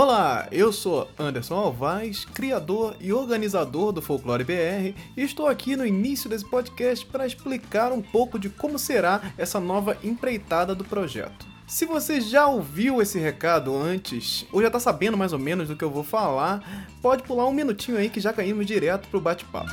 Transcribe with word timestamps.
Olá, 0.00 0.46
eu 0.52 0.72
sou 0.72 1.10
Anderson 1.18 1.56
Alvaz, 1.56 2.24
criador 2.24 2.94
e 3.00 3.12
organizador 3.12 3.90
do 3.90 4.00
Folclore 4.00 4.44
BR, 4.44 4.96
e 5.16 5.22
estou 5.24 5.48
aqui 5.48 5.74
no 5.74 5.84
início 5.84 6.30
desse 6.30 6.48
podcast 6.48 7.04
para 7.04 7.26
explicar 7.26 7.90
um 7.90 8.00
pouco 8.00 8.38
de 8.38 8.48
como 8.48 8.78
será 8.78 9.20
essa 9.36 9.58
nova 9.58 9.98
empreitada 10.04 10.72
do 10.72 10.84
projeto. 10.84 11.44
Se 11.66 11.84
você 11.84 12.20
já 12.20 12.46
ouviu 12.46 13.02
esse 13.02 13.18
recado 13.18 13.76
antes, 13.76 14.46
ou 14.52 14.60
já 14.60 14.68
está 14.68 14.78
sabendo 14.78 15.16
mais 15.16 15.32
ou 15.32 15.38
menos 15.40 15.66
do 15.66 15.74
que 15.74 15.82
eu 15.84 15.90
vou 15.90 16.04
falar, 16.04 16.86
pode 17.02 17.24
pular 17.24 17.48
um 17.48 17.52
minutinho 17.52 17.98
aí 17.98 18.08
que 18.08 18.20
já 18.20 18.32
caímos 18.32 18.66
direto 18.66 19.08
pro 19.08 19.20
bate-papo. 19.20 19.72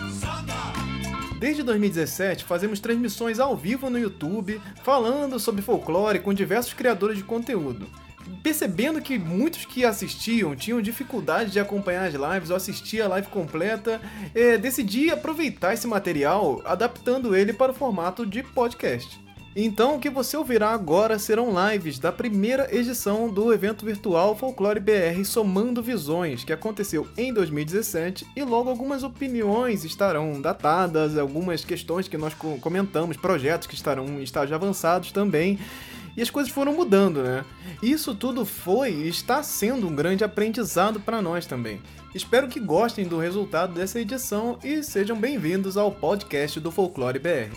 Desde 1.39 1.61
2017, 1.61 2.45
fazemos 2.45 2.79
transmissões 2.79 3.39
ao 3.39 3.55
vivo 3.55 3.91
no 3.91 3.99
YouTube, 3.99 4.59
falando 4.83 5.39
sobre 5.39 5.61
folclore 5.61 6.17
com 6.17 6.33
diversos 6.33 6.73
criadores 6.73 7.19
de 7.19 7.23
conteúdo 7.23 7.85
percebendo 8.41 9.01
que 9.01 9.17
muitos 9.17 9.65
que 9.65 9.85
assistiam 9.85 10.55
tinham 10.55 10.81
dificuldade 10.81 11.51
de 11.51 11.59
acompanhar 11.59 12.05
as 12.05 12.13
lives 12.13 12.49
ou 12.49 12.55
assistir 12.55 13.01
a 13.01 13.07
live 13.07 13.27
completa, 13.27 14.01
é, 14.33 14.57
decidi 14.57 15.09
aproveitar 15.09 15.73
esse 15.73 15.87
material 15.87 16.61
adaptando 16.65 17.35
ele 17.35 17.53
para 17.53 17.71
o 17.71 17.75
formato 17.75 18.25
de 18.25 18.43
podcast. 18.43 19.25
Então, 19.57 19.95
o 19.95 19.99
que 19.99 20.09
você 20.09 20.35
ouvirá 20.35 20.71
agora 20.71 21.17
serão 21.17 21.53
lives 21.71 21.97
da 21.97 22.11
primeira 22.11 22.67
edição 22.75 23.29
do 23.29 23.53
evento 23.53 23.85
virtual 23.85 24.35
Folclore 24.35 24.81
BR 24.81 25.23
Somando 25.23 25.81
Visões, 25.81 26.43
que 26.43 26.51
aconteceu 26.51 27.07
em 27.15 27.33
2017, 27.33 28.27
e 28.35 28.43
logo 28.43 28.69
algumas 28.69 29.01
opiniões 29.01 29.85
estarão 29.85 30.41
datadas, 30.41 31.17
algumas 31.17 31.63
questões 31.63 32.05
que 32.05 32.17
nós 32.17 32.33
comentamos, 32.59 33.15
projetos 33.15 33.65
que 33.65 33.75
estarão 33.75 34.05
em 34.19 34.23
estágios 34.23 34.51
avançados 34.51 35.13
também 35.13 35.57
e 36.15 36.21
as 36.21 36.29
coisas 36.29 36.51
foram 36.51 36.73
mudando, 36.73 37.21
né? 37.21 37.43
Isso 37.81 38.15
tudo 38.15 38.45
foi 38.45 38.91
e 38.91 39.07
está 39.07 39.43
sendo 39.43 39.87
um 39.87 39.95
grande 39.95 40.23
aprendizado 40.23 40.99
para 40.99 41.21
nós 41.21 41.45
também. 41.45 41.81
Espero 42.13 42.47
que 42.47 42.59
gostem 42.59 43.05
do 43.05 43.19
resultado 43.19 43.73
dessa 43.73 43.99
edição 43.99 44.57
e 44.63 44.81
sejam 44.81 45.19
bem-vindos 45.19 45.75
ao 45.75 45.91
podcast 45.91 46.59
do 46.59 46.71
Folclore 46.71 47.19
BR. 47.19 47.51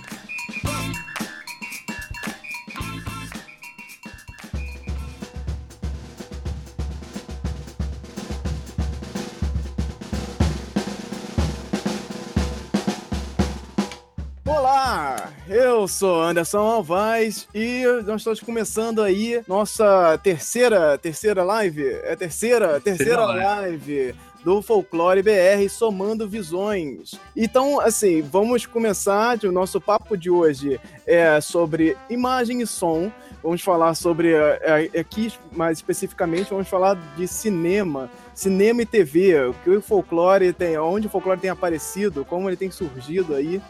Eu 15.51 15.89
sou 15.89 16.21
Anderson 16.21 16.59
Alvaz 16.59 17.49
e 17.55 17.83
nós 18.05 18.21
estamos 18.21 18.39
começando 18.41 19.01
aí 19.01 19.43
nossa 19.49 20.19
terceira, 20.23 20.99
terceira 20.99 21.43
live, 21.43 21.87
é 21.87 22.15
terceira, 22.15 22.79
terceira 22.79 23.25
live 23.25 24.15
do 24.45 24.61
Folclore 24.61 25.23
BR 25.23 25.67
Somando 25.71 26.29
Visões. 26.29 27.15
Então, 27.35 27.81
assim, 27.81 28.21
vamos 28.21 28.67
começar. 28.67 29.39
O 29.45 29.51
nosso 29.53 29.81
papo 29.81 30.19
de 30.19 30.29
hoje 30.29 30.79
é 31.07 31.41
sobre 31.41 31.97
imagem 32.11 32.61
e 32.61 32.67
som. 32.67 33.11
Vamos 33.43 33.63
falar 33.63 33.95
sobre 33.95 34.35
é, 34.35 34.91
é, 34.95 35.01
aqui, 35.01 35.33
mais 35.51 35.79
especificamente, 35.79 36.51
vamos 36.51 36.69
falar 36.69 36.97
de 37.17 37.27
cinema, 37.27 38.11
cinema 38.35 38.83
e 38.83 38.87
TV, 38.87 39.47
o 39.47 39.55
que 39.55 39.71
o 39.71 39.81
folclore 39.81 40.53
tem, 40.53 40.77
onde 40.77 41.07
o 41.07 41.11
folclore 41.11 41.41
tem 41.41 41.49
aparecido, 41.49 42.25
como 42.25 42.51
ele 42.51 42.57
tem 42.57 42.71
surgido 42.71 43.35
aí 43.35 43.63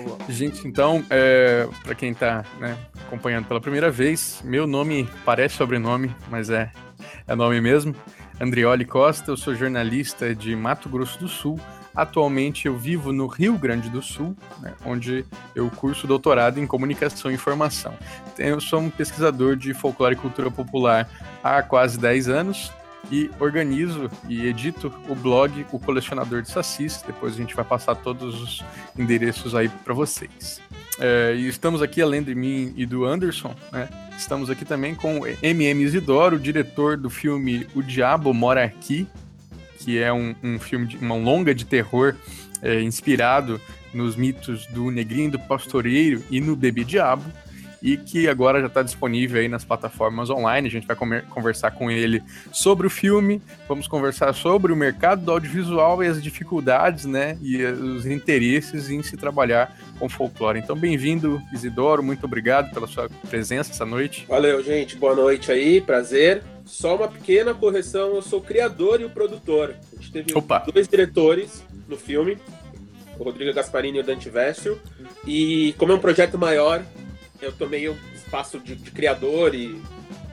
favor. 0.00 0.18
Gente, 0.28 0.66
então, 0.66 1.04
é, 1.10 1.68
para 1.82 1.94
quem 1.94 2.12
está 2.12 2.44
né, 2.58 2.76
acompanhando 3.06 3.46
pela 3.46 3.60
primeira 3.60 3.90
vez, 3.90 4.40
meu 4.44 4.66
nome 4.66 5.08
parece 5.24 5.56
sobrenome, 5.56 6.14
mas 6.30 6.50
é, 6.50 6.70
é 7.26 7.34
nome 7.34 7.60
mesmo. 7.60 7.94
Andrioli 8.40 8.84
Costa, 8.84 9.30
eu 9.30 9.36
sou 9.36 9.54
jornalista 9.54 10.34
de 10.34 10.54
Mato 10.54 10.88
Grosso 10.88 11.18
do 11.18 11.28
Sul. 11.28 11.58
Atualmente 11.94 12.66
eu 12.66 12.76
vivo 12.76 13.10
no 13.10 13.26
Rio 13.26 13.56
Grande 13.56 13.88
do 13.88 14.02
Sul, 14.02 14.36
né, 14.60 14.74
onde 14.84 15.24
eu 15.54 15.70
curso 15.70 16.06
doutorado 16.06 16.60
em 16.60 16.66
comunicação 16.66 17.30
e 17.30 17.34
informação. 17.34 17.94
Eu 18.38 18.60
sou 18.60 18.80
um 18.80 18.90
pesquisador 18.90 19.56
de 19.56 19.72
folclore 19.72 20.14
e 20.14 20.18
cultura 20.18 20.50
popular 20.50 21.08
há 21.42 21.62
quase 21.62 21.98
10 21.98 22.28
anos 22.28 22.70
e 23.10 23.30
organizo 23.38 24.10
e 24.28 24.46
edito 24.46 24.92
o 25.08 25.14
blog 25.14 25.66
O 25.72 25.78
Colecionador 25.78 26.42
de 26.42 26.50
Sacis. 26.50 27.02
Depois 27.06 27.34
a 27.34 27.36
gente 27.36 27.54
vai 27.54 27.64
passar 27.64 27.94
todos 27.94 28.40
os 28.40 28.64
endereços 28.98 29.54
aí 29.54 29.68
para 29.68 29.94
vocês. 29.94 30.60
É, 30.98 31.34
e 31.36 31.46
estamos 31.48 31.82
aqui, 31.82 32.00
além 32.00 32.22
de 32.22 32.34
mim 32.34 32.72
e 32.76 32.86
do 32.86 33.04
Anderson, 33.04 33.54
né, 33.70 33.88
estamos 34.16 34.48
aqui 34.48 34.64
também 34.64 34.94
com 34.94 35.20
MM 35.42 35.82
Isidoro, 35.82 36.38
diretor 36.38 36.96
do 36.96 37.10
filme 37.10 37.66
O 37.74 37.82
Diabo 37.82 38.32
Mora 38.32 38.64
Aqui, 38.64 39.06
que 39.78 39.98
é 39.98 40.12
um, 40.12 40.34
um 40.42 40.58
filme, 40.58 40.86
de, 40.86 40.96
uma 40.96 41.14
longa 41.14 41.54
de 41.54 41.66
terror 41.66 42.14
é, 42.62 42.80
inspirado 42.80 43.60
nos 43.92 44.16
mitos 44.16 44.66
do 44.66 44.90
Negrinho 44.90 45.32
do 45.32 45.38
Pastoreiro 45.38 46.22
e 46.30 46.40
no 46.40 46.56
Bebê 46.56 46.82
Diabo 46.82 47.24
e 47.86 47.96
que 47.96 48.28
agora 48.28 48.60
já 48.60 48.66
está 48.66 48.82
disponível 48.82 49.40
aí 49.40 49.46
nas 49.46 49.64
plataformas 49.64 50.28
online. 50.28 50.66
A 50.66 50.70
gente 50.70 50.88
vai 50.88 50.96
conversar 51.30 51.70
com 51.70 51.88
ele 51.88 52.20
sobre 52.50 52.84
o 52.84 52.90
filme, 52.90 53.40
vamos 53.68 53.86
conversar 53.86 54.34
sobre 54.34 54.72
o 54.72 54.76
mercado 54.76 55.24
do 55.24 55.30
audiovisual 55.30 56.02
e 56.02 56.08
as 56.08 56.20
dificuldades, 56.20 57.04
né, 57.04 57.38
e 57.40 57.64
os 57.64 58.04
interesses 58.04 58.90
em 58.90 59.04
se 59.04 59.16
trabalhar 59.16 59.78
com 60.00 60.08
folclore. 60.08 60.58
Então, 60.58 60.74
bem-vindo, 60.74 61.40
Isidoro, 61.54 62.02
muito 62.02 62.26
obrigado 62.26 62.74
pela 62.74 62.88
sua 62.88 63.08
presença 63.30 63.70
essa 63.70 63.86
noite. 63.86 64.26
Valeu, 64.28 64.60
gente, 64.64 64.96
boa 64.96 65.14
noite 65.14 65.52
aí, 65.52 65.80
prazer. 65.80 66.42
Só 66.64 66.96
uma 66.96 67.06
pequena 67.06 67.54
correção, 67.54 68.16
eu 68.16 68.22
sou 68.22 68.40
o 68.40 68.42
criador 68.42 69.00
e 69.00 69.04
o 69.04 69.10
produtor. 69.10 69.76
A 69.92 70.02
gente 70.02 70.10
teve 70.10 70.36
Opa. 70.36 70.58
dois 70.72 70.88
diretores 70.88 71.62
no 71.86 71.96
filme, 71.96 72.36
o 73.16 73.22
Rodrigo 73.22 73.54
Gasparini 73.54 73.98
e 73.98 74.00
o 74.00 74.04
Dante 74.04 74.28
Vessio. 74.28 74.76
E 75.24 75.72
como 75.78 75.92
é 75.92 75.94
um 75.94 76.00
projeto 76.00 76.36
maior, 76.36 76.82
eu 77.40 77.52
tomei 77.52 77.88
um 77.88 77.96
espaço 78.14 78.58
de, 78.58 78.74
de 78.74 78.90
criador 78.90 79.54
e, 79.54 79.80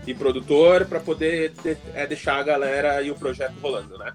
e 0.06 0.14
produtor 0.14 0.86
para 0.86 1.00
poder 1.00 1.52
de, 1.64 1.78
é, 1.94 2.06
deixar 2.08 2.38
a 2.38 2.44
galera 2.44 3.02
e 3.02 3.12
o 3.12 3.16
projeto 3.16 3.54
rolando, 3.62 3.98
né? 3.98 4.14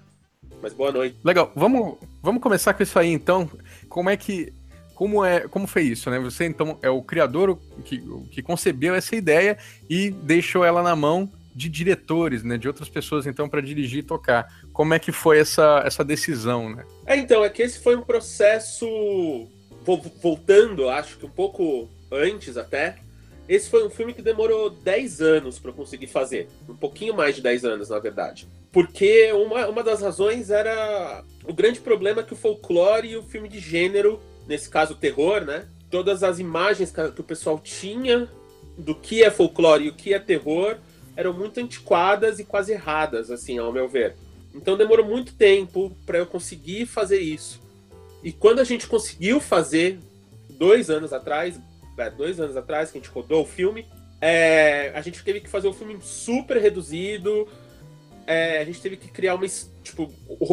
Mas 0.61 0.73
boa 0.73 0.91
noite. 0.91 1.17
Legal, 1.23 1.51
vamos, 1.55 1.97
vamos 2.21 2.41
começar 2.41 2.73
com 2.73 2.83
isso 2.83 2.99
aí 2.99 3.09
então. 3.09 3.49
Como 3.87 4.09
é 4.09 4.17
que. 4.17 4.53
Como, 4.93 5.23
é, 5.23 5.47
como 5.47 5.65
foi 5.65 5.83
isso, 5.83 6.09
né? 6.09 6.19
Você 6.19 6.45
então 6.45 6.77
é 6.81 6.89
o 6.89 7.01
criador 7.01 7.57
que, 7.85 8.03
que 8.31 8.41
concebeu 8.41 8.93
essa 8.93 9.15
ideia 9.15 9.57
e 9.89 10.11
deixou 10.11 10.65
ela 10.65 10.83
na 10.83 10.93
mão 10.93 11.31
de 11.55 11.67
diretores, 11.67 12.43
né, 12.43 12.57
de 12.57 12.67
outras 12.67 12.87
pessoas 12.87 13.25
então 13.25 13.49
para 13.49 13.61
dirigir 13.61 13.99
e 13.99 14.03
tocar. 14.03 14.47
Como 14.71 14.93
é 14.93 14.99
que 14.99 15.11
foi 15.11 15.39
essa, 15.39 15.81
essa 15.85 16.03
decisão, 16.03 16.69
né? 16.69 16.85
É, 17.05 17.17
então, 17.17 17.43
é 17.43 17.49
que 17.49 17.61
esse 17.61 17.79
foi 17.79 17.95
um 17.95 18.01
processo 18.01 18.85
voltando, 20.21 20.89
acho 20.89 21.17
que 21.17 21.25
um 21.25 21.29
pouco 21.29 21.89
antes 22.11 22.57
até. 22.57 22.97
Esse 23.47 23.69
foi 23.69 23.85
um 23.85 23.89
filme 23.89 24.13
que 24.13 24.21
demorou 24.21 24.69
10 24.69 25.21
anos 25.21 25.57
para 25.57 25.71
conseguir 25.71 26.07
fazer. 26.07 26.47
Um 26.67 26.75
pouquinho 26.75 27.15
mais 27.15 27.35
de 27.35 27.41
10 27.41 27.65
anos, 27.65 27.89
na 27.89 27.97
verdade. 27.97 28.47
Porque 28.71 29.31
uma, 29.31 29.67
uma 29.67 29.83
das 29.83 30.01
razões 30.01 30.51
era 30.51 31.23
o 31.45 31.53
grande 31.53 31.79
problema 31.79 32.21
que 32.21 32.33
o 32.33 32.37
folclore 32.37 33.09
e 33.09 33.17
o 33.17 33.23
filme 33.23 33.49
de 33.49 33.59
gênero, 33.59 34.21
nesse 34.47 34.69
caso 34.69 34.93
terror, 34.95 35.41
né? 35.41 35.65
Todas 35.89 36.21
as 36.21 36.37
imagens 36.37 36.91
que 36.91 37.21
o 37.21 37.23
pessoal 37.23 37.57
tinha 37.57 38.29
do 38.77 38.93
que 38.93 39.23
é 39.23 39.31
folclore 39.31 39.85
e 39.85 39.89
o 39.89 39.95
que 39.95 40.13
é 40.13 40.19
terror 40.19 40.77
eram 41.15 41.33
muito 41.33 41.59
antiquadas 41.59 42.39
e 42.39 42.45
quase 42.45 42.71
erradas, 42.71 43.31
assim, 43.31 43.57
ao 43.57 43.73
meu 43.73 43.89
ver. 43.89 44.15
Então 44.53 44.77
demorou 44.77 45.05
muito 45.05 45.33
tempo 45.33 45.91
para 46.05 46.19
eu 46.19 46.25
conseguir 46.25 46.85
fazer 46.85 47.19
isso. 47.19 47.59
E 48.23 48.31
quando 48.31 48.59
a 48.59 48.63
gente 48.63 48.87
conseguiu 48.87 49.39
fazer, 49.39 49.99
dois 50.49 50.89
anos 50.89 51.11
atrás, 51.11 51.59
dois 52.07 52.39
anos 52.39 52.55
atrás, 52.55 52.91
que 52.91 52.97
a 52.97 53.01
gente 53.01 53.11
rodou 53.11 53.41
o 53.41 53.45
filme, 53.45 53.85
é, 54.21 54.91
a 54.93 55.01
gente 55.01 55.23
teve 55.23 55.39
que 55.39 55.49
fazer 55.49 55.67
um 55.67 55.73
filme 55.73 55.97
super 56.01 56.57
reduzido. 56.57 57.47
É, 58.27 58.59
a 58.59 58.65
gente 58.65 58.81
teve 58.81 58.97
que 58.97 59.07
criar 59.07 59.35
uma. 59.35 59.45
Tipo, 59.83 60.11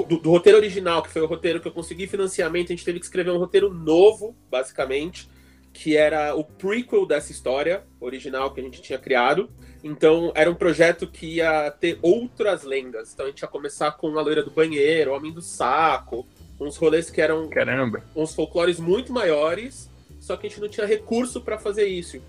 do, 0.09 0.19
do, 0.19 0.31
roteiro 0.31 0.59
original, 0.59 1.03
que 1.03 1.11
foi 1.11 1.21
o 1.21 1.27
roteiro 1.27 1.61
que 1.61 1.69
eu 1.69 1.73
consegui 1.73 2.07
financiamento, 2.07 2.73
a 2.73 2.77
gente 2.77 2.85
teve 2.85 2.99
que 2.99 3.05
escrever 3.05 3.31
um 3.31 3.39
roteiro 3.39 3.73
novo, 3.73 4.35
basicamente, 4.51 5.29
que 5.73 5.97
era 5.97 6.35
o 6.35 6.43
prequel 6.43 7.05
dessa 7.05 7.33
história 7.33 7.83
original 8.01 8.53
que 8.55 8.61
a 8.61 8.65
gente 8.65 8.81
tinha 8.81 8.99
criado. 8.99 9.51
Então, 9.85 10.33
era 10.35 10.51
um 10.51 10.55
projeto 10.55 11.07
que 11.07 11.37
ia 11.37 11.71
ter 11.71 11.99
outras 12.01 12.63
lendas. 12.63 13.13
Então, 13.13 13.27
a 13.27 13.29
gente 13.29 13.41
ia 13.41 13.49
começar 13.49 13.93
com 13.93 14.19
a 14.19 14.23
loira 14.23 14.43
do 14.43 14.51
banheiro, 14.51 15.11
o 15.11 15.15
homem 15.15 15.33
do 15.33 15.43
saco, 15.43 16.27
uns 16.59 16.77
rolês 16.77 17.11
que 17.11 17.21
eram. 17.21 17.49
Caramba! 17.51 18.03
Uns 18.15 18.35
folclores 18.35 18.81
muito 18.81 19.13
maiores 19.13 19.91
só 20.27 20.37
que 20.37 20.45
a 20.45 20.51
gente 20.51 20.61
não 20.61 20.69
tinha 20.69 20.85
recurso 20.85 21.41
para 21.41 21.57
fazer 21.57 21.87
isso. 21.87 22.21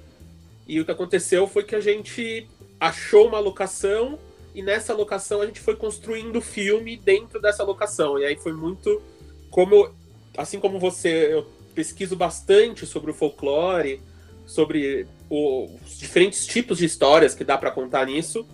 E 0.68 0.80
o 0.80 0.86
que 0.86 0.92
aconteceu 0.92 1.48
foi 1.48 1.64
que 1.64 1.76
a 1.76 1.82
gente 1.82 2.48
achou 2.80 3.28
uma 3.28 3.40
locação 3.40 4.20
e 4.54 4.62
nessa 4.62 4.94
locação 4.94 5.42
a 5.42 5.48
gente 5.48 5.60
foi 5.60 5.76
construindo 5.76 6.36
o 6.36 6.42
filme 6.42 6.96
dentro 6.96 7.42
dessa 7.42 7.64
locação. 7.64 8.20
E 8.20 8.26
aí 8.26 8.36
foi 8.36 8.54
muito 8.54 9.02
como 9.50 9.90
assim 10.38 10.60
como 10.60 10.78
você, 10.78 11.34
eu 11.34 11.48
pesquiso 11.74 12.16
bastante 12.16 12.86
sobre 12.86 13.10
o 13.10 13.14
folclore, 13.16 14.00
sobre 14.46 15.08
o, 15.28 15.68
os 15.84 15.98
diferentes 15.98 16.46
tipos 16.46 16.78
de 16.78 16.86
histórias 16.86 17.34
que 17.34 17.44
dá 17.44 17.58
para 17.58 17.72
contar 17.72 18.06
nisso. 18.06 18.46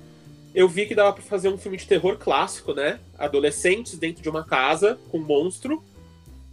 eu 0.55 0.69
vi 0.69 0.85
que 0.85 0.95
dava 0.95 1.11
pra 1.11 1.21
fazer 1.21 1.49
um 1.49 1.57
filme 1.57 1.75
de 1.77 1.85
terror 1.85 2.17
clássico, 2.17 2.73
né? 2.73 3.01
Adolescentes 3.17 3.97
dentro 3.97 4.23
de 4.23 4.29
uma 4.29 4.45
casa 4.45 4.97
com 5.11 5.17
um 5.17 5.25
monstro 5.25 5.83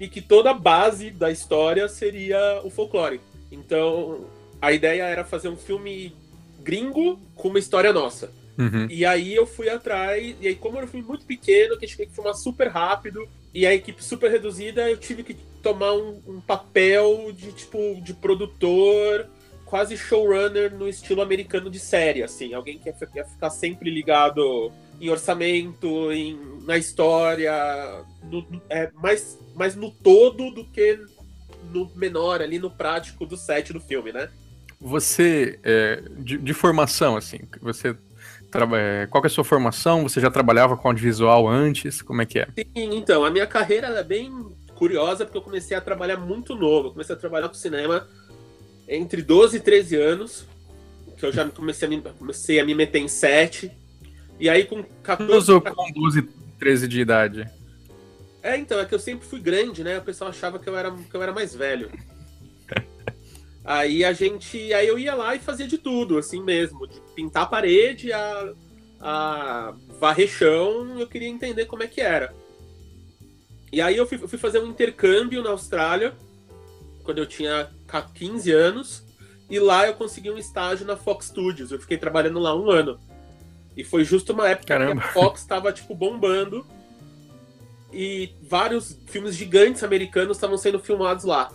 e 0.00 0.08
que 0.08 0.22
toda 0.22 0.50
a 0.50 0.54
base 0.54 1.10
da 1.10 1.30
história 1.30 1.86
seria 1.86 2.60
o 2.64 2.70
folclore. 2.70 3.20
Então, 3.52 4.24
a 4.60 4.72
ideia 4.72 5.02
era 5.02 5.24
fazer 5.24 5.48
um 5.48 5.56
filme 5.56 6.16
gringo 6.62 7.20
com 7.34 7.48
uma 7.48 7.58
história 7.58 7.92
nossa. 7.92 8.32
Uhum. 8.58 8.86
E 8.90 9.04
aí 9.04 9.34
eu 9.34 9.46
fui 9.46 9.68
atrás, 9.68 10.34
e 10.40 10.48
aí 10.48 10.54
como 10.54 10.78
era 10.78 10.86
um 10.86 10.88
filme 10.88 11.06
muito 11.06 11.26
pequeno, 11.26 11.78
que 11.78 11.84
a 11.84 11.88
gente 11.88 11.96
tinha 11.96 12.08
que 12.08 12.14
filmar 12.14 12.34
super 12.34 12.68
rápido, 12.68 13.28
e 13.52 13.66
a 13.66 13.74
equipe 13.74 14.02
super 14.02 14.30
reduzida, 14.30 14.88
eu 14.88 14.96
tive 14.96 15.22
que 15.22 15.34
tomar 15.62 15.92
um, 15.92 16.20
um 16.26 16.40
papel 16.40 17.32
de 17.32 17.52
tipo 17.52 18.00
de 18.02 18.14
produtor, 18.14 19.26
quase 19.64 19.96
showrunner 19.96 20.74
no 20.74 20.88
estilo 20.88 21.22
americano 21.22 21.70
de 21.70 21.78
série, 21.78 22.22
assim, 22.22 22.54
alguém 22.54 22.78
que 22.78 22.88
ia 22.88 23.24
ficar 23.24 23.50
sempre 23.50 23.90
ligado 23.90 24.72
em 25.00 25.08
orçamento, 25.08 26.12
em, 26.12 26.38
na 26.64 26.76
história, 26.76 27.52
no, 28.24 28.46
é, 28.68 28.90
mais, 28.94 29.38
mais 29.54 29.74
no 29.74 29.90
todo 29.90 30.50
do 30.50 30.64
que 30.64 31.00
no 31.72 31.90
menor 31.96 32.42
ali, 32.42 32.58
no 32.58 32.70
prático 32.70 33.24
do 33.24 33.36
set 33.36 33.72
do 33.72 33.80
filme, 33.80 34.12
né? 34.12 34.28
Você, 34.80 35.58
é, 35.62 36.02
de, 36.18 36.38
de, 36.38 36.54
formação, 36.54 37.16
assim, 37.16 37.40
você 37.60 37.96
é, 38.76 39.06
qual 39.06 39.22
é 39.22 39.26
a 39.26 39.30
sua 39.30 39.44
formação? 39.44 40.02
Você 40.02 40.20
já 40.20 40.30
trabalhava 40.30 40.76
com 40.76 40.88
audiovisual 40.88 41.46
antes? 41.48 42.02
Como 42.02 42.20
é 42.20 42.26
que 42.26 42.40
é? 42.40 42.48
Sim, 42.56 42.96
então, 42.96 43.24
a 43.24 43.30
minha 43.30 43.46
carreira 43.46 43.86
é 43.88 44.02
bem 44.02 44.32
curiosa 44.74 45.24
porque 45.24 45.38
eu 45.38 45.42
comecei 45.42 45.76
a 45.76 45.80
trabalhar 45.80 46.16
muito 46.16 46.56
novo. 46.56 46.88
Eu 46.88 46.92
comecei 46.92 47.14
a 47.14 47.18
trabalhar 47.18 47.48
com 47.48 47.54
cinema 47.54 48.08
entre 48.88 49.22
12 49.22 49.58
e 49.58 49.60
13 49.60 49.96
anos, 49.96 50.46
que 51.16 51.24
eu 51.24 51.30
já 51.30 51.48
comecei 51.48 51.86
a 51.86 51.90
me, 51.90 52.02
comecei 52.18 52.58
a 52.58 52.64
me 52.64 52.74
meter 52.74 52.98
em 52.98 53.06
set. 53.06 53.70
E 54.40 54.48
aí 54.48 54.64
com 54.64 54.82
14... 54.82 55.52
Ou 55.52 55.60
com 55.60 55.92
12 55.92 56.22
13 56.58 56.88
de 56.88 57.00
idade? 57.00 57.50
É, 58.42 58.56
então, 58.56 58.78
é 58.78 58.84
que 58.84 58.94
eu 58.94 58.98
sempre 58.98 59.26
fui 59.26 59.40
grande, 59.40 59.84
né? 59.84 59.98
O 59.98 60.02
pessoal 60.02 60.30
achava 60.30 60.58
que 60.58 60.68
eu 60.68 60.76
era, 60.76 60.90
que 60.90 61.14
eu 61.14 61.22
era 61.22 61.32
mais 61.32 61.54
velho. 61.54 61.90
Aí 63.64 64.04
a 64.04 64.12
gente. 64.12 64.72
Aí 64.72 64.88
eu 64.88 64.98
ia 64.98 65.14
lá 65.14 65.34
e 65.34 65.38
fazia 65.38 65.68
de 65.68 65.76
tudo, 65.76 66.16
assim 66.16 66.42
mesmo. 66.42 66.86
De 66.86 66.98
pintar 67.14 67.42
a 67.42 67.46
parede, 67.46 68.10
a, 68.10 68.54
a 68.98 69.74
varrer 69.98 70.28
chão, 70.28 70.98
eu 70.98 71.06
queria 71.06 71.28
entender 71.28 71.66
como 71.66 71.82
é 71.82 71.86
que 71.86 72.00
era. 72.00 72.34
E 73.70 73.80
aí 73.80 73.96
eu 73.96 74.06
fui, 74.06 74.18
eu 74.20 74.26
fui 74.26 74.38
fazer 74.38 74.58
um 74.58 74.66
intercâmbio 74.66 75.42
na 75.42 75.50
Austrália, 75.50 76.14
quando 77.04 77.18
eu 77.18 77.26
tinha 77.26 77.70
15 78.14 78.50
anos, 78.50 79.04
e 79.48 79.60
lá 79.60 79.86
eu 79.86 79.94
consegui 79.94 80.30
um 80.30 80.38
estágio 80.38 80.86
na 80.86 80.96
Fox 80.96 81.26
Studios. 81.26 81.70
Eu 81.70 81.78
fiquei 81.78 81.98
trabalhando 81.98 82.40
lá 82.40 82.56
um 82.56 82.70
ano. 82.70 82.98
E 83.76 83.84
foi 83.84 84.04
justo 84.04 84.32
uma 84.32 84.48
época 84.48 84.68
Caramba. 84.68 85.00
que 85.00 85.08
a 85.08 85.12
Fox 85.12 85.40
estava 85.40 85.72
tipo 85.72 85.94
bombando 85.94 86.66
e 87.92 88.34
vários 88.42 88.98
filmes 89.06 89.34
gigantes 89.34 89.82
americanos 89.82 90.36
estavam 90.36 90.56
sendo 90.56 90.78
filmados 90.78 91.24
lá. 91.24 91.52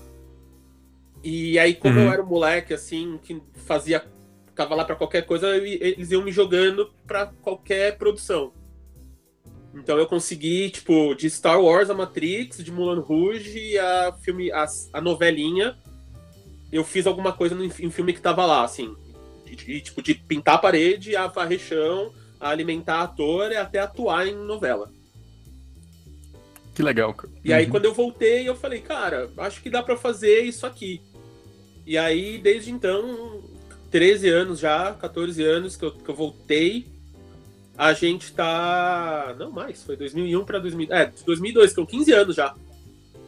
E 1.23 1.57
aí, 1.57 1.73
como 1.73 1.97
uhum. 1.97 2.05
eu 2.05 2.13
era 2.13 2.21
um 2.21 2.27
moleque, 2.27 2.73
assim, 2.73 3.19
que 3.23 3.41
fazia. 3.65 4.05
Ficava 4.45 4.75
lá 4.75 4.85
pra 4.85 4.95
qualquer 4.95 5.25
coisa, 5.25 5.57
eles 5.57 6.11
iam 6.11 6.23
me 6.23 6.31
jogando 6.31 6.89
pra 7.05 7.25
qualquer 7.25 7.97
produção. 7.97 8.53
Então 9.73 9.97
eu 9.97 10.07
consegui, 10.07 10.69
tipo, 10.69 11.13
de 11.15 11.29
Star 11.29 11.59
Wars 11.59 11.89
a 11.89 11.93
Matrix, 11.93 12.63
de 12.63 12.71
Mulan 12.71 13.01
Rouge 13.01 13.77
a 13.77 14.13
filme, 14.21 14.49
a, 14.51 14.65
a 14.93 15.01
novelinha. 15.01 15.77
Eu 16.71 16.83
fiz 16.83 17.05
alguma 17.05 17.33
coisa 17.33 17.53
no, 17.53 17.65
em 17.65 17.89
filme 17.89 18.13
que 18.13 18.21
tava 18.21 18.45
lá, 18.45 18.63
assim. 18.63 18.95
De, 19.45 19.55
de, 19.55 19.81
tipo, 19.81 20.01
de 20.01 20.13
pintar 20.13 20.55
a 20.55 20.59
parede, 20.59 21.15
a 21.15 21.27
varrer 21.27 21.59
chão, 21.59 22.13
a 22.39 22.49
alimentar 22.49 23.01
ator 23.01 23.51
e 23.51 23.55
até 23.55 23.79
atuar 23.79 24.27
em 24.27 24.35
novela. 24.35 24.91
Que 26.73 26.83
legal. 26.83 27.15
E 27.43 27.53
aí, 27.53 27.65
uhum. 27.65 27.71
quando 27.71 27.85
eu 27.85 27.93
voltei, 27.93 28.47
eu 28.47 28.55
falei, 28.55 28.81
cara, 28.81 29.29
acho 29.37 29.61
que 29.61 29.69
dá 29.69 29.81
para 29.81 29.95
fazer 29.95 30.41
isso 30.41 30.65
aqui. 30.65 31.01
E 31.85 31.97
aí, 31.97 32.37
desde 32.37 32.71
então, 32.71 33.41
13 33.91 34.27
anos 34.29 34.59
já, 34.59 34.93
14 34.93 35.41
anos 35.43 35.77
que 35.77 35.85
eu, 35.85 35.91
que 35.91 36.09
eu 36.09 36.15
voltei, 36.15 36.85
a 37.77 37.93
gente 37.93 38.33
tá. 38.33 39.35
Não 39.37 39.51
mais, 39.51 39.83
foi 39.83 39.95
2001 39.95 40.43
para 40.43 40.59
2000. 40.59 40.91
É, 40.91 41.11
2002, 41.25 41.69
que 41.69 41.75
são 41.75 41.85
15 41.85 42.11
anos 42.11 42.35
já. 42.35 42.53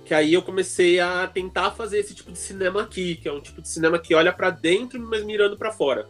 Que 0.08 0.14
aí 0.14 0.34
eu 0.34 0.42
comecei 0.42 1.02
a 1.02 1.28
tentar 1.28 1.72
fazer 1.72 2.00
esse 2.00 2.16
tipo 2.16 2.32
de 2.32 2.38
cinema 2.38 2.84
aqui, 2.84 3.16
que 3.16 3.28
é 3.28 3.34
um 3.34 3.42
tipo 3.42 3.62
de 3.62 3.68
cinema 3.68 4.00
que 4.00 4.16
olha 4.16 4.32
para 4.32 4.50
dentro, 4.50 4.98
mas 5.02 5.22
mirando 5.22 5.58
para 5.58 5.70
fora. 5.70 6.08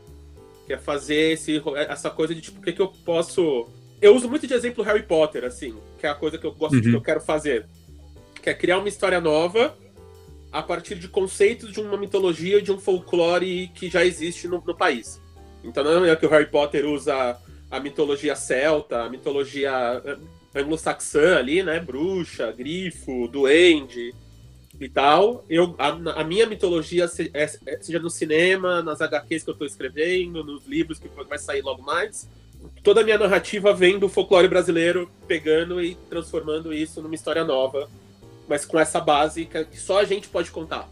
Que 0.68 0.74
é 0.74 0.78
fazer 0.78 1.34
esse, 1.34 1.60
essa 1.90 2.12
coisa 2.12 2.36
de 2.36 2.42
tipo, 2.42 2.60
o 2.60 2.62
que, 2.62 2.74
que 2.74 2.82
eu 2.82 2.90
posso. 3.04 3.68
Eu 4.00 4.16
uso 4.16 4.30
muito 4.30 4.46
de 4.46 4.54
exemplo 4.54 4.84
Harry 4.84 5.02
Potter, 5.02 5.44
assim, 5.44 5.76
que 5.98 6.06
é 6.06 6.10
a 6.10 6.14
coisa 6.14 6.38
que 6.38 6.46
eu 6.46 6.54
gosto 6.54 6.76
uhum. 6.76 6.82
de 6.82 6.92
que 6.92 6.96
eu 6.96 7.02
quero 7.02 7.20
fazer. 7.20 7.66
Que 8.40 8.52
é 8.52 8.54
criar 8.54 8.78
uma 8.78 8.88
história 8.88 9.20
nova 9.20 9.76
a 10.52 10.62
partir 10.62 10.94
de 10.94 11.08
conceitos 11.08 11.72
de 11.72 11.82
uma 11.82 11.98
mitologia, 11.98 12.62
de 12.62 12.72
um 12.72 12.78
folclore 12.78 13.70
que 13.74 13.90
já 13.90 14.06
existe 14.06 14.48
no, 14.48 14.64
no 14.64 14.78
país. 14.78 15.20
Então 15.64 15.84
não 15.84 16.06
é 16.06 16.16
que 16.16 16.26
o 16.26 16.30
Harry 16.30 16.46
Potter 16.52 16.86
usa 16.86 17.36
a 17.72 17.80
mitologia 17.80 18.36
celta, 18.36 19.02
a 19.02 19.10
mitologia 19.10 20.04
anglo-saxã 20.56 21.38
ali, 21.38 21.64
né? 21.64 21.80
Bruxa, 21.80 22.52
grifo, 22.52 23.28
duende 23.28 24.14
e 24.80 24.90
tal. 24.90 25.46
Eu, 25.50 25.76
a, 25.78 26.22
a 26.22 26.24
minha 26.24 26.46
mitologia 26.46 27.10
é, 27.34 27.44
é, 27.44 27.78
seja 27.82 28.00
no 28.00 28.10
cinema, 28.10 28.82
nas 28.82 29.02
HQs 29.02 29.44
que 29.44 29.50
eu 29.50 29.54
estou 29.54 29.68
escrevendo, 29.68 30.44
nos 30.44 30.66
livros 30.66 31.00
que 31.00 31.10
vai 31.28 31.38
sair 31.38 31.62
logo 31.62 31.82
mais. 31.82 32.30
Toda 32.84 33.02
a 33.02 33.04
minha 33.04 33.18
narrativa 33.18 33.74
vem 33.74 34.00
do 34.00 34.10
folclore 34.10 34.48
brasileiro, 34.48 35.10
pegando 35.28 35.82
e 35.82 35.96
transformando 36.10 36.74
isso 36.74 37.02
numa 37.02 37.16
história 37.16 37.44
nova 37.44 37.88
mas 38.48 38.66
com 38.66 38.80
essa 38.80 39.00
base 39.00 39.46
que 39.46 39.80
só 39.80 40.00
a 40.00 40.06
gente 40.06 40.30
pode 40.30 40.52
contar. 40.52 40.90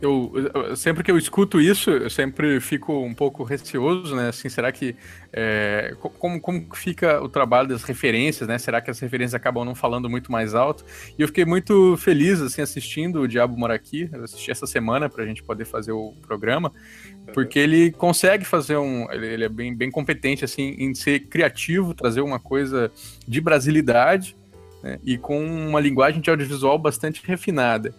Eu, 0.00 0.32
eu, 0.54 0.76
sempre 0.76 1.02
que 1.02 1.10
eu 1.10 1.18
escuto 1.18 1.60
isso, 1.60 1.90
eu 1.90 2.08
sempre 2.08 2.60
fico 2.60 2.92
um 3.04 3.12
pouco 3.12 3.42
receoso, 3.42 4.14
né? 4.14 4.28
Assim, 4.28 4.48
será 4.48 4.70
que 4.70 4.94
é, 5.32 5.96
como, 5.98 6.40
como 6.40 6.68
fica 6.72 7.20
o 7.20 7.28
trabalho 7.28 7.68
das 7.68 7.82
referências, 7.82 8.48
né? 8.48 8.58
Será 8.58 8.80
que 8.80 8.92
as 8.92 9.00
referências 9.00 9.34
acabam 9.34 9.64
não 9.64 9.74
falando 9.74 10.08
muito 10.08 10.30
mais 10.30 10.54
alto? 10.54 10.84
E 11.18 11.22
eu 11.22 11.26
fiquei 11.26 11.44
muito 11.44 11.96
feliz 11.96 12.40
assim 12.40 12.62
assistindo 12.62 13.22
o 13.22 13.28
Diabo 13.28 13.58
Mora 13.58 13.74
Aqui, 13.74 14.08
eu 14.12 14.22
assisti 14.22 14.52
essa 14.52 14.66
semana 14.66 15.08
para 15.08 15.24
a 15.24 15.26
gente 15.26 15.42
poder 15.42 15.64
fazer 15.64 15.90
o 15.90 16.14
programa, 16.22 16.72
porque 17.34 17.58
ele 17.58 17.90
consegue 17.90 18.44
fazer 18.44 18.76
um, 18.76 19.10
ele, 19.10 19.26
ele 19.26 19.44
é 19.44 19.48
bem, 19.48 19.74
bem 19.74 19.90
competente 19.90 20.44
assim 20.44 20.76
em 20.78 20.94
ser 20.94 21.26
criativo, 21.26 21.92
trazer 21.92 22.20
uma 22.20 22.38
coisa 22.38 22.90
de 23.26 23.40
brasilidade 23.40 24.36
né, 24.80 25.00
e 25.04 25.18
com 25.18 25.44
uma 25.44 25.80
linguagem 25.80 26.20
de 26.20 26.30
audiovisual 26.30 26.78
bastante 26.78 27.20
refinada. 27.24 27.92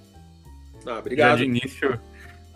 Ah, 0.90 1.00
obrigado. 1.00 1.30
Já 1.32 1.36
de 1.38 1.44
início, 1.44 2.00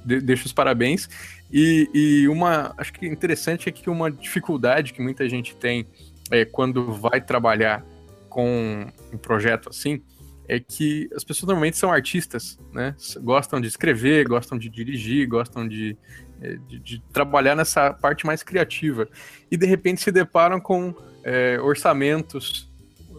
de, 0.04 0.20
deixo 0.20 0.46
os 0.46 0.54
parabéns. 0.54 1.08
E, 1.52 1.88
e, 1.94 2.28
uma, 2.28 2.74
acho 2.78 2.92
que 2.94 3.06
interessante 3.06 3.70
é 3.70 3.72
que 3.72 3.90
uma 3.90 4.12
dificuldade 4.12 4.92
que 4.92 5.02
muita 5.02 5.30
gente 5.30 5.56
tem 5.56 5.86
é, 6.32 6.44
quando 6.44 6.92
vai 6.94 7.22
trabalhar 7.22 7.86
com 8.28 8.88
um 9.12 9.18
projeto 9.18 9.70
assim 9.70 10.02
é 10.48 10.60
que 10.60 11.08
as 11.16 11.24
pessoas 11.24 11.48
normalmente 11.48 11.78
são 11.78 11.92
artistas, 11.92 12.60
né? 12.74 12.96
Gostam 13.22 13.62
de 13.62 13.68
escrever, 13.68 14.28
gostam 14.28 14.58
de 14.58 14.68
dirigir, 14.68 15.28
gostam 15.28 15.68
de, 15.68 15.96
é, 16.42 16.58
de, 16.68 16.80
de 16.80 17.04
trabalhar 17.14 17.56
nessa 17.56 17.94
parte 17.94 18.26
mais 18.26 18.44
criativa. 18.44 19.08
E 19.50 19.56
de 19.56 19.66
repente 19.66 20.02
se 20.02 20.12
deparam 20.12 20.60
com 20.60 20.94
é, 21.24 21.58
orçamentos 21.62 22.73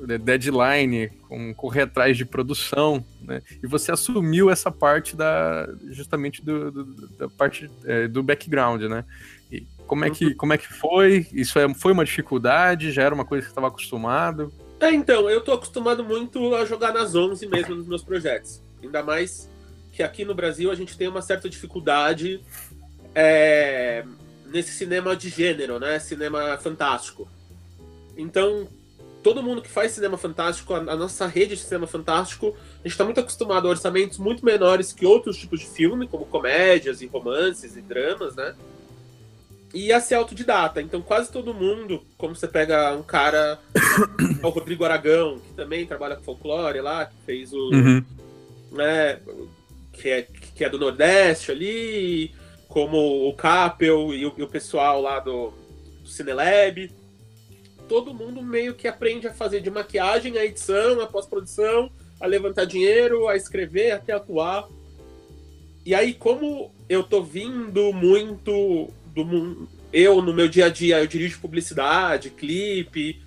deadline, 0.06 1.08
com 1.28 1.54
correr 1.54 1.82
atrás 1.82 2.16
de 2.16 2.24
produção, 2.24 3.04
né? 3.20 3.42
E 3.62 3.66
você 3.66 3.92
assumiu 3.92 4.50
essa 4.50 4.70
parte 4.70 5.16
da 5.16 5.68
justamente 5.90 6.42
do, 6.42 6.70
do 6.70 6.84
da 7.08 7.28
parte 7.28 7.70
é, 7.84 8.08
do 8.08 8.22
background, 8.22 8.82
né? 8.82 9.04
E 9.50 9.66
como 9.86 10.04
é 10.04 10.10
que 10.10 10.34
como 10.34 10.52
é 10.52 10.58
que 10.58 10.72
foi? 10.72 11.26
Isso 11.32 11.58
é, 11.58 11.72
foi 11.74 11.92
uma 11.92 12.04
dificuldade? 12.04 12.92
Já 12.92 13.02
era 13.02 13.14
uma 13.14 13.24
coisa 13.24 13.42
que 13.42 13.48
você 13.48 13.52
estava 13.52 13.68
acostumado? 13.68 14.52
É, 14.80 14.92
então, 14.92 15.30
eu 15.30 15.40
tô 15.40 15.52
acostumado 15.52 16.04
muito 16.04 16.54
a 16.54 16.64
jogar 16.64 16.92
nas 16.92 17.14
11 17.14 17.46
mesmo 17.46 17.74
nos 17.74 17.86
meus 17.86 18.02
projetos. 18.02 18.62
Ainda 18.82 19.02
mais 19.02 19.48
que 19.92 20.02
aqui 20.02 20.24
no 20.24 20.34
Brasil 20.34 20.70
a 20.70 20.74
gente 20.74 20.96
tem 20.98 21.08
uma 21.08 21.22
certa 21.22 21.48
dificuldade 21.48 22.40
é, 23.14 24.04
nesse 24.46 24.72
cinema 24.72 25.16
de 25.16 25.28
gênero, 25.28 25.78
né? 25.78 25.98
Cinema 25.98 26.58
fantástico. 26.58 27.28
Então, 28.16 28.68
todo 29.24 29.42
mundo 29.42 29.62
que 29.62 29.70
faz 29.70 29.92
cinema 29.92 30.18
fantástico, 30.18 30.74
a, 30.74 30.78
a 30.78 30.96
nossa 30.96 31.26
rede 31.26 31.56
de 31.56 31.62
cinema 31.62 31.86
fantástico, 31.86 32.54
a 32.74 32.76
gente 32.82 32.92
está 32.92 33.04
muito 33.04 33.18
acostumado 33.18 33.66
a 33.66 33.70
orçamentos 33.70 34.18
muito 34.18 34.44
menores 34.44 34.92
que 34.92 35.06
outros 35.06 35.38
tipos 35.38 35.60
de 35.60 35.66
filme, 35.66 36.06
como 36.06 36.26
comédias 36.26 37.00
e 37.00 37.06
romances 37.06 37.74
e 37.74 37.80
dramas, 37.80 38.36
né? 38.36 38.54
E 39.72 39.92
a 39.92 39.98
ser 39.98 40.16
autodidata. 40.16 40.80
Então, 40.80 41.00
quase 41.00 41.32
todo 41.32 41.54
mundo, 41.54 42.02
como 42.18 42.36
você 42.36 42.46
pega 42.46 42.92
um 42.92 43.02
cara, 43.02 43.58
o 44.44 44.48
Rodrigo 44.50 44.84
Aragão, 44.84 45.40
que 45.40 45.54
também 45.54 45.86
trabalha 45.86 46.16
com 46.16 46.22
folclore 46.22 46.80
lá, 46.80 47.06
que 47.06 47.16
fez 47.24 47.52
o. 47.52 47.70
Uhum. 47.70 48.04
Né, 48.70 49.20
que, 49.92 50.08
é, 50.10 50.22
que 50.22 50.64
é 50.64 50.68
do 50.68 50.78
Nordeste 50.78 51.50
ali, 51.50 52.34
como 52.68 53.28
o 53.28 53.34
Capel 53.34 54.12
e 54.12 54.26
o, 54.26 54.34
e 54.36 54.42
o 54.42 54.48
pessoal 54.48 55.00
lá 55.00 55.20
do, 55.20 55.52
do 56.02 56.08
Cinelab 56.08 56.90
todo 57.88 58.14
mundo 58.14 58.42
meio 58.42 58.74
que 58.74 58.88
aprende 58.88 59.26
a 59.26 59.32
fazer 59.32 59.60
de 59.60 59.70
maquiagem, 59.70 60.38
a 60.38 60.44
edição, 60.44 61.00
a 61.00 61.06
pós-produção, 61.06 61.90
a 62.20 62.26
levantar 62.26 62.64
dinheiro, 62.64 63.28
a 63.28 63.36
escrever, 63.36 63.92
até 63.92 64.12
atuar. 64.12 64.68
E 65.84 65.94
aí, 65.94 66.14
como 66.14 66.72
eu 66.88 67.02
tô 67.02 67.22
vindo 67.22 67.92
muito 67.92 68.88
do. 69.14 69.68
Eu, 69.92 70.20
no 70.20 70.32
meu 70.32 70.48
dia 70.48 70.66
a 70.66 70.68
dia, 70.68 71.00
eu 71.00 71.06
dirijo 71.06 71.40
publicidade, 71.40 72.30
clipe. 72.30 73.22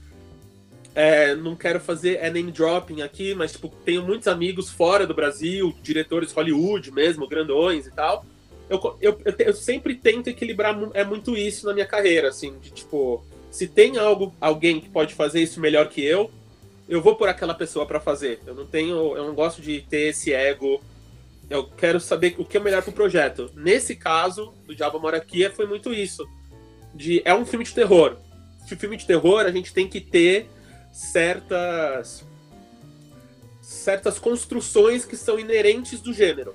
É, 0.93 1.35
não 1.35 1.55
quero 1.55 1.79
fazer 1.79 2.17
é 2.19 2.29
name 2.31 2.51
dropping 2.51 3.03
aqui, 3.03 3.35
mas 3.35 3.51
tipo, 3.51 3.69
tenho 3.85 4.01
muitos 4.01 4.27
amigos 4.27 4.71
fora 4.71 5.05
do 5.05 5.13
Brasil, 5.13 5.75
diretores 5.83 6.31
Hollywood 6.31 6.91
mesmo, 6.91 7.27
grandões 7.27 7.85
e 7.85 7.91
tal. 7.91 8.25
Eu, 8.67 8.97
eu, 8.99 9.21
eu, 9.23 9.35
eu 9.37 9.53
sempre 9.53 9.93
tento 9.93 10.27
equilibrar 10.27 10.75
é 10.95 11.03
muito 11.03 11.37
isso 11.37 11.67
na 11.67 11.73
minha 11.73 11.85
carreira, 11.85 12.29
assim, 12.29 12.57
de 12.59 12.71
tipo, 12.71 13.23
se 13.57 13.67
tem 13.67 13.97
algo, 13.97 14.35
alguém 14.39 14.79
que 14.79 14.87
pode 14.87 15.15
fazer 15.15 15.41
isso 15.41 15.59
melhor 15.59 15.89
que 15.89 15.99
eu, 16.05 16.29
eu 16.87 17.01
vou 17.01 17.15
por 17.15 17.27
aquela 17.27 17.55
pessoa 17.55 17.87
para 17.87 17.99
fazer. 17.99 18.39
Eu 18.45 18.53
não 18.53 18.67
tenho, 18.67 19.17
eu 19.17 19.25
não 19.25 19.33
gosto 19.33 19.63
de 19.63 19.81
ter 19.81 20.09
esse 20.09 20.31
ego. 20.31 20.79
Eu 21.49 21.67
quero 21.67 21.99
saber 21.99 22.35
o 22.37 22.45
que 22.45 22.57
é 22.57 22.59
melhor 22.59 22.83
pro 22.83 22.91
projeto. 22.91 23.49
Nesse 23.55 23.95
caso, 23.95 24.53
do 24.67 24.75
Diabo 24.75 24.99
Mora 24.99 25.17
Aqui, 25.17 25.49
foi 25.49 25.65
muito 25.65 25.91
isso. 25.91 26.23
De, 26.93 27.19
é 27.25 27.33
um 27.33 27.47
filme 27.47 27.65
de 27.65 27.73
terror. 27.73 28.17
Se 28.67 28.75
filme 28.75 28.95
de 28.95 29.07
terror, 29.07 29.39
a 29.39 29.51
gente 29.51 29.73
tem 29.73 29.87
que 29.87 30.01
ter 30.01 30.47
certas 30.91 32.23
certas 33.59 34.19
construções 34.19 35.03
que 35.03 35.17
são 35.17 35.39
inerentes 35.39 35.99
do 35.99 36.13
gênero. 36.13 36.53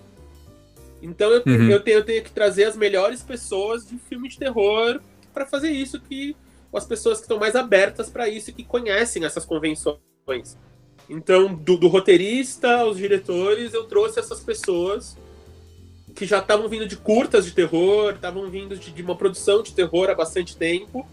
Então 1.03 1.33
eu, 1.33 1.43
uhum. 1.45 1.69
eu, 1.69 1.81
tenho, 1.81 1.97
eu 1.97 2.05
tenho 2.05 2.23
que 2.23 2.31
trazer 2.31 2.63
as 2.63 2.77
melhores 2.77 3.25
pessoas 3.25 3.85
de 3.85 3.99
filme 3.99 4.29
de 4.29 4.39
terror 4.39 5.01
para 5.35 5.45
fazer 5.45 5.71
isso 5.71 6.01
que 6.01 6.37
as 6.77 6.85
pessoas 6.85 7.19
que 7.19 7.25
estão 7.25 7.39
mais 7.39 7.55
abertas 7.55 8.09
para 8.09 8.29
isso 8.29 8.51
e 8.51 8.53
que 8.53 8.65
conhecem 8.65 9.25
essas 9.25 9.45
convenções. 9.45 9.99
Então, 11.09 11.55
do, 11.55 11.77
do, 11.77 11.89
roteirista 11.89 12.81
aos 12.81 12.97
diretores, 12.97 13.75
eu 13.75 13.85
trouxe 13.85 14.19
essas 14.19 14.41
pessoas 14.41 15.17
que 16.15 16.25
já 16.25 16.39
estavam 16.39 16.69
vindo 16.69 16.87
de 16.87 16.97
curtas 16.97 17.45
de 17.45 17.53
terror, 17.53 18.15
estavam 18.15 18.49
vindo 18.51 18.77
de, 18.77 18.91
de, 18.91 19.03
uma 19.03 19.17
produção 19.17 19.63
de 19.63 19.73
terror 19.73 20.09
há 20.11 20.15
bastante 20.15 20.57
tempo. 20.57 21.07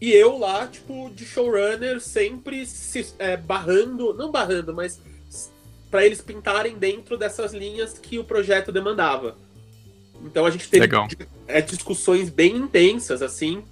E 0.00 0.12
eu 0.12 0.38
lá, 0.38 0.66
tipo, 0.66 1.10
de 1.14 1.24
showrunner, 1.26 2.00
sempre 2.00 2.64
se 2.64 3.14
é, 3.18 3.36
barrando, 3.36 4.14
não 4.14 4.30
barrando, 4.30 4.72
mas 4.74 5.00
para 5.90 6.06
eles 6.06 6.20
pintarem 6.20 6.76
dentro 6.76 7.18
dessas 7.18 7.52
linhas 7.52 7.98
que 7.98 8.18
o 8.18 8.24
projeto 8.24 8.72
demandava. 8.72 9.36
Então 10.24 10.46
a 10.46 10.50
gente 10.50 10.68
teve 10.68 10.88
é, 11.46 11.60
discussões 11.60 12.30
bem 12.30 12.56
intensas, 12.56 13.22
assim, 13.22 13.64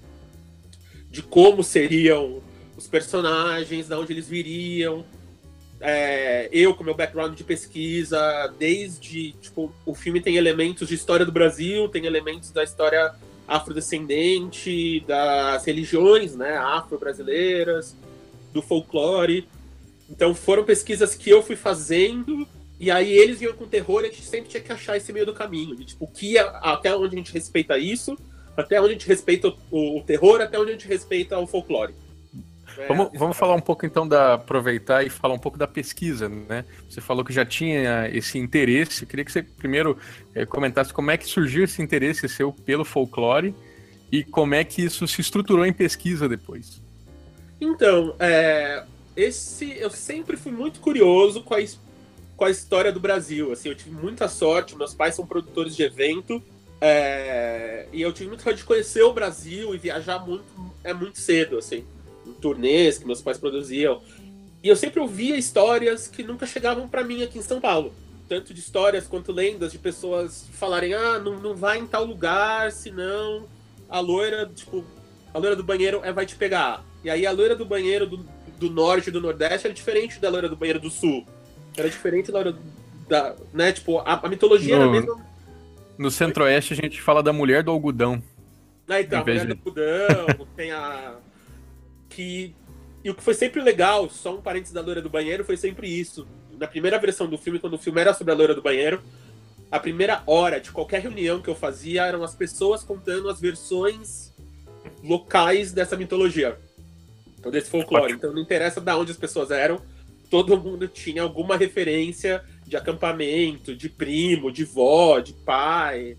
de 1.10 1.22
como 1.22 1.62
seriam 1.62 2.42
os 2.76 2.86
personagens, 2.86 3.88
de 3.88 3.94
onde 3.94 4.12
eles 4.12 4.28
viriam. 4.28 5.04
É, 5.80 6.48
eu, 6.52 6.74
com 6.74 6.82
meu 6.82 6.94
background 6.94 7.36
de 7.36 7.44
pesquisa, 7.44 8.52
desde. 8.58 9.32
Tipo, 9.32 9.72
o 9.86 9.94
filme 9.94 10.20
tem 10.20 10.36
elementos 10.36 10.88
de 10.88 10.94
história 10.94 11.24
do 11.24 11.32
Brasil, 11.32 11.88
tem 11.88 12.04
elementos 12.04 12.50
da 12.50 12.64
história 12.64 13.14
afrodescendente, 13.46 15.00
das 15.06 15.64
religiões 15.64 16.36
né, 16.36 16.56
afro-brasileiras, 16.56 17.96
do 18.52 18.60
folclore. 18.60 19.48
Então 20.10 20.34
foram 20.34 20.64
pesquisas 20.64 21.14
que 21.14 21.30
eu 21.30 21.42
fui 21.42 21.56
fazendo, 21.56 22.46
e 22.78 22.90
aí 22.90 23.10
eles 23.10 23.40
iam 23.40 23.54
com 23.54 23.66
terror 23.66 24.02
e 24.02 24.06
a 24.06 24.10
gente 24.10 24.22
sempre 24.22 24.50
tinha 24.50 24.62
que 24.62 24.72
achar 24.72 24.96
esse 24.96 25.12
meio 25.12 25.26
do 25.26 25.32
caminho. 25.32 25.74
De, 25.74 25.84
tipo, 25.84 26.06
que 26.06 26.36
é, 26.36 26.40
até 26.62 26.94
onde 26.94 27.14
a 27.14 27.18
gente 27.18 27.32
respeita 27.32 27.78
isso, 27.78 28.16
até 28.58 28.80
onde 28.80 28.90
a 28.90 28.92
gente 28.94 29.06
respeita 29.06 29.54
o, 29.70 29.98
o 29.98 30.02
terror, 30.02 30.40
até 30.40 30.58
onde 30.58 30.70
a 30.70 30.72
gente 30.72 30.88
respeita 30.88 31.38
o 31.38 31.46
folclore. 31.46 31.94
É, 32.76 32.88
vamos, 32.88 33.10
vamos 33.14 33.36
falar 33.36 33.54
um 33.54 33.60
pouco 33.60 33.86
então 33.86 34.06
da 34.06 34.34
aproveitar 34.34 35.06
e 35.06 35.08
falar 35.08 35.34
um 35.34 35.38
pouco 35.38 35.56
da 35.56 35.66
pesquisa, 35.66 36.28
né? 36.28 36.64
Você 36.88 37.00
falou 37.00 37.24
que 37.24 37.32
já 37.32 37.44
tinha 37.44 38.08
esse 38.12 38.36
interesse. 38.36 39.02
Eu 39.02 39.08
queria 39.08 39.24
que 39.24 39.30
você 39.30 39.42
primeiro 39.42 39.96
é, 40.34 40.44
comentasse 40.44 40.92
como 40.92 41.10
é 41.10 41.16
que 41.16 41.26
surgiu 41.26 41.64
esse 41.64 41.80
interesse 41.80 42.28
seu 42.28 42.52
pelo 42.52 42.84
folclore 42.84 43.54
e 44.10 44.24
como 44.24 44.54
é 44.54 44.64
que 44.64 44.82
isso 44.82 45.06
se 45.06 45.20
estruturou 45.20 45.64
em 45.64 45.72
pesquisa 45.72 46.28
depois. 46.28 46.80
Então, 47.60 48.14
é, 48.18 48.84
esse 49.16 49.76
eu 49.78 49.90
sempre 49.90 50.36
fui 50.36 50.52
muito 50.52 50.80
curioso 50.80 51.42
com 51.42 51.54
a, 51.54 51.58
com 52.36 52.44
a 52.44 52.50
história 52.50 52.92
do 52.92 52.98
Brasil. 52.98 53.52
Assim, 53.52 53.68
eu 53.68 53.74
tive 53.76 53.90
muita 53.90 54.28
sorte. 54.28 54.76
Meus 54.76 54.94
pais 54.94 55.14
são 55.14 55.26
produtores 55.26 55.76
de 55.76 55.84
evento. 55.84 56.42
É, 56.80 57.86
e 57.92 58.00
eu 58.00 58.12
tive 58.12 58.28
muita 58.28 58.44
sorte 58.44 58.58
de 58.58 58.64
conhecer 58.64 59.02
o 59.02 59.12
Brasil 59.12 59.74
e 59.74 59.78
viajar 59.78 60.18
muito, 60.24 60.44
é 60.84 60.94
muito 60.94 61.18
cedo, 61.18 61.58
assim 61.58 61.84
turnês 62.40 62.98
que 62.98 63.06
meus 63.06 63.20
pais 63.20 63.38
produziam. 63.38 64.00
E 64.62 64.68
eu 64.68 64.76
sempre 64.76 65.00
ouvia 65.00 65.36
histórias 65.36 66.08
que 66.08 66.22
nunca 66.22 66.46
chegavam 66.46 66.88
para 66.88 67.04
mim 67.04 67.22
aqui 67.22 67.38
em 67.38 67.42
São 67.42 67.60
Paulo. 67.60 67.92
Tanto 68.28 68.52
de 68.52 68.60
histórias 68.60 69.06
quanto 69.06 69.32
lendas 69.32 69.72
de 69.72 69.78
pessoas 69.78 70.46
falarem: 70.52 70.94
ah, 70.94 71.18
não, 71.18 71.38
não 71.38 71.54
vai 71.54 71.78
em 71.78 71.86
tal 71.86 72.04
lugar, 72.04 72.72
senão 72.72 73.46
a 73.88 74.00
loira, 74.00 74.50
tipo, 74.54 74.84
a 75.32 75.38
loira 75.38 75.56
do 75.56 75.62
banheiro 75.62 76.00
é, 76.02 76.12
vai 76.12 76.26
te 76.26 76.36
pegar. 76.36 76.84
E 77.02 77.08
aí 77.08 77.26
a 77.26 77.30
loira 77.30 77.54
do 77.54 77.64
banheiro 77.64 78.06
do, 78.06 78.26
do 78.58 78.68
norte 78.68 79.08
e 79.08 79.12
do 79.12 79.20
nordeste 79.20 79.66
era 79.66 79.74
diferente 79.74 80.18
da 80.18 80.28
loira 80.28 80.48
do 80.48 80.56
banheiro 80.56 80.80
do 80.80 80.90
sul. 80.90 81.26
Era 81.76 81.88
diferente 81.88 82.30
da 82.30 82.40
loira 82.40 82.58
da. 83.08 83.34
Né, 83.54 83.72
tipo, 83.72 83.98
a, 83.98 84.20
a 84.22 84.28
mitologia 84.28 84.76
no, 84.76 84.82
era 84.82 84.90
a 84.90 84.92
mesma. 84.92 85.26
No 85.98 86.10
centro-oeste 86.10 86.72
a 86.72 86.76
gente 86.76 87.02
fala 87.02 87.22
da 87.22 87.32
mulher 87.32 87.62
do 87.62 87.72
algodão. 87.72 88.22
Ah, 88.88 89.00
então, 89.00 89.20
a 89.20 89.24
mulher 89.24 89.46
de... 89.46 89.54
do 89.54 89.58
algodão, 89.58 90.46
tem 90.56 90.70
a 90.70 91.16
que. 92.08 92.54
E 93.04 93.10
o 93.10 93.14
que 93.14 93.22
foi 93.22 93.34
sempre 93.34 93.60
legal, 93.60 94.08
só 94.08 94.34
um 94.34 94.40
parênteses 94.40 94.72
da 94.72 94.80
loira 94.80 95.02
do 95.02 95.10
banheiro, 95.10 95.44
foi 95.44 95.56
sempre 95.56 95.88
isso. 95.88 96.26
Na 96.58 96.66
primeira 96.66 96.98
versão 96.98 97.28
do 97.28 97.38
filme, 97.38 97.58
quando 97.58 97.74
o 97.74 97.78
filme 97.78 98.00
era 98.00 98.12
sobre 98.14 98.32
a 98.32 98.36
loira 98.36 98.54
do 98.54 98.62
banheiro, 98.62 99.02
a 99.70 99.78
primeira 99.78 100.22
hora 100.26 100.60
de 100.60 100.70
qualquer 100.70 101.02
reunião 101.02 101.40
que 101.40 101.48
eu 101.48 101.54
fazia 101.54 102.04
eram 102.06 102.22
as 102.22 102.34
pessoas 102.34 102.82
contando 102.82 103.28
as 103.28 103.40
versões 103.40 104.32
locais 105.02 105.72
dessa 105.72 105.96
mitologia. 105.96 106.58
Então, 107.38 107.52
desse 107.52 107.70
folclore. 107.70 108.12
Então 108.12 108.32
não 108.32 108.40
interessa 108.40 108.80
de 108.80 108.92
onde 108.92 109.12
as 109.12 109.16
pessoas 109.16 109.50
eram, 109.50 109.80
todo 110.28 110.58
mundo 110.58 110.88
tinha 110.88 111.22
alguma 111.22 111.56
referência 111.56 112.42
de 112.68 112.76
acampamento, 112.76 113.74
de 113.74 113.88
primo, 113.88 114.52
de 114.52 114.62
vó, 114.62 115.18
de 115.20 115.32
pai, 115.32 116.16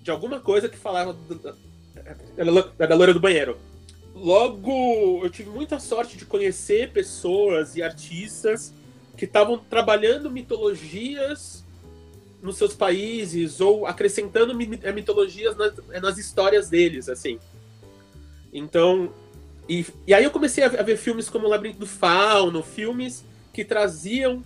de 0.00 0.10
alguma 0.10 0.40
coisa 0.40 0.68
que 0.68 0.78
falava 0.78 1.14
da, 1.14 2.86
da 2.86 2.94
loira 2.94 3.12
do 3.12 3.20
banheiro. 3.20 3.58
Logo, 4.14 5.20
eu 5.22 5.28
tive 5.28 5.50
muita 5.50 5.78
sorte 5.78 6.16
de 6.16 6.24
conhecer 6.24 6.90
pessoas 6.90 7.76
e 7.76 7.82
artistas 7.82 8.72
que 9.16 9.26
estavam 9.26 9.58
trabalhando 9.58 10.30
mitologias 10.30 11.62
nos 12.42 12.56
seus 12.56 12.74
países 12.74 13.60
ou 13.60 13.86
acrescentando 13.86 14.56
eh, 14.82 14.92
mitologias 14.92 15.56
nas, 15.56 15.74
eh, 15.90 16.00
nas 16.00 16.16
histórias 16.16 16.68
deles, 16.68 17.08
assim. 17.08 17.38
Então, 18.52 19.12
e, 19.68 19.84
e 20.06 20.14
aí 20.14 20.24
eu 20.24 20.30
comecei 20.30 20.64
a 20.64 20.68
ver, 20.68 20.80
a 20.80 20.82
ver 20.82 20.96
filmes 20.96 21.28
como 21.28 21.46
o 21.46 21.50
Labirinto 21.50 21.80
do 21.80 21.86
Fauno, 21.86 22.62
filmes 22.62 23.24
que 23.52 23.64
traziam 23.64 24.42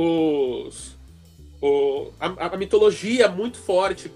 os, 0.00 0.96
o, 1.60 2.12
a, 2.20 2.54
a 2.54 2.56
mitologia 2.56 3.28
muito 3.28 3.58
forte 3.58 4.12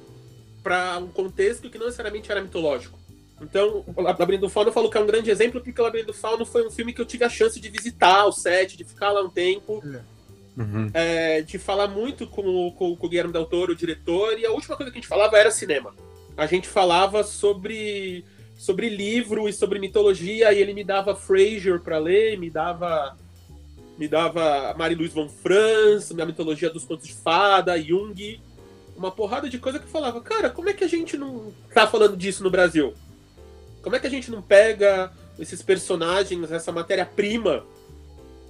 para 0.62 0.96
um 0.98 1.08
contexto 1.08 1.68
que 1.68 1.76
não 1.76 1.86
necessariamente 1.86 2.30
era 2.30 2.40
mitológico. 2.40 2.96
Então, 3.40 3.84
o 3.96 4.00
Labirinto 4.00 4.46
do 4.46 4.48
Fauno 4.48 4.68
eu 4.68 4.72
falo 4.72 4.88
que 4.88 4.96
é 4.96 5.00
um 5.00 5.06
grande 5.06 5.28
exemplo, 5.28 5.60
porque 5.60 5.80
o 5.80 5.84
Labirinto 5.84 6.12
do 6.12 6.16
Fauno 6.16 6.46
foi 6.46 6.64
um 6.64 6.70
filme 6.70 6.92
que 6.92 7.00
eu 7.00 7.04
tive 7.04 7.24
a 7.24 7.28
chance 7.28 7.58
de 7.58 7.68
visitar 7.68 8.24
o 8.26 8.30
set, 8.30 8.76
de 8.76 8.84
ficar 8.84 9.10
lá 9.10 9.22
um 9.22 9.28
tempo, 9.28 9.82
é. 9.84 10.60
uhum. 10.60 10.90
é, 10.94 11.42
de 11.42 11.58
falar 11.58 11.88
muito 11.88 12.28
com, 12.28 12.70
com, 12.70 12.94
com 12.94 13.06
o 13.06 13.08
Guilherme 13.08 13.32
Del 13.32 13.46
Toro, 13.46 13.72
o 13.72 13.76
diretor, 13.76 14.38
e 14.38 14.46
a 14.46 14.52
última 14.52 14.76
coisa 14.76 14.92
que 14.92 14.98
a 14.98 15.00
gente 15.00 15.08
falava 15.08 15.36
era 15.36 15.50
cinema. 15.50 15.92
A 16.36 16.46
gente 16.46 16.68
falava 16.68 17.24
sobre, 17.24 18.24
sobre 18.56 18.88
livro 18.88 19.48
e 19.48 19.52
sobre 19.52 19.80
mitologia, 19.80 20.52
e 20.52 20.60
ele 20.60 20.72
me 20.72 20.84
dava 20.84 21.16
Fraser 21.16 21.80
para 21.80 21.98
ler, 21.98 22.38
me 22.38 22.48
dava 22.48 23.16
me 23.98 24.08
dava 24.08 24.74
Marie-Louise 24.76 25.14
von 25.14 25.28
Franz, 25.28 26.10
minha 26.12 26.26
mitologia 26.26 26.70
dos 26.70 26.84
contos 26.84 27.06
de 27.06 27.14
fada, 27.14 27.80
Jung, 27.80 28.40
uma 28.96 29.10
porrada 29.10 29.48
de 29.48 29.58
coisa 29.58 29.78
que 29.78 29.84
eu 29.84 29.90
falava, 29.90 30.20
cara, 30.20 30.50
como 30.50 30.68
é 30.68 30.72
que 30.72 30.84
a 30.84 30.88
gente 30.88 31.16
não 31.16 31.52
tá 31.72 31.86
falando 31.86 32.16
disso 32.16 32.42
no 32.42 32.50
Brasil? 32.50 32.94
Como 33.82 33.96
é 33.96 33.98
que 33.98 34.06
a 34.06 34.10
gente 34.10 34.30
não 34.30 34.40
pega 34.40 35.12
esses 35.38 35.62
personagens, 35.62 36.50
essa 36.50 36.70
matéria-prima 36.70 37.64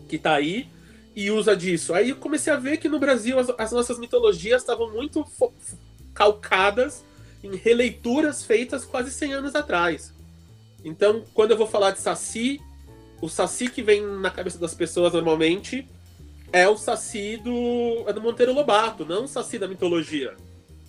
que 0.08 0.18
tá 0.18 0.34
aí 0.34 0.68
e 1.14 1.30
usa 1.30 1.56
disso? 1.56 1.94
Aí 1.94 2.10
eu 2.10 2.16
comecei 2.16 2.52
a 2.52 2.56
ver 2.56 2.76
que 2.76 2.88
no 2.88 2.98
Brasil 2.98 3.38
as, 3.38 3.48
as 3.58 3.72
nossas 3.72 3.98
mitologias 3.98 4.62
estavam 4.62 4.90
muito 4.90 5.24
calcadas 6.14 7.02
em 7.42 7.56
releituras 7.56 8.44
feitas 8.44 8.84
quase 8.84 9.10
100 9.10 9.32
anos 9.34 9.54
atrás. 9.54 10.12
Então, 10.84 11.24
quando 11.32 11.52
eu 11.52 11.56
vou 11.56 11.66
falar 11.66 11.92
de 11.92 12.00
Saci, 12.00 12.60
o 13.22 13.28
Saci 13.28 13.70
que 13.70 13.82
vem 13.82 14.04
na 14.04 14.30
cabeça 14.30 14.58
das 14.58 14.74
pessoas 14.74 15.14
normalmente 15.14 15.88
é 16.52 16.68
o 16.68 16.76
Saci 16.76 17.38
do, 17.38 18.04
é 18.06 18.12
do 18.12 18.20
Monteiro 18.20 18.52
Lobato, 18.52 19.06
não 19.06 19.24
o 19.24 19.28
Saci 19.28 19.58
da 19.58 19.66
mitologia. 19.66 20.36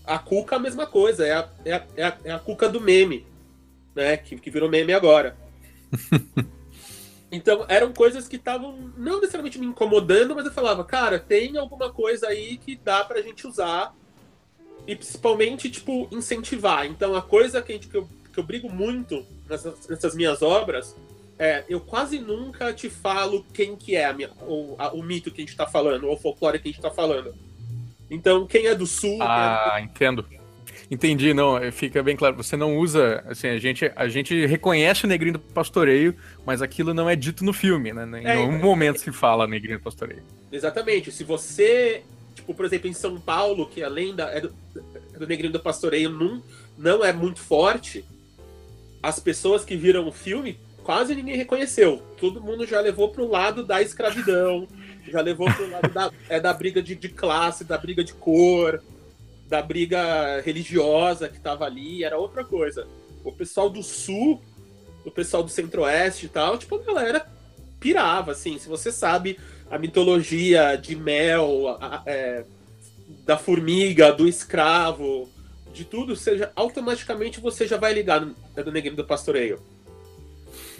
A 0.04 0.20
Cuca 0.20 0.58
a 0.58 0.60
mesma 0.60 0.86
coisa, 0.86 1.26
é 1.26 1.32
a, 1.34 1.50
é 1.64 1.74
a, 1.74 1.86
é 1.96 2.04
a, 2.04 2.18
é 2.26 2.32
a 2.32 2.40
Cuca 2.40 2.68
do 2.68 2.82
meme 2.82 3.26
né? 3.96 4.18
Que, 4.18 4.38
que 4.38 4.50
virou 4.50 4.70
meme 4.70 4.94
agora. 4.94 5.36
então, 7.32 7.66
eram 7.68 7.94
coisas 7.94 8.28
que 8.28 8.36
estavam 8.36 8.92
não 8.98 9.20
necessariamente 9.20 9.60
me 9.60 9.66
incomodando, 9.66 10.36
mas 10.36 10.46
eu 10.46 10.52
falava, 10.52 10.84
cara, 10.84 11.20
tem 11.20 11.58
alguma 11.58 11.92
coisa 11.92 12.28
aí 12.28 12.58
que 12.58 12.76
dá 12.76 13.04
pra 13.04 13.22
gente 13.22 13.48
usar 13.48 13.96
e 14.88 14.96
principalmente, 14.96 15.70
tipo, 15.70 16.08
incentivar. 16.12 16.86
Então, 16.86 17.16
a 17.16 17.22
coisa 17.22 17.62
que, 17.62 17.72
a 17.72 17.76
gente, 17.76 17.88
que, 17.88 17.96
eu, 17.96 18.08
que 18.32 18.40
eu 18.40 18.44
brigo 18.44 18.70
muito 18.70 19.26
nessas, 19.48 19.88
nessas 19.88 20.16
minhas 20.16 20.42
obras 20.42 20.96
é, 21.38 21.64
eu 21.68 21.80
quase 21.80 22.20
nunca 22.20 22.72
te 22.74 22.90
falo 22.90 23.46
quem 23.54 23.76
que 23.76 23.96
é 23.96 24.06
a 24.06 24.14
minha, 24.14 24.30
o, 24.42 24.76
a, 24.78 24.94
o 24.94 25.02
mito 25.02 25.32
que 25.32 25.42
a 25.42 25.46
gente 25.46 25.56
tá 25.56 25.68
falando, 25.68 26.08
ou 26.08 26.14
o 26.14 26.20
folclore 26.20 26.60
que 26.60 26.70
a 26.70 26.72
gente 26.72 26.82
tá 26.82 26.92
falando. 26.92 27.34
Então, 28.10 28.46
quem 28.46 28.68
é 28.68 28.76
do 28.76 28.86
sul. 28.86 29.18
Ah, 29.22 29.74
é 29.76 29.80
do... 29.80 29.86
entendo. 29.86 30.26
Entendi, 30.92 31.34
não, 31.34 31.58
é, 31.58 31.72
fica 31.72 32.04
bem 32.04 32.16
claro. 32.16 32.36
Você 32.36 32.56
não 32.56 32.78
usa, 32.78 33.24
assim, 33.28 33.48
a 33.48 33.58
gente, 33.58 33.92
a 33.96 34.08
gente 34.08 34.46
reconhece 34.46 35.06
o 35.06 35.08
Negrinho 35.08 35.34
do 35.34 35.40
Pastoreio, 35.40 36.16
mas 36.46 36.62
aquilo 36.62 36.94
não 36.94 37.10
é 37.10 37.16
dito 37.16 37.44
no 37.44 37.52
filme, 37.52 37.92
né? 37.92 38.04
Em 38.04 38.26
é, 38.26 38.36
nenhum 38.36 38.56
é, 38.56 38.62
momento 38.62 39.00
se 39.00 39.12
fala 39.12 39.48
Negrinho 39.48 39.80
do 39.80 39.84
Pastoreio. 39.84 40.22
Exatamente. 40.52 41.12
Se 41.12 41.24
você, 41.24 42.04
tipo, 42.36 42.54
por 42.54 42.66
exemplo, 42.66 42.88
em 42.88 42.94
São 42.94 43.20
Paulo, 43.20 43.66
que 43.66 43.82
a 43.82 43.90
lenda 43.90 44.26
é 44.26 44.42
do, 44.42 44.54
é 45.16 45.18
do 45.18 45.26
Negrinho 45.26 45.52
do 45.52 45.60
Pastoreio 45.60 46.12
não, 46.12 46.44
não 46.78 47.04
é 47.04 47.12
muito 47.12 47.40
forte, 47.40 48.06
as 49.02 49.20
pessoas 49.20 49.66
que 49.66 49.76
viram 49.76 50.08
o 50.08 50.12
filme 50.12 50.60
quase 50.84 51.16
ninguém 51.16 51.38
reconheceu. 51.38 52.02
Todo 52.20 52.42
mundo 52.42 52.66
já 52.66 52.80
levou 52.80 53.10
pro 53.10 53.28
lado 53.28 53.64
da 53.64 53.82
escravidão, 53.82 54.68
já 55.08 55.22
levou 55.22 55.52
pro 55.52 55.70
lado 55.70 55.90
da, 55.90 56.12
é, 56.30 56.40
da 56.40 56.54
briga 56.54 56.82
de, 56.82 56.96
de 56.96 57.10
classe, 57.10 57.64
da 57.64 57.78
briga 57.78 58.04
de 58.04 58.14
cor, 58.14 58.82
da 59.48 59.62
briga 59.62 60.42
religiosa 60.42 61.30
que 61.30 61.40
tava 61.40 61.66
ali, 61.66 62.04
era 62.04 62.18
outra 62.18 62.44
coisa. 62.44 62.88
O 63.24 63.32
pessoal 63.32 63.70
do 63.70 63.82
sul, 63.82 64.42
o 65.06 65.12
pessoal 65.12 65.44
do 65.44 65.50
centro-oeste 65.50 66.26
e 66.26 66.30
tal, 66.30 66.58
tipo, 66.58 66.76
a 66.76 66.84
galera 66.84 67.26
pirava, 67.80 68.32
assim. 68.32 68.58
Se 68.58 68.68
você 68.68 68.92
sabe 68.92 69.40
a 69.70 69.78
mitologia 69.78 70.76
de 70.76 70.96
mel, 70.96 71.78
a, 71.80 71.98
a, 71.98 72.04
é, 72.06 72.46
da 73.26 73.38
formiga, 73.38 74.12
do 74.12 74.28
escravo, 74.28 75.30
de 75.74 75.84
tudo, 75.84 76.16
seja 76.16 76.52
automaticamente 76.56 77.40
você 77.40 77.68
já 77.68 77.78
vai 77.78 77.94
ligar 77.94 78.22
no, 78.22 78.36
no 78.56 78.72
Negrinho 78.72 78.96
do 78.96 79.04
Pastoreio. 79.04 79.60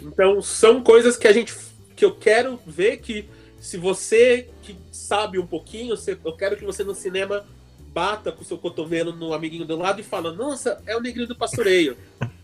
Então, 0.04 0.40
são 0.42 0.82
coisas 0.82 1.16
que 1.16 1.26
a 1.26 1.32
gente 1.32 1.54
que 1.96 2.04
eu 2.04 2.14
quero 2.14 2.60
ver 2.66 2.98
que 2.98 3.28
se 3.60 3.76
você 3.76 4.48
que 4.62 4.76
sabe 4.92 5.38
um 5.38 5.46
pouquinho, 5.46 5.94
eu 6.24 6.32
quero 6.36 6.56
que 6.56 6.64
você 6.64 6.84
no 6.84 6.94
cinema 6.94 7.44
bata 7.92 8.32
com 8.32 8.42
o 8.42 8.44
seu 8.44 8.58
cotovelo 8.58 9.12
no 9.12 9.32
amiguinho 9.32 9.64
do 9.64 9.76
lado 9.76 10.00
e 10.00 10.04
fala: 10.04 10.32
"Nossa, 10.32 10.82
é 10.86 10.96
o 10.96 11.00
negrinho 11.00 11.28
do 11.28 11.36
pastoreio". 11.36 11.96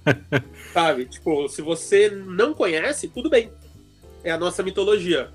sabe? 0.73 1.05
Tipo, 1.05 1.49
se 1.49 1.61
você 1.61 2.09
não 2.09 2.55
conhece, 2.55 3.09
tudo 3.09 3.29
bem. 3.29 3.51
É 4.25 4.31
a 4.31 4.39
nossa 4.39 4.63
mitologia. 4.63 5.31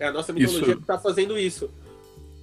É 0.00 0.06
a 0.06 0.12
nossa 0.12 0.32
mitologia 0.32 0.68
isso... 0.68 0.80
que 0.80 0.86
tá 0.86 0.98
fazendo 0.98 1.38
isso. 1.38 1.70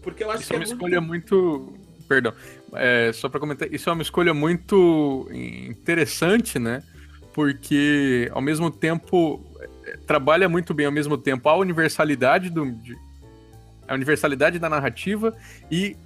Porque 0.01 0.24
eu 0.24 0.31
acho 0.31 0.43
isso 0.43 0.50
que 0.50 0.55
é 0.55 0.57
uma 0.57 0.65
muito... 0.65 0.75
escolha 0.75 1.01
muito 1.01 1.79
perdão, 2.09 2.33
é, 2.74 3.12
só 3.13 3.29
para 3.29 3.39
comentar, 3.39 3.71
isso 3.71 3.88
é 3.88 3.93
uma 3.93 4.01
escolha 4.01 4.33
muito 4.33 5.29
interessante, 5.31 6.57
né? 6.57 6.81
Porque 7.33 8.29
ao 8.33 8.41
mesmo 8.41 8.71
tempo 8.71 9.41
é, 9.86 9.98
trabalha 10.05 10.50
muito 10.50 10.74
bem 10.74 10.86
ao 10.86 10.91
mesmo 10.91 11.17
tempo 11.17 11.48
a 11.50 11.55
universalidade 11.55 12.50
do 12.50 12.71
de, 12.71 12.98
a 13.88 13.93
universalidade 13.93 14.59
da 14.59 14.69
narrativa 14.69 15.36
e 15.69 15.98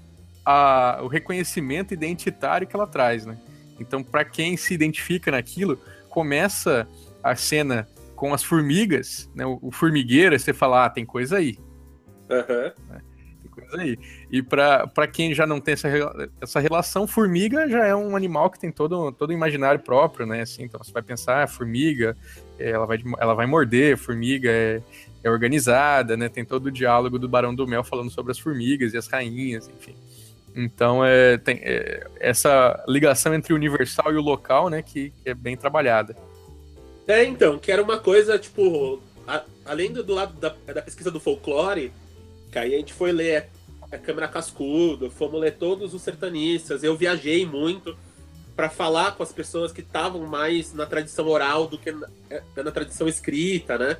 a, 0.45 0.99
o 1.01 1.07
reconhecimento 1.07 1.93
identitário 1.93 2.67
que 2.67 2.75
ela 2.75 2.87
traz, 2.87 3.25
né? 3.25 3.37
Então, 3.79 4.03
para 4.03 4.23
quem 4.23 4.55
se 4.55 4.73
identifica 4.73 5.31
naquilo, 5.31 5.79
começa 6.09 6.87
a 7.21 7.35
cena 7.35 7.87
com 8.15 8.33
as 8.33 8.43
formigas, 8.43 9.29
né? 9.35 9.45
O, 9.45 9.59
o 9.61 9.71
formigueiro, 9.71 10.37
você 10.37 10.53
fala, 10.53 10.85
ah, 10.85 10.89
tem 10.89 11.05
coisa 11.05 11.37
aí. 11.37 11.57
Uhum. 12.29 12.71
Né? 12.89 13.01
Coisa 13.53 13.81
aí. 13.81 13.97
E 14.31 14.41
para 14.41 15.07
quem 15.11 15.33
já 15.33 15.45
não 15.45 15.59
tem 15.59 15.73
essa, 15.73 15.87
essa 16.41 16.59
relação, 16.59 17.07
formiga 17.07 17.67
já 17.69 17.85
é 17.85 17.95
um 17.95 18.15
animal 18.15 18.49
que 18.49 18.59
tem 18.59 18.71
todo, 18.71 19.11
todo 19.11 19.29
um 19.29 19.33
imaginário 19.33 19.79
próprio, 19.79 20.25
né? 20.25 20.41
Assim, 20.41 20.63
então 20.63 20.81
você 20.83 20.91
vai 20.91 21.01
pensar, 21.01 21.43
ah, 21.43 21.47
formiga, 21.47 22.17
é, 22.59 22.71
ela 22.71 22.85
vai, 22.85 23.01
ela 23.19 23.33
vai 23.33 23.45
morder, 23.45 23.97
formiga 23.97 24.49
é, 24.49 24.81
é 25.23 25.29
organizada, 25.29 26.17
né? 26.17 26.29
Tem 26.29 26.43
todo 26.43 26.67
o 26.67 26.71
diálogo 26.71 27.17
do 27.17 27.29
Barão 27.29 27.53
do 27.53 27.67
Mel 27.67 27.83
falando 27.83 28.09
sobre 28.09 28.31
as 28.31 28.39
formigas 28.39 28.93
e 28.93 28.97
as 28.97 29.07
rainhas, 29.07 29.69
enfim. 29.69 29.95
Então, 30.55 31.03
é, 31.03 31.37
tem 31.37 31.59
é, 31.63 32.05
essa 32.19 32.83
ligação 32.87 33.33
entre 33.33 33.53
o 33.53 33.55
universal 33.55 34.13
e 34.13 34.17
o 34.17 34.21
local, 34.21 34.69
né, 34.69 34.81
que, 34.81 35.09
que 35.09 35.29
é 35.29 35.33
bem 35.33 35.57
trabalhada. 35.57 36.15
É, 37.07 37.23
então, 37.23 37.57
que 37.57 37.71
era 37.71 37.81
uma 37.81 37.97
coisa, 37.97 38.37
tipo, 38.37 39.01
a, 39.27 39.43
além 39.65 39.91
do, 39.91 40.03
do 40.03 40.13
lado 40.13 40.33
da, 40.39 40.53
da 40.73 40.81
pesquisa 40.81 41.09
do 41.09 41.19
folclore, 41.19 41.91
que 42.53 42.59
aí 42.59 42.75
a 42.75 42.77
gente 42.77 42.93
foi 42.93 43.11
ler 43.11 43.49
a 43.91 43.97
Câmara 43.97 44.27
Cascudo, 44.27 45.09
fomos 45.09 45.41
ler 45.41 45.55
todos 45.55 45.93
os 45.95 46.03
sertanistas. 46.03 46.83
Eu 46.83 46.95
viajei 46.95 47.47
muito 47.47 47.97
para 48.55 48.69
falar 48.69 49.13
com 49.13 49.23
as 49.23 49.33
pessoas 49.33 49.71
que 49.71 49.81
estavam 49.81 50.21
mais 50.27 50.71
na 50.71 50.85
tradição 50.85 51.27
oral 51.27 51.67
do 51.67 51.79
que 51.79 51.91
na, 51.91 52.07
é, 52.29 52.43
na 52.57 52.71
tradição 52.71 53.07
escrita, 53.07 53.77
né? 53.79 53.97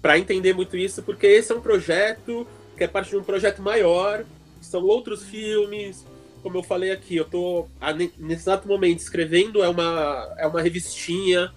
Para 0.00 0.16
entender 0.16 0.52
muito 0.52 0.76
isso, 0.76 1.02
porque 1.02 1.26
esse 1.26 1.50
é 1.50 1.56
um 1.56 1.60
projeto 1.60 2.46
que 2.76 2.84
é 2.84 2.88
parte 2.88 3.10
de 3.10 3.16
um 3.16 3.24
projeto 3.24 3.60
maior, 3.60 4.24
são 4.60 4.84
outros 4.84 5.24
filmes. 5.24 6.06
Como 6.40 6.58
eu 6.58 6.62
falei 6.62 6.92
aqui, 6.92 7.16
eu 7.16 7.24
tô 7.24 7.66
nesse 8.16 8.42
exato 8.42 8.66
momento 8.68 9.00
escrevendo 9.00 9.62
é 9.62 9.68
uma 9.68 10.34
é 10.38 10.46
uma 10.46 10.62
revistinha 10.62 11.52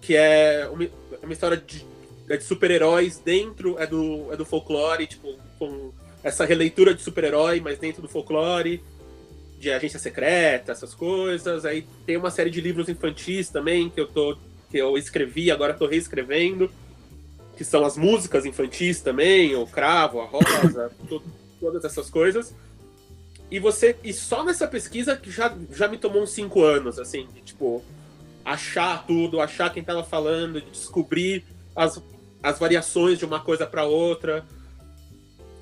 que 0.00 0.14
é 0.14 0.68
uma, 0.70 0.84
é 0.84 1.24
uma 1.24 1.32
história 1.32 1.56
de 1.56 1.87
é 2.28 2.36
de 2.36 2.44
super-heróis 2.44 3.18
dentro 3.18 3.78
é 3.78 3.86
do, 3.86 4.32
é 4.32 4.36
do 4.36 4.44
folclore, 4.44 5.06
tipo, 5.06 5.34
com 5.58 5.92
essa 6.22 6.44
releitura 6.44 6.94
de 6.94 7.02
super-herói, 7.02 7.60
mas 7.60 7.78
dentro 7.78 8.02
do 8.02 8.08
folclore, 8.08 8.82
de 9.58 9.70
agência 9.70 9.98
secreta, 9.98 10.72
essas 10.72 10.94
coisas. 10.94 11.64
Aí 11.64 11.86
tem 12.06 12.16
uma 12.16 12.30
série 12.30 12.50
de 12.50 12.60
livros 12.60 12.88
infantis 12.88 13.48
também 13.48 13.88
que 13.88 14.00
eu 14.00 14.06
tô 14.06 14.36
que 14.70 14.76
eu 14.76 14.98
escrevi, 14.98 15.50
agora 15.50 15.72
tô 15.72 15.86
reescrevendo, 15.86 16.70
que 17.56 17.64
são 17.64 17.86
as 17.86 17.96
músicas 17.96 18.44
infantis 18.44 19.00
também, 19.00 19.56
o 19.56 19.66
cravo, 19.66 20.20
a 20.20 20.26
rosa, 20.26 20.92
todas 21.58 21.84
essas 21.84 22.10
coisas. 22.10 22.54
E 23.50 23.58
você 23.58 23.96
e 24.04 24.12
só 24.12 24.44
nessa 24.44 24.68
pesquisa 24.68 25.16
que 25.16 25.30
já, 25.30 25.56
já 25.72 25.88
me 25.88 25.96
tomou 25.96 26.22
uns 26.22 26.30
cinco 26.32 26.62
anos, 26.62 26.98
assim, 26.98 27.26
de 27.34 27.40
tipo 27.40 27.82
achar 28.44 29.06
tudo, 29.06 29.40
achar 29.40 29.72
quem 29.72 29.82
tava 29.82 30.04
falando, 30.04 30.60
de 30.60 30.70
descobrir 30.70 31.44
as 31.74 32.02
as 32.42 32.58
variações 32.58 33.18
de 33.18 33.24
uma 33.24 33.40
coisa 33.40 33.66
para 33.66 33.84
outra. 33.84 34.44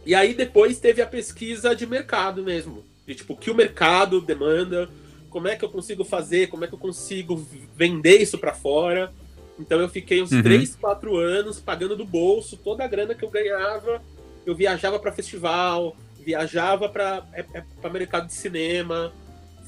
E 0.05 0.15
aí 0.15 0.35
depois 0.35 0.79
teve 0.79 1.03
a 1.03 1.07
pesquisa 1.07 1.75
de 1.75 1.87
mercado 1.87 2.43
mesmo, 2.43 2.85
de 3.07 3.15
tipo 3.15 3.33
o 3.33 3.37
que 3.37 3.51
o 3.51 3.55
mercado 3.55 4.21
demanda, 4.21 4.89
como 5.31 5.49
é 5.49 5.57
que 5.57 5.65
eu 5.65 5.69
consigo 5.69 6.05
fazer, 6.05 6.49
como 6.49 6.65
é 6.65 6.69
que 6.69 6.75
eu 6.75 6.79
consigo 6.79 7.45
vender 7.75 8.23
isso 8.23 8.39
para 8.39 8.53
fora. 8.53 9.13
Então 9.59 9.81
eu 9.81 9.89
fiquei 9.89 10.23
uns 10.23 10.33
uhum. 10.33 10.43
3, 10.43 10.77
4 10.77 11.17
anos 11.17 11.59
pagando 11.59 11.97
do 11.97 12.05
bolso 12.05 12.57
toda 12.57 12.85
a 12.85 12.89
grana 12.89 13.15
que 13.15 13.25
eu 13.25 13.31
ganhava. 13.31 14.03
Eu 14.45 14.55
viajava 14.55 14.99
para 14.99 15.11
festival, 15.11 15.97
viajava 16.21 16.89
para 16.89 17.27
é, 17.33 17.45
é, 17.55 17.89
mercado 17.89 18.27
de 18.27 18.35
cinema, 18.35 19.13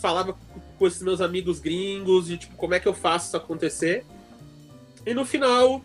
falava 0.00 0.36
com 0.78 0.86
esses 0.86 1.02
meus 1.02 1.20
amigos 1.20 1.58
gringos 1.58 2.26
de 2.26 2.38
tipo 2.38 2.56
como 2.56 2.74
é 2.74 2.80
que 2.80 2.86
eu 2.86 2.94
faço 2.94 3.28
isso 3.28 3.36
acontecer. 3.36 4.04
E 5.04 5.14
no 5.14 5.24
final 5.24 5.82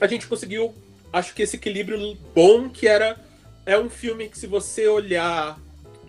a 0.00 0.06
gente 0.06 0.26
conseguiu, 0.26 0.74
acho 1.12 1.34
que 1.34 1.42
esse 1.42 1.56
equilíbrio 1.56 2.16
bom 2.34 2.68
que 2.68 2.86
era 2.88 3.18
é 3.66 3.78
um 3.78 3.90
filme 3.90 4.28
que 4.28 4.38
se 4.38 4.46
você 4.46 4.88
olhar 4.88 5.60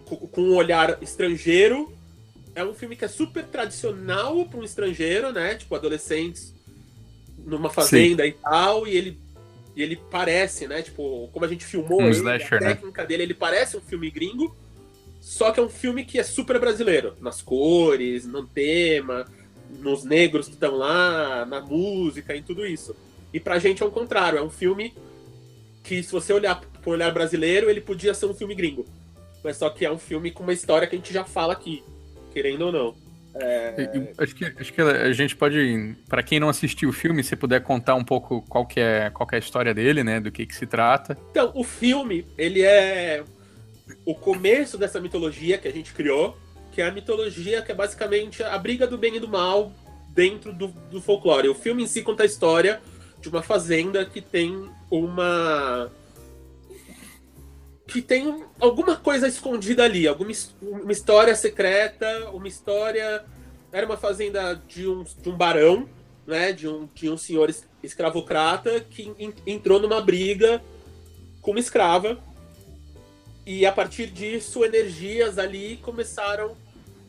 com 0.05 0.41
um 0.41 0.55
olhar 0.55 1.01
estrangeiro, 1.01 1.93
é 2.53 2.63
um 2.63 2.73
filme 2.73 2.95
que 2.95 3.05
é 3.05 3.07
super 3.07 3.45
tradicional 3.45 4.45
para 4.45 4.59
um 4.59 4.63
estrangeiro, 4.63 5.31
né? 5.31 5.55
Tipo 5.55 5.75
adolescentes 5.75 6.53
numa 7.37 7.69
fazenda 7.69 8.23
Sim. 8.23 8.29
e 8.29 8.33
tal, 8.33 8.87
e 8.87 8.95
ele 8.95 9.19
e 9.75 9.81
ele 9.81 9.95
parece, 9.95 10.67
né? 10.67 10.81
Tipo, 10.81 11.29
como 11.31 11.45
a 11.45 11.47
gente 11.47 11.65
filmou 11.65 12.01
um 12.01 12.07
ele, 12.07 12.17
slasher, 12.17 12.57
a 12.57 12.59
né? 12.59 12.73
técnica 12.73 13.01
né? 13.01 13.07
dele, 13.07 13.23
ele 13.23 13.33
parece 13.33 13.77
um 13.77 13.81
filme 13.81 14.09
gringo, 14.11 14.55
só 15.21 15.51
que 15.51 15.59
é 15.59 15.63
um 15.63 15.69
filme 15.69 16.03
que 16.03 16.19
é 16.19 16.23
super 16.23 16.59
brasileiro, 16.59 17.15
nas 17.21 17.41
cores, 17.41 18.25
no 18.25 18.45
tema, 18.45 19.25
nos 19.79 20.03
negros 20.03 20.47
que 20.47 20.53
estão 20.53 20.75
lá, 20.75 21.45
na 21.45 21.61
música, 21.61 22.35
em 22.35 22.43
tudo 22.43 22.65
isso. 22.65 22.95
E 23.33 23.39
pra 23.39 23.59
gente 23.59 23.81
é 23.81 23.85
o 23.85 23.91
contrário, 23.91 24.39
é 24.39 24.41
um 24.41 24.49
filme 24.49 24.93
que, 25.83 26.03
se 26.03 26.11
você 26.11 26.33
olhar 26.33 26.59
por 26.83 26.93
olhar 26.93 27.11
brasileiro, 27.11 27.69
ele 27.69 27.81
podia 27.81 28.13
ser 28.13 28.25
um 28.25 28.33
filme 28.33 28.55
gringo. 28.55 28.85
Mas 29.43 29.57
só 29.57 29.69
que 29.69 29.85
é 29.85 29.91
um 29.91 29.97
filme 29.97 30.31
com 30.31 30.43
uma 30.43 30.53
história 30.53 30.87
que 30.87 30.95
a 30.95 30.97
gente 30.97 31.13
já 31.13 31.23
fala 31.23 31.53
aqui, 31.53 31.83
querendo 32.33 32.65
ou 32.65 32.71
não. 32.71 32.95
É... 33.33 34.03
Acho, 34.17 34.35
que, 34.35 34.45
acho 34.45 34.73
que 34.73 34.81
a 34.81 35.13
gente 35.13 35.35
pode, 35.35 35.95
para 36.07 36.21
quem 36.21 36.39
não 36.39 36.49
assistiu 36.49 36.89
o 36.89 36.93
filme, 36.93 37.23
se 37.23 37.35
puder 37.35 37.61
contar 37.61 37.95
um 37.95 38.03
pouco 38.03 38.41
qual 38.43 38.65
que 38.65 38.79
é, 38.79 39.09
qual 39.09 39.25
que 39.25 39.35
é 39.35 39.37
a 39.37 39.39
história 39.39 39.73
dele, 39.73 40.03
né? 40.03 40.19
Do 40.19 40.31
que, 40.31 40.45
que 40.45 40.55
se 40.55 40.67
trata. 40.67 41.17
Então, 41.31 41.51
o 41.55 41.63
filme, 41.63 42.25
ele 42.37 42.61
é 42.61 43.23
o 44.05 44.13
começo 44.13 44.77
dessa 44.77 44.99
mitologia 44.99 45.57
que 45.57 45.67
a 45.67 45.71
gente 45.71 45.93
criou, 45.93 46.37
que 46.71 46.81
é 46.81 46.87
a 46.87 46.91
mitologia 46.91 47.61
que 47.61 47.71
é 47.71 47.75
basicamente 47.75 48.43
a 48.43 48.57
briga 48.57 48.85
do 48.85 48.97
bem 48.97 49.15
e 49.15 49.19
do 49.19 49.27
mal 49.27 49.71
dentro 50.09 50.53
do, 50.53 50.67
do 50.67 51.01
folclore. 51.01 51.47
O 51.47 51.55
filme 51.55 51.83
em 51.83 51.87
si 51.87 52.01
conta 52.01 52.23
a 52.23 52.25
história 52.25 52.81
de 53.21 53.29
uma 53.29 53.41
fazenda 53.41 54.03
que 54.03 54.19
tem 54.19 54.69
uma 54.89 55.91
que 57.87 58.01
tem 58.01 58.45
alguma 58.59 58.95
coisa 58.95 59.27
escondida 59.27 59.83
ali, 59.83 60.07
alguma 60.07 60.31
uma 60.61 60.91
história 60.91 61.35
secreta, 61.35 62.29
uma 62.31 62.47
história. 62.47 63.23
Era 63.71 63.85
uma 63.85 63.97
fazenda 63.97 64.61
de 64.67 64.87
um, 64.87 65.03
de 65.03 65.29
um 65.29 65.35
barão, 65.35 65.89
né? 66.25 66.53
De 66.53 66.67
um, 66.67 66.87
de 66.93 67.09
um 67.09 67.17
senhor 67.17 67.53
escravocrata 67.83 68.79
que 68.79 69.13
entrou 69.45 69.79
numa 69.79 70.01
briga 70.01 70.61
com 71.41 71.51
uma 71.51 71.59
escrava. 71.59 72.17
E 73.45 73.65
a 73.65 73.71
partir 73.71 74.07
disso, 74.07 74.63
energias 74.63 75.37
ali 75.37 75.77
começaram 75.77 76.55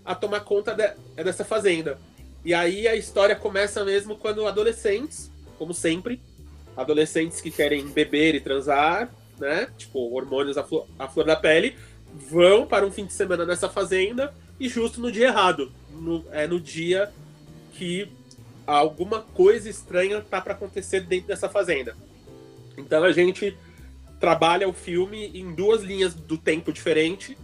a 0.05 0.14
tomar 0.14 0.40
conta 0.40 0.75
de, 0.75 0.90
dessa 1.22 1.44
fazenda. 1.44 1.98
E 2.44 2.53
aí 2.53 2.88
a 2.88 2.96
história 2.96 3.37
começa 3.37 3.85
mesmo 3.85 4.16
quando 4.16 4.46
adolescentes, 4.46 5.31
como 5.59 5.75
sempre, 5.75 6.21
adolescentes 6.77 7.41
que 7.41 7.51
querem 7.51 7.87
beber 7.88 8.35
e 8.35 8.41
transar, 8.41 9.12
né? 9.38 9.69
Tipo, 9.77 10.15
hormônios 10.15 10.57
à 10.57 10.65
flor, 10.65 10.87
à 10.99 11.09
flor 11.09 11.27
da 11.27 11.37
pele, 11.37 11.77
vão 12.31 12.67
para 12.67 12.87
um 12.87 12.93
fim 12.93 13.05
de 13.05 13.12
semana 13.12 13.45
nessa 13.45 13.69
fazenda 13.69 14.35
e 14.59 14.69
justo 14.69 15.01
no 15.01 15.11
dia 15.11 15.29
errado. 15.29 15.73
No, 15.91 16.25
é 16.31 16.47
no 16.47 16.61
dia 16.61 17.11
que 17.73 18.09
alguma 18.67 19.21
coisa 19.21 19.69
estranha 19.69 20.21
tá 20.21 20.41
para 20.41 20.55
acontecer 20.55 21.01
dentro 21.01 21.29
dessa 21.29 21.49
fazenda. 21.49 21.97
Então 22.77 23.05
a 23.05 23.12
gente 23.12 23.57
trabalha 24.21 24.69
o 24.69 24.73
filme 24.73 25.31
em 25.35 25.53
duas 25.55 25.83
linhas 25.83 26.15
do 26.15 26.38
tempo 26.38 26.73
diferente, 26.73 27.37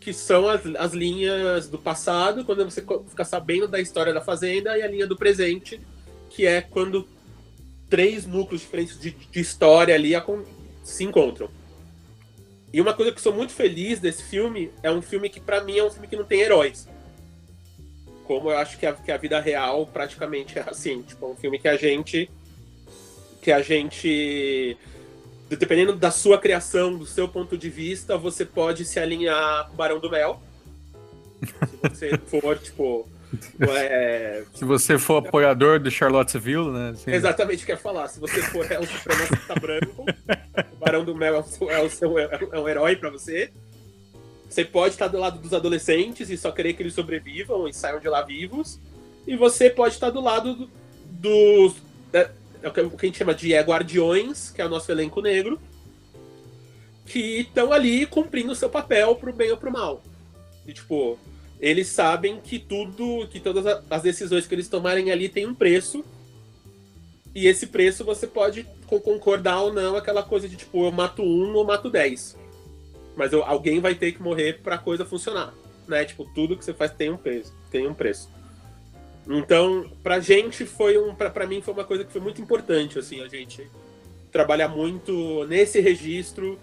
que 0.00 0.12
são 0.12 0.48
as, 0.48 0.62
as 0.76 0.92
linhas 0.92 1.68
do 1.68 1.78
passado, 1.78 2.44
quando 2.44 2.64
você 2.64 2.84
fica 3.08 3.24
sabendo 3.24 3.68
da 3.68 3.80
história 3.80 4.12
da 4.12 4.20
fazenda, 4.20 4.76
e 4.76 4.82
a 4.82 4.88
linha 4.88 5.06
do 5.06 5.16
presente, 5.16 5.80
que 6.28 6.44
é 6.44 6.60
quando 6.60 7.06
três 7.92 8.24
núcleos 8.24 8.62
diferentes 8.62 8.98
de, 8.98 9.10
de 9.10 9.38
história 9.38 9.94
ali 9.94 10.12
se 10.82 11.04
encontram. 11.04 11.50
E 12.72 12.80
uma 12.80 12.94
coisa 12.94 13.12
que 13.12 13.18
eu 13.18 13.22
sou 13.22 13.34
muito 13.34 13.52
feliz 13.52 14.00
desse 14.00 14.22
filme 14.22 14.70
é 14.82 14.90
um 14.90 15.02
filme 15.02 15.28
que, 15.28 15.38
para 15.38 15.62
mim, 15.62 15.76
é 15.76 15.84
um 15.84 15.90
filme 15.90 16.08
que 16.08 16.16
não 16.16 16.24
tem 16.24 16.40
heróis. 16.40 16.88
Como 18.24 18.50
eu 18.50 18.56
acho 18.56 18.78
que 18.78 18.86
a, 18.86 18.94
que 18.94 19.12
a 19.12 19.18
vida 19.18 19.38
real 19.38 19.86
praticamente 19.86 20.58
é 20.58 20.64
assim. 20.66 21.02
Tipo, 21.02 21.26
é 21.26 21.28
um 21.28 21.36
filme 21.36 21.58
que 21.58 21.68
a 21.68 21.76
gente. 21.76 22.30
Que 23.42 23.52
a 23.52 23.60
gente. 23.60 24.78
Dependendo 25.50 25.94
da 25.94 26.10
sua 26.10 26.38
criação, 26.38 26.96
do 26.96 27.04
seu 27.04 27.28
ponto 27.28 27.58
de 27.58 27.68
vista, 27.68 28.16
você 28.16 28.46
pode 28.46 28.86
se 28.86 28.98
alinhar 28.98 29.66
com 29.66 29.74
o 29.74 29.76
Barão 29.76 30.00
do 30.00 30.08
Mel. 30.08 30.42
Se 31.42 31.76
você 31.76 32.16
for, 32.26 32.58
tipo, 32.58 33.06
é... 33.60 34.44
Se 34.54 34.64
você 34.64 34.98
for 34.98 35.26
apoiador 35.26 35.80
do 35.80 35.90
Charlottesville, 35.90 36.70
né? 36.70 36.90
Assim... 36.90 37.10
Exatamente 37.10 37.62
o 37.62 37.66
que 37.66 37.72
eu 37.72 37.76
ia 37.76 37.80
falar. 37.80 38.08
Se 38.08 38.20
você 38.20 38.42
for 38.42 38.70
é, 38.70 38.78
o 38.78 38.86
supremacista 38.86 39.54
branco, 39.54 40.04
o 40.72 40.76
Barão 40.76 41.04
do 41.04 41.14
Mel 41.14 41.36
é 41.36 41.38
o 41.38 41.42
seu, 41.42 41.70
é 41.70 41.88
seu 41.88 42.18
é 42.18 42.58
um 42.58 42.68
herói 42.68 42.96
para 42.96 43.10
você. 43.10 43.50
Você 44.48 44.64
pode 44.64 44.94
estar 44.94 45.08
do 45.08 45.18
lado 45.18 45.38
dos 45.38 45.54
adolescentes 45.54 46.28
e 46.28 46.36
só 46.36 46.52
querer 46.52 46.74
que 46.74 46.82
eles 46.82 46.92
sobrevivam 46.92 47.66
e 47.66 47.72
saiam 47.72 47.98
de 47.98 48.08
lá 48.08 48.20
vivos. 48.22 48.78
E 49.26 49.34
você 49.34 49.70
pode 49.70 49.94
estar 49.94 50.10
do 50.10 50.20
lado 50.20 50.68
dos. 51.10 51.76
É, 52.12 52.28
é 52.62 52.68
o 52.68 52.72
que 52.72 52.80
a 52.80 53.06
gente 53.06 53.18
chama 53.18 53.34
de 53.34 53.54
é, 53.54 53.60
guardiões, 53.62 54.50
que 54.50 54.60
é 54.60 54.66
o 54.66 54.68
nosso 54.68 54.92
elenco 54.92 55.22
negro, 55.22 55.58
que 57.06 57.40
estão 57.40 57.72
ali 57.72 58.04
cumprindo 58.04 58.52
o 58.52 58.56
seu 58.56 58.68
papel 58.68 59.14
pro 59.16 59.32
bem 59.32 59.50
ou 59.50 59.56
pro 59.56 59.72
mal. 59.72 60.02
E, 60.66 60.72
tipo, 60.72 61.18
eles 61.62 61.86
sabem 61.86 62.40
que 62.40 62.58
tudo, 62.58 63.28
que 63.28 63.38
todas 63.38 63.64
as 63.88 64.02
decisões 64.02 64.48
que 64.48 64.54
eles 64.54 64.68
tomarem 64.68 65.12
ali 65.12 65.28
tem 65.28 65.46
um 65.46 65.54
preço. 65.54 66.04
E 67.32 67.46
esse 67.46 67.68
preço 67.68 68.04
você 68.04 68.26
pode 68.26 68.66
concordar 68.88 69.60
ou 69.60 69.72
não, 69.72 69.96
aquela 69.96 70.24
coisa 70.24 70.48
de 70.48 70.56
tipo, 70.56 70.84
eu 70.84 70.90
mato 70.90 71.22
um 71.22 71.54
ou 71.54 71.64
mato 71.64 71.88
dez. 71.88 72.36
Mas 73.16 73.32
eu, 73.32 73.44
alguém 73.44 73.78
vai 73.78 73.94
ter 73.94 74.10
que 74.10 74.20
morrer 74.20 74.60
pra 74.60 74.76
coisa 74.76 75.04
funcionar. 75.06 75.54
Né? 75.86 76.04
Tipo, 76.04 76.24
tudo 76.34 76.56
que 76.56 76.64
você 76.64 76.74
faz 76.74 76.90
tem 76.90 77.10
um 77.10 77.16
preço. 77.16 77.54
Tem 77.70 77.86
um 77.86 77.94
preço. 77.94 78.28
Então, 79.28 79.88
pra 80.02 80.18
gente 80.18 80.66
foi 80.66 80.98
um. 80.98 81.14
Pra, 81.14 81.30
pra 81.30 81.46
mim 81.46 81.62
foi 81.62 81.72
uma 81.72 81.84
coisa 81.84 82.04
que 82.04 82.10
foi 82.10 82.20
muito 82.20 82.42
importante, 82.42 82.98
assim, 82.98 83.22
a 83.22 83.28
gente 83.28 83.70
trabalhar 84.32 84.66
muito 84.66 85.44
nesse 85.44 85.80
registro 85.80 86.58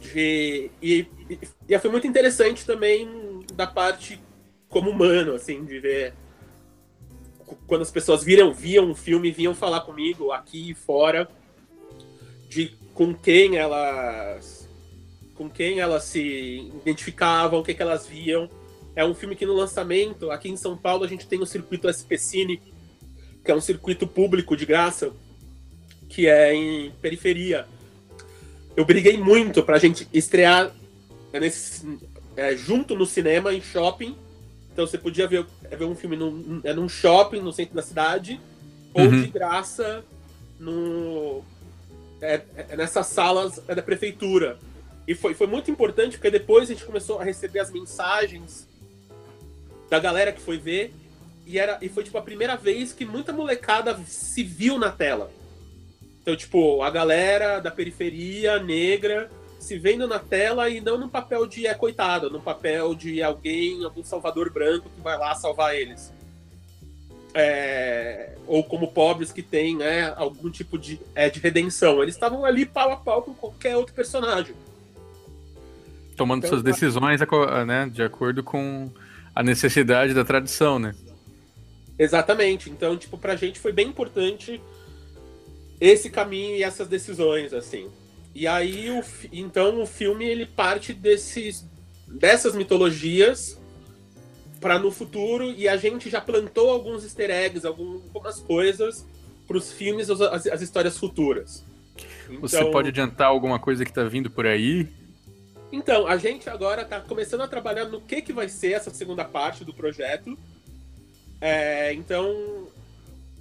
de. 0.00 0.72
E, 0.82 1.06
e, 1.30 1.38
e 1.68 1.78
foi 1.78 1.90
muito 1.90 2.06
interessante 2.06 2.66
também 2.66 3.06
da 3.58 3.66
parte 3.66 4.20
como 4.68 4.88
humano, 4.88 5.34
assim, 5.34 5.64
de 5.64 5.80
ver 5.80 6.14
quando 7.66 7.82
as 7.82 7.90
pessoas 7.90 8.22
viram, 8.22 8.54
viam 8.54 8.88
o 8.88 8.94
filme, 8.94 9.32
vinham 9.32 9.52
falar 9.52 9.80
comigo 9.80 10.30
aqui 10.30 10.70
e 10.70 10.74
fora 10.74 11.28
de 12.48 12.68
com 12.94 13.12
quem 13.12 13.56
elas 13.56 14.68
com 15.34 15.50
quem 15.50 15.80
elas 15.80 16.04
se 16.04 16.70
identificavam, 16.82 17.58
o 17.58 17.64
que, 17.64 17.74
que 17.74 17.82
elas 17.82 18.06
viam. 18.06 18.48
É 18.94 19.04
um 19.04 19.14
filme 19.14 19.34
que 19.34 19.46
no 19.46 19.54
lançamento, 19.54 20.30
aqui 20.30 20.48
em 20.48 20.56
São 20.56 20.76
Paulo, 20.76 21.04
a 21.04 21.08
gente 21.08 21.26
tem 21.26 21.40
o 21.40 21.46
circuito 21.46 21.88
SP 21.90 22.14
Cine, 22.18 22.62
que 23.44 23.50
é 23.50 23.54
um 23.54 23.60
circuito 23.60 24.06
público 24.06 24.56
de 24.56 24.66
graça, 24.66 25.12
que 26.08 26.28
é 26.28 26.54
em 26.54 26.90
periferia. 27.00 27.66
Eu 28.76 28.84
briguei 28.84 29.16
muito 29.16 29.62
pra 29.62 29.78
gente 29.78 30.08
estrear 30.12 30.74
nesse, 31.32 31.86
é, 32.38 32.56
junto 32.56 32.94
no 32.94 33.04
cinema, 33.04 33.52
em 33.52 33.60
shopping. 33.60 34.16
Então 34.72 34.86
você 34.86 34.96
podia 34.96 35.26
ver, 35.26 35.44
é, 35.68 35.76
ver 35.76 35.84
um 35.84 35.94
filme 35.94 36.16
num, 36.16 36.60
é, 36.62 36.72
num 36.72 36.88
shopping 36.88 37.40
no 37.40 37.52
centro 37.52 37.74
da 37.74 37.82
cidade, 37.82 38.40
ou 38.94 39.02
uhum. 39.02 39.22
de 39.22 39.28
graça 39.28 40.04
no, 40.58 41.42
é, 42.22 42.40
é, 42.56 42.76
nessas 42.76 43.08
salas 43.08 43.58
da 43.58 43.82
prefeitura. 43.82 44.56
E 45.06 45.14
foi, 45.14 45.34
foi 45.34 45.48
muito 45.48 45.68
importante 45.70 46.16
porque 46.16 46.30
depois 46.30 46.70
a 46.70 46.72
gente 46.72 46.84
começou 46.84 47.18
a 47.18 47.24
receber 47.24 47.58
as 47.58 47.72
mensagens 47.72 48.68
da 49.90 49.98
galera 49.98 50.32
que 50.32 50.40
foi 50.40 50.58
ver. 50.58 50.94
E, 51.44 51.58
era, 51.58 51.78
e 51.80 51.88
foi 51.88 52.04
tipo 52.04 52.18
a 52.18 52.22
primeira 52.22 52.56
vez 52.56 52.92
que 52.92 53.04
muita 53.04 53.32
molecada 53.32 53.98
se 54.06 54.44
viu 54.44 54.78
na 54.78 54.92
tela. 54.92 55.32
Então, 56.22 56.36
tipo, 56.36 56.82
a 56.82 56.90
galera 56.90 57.58
da 57.58 57.70
periferia 57.70 58.62
negra 58.62 59.30
se 59.58 59.78
vendo 59.78 60.06
na 60.06 60.18
tela 60.18 60.68
e 60.68 60.80
não 60.80 60.96
no 60.96 61.08
papel 61.08 61.46
de 61.46 61.66
é 61.66 61.74
coitado, 61.74 62.30
no 62.30 62.40
papel 62.40 62.94
de 62.94 63.22
alguém, 63.22 63.84
algum 63.84 64.04
salvador 64.04 64.50
branco 64.52 64.88
que 64.94 65.00
vai 65.00 65.18
lá 65.18 65.34
salvar 65.34 65.74
eles. 65.74 66.12
É, 67.34 68.34
ou 68.46 68.64
como 68.64 68.88
pobres 68.88 69.30
que 69.30 69.42
têm 69.42 69.76
né, 69.76 70.12
algum 70.16 70.50
tipo 70.50 70.78
de, 70.78 70.98
é, 71.14 71.28
de 71.28 71.40
redenção. 71.40 72.02
Eles 72.02 72.14
estavam 72.14 72.44
ali 72.44 72.64
pau 72.64 72.90
a 72.90 72.96
pau 72.96 73.22
com 73.22 73.34
qualquer 73.34 73.76
outro 73.76 73.94
personagem. 73.94 74.54
Tomando 76.16 76.38
então, 76.38 76.50
suas 76.50 76.62
decisões 76.62 77.20
né, 77.66 77.90
de 77.92 78.02
acordo 78.02 78.42
com 78.42 78.90
a 79.34 79.42
necessidade 79.42 80.14
da 80.14 80.24
tradição, 80.24 80.78
né? 80.78 80.94
Exatamente. 81.98 82.70
Então, 82.70 82.96
tipo, 82.96 83.18
pra 83.18 83.36
gente 83.36 83.58
foi 83.58 83.72
bem 83.72 83.88
importante 83.88 84.60
esse 85.80 86.10
caminho 86.10 86.56
e 86.56 86.62
essas 86.62 86.88
decisões, 86.88 87.52
assim. 87.52 87.88
E 88.34 88.46
aí, 88.46 88.90
o, 88.90 89.02
então, 89.32 89.82
o 89.82 89.86
filme 89.86 90.24
ele 90.24 90.46
parte 90.46 90.92
desses, 90.92 91.66
dessas 92.06 92.54
mitologias 92.54 93.58
para 94.60 94.78
no 94.78 94.90
futuro 94.90 95.52
e 95.52 95.68
a 95.68 95.76
gente 95.76 96.10
já 96.10 96.20
plantou 96.20 96.70
alguns 96.70 97.04
easter 97.04 97.30
eggs, 97.30 97.66
algumas 97.66 98.40
coisas 98.40 99.06
para 99.46 99.56
os 99.56 99.72
filmes, 99.72 100.10
as, 100.10 100.46
as, 100.46 100.60
histórias 100.60 100.98
futuras. 100.98 101.64
Então, 102.28 102.40
Você 102.40 102.64
pode 102.66 102.88
adiantar 102.88 103.28
alguma 103.28 103.58
coisa 103.58 103.84
que 103.84 103.90
está 103.90 104.04
vindo 104.04 104.30
por 104.30 104.46
aí? 104.46 104.86
Então, 105.72 106.06
a 106.06 106.16
gente 106.16 106.48
agora 106.48 106.82
está 106.82 107.00
começando 107.00 107.42
a 107.42 107.48
trabalhar 107.48 107.86
no 107.86 108.00
que, 108.00 108.22
que 108.22 108.32
vai 108.32 108.48
ser 108.48 108.72
essa 108.72 108.90
segunda 108.90 109.24
parte 109.24 109.64
do 109.64 109.72
projeto. 109.72 110.38
É, 111.40 111.92
então, 111.94 112.68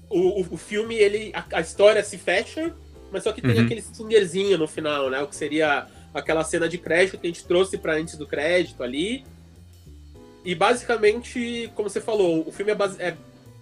o, 0.10 0.41
o, 0.54 0.58
filme, 0.58 0.95
ele, 0.95 1.32
a, 1.34 1.58
a 1.58 1.62
história 1.62 2.04
se 2.04 2.17
fecha 2.17 2.73
mas 3.12 3.24
só 3.24 3.32
que 3.32 3.41
tem 3.41 3.58
uhum. 3.58 3.65
aquele 3.65 3.82
stingerzinho 3.82 4.58
no 4.58 4.67
final, 4.67 5.10
né? 5.10 5.22
O 5.22 5.28
que 5.28 5.36
seria 5.36 5.88
aquela 6.13 6.43
cena 6.43 6.67
de 6.67 6.78
crédito 6.78 7.17
que 7.17 7.28
a 7.28 7.30
gente 7.30 7.46
trouxe 7.46 7.78
para 7.78 7.93
antes 7.93 8.17
do 8.17 8.26
crédito 8.26 8.84
ali. 8.84 9.24
E 10.43 10.56
basicamente, 10.56 11.72
como 11.76 11.89
você 11.89 12.02
falou, 12.02 12.48
o 12.48 12.52
filme 12.52 12.72
é, 12.72 12.76
base 12.76 13.02
é, 13.02 13.15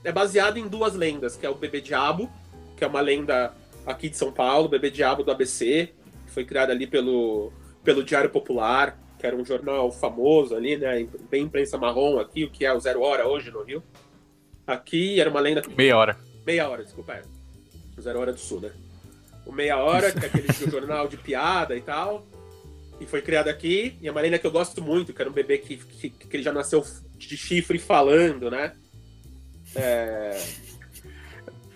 é, 0.03 0.11
baseado 0.11 0.57
em 0.57 0.67
duas 0.67 0.93
lendas, 0.93 1.35
que 1.35 1.45
é 1.45 1.49
o 1.49 1.55
Bebê 1.55 1.81
Diabo, 1.81 2.29
que 2.77 2.83
é 2.83 2.87
uma 2.87 3.01
lenda 3.01 3.53
aqui 3.85 4.09
de 4.09 4.17
São 4.17 4.31
Paulo, 4.31 4.69
Bebê 4.69 4.89
Diabo 4.89 5.23
do 5.23 5.31
ABC, 5.31 5.91
que 6.25 6.31
foi 6.31 6.45
criado 6.45 6.71
ali 6.71 6.85
pelo, 6.85 7.51
pelo 7.83 8.03
Diário 8.03 8.29
Popular, 8.29 8.97
que 9.17 9.25
era 9.25 9.35
um 9.35 9.45
jornal 9.45 9.91
famoso 9.91 10.55
ali, 10.55 10.77
né? 10.77 11.07
Bem 11.29 11.43
imprensa 11.43 11.77
marrom 11.77 12.19
aqui, 12.19 12.43
o 12.43 12.49
que 12.49 12.65
é 12.65 12.73
o 12.73 12.79
Zero 12.79 13.01
Hora 13.01 13.27
hoje 13.27 13.49
no 13.49 13.63
Rio. 13.63 13.83
Aqui 14.67 15.19
era 15.19 15.29
uma 15.29 15.39
lenda. 15.39 15.61
Meia 15.75 15.97
hora. 15.97 16.17
Meia 16.45 16.67
hora, 16.69 16.83
desculpa. 16.83 17.13
É. 17.13 17.21
Zero 18.01 18.19
Hora 18.19 18.33
do 18.33 18.39
Sul, 18.39 18.61
né? 18.61 18.71
O 19.45 19.51
Meia 19.51 19.77
Hora, 19.77 20.11
que 20.11 20.25
é 20.25 20.27
aquele 20.27 20.47
jornal 20.69 21.07
de 21.07 21.17
piada 21.17 21.75
e 21.75 21.81
tal. 21.81 22.25
E 22.99 23.05
foi 23.05 23.21
criado 23.21 23.49
aqui. 23.49 23.97
E 24.01 24.07
a 24.07 24.13
Marina 24.13 24.37
que 24.37 24.47
eu 24.47 24.51
gosto 24.51 24.81
muito, 24.81 25.13
que 25.13 25.21
era 25.21 25.29
um 25.29 25.33
bebê 25.33 25.57
que, 25.57 25.77
que, 25.77 26.09
que 26.09 26.35
ele 26.35 26.43
já 26.43 26.53
nasceu 26.53 26.83
de 27.17 27.37
chifre 27.37 27.77
falando, 27.77 28.49
né? 28.49 28.73
É... 29.75 30.41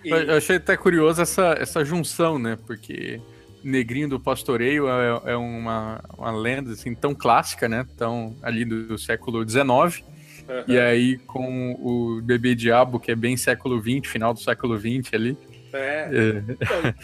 E... 0.02 0.10
Eu 0.10 0.36
achei 0.36 0.56
até 0.56 0.76
curioso 0.76 1.20
essa, 1.20 1.54
essa 1.58 1.84
junção, 1.84 2.38
né? 2.38 2.58
Porque 2.66 3.20
Negrinho 3.62 4.08
do 4.08 4.20
Pastoreio 4.20 4.88
é, 4.88 5.32
é 5.32 5.36
uma, 5.36 6.02
uma 6.16 6.32
lenda 6.32 6.72
assim, 6.72 6.94
tão 6.94 7.14
clássica, 7.14 7.68
né? 7.68 7.86
Tão 7.96 8.36
ali 8.42 8.64
do, 8.64 8.88
do 8.88 8.98
século 8.98 9.46
XIX. 9.46 9.62
Uhum. 9.62 10.64
E 10.66 10.78
aí 10.78 11.18
com 11.18 11.72
o 11.74 12.22
Bebê 12.22 12.54
Diabo, 12.54 12.98
que 12.98 13.12
é 13.12 13.14
bem 13.14 13.36
século 13.36 13.80
XX, 13.80 14.10
final 14.10 14.32
do 14.32 14.40
século 14.40 14.78
XX 14.78 15.12
ali. 15.12 15.36
É. 15.72 16.08
é. 16.12 16.42
Então, 16.48 16.94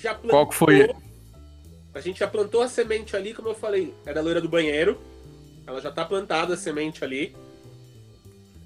já 0.00 0.14
plantou, 0.14 0.30
Qual 0.30 0.48
que 0.48 0.54
foi? 0.54 0.94
A 1.94 2.00
gente 2.00 2.20
já 2.20 2.28
plantou 2.28 2.62
a 2.62 2.68
semente 2.68 3.16
ali, 3.16 3.32
como 3.32 3.48
eu 3.48 3.54
falei, 3.54 3.94
era 4.04 4.20
a 4.20 4.22
loira 4.22 4.40
do 4.40 4.48
banheiro. 4.48 5.00
Ela 5.66 5.80
já 5.80 5.90
tá 5.90 6.04
plantada 6.04 6.54
a 6.54 6.56
semente 6.56 7.02
ali. 7.02 7.34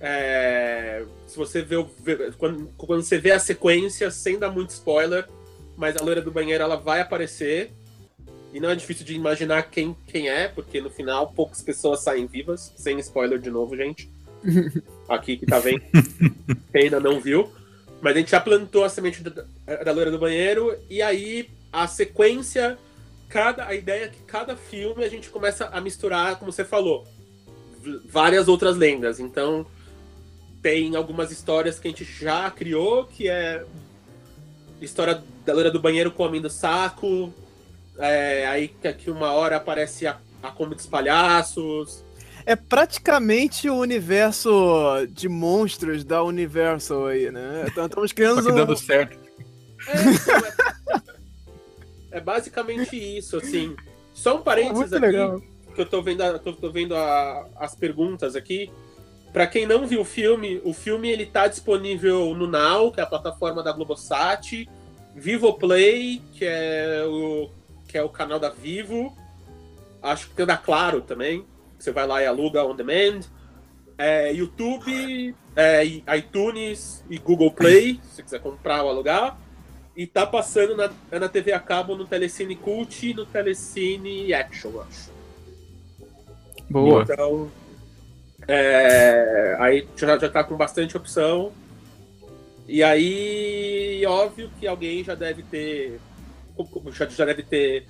É, 0.00 1.04
se 1.26 1.36
você 1.36 1.62
vê, 1.62 1.76
quando, 2.38 2.68
quando 2.76 3.02
você 3.02 3.18
vê 3.18 3.30
a 3.30 3.38
sequência, 3.38 4.10
sem 4.10 4.38
dar 4.38 4.50
muito 4.50 4.70
spoiler, 4.70 5.28
mas 5.76 5.96
a 5.96 6.02
loira 6.02 6.20
do 6.20 6.30
banheiro 6.30 6.64
ela 6.64 6.76
vai 6.76 7.00
aparecer. 7.00 7.70
E 8.52 8.58
não 8.58 8.70
é 8.70 8.74
difícil 8.74 9.06
de 9.06 9.14
imaginar 9.14 9.62
quem, 9.70 9.96
quem 10.06 10.28
é, 10.28 10.48
porque 10.48 10.80
no 10.80 10.90
final 10.90 11.32
poucas 11.32 11.62
pessoas 11.62 12.00
saem 12.00 12.26
vivas. 12.26 12.72
Sem 12.76 12.98
spoiler 12.98 13.38
de 13.38 13.50
novo, 13.50 13.76
gente. 13.76 14.10
Aqui 15.08 15.36
que 15.36 15.46
tá 15.46 15.58
vendo. 15.58 15.82
quem 16.72 16.84
ainda 16.84 16.98
não 16.98 17.20
viu. 17.20 17.52
Mas 18.00 18.16
a 18.16 18.18
gente 18.18 18.30
já 18.30 18.40
plantou 18.40 18.84
a 18.84 18.88
semente 18.88 19.22
da, 19.22 19.44
da 19.84 19.92
loira 19.92 20.10
do 20.10 20.18
banheiro. 20.18 20.76
E 20.88 21.02
aí 21.02 21.50
a 21.72 21.86
sequência, 21.86 22.78
cada, 23.28 23.66
a 23.66 23.74
ideia 23.74 24.04
é 24.04 24.08
que 24.08 24.22
cada 24.22 24.56
filme 24.56 25.04
a 25.04 25.08
gente 25.08 25.28
começa 25.30 25.66
a 25.66 25.80
misturar, 25.80 26.38
como 26.38 26.50
você 26.50 26.64
falou, 26.64 27.06
várias 28.06 28.48
outras 28.48 28.76
lendas. 28.76 29.20
Então 29.20 29.66
tem 30.62 30.94
algumas 30.96 31.30
histórias 31.30 31.78
que 31.78 31.88
a 31.88 31.90
gente 31.90 32.04
já 32.04 32.50
criou, 32.50 33.04
que 33.04 33.28
é 33.28 33.64
história 34.80 35.22
da 35.44 35.52
loira 35.52 35.70
do 35.70 35.80
banheiro 35.80 36.10
comendo 36.10 36.48
saco, 36.48 37.32
é, 37.98 38.46
aí 38.46 38.68
que 38.68 38.88
aqui 38.88 39.10
uma 39.10 39.32
hora 39.32 39.56
aparece 39.56 40.06
a, 40.06 40.18
a 40.42 40.50
Kombi 40.50 40.74
dos 40.74 40.86
Palhaços. 40.86 42.02
É 42.50 42.56
praticamente 42.56 43.70
o 43.70 43.76
universo 43.76 44.50
de 45.08 45.28
monstros 45.28 46.02
da 46.02 46.24
Universal 46.24 47.06
aí, 47.06 47.30
né? 47.30 47.64
Então 47.68 47.86
estamos 47.86 48.12
criando. 48.12 48.42
Só 48.42 48.50
que 48.50 48.56
dando 48.56 48.76
certo. 48.76 49.16
É, 49.86 50.02
então, 50.02 50.36
é, 52.10 52.18
é, 52.18 52.20
basicamente 52.20 52.96
isso, 52.96 53.36
assim. 53.36 53.76
Só 54.12 54.36
um 54.36 54.42
parênteses 54.42 54.92
aqui, 54.92 55.06
legal. 55.06 55.40
que 55.72 55.80
eu 55.80 55.86
tô 55.86 56.02
vendo, 56.02 56.22
a, 56.22 56.40
tô, 56.40 56.52
tô 56.52 56.72
vendo 56.72 56.96
a, 56.96 57.46
as 57.54 57.76
perguntas 57.76 58.34
aqui. 58.34 58.68
Para 59.32 59.46
quem 59.46 59.64
não 59.64 59.86
viu 59.86 60.00
o 60.00 60.04
filme, 60.04 60.60
o 60.64 60.72
filme 60.72 61.08
ele 61.08 61.26
tá 61.26 61.46
disponível 61.46 62.34
no 62.34 62.48
Now, 62.48 62.90
que 62.90 62.98
é 62.98 63.04
a 63.04 63.06
plataforma 63.06 63.62
da 63.62 63.70
Globosat, 63.70 64.68
Vivo 65.14 65.52
Play, 65.52 66.20
que 66.32 66.44
é 66.44 67.04
o 67.06 67.48
que 67.86 67.96
é 67.96 68.02
o 68.02 68.08
canal 68.08 68.40
da 68.40 68.50
Vivo, 68.50 69.16
acho 70.02 70.28
que 70.28 70.34
tem 70.34 70.44
da 70.44 70.56
Claro 70.56 71.00
também. 71.00 71.46
Você 71.80 71.90
vai 71.90 72.06
lá 72.06 72.22
e 72.22 72.26
aluga 72.26 72.64
on 72.64 72.76
demand. 72.76 73.20
É, 73.96 74.32
YouTube, 74.32 75.34
é, 75.56 75.84
iTunes 75.84 77.04
e 77.10 77.18
Google 77.18 77.50
Play, 77.50 78.00
se 78.02 78.16
você 78.16 78.22
quiser 78.22 78.40
comprar 78.40 78.82
ou 78.82 78.90
alugar. 78.90 79.38
E 79.96 80.06
tá 80.06 80.26
passando 80.26 80.76
na, 80.76 80.90
na 81.18 81.28
TV 81.28 81.52
a 81.52 81.60
cabo 81.60 81.96
no 81.96 82.06
Telecine 82.06 82.54
Cult 82.54 83.06
e 83.06 83.12
no 83.12 83.26
Telecine 83.26 84.32
Action, 84.32 84.80
acho. 84.80 85.10
Boa. 86.70 87.02
Então, 87.02 87.50
é, 88.46 89.56
aí 89.58 89.86
já, 89.96 90.18
já 90.18 90.28
tá 90.28 90.44
com 90.44 90.56
bastante 90.56 90.96
opção. 90.96 91.52
E 92.68 92.82
aí, 92.82 94.04
óbvio 94.06 94.50
que 94.58 94.66
alguém 94.66 95.02
já 95.02 95.14
deve 95.14 95.42
ter. 95.42 96.00
Já, 96.92 97.06
já 97.06 97.24
deve 97.24 97.42
ter 97.42 97.86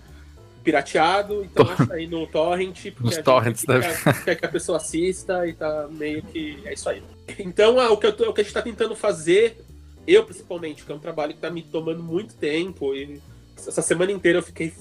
pirateado, 0.63 1.43
então 1.45 1.69
acha 1.69 1.95
aí 1.95 2.07
no 2.07 2.27
torrent, 2.27 2.93
porque 2.93 3.09
Os 3.09 3.19
torrents 3.19 3.63
quer, 3.63 3.81
deve... 3.81 4.25
quer 4.25 4.35
que 4.37 4.45
a 4.47 4.49
pessoa 4.49 4.79
assista 4.79 5.47
e 5.47 5.53
tá 5.53 5.89
meio 5.91 6.23
que. 6.23 6.61
É 6.65 6.75
isso 6.75 6.89
aí. 6.89 7.03
Então, 7.39 7.77
o, 7.93 7.97
que 7.97 8.11
tô, 8.13 8.29
o 8.29 8.33
que 8.33 8.41
a 8.41 8.45
gente 8.45 8.53
tá 8.53 8.63
tentando 8.63 8.95
fazer, 8.95 9.63
eu 10.07 10.25
principalmente, 10.25 10.85
que 10.85 10.93
é 10.93 10.95
um 10.95 10.99
trabalho 10.99 11.35
que 11.35 11.41
tá 11.41 11.51
me 11.51 11.63
tomando 11.63 12.03
muito 12.03 12.35
tempo, 12.35 12.95
e 12.95 13.21
essa 13.57 13.83
semana 13.83 14.13
inteira 14.13 14.39
eu 14.39 14.43
fiquei 14.43 14.73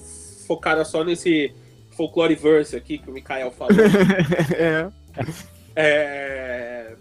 focada 0.46 0.84
só 0.84 1.04
nesse 1.04 1.52
folcloreverse 1.96 2.76
aqui 2.76 2.98
que 2.98 3.10
o 3.10 3.12
Mikael 3.12 3.50
falou. 3.50 3.76
é. 4.56 4.90
É... 5.76 6.94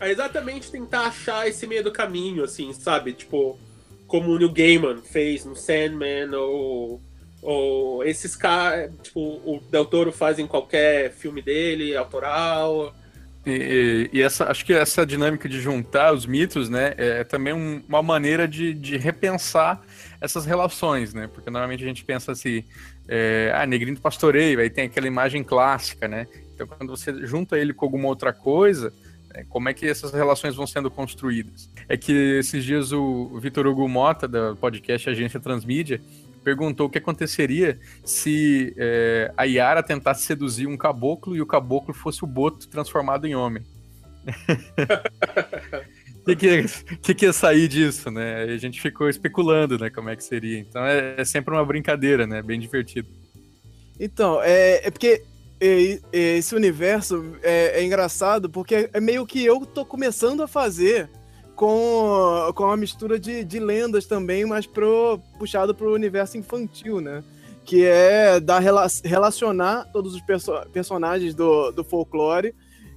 é 0.00 0.10
exatamente 0.10 0.70
tentar 0.70 1.06
achar 1.06 1.46
esse 1.48 1.66
meio 1.66 1.84
do 1.84 1.92
caminho, 1.92 2.44
assim, 2.44 2.72
sabe? 2.72 3.12
Tipo, 3.12 3.58
como 4.06 4.30
o 4.30 4.38
Neil 4.38 4.52
Gaiman 4.52 5.02
fez 5.02 5.44
no 5.44 5.56
Sandman, 5.56 6.34
ou, 6.34 7.00
ou 7.42 8.04
esses 8.04 8.36
caras, 8.36 8.92
tipo, 9.02 9.20
o 9.20 9.60
Del 9.68 9.84
Toro 9.84 10.12
faz 10.12 10.38
em 10.38 10.46
qualquer 10.46 11.10
filme 11.10 11.42
dele, 11.42 11.96
autoral. 11.96 12.94
E, 13.44 14.08
e, 14.12 14.22
essa, 14.22 14.48
acho 14.48 14.64
que 14.64 14.72
essa 14.72 15.04
dinâmica 15.04 15.48
de 15.48 15.60
juntar 15.60 16.14
os 16.14 16.24
mitos, 16.24 16.68
né, 16.68 16.94
é 16.96 17.24
também 17.24 17.52
um, 17.52 17.82
uma 17.88 18.00
maneira 18.00 18.46
de, 18.46 18.72
de, 18.72 18.96
repensar 18.96 19.82
essas 20.20 20.46
relações, 20.46 21.12
né? 21.12 21.26
Porque 21.26 21.50
normalmente 21.50 21.82
a 21.82 21.86
gente 21.88 22.04
pensa 22.04 22.30
assim, 22.30 22.62
é, 23.08 23.50
ah, 23.52 23.66
negrinho 23.66 23.96
do 23.96 24.00
pastoreio, 24.00 24.60
aí 24.60 24.70
tem 24.70 24.84
aquela 24.84 25.08
imagem 25.08 25.42
clássica, 25.42 26.06
né? 26.06 26.28
Então, 26.54 26.68
quando 26.68 26.90
você 26.90 27.26
junta 27.26 27.58
ele 27.58 27.74
com 27.74 27.84
alguma 27.84 28.06
outra 28.06 28.32
coisa, 28.32 28.92
é, 29.34 29.42
como 29.48 29.68
é 29.68 29.74
que 29.74 29.86
essas 29.88 30.12
relações 30.12 30.54
vão 30.54 30.66
sendo 30.66 30.88
construídas? 30.88 31.68
É 31.88 31.96
que 31.96 32.12
esses 32.12 32.62
dias 32.64 32.92
o 32.92 33.40
Vitor 33.40 33.66
Hugo 33.66 33.88
Mota, 33.88 34.28
da 34.28 34.54
podcast 34.54 35.10
Agência 35.10 35.40
Transmídia, 35.40 36.00
perguntou 36.42 36.86
o 36.86 36.90
que 36.90 36.98
aconteceria 36.98 37.78
se 38.04 38.74
é, 38.76 39.32
a 39.36 39.44
Yara 39.44 39.82
tentasse 39.82 40.24
seduzir 40.24 40.66
um 40.66 40.76
caboclo 40.76 41.36
e 41.36 41.40
o 41.40 41.46
caboclo 41.46 41.94
fosse 41.94 42.24
o 42.24 42.26
Boto 42.26 42.68
transformado 42.68 43.26
em 43.26 43.34
homem. 43.34 43.62
O 46.22 46.24
que, 46.36 46.36
que, 46.36 46.96
que, 46.96 47.14
que 47.14 47.24
ia 47.26 47.32
sair 47.32 47.66
disso, 47.68 48.10
né? 48.10 48.46
E 48.46 48.54
a 48.54 48.58
gente 48.58 48.80
ficou 48.80 49.08
especulando, 49.08 49.78
né, 49.78 49.90
como 49.90 50.10
é 50.10 50.16
que 50.16 50.24
seria. 50.24 50.58
Então 50.58 50.84
é, 50.84 51.14
é 51.18 51.24
sempre 51.24 51.54
uma 51.54 51.64
brincadeira, 51.64 52.26
né? 52.26 52.42
Bem 52.42 52.60
divertido. 52.60 53.08
Então, 53.98 54.40
é, 54.42 54.86
é 54.86 54.90
porque 54.90 55.22
esse 56.12 56.56
universo 56.56 57.36
é, 57.40 57.80
é, 57.80 57.84
engraçado 57.84 58.50
porque 58.50 58.90
é 58.92 59.00
meio 59.00 59.24
que 59.24 59.44
eu 59.44 59.64
tô 59.64 59.84
começando 59.84 60.42
a 60.42 60.48
fazer 60.48 61.08
com, 61.62 62.52
com 62.56 62.64
uma 62.64 62.76
mistura 62.76 63.20
de, 63.20 63.44
de 63.44 63.60
lendas 63.60 64.04
também, 64.04 64.44
mas 64.44 64.66
pro, 64.66 65.20
puxado 65.38 65.72
pro 65.72 65.94
universo 65.94 66.36
infantil, 66.36 67.00
né? 67.00 67.22
Que 67.64 67.84
é 67.84 68.40
dar, 68.40 68.60
relacionar 69.04 69.84
todos 69.92 70.12
os 70.12 70.20
perso 70.22 70.52
personagens 70.72 71.36
do, 71.36 71.70
do 71.70 71.84
folclore 71.84 72.52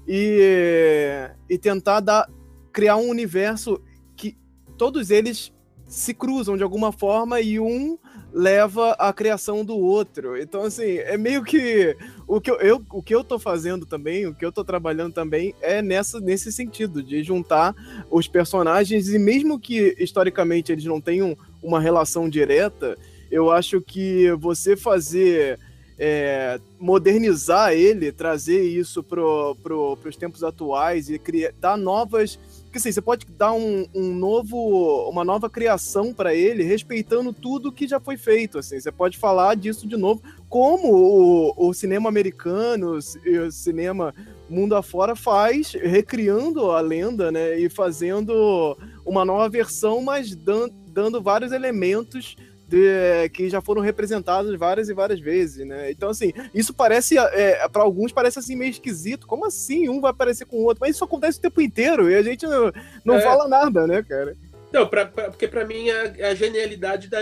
e, 0.08 1.30
e 1.48 1.60
tentar 1.60 2.00
dar, 2.00 2.28
criar 2.74 2.96
um 2.96 3.08
universo 3.08 3.80
que 4.16 4.36
todos 4.76 5.12
eles 5.12 5.54
se 5.86 6.16
cruzam 6.16 6.58
de 6.58 6.64
alguma 6.64 6.92
forma 6.92 7.40
e 7.42 7.60
um 7.60 8.00
leva 8.36 8.92
à 9.00 9.14
criação 9.14 9.64
do 9.64 9.78
outro. 9.78 10.38
Então, 10.38 10.64
assim, 10.64 10.98
é 10.98 11.18
meio 11.18 11.42
que 11.42 11.96
o 12.28 12.42
que 12.42 12.52
eu, 12.52 12.56
eu, 12.58 12.86
o 12.92 13.02
que 13.02 13.16
eu 13.16 13.24
tô 13.24 13.40
fazendo 13.40 13.86
também, 13.86 14.28
o 14.28 14.36
que 14.36 14.46
eu 14.46 14.52
tô 14.52 14.62
trabalhando 14.62 15.14
também 15.14 15.56
é 15.62 15.82
nessa, 15.82 16.20
nesse 16.20 16.52
sentido, 16.52 17.02
de 17.02 17.24
juntar 17.24 17.74
os 18.12 18.28
personagens, 18.28 19.08
e 19.08 19.18
mesmo 19.18 19.58
que 19.58 19.96
historicamente 19.98 20.70
eles 20.70 20.84
não 20.84 21.00
tenham 21.00 21.38
uma 21.64 21.80
relação 21.80 22.28
direta, 22.30 22.98
eu 23.32 23.50
acho 23.50 23.80
que 23.80 24.30
você 24.34 24.76
fazer. 24.76 25.58
É, 25.98 26.60
modernizar 26.78 27.72
ele, 27.72 28.12
trazer 28.12 28.62
isso 28.62 29.02
para 29.02 29.22
pro, 29.64 29.98
os 30.06 30.18
tempos 30.18 30.44
atuais 30.44 31.10
e 31.10 31.18
criar, 31.18 31.54
dar 31.58 31.78
novas 31.78 32.38
porque 32.76 32.80
assim, 32.80 32.92
você 32.92 33.02
pode 33.02 33.26
dar 33.38 33.54
um, 33.54 33.86
um 33.96 34.14
novo, 34.14 35.10
uma 35.10 35.24
nova 35.24 35.50
criação 35.50 36.14
para 36.14 36.36
ele, 36.36 36.62
respeitando 36.62 37.32
tudo 37.32 37.72
que 37.72 37.88
já 37.88 38.02
foi 38.02 38.18
feito. 38.18 38.60
Assim, 38.60 38.78
você 38.78 38.92
pode 38.92 39.18
falar 39.18 39.56
disso 39.56 39.88
de 39.88 39.96
novo, 39.96 40.22
como 40.50 40.94
o, 40.94 41.70
o 41.70 41.74
cinema 41.74 42.10
americano, 42.10 42.98
o 42.98 43.52
cinema 43.52 44.14
mundo 44.50 44.76
afora 44.76 45.16
faz, 45.16 45.72
recriando 45.72 46.72
a 46.72 46.82
lenda, 46.82 47.32
né? 47.32 47.58
E 47.58 47.70
fazendo 47.70 48.78
uma 49.06 49.24
nova 49.24 49.48
versão, 49.48 50.02
mas 50.02 50.36
dando, 50.36 50.74
dando 50.88 51.22
vários 51.22 51.54
elementos 51.54 52.36
de, 52.68 53.30
que 53.30 53.50
já 53.50 53.62
foram 53.62 53.82
representados 53.82 54.58
várias 54.58 54.90
e 54.90 54.94
várias 54.94 55.20
vezes, 55.20 55.66
né? 55.66 55.92
Então, 55.92 56.10
assim, 56.10 56.34
isso 56.54 56.74
parece, 56.74 57.18
é, 57.18 57.68
para 57.70 57.84
alguns, 57.84 58.12
parece 58.12 58.40
assim 58.40 58.56
meio 58.56 58.72
esquisito. 58.72 59.28
Como 59.28 59.46
assim 59.46 59.88
um 59.88 60.02
vai 60.02 60.12
aparecer 60.12 60.46
com 60.46 60.58
o 60.58 60.64
outro? 60.64 60.82
Mas 60.82 60.96
isso 60.96 61.04
acontece 61.04 61.38
o 61.38 61.42
tempo 61.42 61.62
inteiro 61.62 62.10
e 62.10 62.16
a 62.16 62.24
gente 62.24 62.46
não, 62.46 62.72
não 63.04 63.16
é. 63.16 63.22
fala 63.22 63.48
nada, 63.48 63.86
né, 63.86 64.04
cara? 64.04 64.36
Não, 64.72 64.88
pra, 64.88 65.06
pra, 65.06 65.30
porque 65.30 65.48
para 65.48 65.66
mim 65.66 65.90
é, 65.90 66.16
é 66.18 66.26
a 66.30 66.36
genialidade 66.36 67.08
da, 67.08 67.22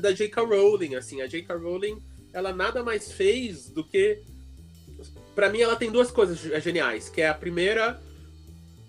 da 0.00 0.12
J.K. 0.12 0.42
Rowling, 0.42 0.96
assim. 0.96 1.20
A 1.20 1.26
J.K. 1.26 1.54
Rowling, 1.54 2.02
ela 2.32 2.52
nada 2.52 2.82
mais 2.82 3.12
fez 3.12 3.68
do 3.68 3.84
que... 3.84 4.20
para 5.34 5.48
mim, 5.48 5.60
ela 5.60 5.76
tem 5.76 5.90
duas 5.90 6.10
coisas 6.10 6.38
geniais, 6.62 7.08
que 7.08 7.20
é 7.20 7.28
a 7.28 7.34
primeira 7.34 8.00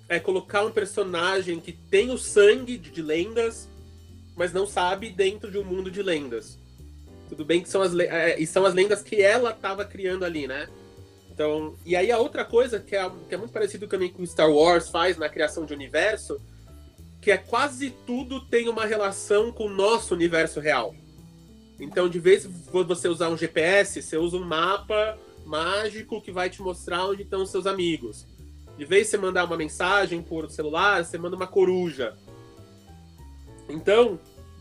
é 0.09 0.19
colocar 0.19 0.65
um 0.65 0.71
personagem 0.71 1.59
que 1.59 1.71
tem 1.71 2.09
o 2.09 2.17
sangue 2.17 2.79
de, 2.79 2.89
de 2.89 3.01
lendas, 3.01 3.68
mas 4.39 4.54
não 4.54 4.65
sabe 4.65 5.10
dentro 5.10 5.52
de 5.52 5.58
um 5.58 5.65
mundo 5.65 5.91
de 5.91 6.02
lendas. 6.02 6.58
Tudo 7.28 7.43
bem 7.43 7.62
que 7.62 7.67
são 7.67 7.82
as, 7.82 7.93
é, 7.99 8.39
e 8.39 8.47
são 8.47 8.65
as 8.65 8.73
lendas 8.73 9.04
que 9.04 9.21
ela 9.21 9.52
estava 9.52 9.84
criando 9.84 10.23
ali, 10.23 10.47
né? 10.47 10.69
Então, 11.30 11.75
e 11.86 11.93
aí 11.93 12.10
a 12.10 12.17
outra 12.17 12.45
coisa 12.45 12.80
que 12.80 12.95
é, 12.95 13.12
que 13.28 13.36
é 13.36 13.38
muito 13.38 13.52
parecido 13.52 13.86
também 13.86 14.10
com 14.10 14.25
Star 14.25 14.49
Wars 14.49 14.88
faz 14.88 15.17
na 15.17 15.28
criação 15.28 15.65
de 15.65 15.73
universo, 15.73 16.39
que 17.21 17.32
é 17.32 17.38
quase 17.38 17.89
tudo 18.08 18.39
tem 18.39 18.69
uma 18.69 18.86
relação 18.86 19.52
com 19.52 19.65
o 19.65 19.69
nosso 19.69 20.13
universo 20.13 20.62
real. 20.62 20.95
Então, 21.78 22.08
de 22.08 22.19
vez 22.19 22.45
você 22.45 23.10
usar 23.10 23.28
um 23.28 23.38
GPS, 23.38 24.02
você 24.02 24.15
usa 24.15 24.38
um 24.38 24.45
mapa 24.45 25.17
mágico 25.45 26.21
que 26.21 26.32
vai 26.32 26.49
te 26.49 26.62
mostrar 26.62 27.06
onde 27.08 27.23
estão 27.23 27.43
os 27.43 27.49
seus 27.49 27.67
amigos. 27.67 28.25
De 28.78 28.86
vez 28.86 29.08
você 29.08 29.17
mandar 29.17 29.43
uma 29.43 29.58
mensagem 29.58 30.21
por 30.21 30.49
celular, 30.49 31.04
você 31.04 31.17
manda 31.17 31.36
uma 31.36 31.47
coruja. 31.47 32.15
Então, 33.69 34.19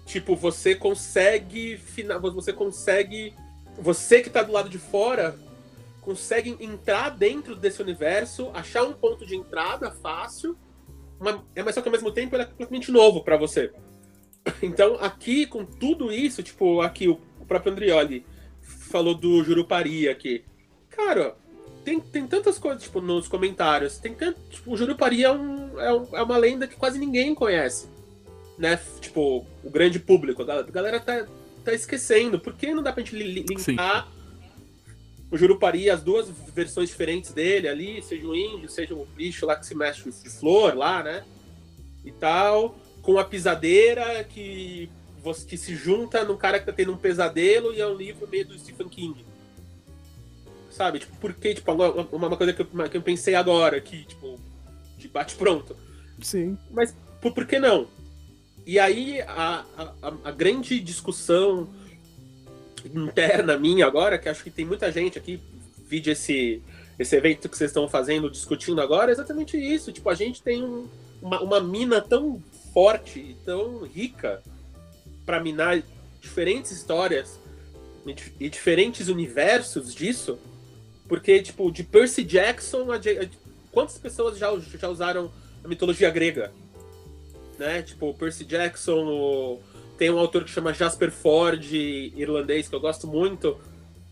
tipo, 0.09 0.35
você 0.35 0.75
consegue. 0.75 1.79
Você 2.33 2.53
consegue. 2.53 3.35
Você 3.79 4.21
que 4.23 4.31
tá 4.31 4.43
do 4.43 4.53
lado 4.53 4.69
de 4.69 4.79
fora 4.79 5.39
consegue 6.01 6.57
entrar 6.59 7.11
dentro 7.11 7.55
desse 7.55 7.83
universo, 7.83 8.51
achar 8.55 8.83
um 8.83 8.95
ponto 8.95 9.27
de 9.27 9.37
entrada 9.37 9.91
fácil, 9.91 10.57
é 11.55 11.63
mas 11.63 11.75
só 11.75 11.83
que 11.83 11.89
ao 11.89 11.93
mesmo 11.93 12.11
tempo 12.11 12.35
ele 12.35 12.45
é 12.45 12.47
completamente 12.47 12.91
novo 12.91 13.23
para 13.23 13.37
você. 13.37 13.71
Então, 14.63 14.95
aqui, 14.95 15.45
com 15.45 15.63
tudo 15.63 16.11
isso, 16.11 16.43
tipo, 16.43 16.81
aqui 16.81 17.07
o, 17.07 17.21
o 17.39 17.45
próprio 17.45 17.71
Andrioli 17.71 18.25
falou 18.63 19.15
do 19.15 19.45
Jurupari 19.45 20.09
aqui. 20.09 20.43
Cara, 20.89 21.37
tem, 21.85 22.01
tem 22.01 22.27
tantas 22.27 22.59
coisas, 22.59 22.83
tipo, 22.83 22.99
nos 23.03 23.29
comentários. 23.29 23.99
Tem 23.99 24.15
tanto, 24.15 24.41
tipo, 24.49 24.73
o 24.73 24.77
Jurupari 24.77 25.23
é, 25.23 25.31
um, 25.31 25.79
é, 25.79 25.93
um, 25.93 26.17
é 26.17 26.23
uma 26.23 26.39
lenda 26.39 26.67
que 26.67 26.77
quase 26.77 26.99
ninguém 26.99 27.35
conhece. 27.35 27.91
Né? 28.59 28.79
Tipo, 29.01 29.47
o 29.63 29.71
grande 29.71 29.99
público. 29.99 30.43
A 30.43 30.63
galera 30.63 30.99
tá, 30.99 31.27
tá 31.65 31.73
esquecendo. 31.73 32.41
Por 32.41 32.55
que 32.55 32.75
não 32.75 32.83
dá 32.83 32.93
pra 32.93 33.03
gente 33.03 33.17
linkar 33.17 33.59
Sim. 33.59 33.77
o 35.31 35.37
Jurupari, 35.37 35.89
as 35.89 36.03
duas 36.03 36.29
versões 36.55 36.89
diferentes 36.89 37.33
dele 37.33 37.69
ali, 37.69 38.03
seja 38.03 38.27
o 38.27 38.35
índio, 38.35 38.69
seja 38.69 38.95
o 38.95 39.07
bicho 39.07 39.47
lá 39.47 39.55
que 39.55 39.65
se 39.65 39.75
mexe 39.75 40.11
de 40.11 40.31
flor 40.31 40.77
lá, 40.77 41.03
né? 41.03 41.25
E 42.05 42.11
tal 42.11 42.77
com 43.09 43.19
a 43.19 43.25
pisadeira 43.25 44.23
que, 44.25 44.91
você, 45.23 45.47
que 45.47 45.57
se 45.57 45.75
junta 45.75 46.25
num 46.25 46.37
cara 46.37 46.61
que 46.61 46.67
tá 46.67 46.73
tendo 46.75 46.93
um 46.93 46.97
pesadelo 46.99 47.73
e 47.73 47.81
é 47.81 47.87
um 47.87 47.95
livro 47.95 48.29
meio 48.29 48.47
do 48.47 48.59
Stephen 48.59 48.87
King. 48.87 49.25
Sabe? 50.71 50.99
Tipo, 50.99 51.17
porque, 51.17 51.55
tipo, 51.55 51.73
uma, 51.73 51.89
uma 51.89 52.37
coisa 52.37 52.53
que 52.53 52.61
eu, 52.61 52.67
que 52.67 52.97
eu 52.99 53.01
pensei 53.01 53.35
agora, 53.35 53.81
que, 53.81 54.05
tipo, 54.05 54.39
de 54.99 55.09
bate-pronto. 55.09 55.75
Sim. 56.21 56.59
Mas 56.71 56.95
por, 57.19 57.33
por 57.33 57.47
que 57.47 57.59
não? 57.59 57.89
E 58.69 58.79
aí 58.79 59.23
a, 59.23 59.65
a, 59.79 60.13
a, 60.25 60.31
grande 60.31 60.79
discussão 60.79 61.71
interna 62.85 63.57
minha 63.57 63.87
agora, 63.87 64.19
que 64.19 64.29
acho 64.29 64.45
que 64.45 64.51
tem 64.51 64.67
muita 64.67 64.93
gente 64.93 65.17
aqui, 65.17 65.41
vide 65.87 66.11
esse, 66.11 66.63
esse 66.99 67.17
evento 67.17 67.49
que 67.49 67.57
vocês 67.57 67.71
estão 67.71 67.89
fazendo, 67.89 68.31
discutindo 68.31 68.79
agora, 68.83 69.11
é 69.11 69.13
exatamente 69.13 69.57
isso. 69.57 69.91
Tipo, 69.91 70.11
a 70.11 70.15
gente 70.15 70.43
tem 70.43 70.63
um, 70.63 70.87
uma, 71.23 71.41
uma 71.41 71.61
mina 71.63 72.03
tão 72.03 72.43
forte 72.75 73.19
e 73.19 73.37
tão 73.43 73.85
rica 73.85 74.43
para 75.25 75.41
minar 75.41 75.83
diferentes 76.21 76.71
histórias 76.71 77.41
e 78.39 78.51
diferentes 78.51 79.09
universos 79.09 79.95
disso, 79.95 80.39
porque, 81.09 81.41
tipo, 81.41 81.73
de 81.73 81.85
Percy 81.85 82.23
Jackson, 82.23 82.93
a, 82.93 82.97
a, 82.97 83.29
quantas 83.73 83.97
pessoas 83.97 84.37
já, 84.37 84.55
já 84.59 84.91
usaram 84.91 85.33
a 85.65 85.69
mitologia 85.69 86.11
grega? 86.11 86.53
Né? 87.59 87.83
Tipo, 87.83 88.15
Percy 88.15 88.45
Jackson, 88.45 89.05
o, 89.05 89.61
tem 89.99 90.11
um 90.11 90.19
autor 90.19 90.45
que 90.45 90.51
chama 90.51 90.73
Jasper 90.73 91.11
Ford, 91.11 91.65
irlandês, 91.73 92.69
que 92.69 92.75
eu 92.75 92.81
gosto 92.81 93.07
muito, 93.07 93.59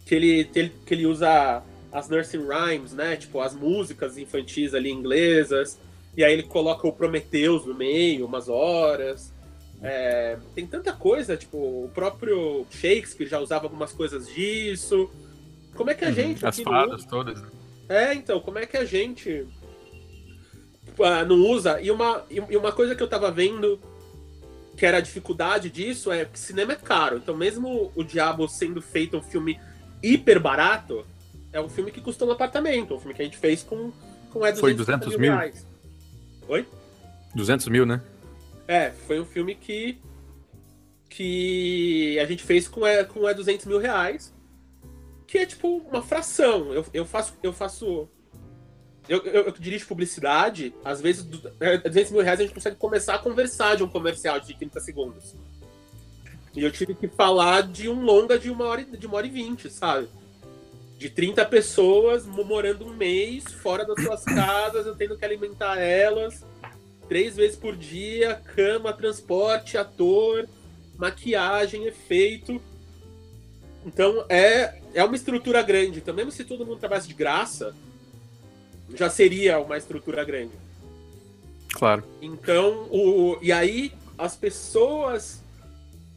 que 0.04 0.14
ele, 0.14 0.44
que 0.44 0.94
ele 0.94 1.06
usa 1.06 1.62
as 1.92 2.08
nursing 2.08 2.46
rhymes, 2.46 2.92
né? 2.92 3.16
Tipo, 3.16 3.40
as 3.40 3.54
músicas 3.54 4.18
infantis 4.18 4.74
ali 4.74 4.90
inglesas. 4.90 5.78
E 6.16 6.24
aí 6.24 6.32
ele 6.32 6.42
coloca 6.42 6.86
o 6.86 6.92
Prometheus 6.92 7.64
no 7.64 7.74
meio, 7.74 8.26
umas 8.26 8.48
horas. 8.48 9.32
É, 9.82 10.38
tem 10.54 10.66
tanta 10.66 10.92
coisa, 10.92 11.36
tipo, 11.36 11.56
o 11.56 11.90
próprio 11.94 12.66
Shakespeare 12.70 13.28
já 13.28 13.38
usava 13.38 13.66
algumas 13.66 13.92
coisas 13.92 14.26
disso. 14.26 15.10
Como 15.74 15.90
é 15.90 15.94
que 15.94 16.04
a 16.04 16.08
uhum, 16.08 16.14
gente. 16.14 16.46
As 16.46 16.58
fadas 16.60 17.04
todas. 17.04 17.42
É, 17.88 18.14
então, 18.14 18.40
como 18.40 18.58
é 18.58 18.66
que 18.66 18.76
a 18.76 18.84
gente 18.84 19.46
uh, 20.98 21.26
não 21.26 21.36
usa? 21.36 21.80
E 21.80 21.90
uma, 21.90 22.24
e 22.30 22.56
uma 22.56 22.72
coisa 22.72 22.94
que 22.94 23.02
eu 23.02 23.08
tava 23.08 23.30
vendo 23.30 23.80
que 24.76 24.84
era 24.84 24.98
a 24.98 25.00
dificuldade 25.00 25.70
disso 25.70 26.12
é 26.12 26.24
que 26.24 26.38
cinema 26.38 26.74
é 26.74 26.76
caro. 26.76 27.16
Então, 27.16 27.36
mesmo 27.36 27.90
o 27.94 28.04
Diabo 28.04 28.46
sendo 28.46 28.82
feito 28.82 29.16
um 29.16 29.22
filme 29.22 29.58
hiper 30.02 30.38
barato, 30.38 31.04
é 31.52 31.60
um 31.60 31.68
filme 31.68 31.90
que 31.90 32.00
custou 32.00 32.28
um 32.28 32.32
apartamento. 32.32 32.94
Um 32.94 33.00
filme 33.00 33.14
que 33.14 33.22
a 33.22 33.24
gente 33.24 33.38
fez 33.38 33.62
com, 33.62 33.90
com 34.30 34.44
é 34.44 34.52
200 34.52 34.60
Foi 34.60 34.74
200 34.74 35.16
mil? 35.16 35.32
Reais. 35.32 35.66
Oi? 36.46 36.66
200 37.34 37.68
mil, 37.68 37.86
né? 37.86 38.02
É, 38.68 38.90
foi 38.90 39.18
um 39.18 39.24
filme 39.24 39.54
que. 39.54 39.98
que 41.08 42.18
a 42.20 42.26
gente 42.26 42.42
fez 42.42 42.68
com, 42.68 42.86
é, 42.86 43.02
com 43.04 43.28
é 43.28 43.32
200 43.32 43.64
mil 43.64 43.78
reais. 43.78 44.34
Que 45.26 45.38
é 45.38 45.46
tipo 45.46 45.78
uma 45.78 46.02
fração. 46.02 46.72
Eu, 46.72 46.84
eu 46.92 47.04
faço. 47.06 47.34
Eu 47.42 47.52
faço. 47.52 48.08
Eu, 49.08 49.18
eu, 49.18 49.42
eu 49.44 49.52
dirijo 49.52 49.86
publicidade, 49.86 50.74
às 50.84 51.00
vezes, 51.00 51.22
200 51.24 51.60
é, 51.60 52.12
mil 52.12 52.22
reais 52.22 52.40
a 52.40 52.42
gente 52.42 52.54
consegue 52.54 52.76
começar 52.76 53.14
a 53.14 53.18
conversar 53.18 53.76
de 53.76 53.82
um 53.82 53.88
comercial 53.88 54.40
de 54.40 54.54
30 54.54 54.80
segundos. 54.80 55.34
E 56.54 56.62
eu 56.64 56.72
tive 56.72 56.94
que 56.94 57.06
falar 57.06 57.62
de 57.62 57.88
um 57.88 58.02
longa 58.02 58.38
de 58.38 58.50
uma 58.50 58.64
hora, 58.64 58.84
de 58.84 59.06
uma 59.06 59.16
hora 59.16 59.26
e 59.26 59.30
vinte, 59.30 59.70
sabe? 59.70 60.08
de 60.98 61.10
30 61.10 61.44
pessoas 61.44 62.26
morando 62.26 62.86
um 62.86 62.94
mês 62.94 63.44
fora 63.44 63.84
das 63.84 64.02
suas 64.02 64.24
casas, 64.24 64.86
eu 64.86 64.94
tendo 64.94 65.16
que 65.16 65.24
alimentar 65.24 65.78
elas 65.78 66.44
três 67.08 67.36
vezes 67.36 67.56
por 67.56 67.76
dia, 67.76 68.40
cama, 68.56 68.92
transporte, 68.92 69.78
ator, 69.78 70.48
maquiagem, 70.96 71.84
efeito. 71.86 72.60
Então 73.84 74.24
é, 74.28 74.80
é 74.94 75.04
uma 75.04 75.14
estrutura 75.14 75.62
grande. 75.62 75.98
Então, 75.98 76.14
mesmo 76.14 76.32
se 76.32 76.44
todo 76.44 76.66
mundo 76.66 76.80
trabalhasse 76.80 77.08
de 77.08 77.14
graça, 77.14 77.74
já 78.96 79.10
seria 79.10 79.58
uma 79.58 79.76
estrutura 79.76 80.24
grande. 80.24 80.52
Claro. 81.72 82.02
Então, 82.22 82.88
o, 82.90 83.38
e 83.42 83.52
aí 83.52 83.92
as 84.16 84.34
pessoas 84.34 85.42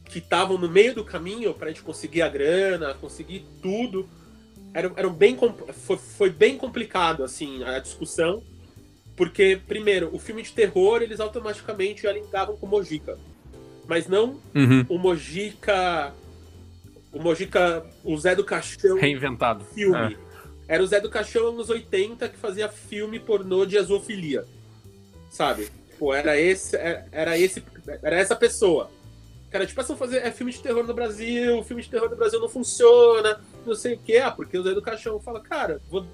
que 0.06 0.20
estavam 0.20 0.58
no 0.58 0.70
meio 0.70 0.96
do 0.96 1.04
caminho 1.04 1.54
para 1.54 1.68
a 1.68 1.70
gente 1.70 1.84
conseguir 1.84 2.22
a 2.22 2.30
grana, 2.30 2.94
conseguir 2.96 3.46
tudo, 3.62 4.10
era, 4.74 4.92
era 4.96 5.10
bem, 5.10 5.38
foi, 5.86 5.98
foi 5.98 6.30
bem 6.30 6.58
complicado, 6.58 7.24
assim, 7.24 7.64
a 7.64 7.80
discussão. 7.80 8.42
Porque, 9.16 9.60
primeiro, 9.68 10.10
o 10.14 10.18
filme 10.18 10.42
de 10.42 10.52
terror, 10.52 11.02
eles 11.02 11.20
automaticamente 11.20 12.04
já 12.04 12.12
linkavam 12.12 12.56
com 12.56 12.66
o 12.66 12.70
Mojica. 12.70 13.18
Mas 13.88 14.08
não 14.08 14.40
uhum. 14.56 14.86
o 14.88 14.98
Mojica... 14.98 16.14
O 17.12 17.20
Mojica, 17.20 17.86
o 18.04 18.16
Zé 18.18 18.36
do 18.36 18.44
Caixão... 18.44 18.98
Reinventado. 18.98 19.66
Filme. 19.74 20.14
É. 20.14 20.29
Era 20.70 20.84
o 20.84 20.86
Zé 20.86 21.02
do 21.02 21.10
Caixão 21.10 21.52
nos 21.52 21.72
80 21.72 22.30
que 22.30 22.38
fazia 22.38 22.70
filme 22.70 23.20
pornô 23.20 23.66
de 23.66 23.76
azofilia. 23.76 24.46
Sabe? 25.32 25.68
Pô, 25.98 26.14
era 26.14 26.40
esse, 26.40 26.78
era 26.78 27.36
esse, 27.40 27.64
era 28.04 28.16
essa 28.16 28.36
pessoa. 28.36 28.92
Cara, 29.50 29.66
tipo, 29.66 29.82
assim, 29.82 29.96
fazer 29.96 30.18
é 30.18 30.30
filme 30.30 30.52
de 30.52 30.60
terror 30.60 30.86
no 30.86 30.94
Brasil, 30.94 31.64
filme 31.64 31.82
de 31.82 31.90
terror 31.90 32.08
no 32.08 32.16
Brasil 32.16 32.40
não 32.40 32.48
funciona, 32.48 33.42
não 33.66 33.74
sei 33.74 33.96
o 33.96 33.98
quê. 33.98 34.18
Ah, 34.18 34.30
porque 34.30 34.60
o 34.60 34.64
Zé 34.64 34.76
do 34.76 34.82
Caixão 34.82 35.20
fala, 35.20 35.42
cara, 35.42 35.82
vou... 35.90 36.06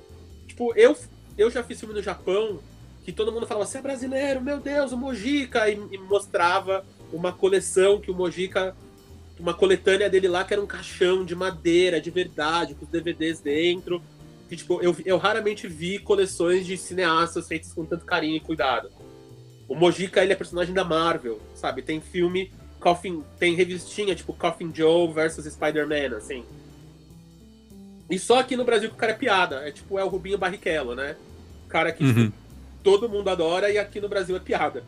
tipo, 0.47 0.73
eu, 0.77 0.95
eu 1.37 1.51
já 1.51 1.61
fiz 1.61 1.77
filme 1.77 1.93
no 1.93 2.01
Japão 2.01 2.59
que 3.03 3.11
todo 3.11 3.33
mundo 3.33 3.45
falava, 3.45 3.67
você 3.67 3.79
é 3.79 3.81
brasileiro, 3.81 4.41
meu 4.41 4.61
Deus, 4.61 4.93
o 4.93 4.97
Mojica, 4.97 5.69
e, 5.69 5.73
e 5.91 5.97
mostrava 5.97 6.85
uma 7.11 7.33
coleção 7.33 7.99
que 7.99 8.09
o 8.09 8.15
Mojica, 8.15 8.73
uma 9.37 9.53
coletânea 9.53 10.09
dele 10.09 10.29
lá, 10.29 10.45
que 10.45 10.53
era 10.53 10.63
um 10.63 10.65
caixão 10.65 11.25
de 11.25 11.35
madeira, 11.35 11.99
de 11.99 12.09
verdade, 12.09 12.73
com 12.73 12.85
os 12.85 12.89
DVDs 12.89 13.41
dentro. 13.41 14.01
Que, 14.47 14.55
tipo, 14.55 14.81
eu, 14.81 14.95
eu 15.05 15.17
raramente 15.17 15.67
vi 15.67 15.97
coleções 15.99 16.65
de 16.65 16.77
cineastas 16.77 17.47
feitas 17.47 17.73
com 17.73 17.85
tanto 17.85 18.05
carinho 18.05 18.37
e 18.37 18.39
cuidado. 18.39 18.91
O 19.67 19.75
Mojica, 19.75 20.21
ele 20.21 20.33
é 20.33 20.35
personagem 20.35 20.73
da 20.73 20.83
Marvel, 20.83 21.41
sabe? 21.55 21.81
Tem 21.81 21.99
filme 21.99 22.51
Coffin, 22.79 23.23
tem 23.39 23.55
revistinha 23.55 24.13
tipo 24.13 24.31
Coffin 24.33 24.71
Joe 24.73 25.11
versus 25.11 25.51
Spider-Man, 25.51 26.15
assim. 26.15 26.45
E 28.07 28.19
só 28.19 28.39
aqui 28.39 28.55
no 28.55 28.63
Brasil 28.63 28.89
que 28.89 28.95
o 28.95 28.99
cara 28.99 29.13
é 29.13 29.15
piada. 29.15 29.67
É 29.67 29.71
tipo, 29.71 29.97
é 29.97 30.03
o 30.03 30.07
Rubinho 30.07 30.37
Barrichello, 30.37 30.93
né? 30.93 31.15
O 31.65 31.67
cara 31.67 31.91
que 31.91 32.05
tipo, 32.05 32.19
uhum. 32.19 32.25
tipo, 32.25 32.37
todo 32.83 33.09
mundo 33.09 33.27
adora 33.29 33.71
e 33.71 33.79
aqui 33.79 33.99
no 33.99 34.07
Brasil 34.07 34.35
é 34.35 34.39
piada. 34.39 34.83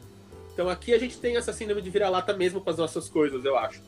Então 0.53 0.69
aqui 0.69 0.93
a 0.93 0.99
gente 0.99 1.17
tem 1.17 1.37
essa 1.37 1.51
síndrome 1.51 1.81
de 1.81 1.89
vira-lata 1.89 2.35
mesmo 2.37 2.61
com 2.61 2.69
as 2.69 2.77
nossas 2.77 3.09
coisas, 3.09 3.43
eu 3.43 3.57
acho. 3.57 3.81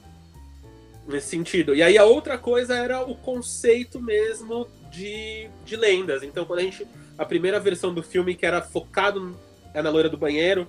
Nesse 1.07 1.27
sentido. 1.27 1.75
E 1.75 1.83
aí 1.83 1.95
a 1.95 2.05
outra 2.05 2.37
coisa 2.37 2.75
era 2.75 3.01
o 3.03 3.15
conceito 3.15 4.01
mesmo 4.01 4.67
de, 4.89 5.49
de 5.65 5.75
lendas. 5.75 6.23
Então 6.23 6.45
quando 6.45 6.59
a 6.59 6.63
gente. 6.63 6.85
A 7.17 7.25
primeira 7.25 7.59
versão 7.59 7.93
do 7.93 8.01
filme 8.01 8.33
que 8.33 8.45
era 8.45 8.61
focado 8.61 9.37
é 9.73 9.81
na 9.81 9.89
loira 9.89 10.09
do 10.09 10.17
banheiro. 10.17 10.67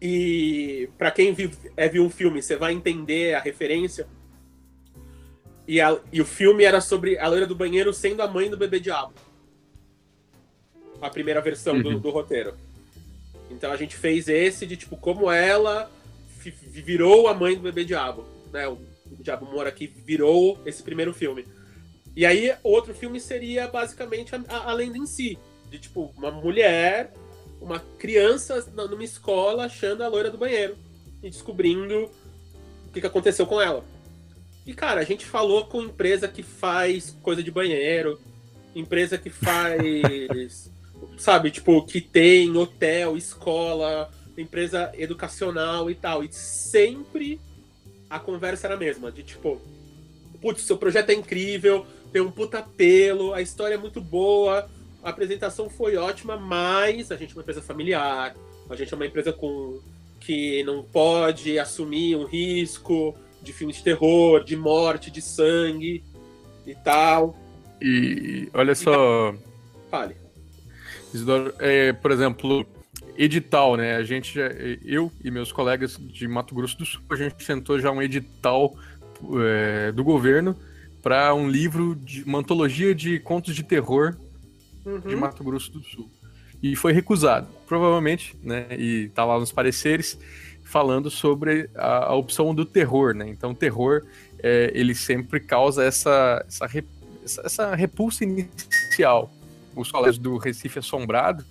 E 0.00 0.88
para 0.96 1.10
quem 1.10 1.32
viu, 1.32 1.50
é, 1.76 1.88
viu 1.88 2.04
um 2.04 2.10
filme, 2.10 2.40
você 2.40 2.56
vai 2.56 2.72
entender 2.72 3.34
a 3.34 3.40
referência. 3.40 4.06
E, 5.66 5.80
a, 5.80 5.98
e 6.12 6.20
o 6.20 6.24
filme 6.24 6.64
era 6.64 6.80
sobre 6.80 7.18
a 7.18 7.28
loira 7.28 7.46
do 7.46 7.54
banheiro 7.54 7.92
sendo 7.92 8.22
a 8.22 8.28
mãe 8.28 8.48
do 8.48 8.56
bebê 8.56 8.80
diabo. 8.80 9.12
A 11.02 11.10
primeira 11.10 11.40
versão 11.40 11.74
uhum. 11.74 11.82
do, 11.82 12.00
do 12.00 12.10
roteiro. 12.10 12.54
Então 13.50 13.72
a 13.72 13.76
gente 13.76 13.96
fez 13.96 14.28
esse 14.28 14.66
de 14.66 14.76
tipo 14.76 14.96
como 14.96 15.30
ela 15.30 15.90
virou 16.40 17.28
a 17.28 17.34
mãe 17.34 17.56
do 17.56 17.62
bebê 17.62 17.84
diabo, 17.84 18.24
né? 18.52 18.66
O, 18.68 18.78
o 19.10 19.22
Diabo 19.22 19.46
Mora 19.46 19.68
aqui 19.68 19.86
virou 19.86 20.58
esse 20.64 20.82
primeiro 20.82 21.12
filme. 21.12 21.44
E 22.16 22.26
aí 22.26 22.54
outro 22.62 22.94
filme 22.94 23.20
seria 23.20 23.68
basicamente 23.68 24.34
a, 24.34 24.42
a, 24.48 24.70
a 24.70 24.72
lenda 24.72 24.98
em 24.98 25.06
si, 25.06 25.38
de 25.70 25.78
tipo 25.78 26.12
uma 26.16 26.30
mulher, 26.30 27.12
uma 27.60 27.78
criança 27.98 28.66
numa 28.74 29.04
escola 29.04 29.66
achando 29.66 30.02
a 30.02 30.08
loira 30.08 30.30
do 30.30 30.38
banheiro 30.38 30.76
e 31.22 31.30
descobrindo 31.30 32.10
o 32.88 32.92
que, 32.92 33.00
que 33.00 33.06
aconteceu 33.06 33.46
com 33.46 33.60
ela. 33.60 33.84
E 34.66 34.74
cara, 34.74 35.00
a 35.00 35.04
gente 35.04 35.24
falou 35.24 35.66
com 35.66 35.82
empresa 35.82 36.28
que 36.28 36.42
faz 36.42 37.16
coisa 37.22 37.42
de 37.42 37.50
banheiro, 37.50 38.20
empresa 38.74 39.16
que 39.16 39.30
faz 39.30 40.70
sabe, 41.16 41.50
tipo, 41.50 41.84
que 41.84 42.00
tem 42.00 42.56
hotel, 42.56 43.16
escola, 43.16 44.10
empresa 44.36 44.90
educacional 44.96 45.90
e 45.90 45.94
tal. 45.94 46.24
E 46.24 46.32
sempre 46.32 47.40
a 48.08 48.18
conversa 48.18 48.66
era 48.66 48.74
a 48.74 48.78
mesma, 48.78 49.12
de 49.12 49.22
tipo, 49.22 49.60
putz, 50.40 50.62
seu 50.62 50.76
projeto 50.76 51.10
é 51.10 51.14
incrível, 51.14 51.86
tem 52.12 52.20
um 52.20 52.30
puta 52.30 52.62
pelo, 52.62 53.32
a 53.32 53.40
história 53.40 53.74
é 53.74 53.78
muito 53.78 54.00
boa, 54.00 54.68
a 55.02 55.10
apresentação 55.10 55.70
foi 55.70 55.96
ótima, 55.96 56.36
mas 56.36 57.10
a 57.10 57.16
gente 57.16 57.30
é 57.30 57.36
uma 57.36 57.42
empresa 57.42 57.62
familiar, 57.62 58.34
a 58.68 58.76
gente 58.76 58.92
é 58.92 58.96
uma 58.96 59.06
empresa 59.06 59.32
com 59.32 59.80
que 60.20 60.62
não 60.64 60.82
pode 60.82 61.58
assumir 61.58 62.16
um 62.16 62.24
risco 62.24 63.16
de 63.42 63.52
filme 63.52 63.72
de 63.72 63.82
terror, 63.82 64.44
de 64.44 64.54
morte, 64.54 65.10
de 65.10 65.22
sangue 65.22 66.04
e 66.66 66.74
tal. 66.74 67.36
E 67.80 68.48
olha 68.52 68.74
só. 68.74 69.34
Fale. 69.90 70.14
Isidoro, 71.12 71.54
é, 71.58 71.92
por 71.94 72.10
exemplo, 72.10 72.66
edital, 73.16 73.76
né? 73.76 73.96
A 73.96 74.02
gente, 74.02 74.38
eu 74.84 75.10
e 75.24 75.30
meus 75.30 75.50
colegas 75.50 75.96
de 75.98 76.28
Mato 76.28 76.54
Grosso 76.54 76.78
do 76.78 76.84
Sul, 76.84 77.00
a 77.10 77.16
gente 77.16 77.42
sentou 77.42 77.80
já 77.80 77.90
um 77.90 78.02
edital 78.02 78.76
é, 79.42 79.90
do 79.90 80.04
governo 80.04 80.54
para 81.02 81.34
um 81.34 81.48
livro 81.48 81.94
de 81.94 82.22
uma 82.24 82.38
antologia 82.38 82.94
de 82.94 83.18
contos 83.18 83.54
de 83.54 83.62
terror 83.62 84.16
uhum. 84.84 85.00
de 85.00 85.16
Mato 85.16 85.42
Grosso 85.42 85.70
do 85.72 85.82
Sul. 85.82 86.10
E 86.62 86.76
foi 86.76 86.92
recusado, 86.92 87.48
provavelmente, 87.66 88.36
né? 88.42 88.66
E 88.78 89.08
tá 89.14 89.24
lá 89.24 89.38
nos 89.38 89.50
pareceres 89.50 90.18
falando 90.62 91.10
sobre 91.10 91.70
a, 91.74 92.06
a 92.06 92.14
opção 92.14 92.54
do 92.54 92.64
terror, 92.64 93.14
né? 93.14 93.28
Então, 93.28 93.52
o 93.52 93.54
terror, 93.54 94.02
é, 94.42 94.70
ele 94.74 94.94
sempre 94.94 95.40
causa 95.40 95.82
essa, 95.82 96.44
essa, 96.46 96.66
essa, 97.24 97.42
essa 97.44 97.74
repulsa 97.74 98.24
inicial 98.24 99.32
os 99.74 99.90
colégios 99.90 100.18
do 100.18 100.36
Recife 100.36 100.78
Assombrado, 100.78 101.44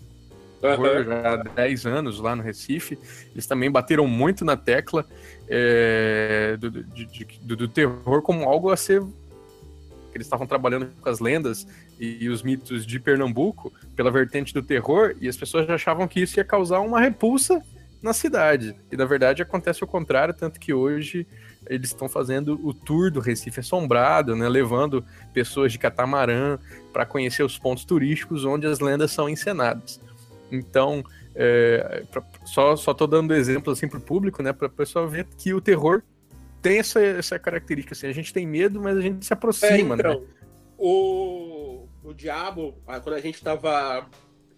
uhum. 0.61 1.03
já 1.03 1.33
há 1.33 1.37
10 1.37 1.85
anos 1.85 2.19
lá 2.19 2.35
no 2.35 2.43
Recife, 2.43 2.97
eles 3.31 3.47
também 3.47 3.71
bateram 3.71 4.07
muito 4.07 4.43
na 4.43 4.57
tecla 4.57 5.05
é, 5.47 6.57
do, 6.59 6.69
de, 6.69 7.05
de, 7.05 7.25
do, 7.41 7.55
do, 7.55 7.67
terror 7.67 8.21
como 8.21 8.43
algo 8.43 8.69
a 8.69 8.77
ser. 8.77 9.01
Eles 10.19 10.27
estavam 10.27 10.45
trabalhando 10.45 10.89
com 11.01 11.09
as 11.09 11.19
lendas 11.19 11.65
e, 11.97 12.27
os 12.27 12.43
mitos 12.43 12.85
de 12.85 12.99
Pernambuco 12.99 13.73
pela 13.95 14.11
vertente 14.11 14.53
do 14.53 14.61
terror, 14.61 15.15
e 15.19 15.29
as 15.29 15.37
pessoas 15.37 15.69
achavam 15.69 16.07
que 16.07 16.19
isso 16.19 16.39
ia 16.39 16.43
causar 16.43 16.81
uma 16.81 16.99
repulsa 16.99 17.61
na 18.01 18.13
cidade. 18.13 18.75
E 18.91 18.97
na 18.97 19.05
verdade 19.05 19.41
acontece 19.41 19.83
o 19.83 19.87
contrário, 19.87 20.33
tanto 20.33 20.59
que 20.59 20.73
hoje 20.73 21.25
eles 21.67 21.89
estão 21.89 22.09
fazendo 22.09 22.59
o 22.63 22.73
tour 22.73 23.11
do 23.11 23.19
Recife 23.19 23.61
Assombrado, 23.61 24.35
né, 24.35 24.47
levando 24.47 25.03
pessoas 25.33 25.71
de 25.71 25.79
catamarã 25.79 26.57
para 26.91 27.05
conhecer 27.05 27.43
os 27.43 27.57
pontos 27.57 27.85
turísticos 27.85 28.45
onde 28.45 28.67
as 28.67 28.79
lendas 28.79 29.11
são 29.11 29.29
encenadas. 29.29 29.99
Então, 30.51 31.03
é, 31.35 32.03
pra, 32.11 32.23
só 32.45 32.75
só 32.75 32.93
tô 32.93 33.05
dando 33.05 33.33
exemplo 33.33 33.71
assim 33.71 33.87
para 33.87 33.99
o 33.99 34.01
público, 34.01 34.41
né, 34.41 34.51
para 34.51 34.67
o 34.67 34.71
pessoal 34.71 35.07
ver 35.07 35.27
que 35.37 35.53
o 35.53 35.61
terror 35.61 36.01
tem 36.61 36.79
essa, 36.79 36.99
essa 36.99 37.39
característica, 37.39 37.93
assim, 37.93 38.07
a 38.07 38.13
gente 38.13 38.33
tem 38.33 38.45
medo, 38.45 38.81
mas 38.81 38.97
a 38.97 39.01
gente 39.01 39.25
se 39.25 39.33
aproxima, 39.33 39.95
é, 39.95 39.99
então, 39.99 40.19
né? 40.19 40.27
O, 40.77 41.87
o 42.03 42.13
diabo, 42.13 42.75
ah, 42.87 42.99
quando 42.99 43.15
a 43.15 43.19
gente 43.21 43.35
estava 43.35 44.07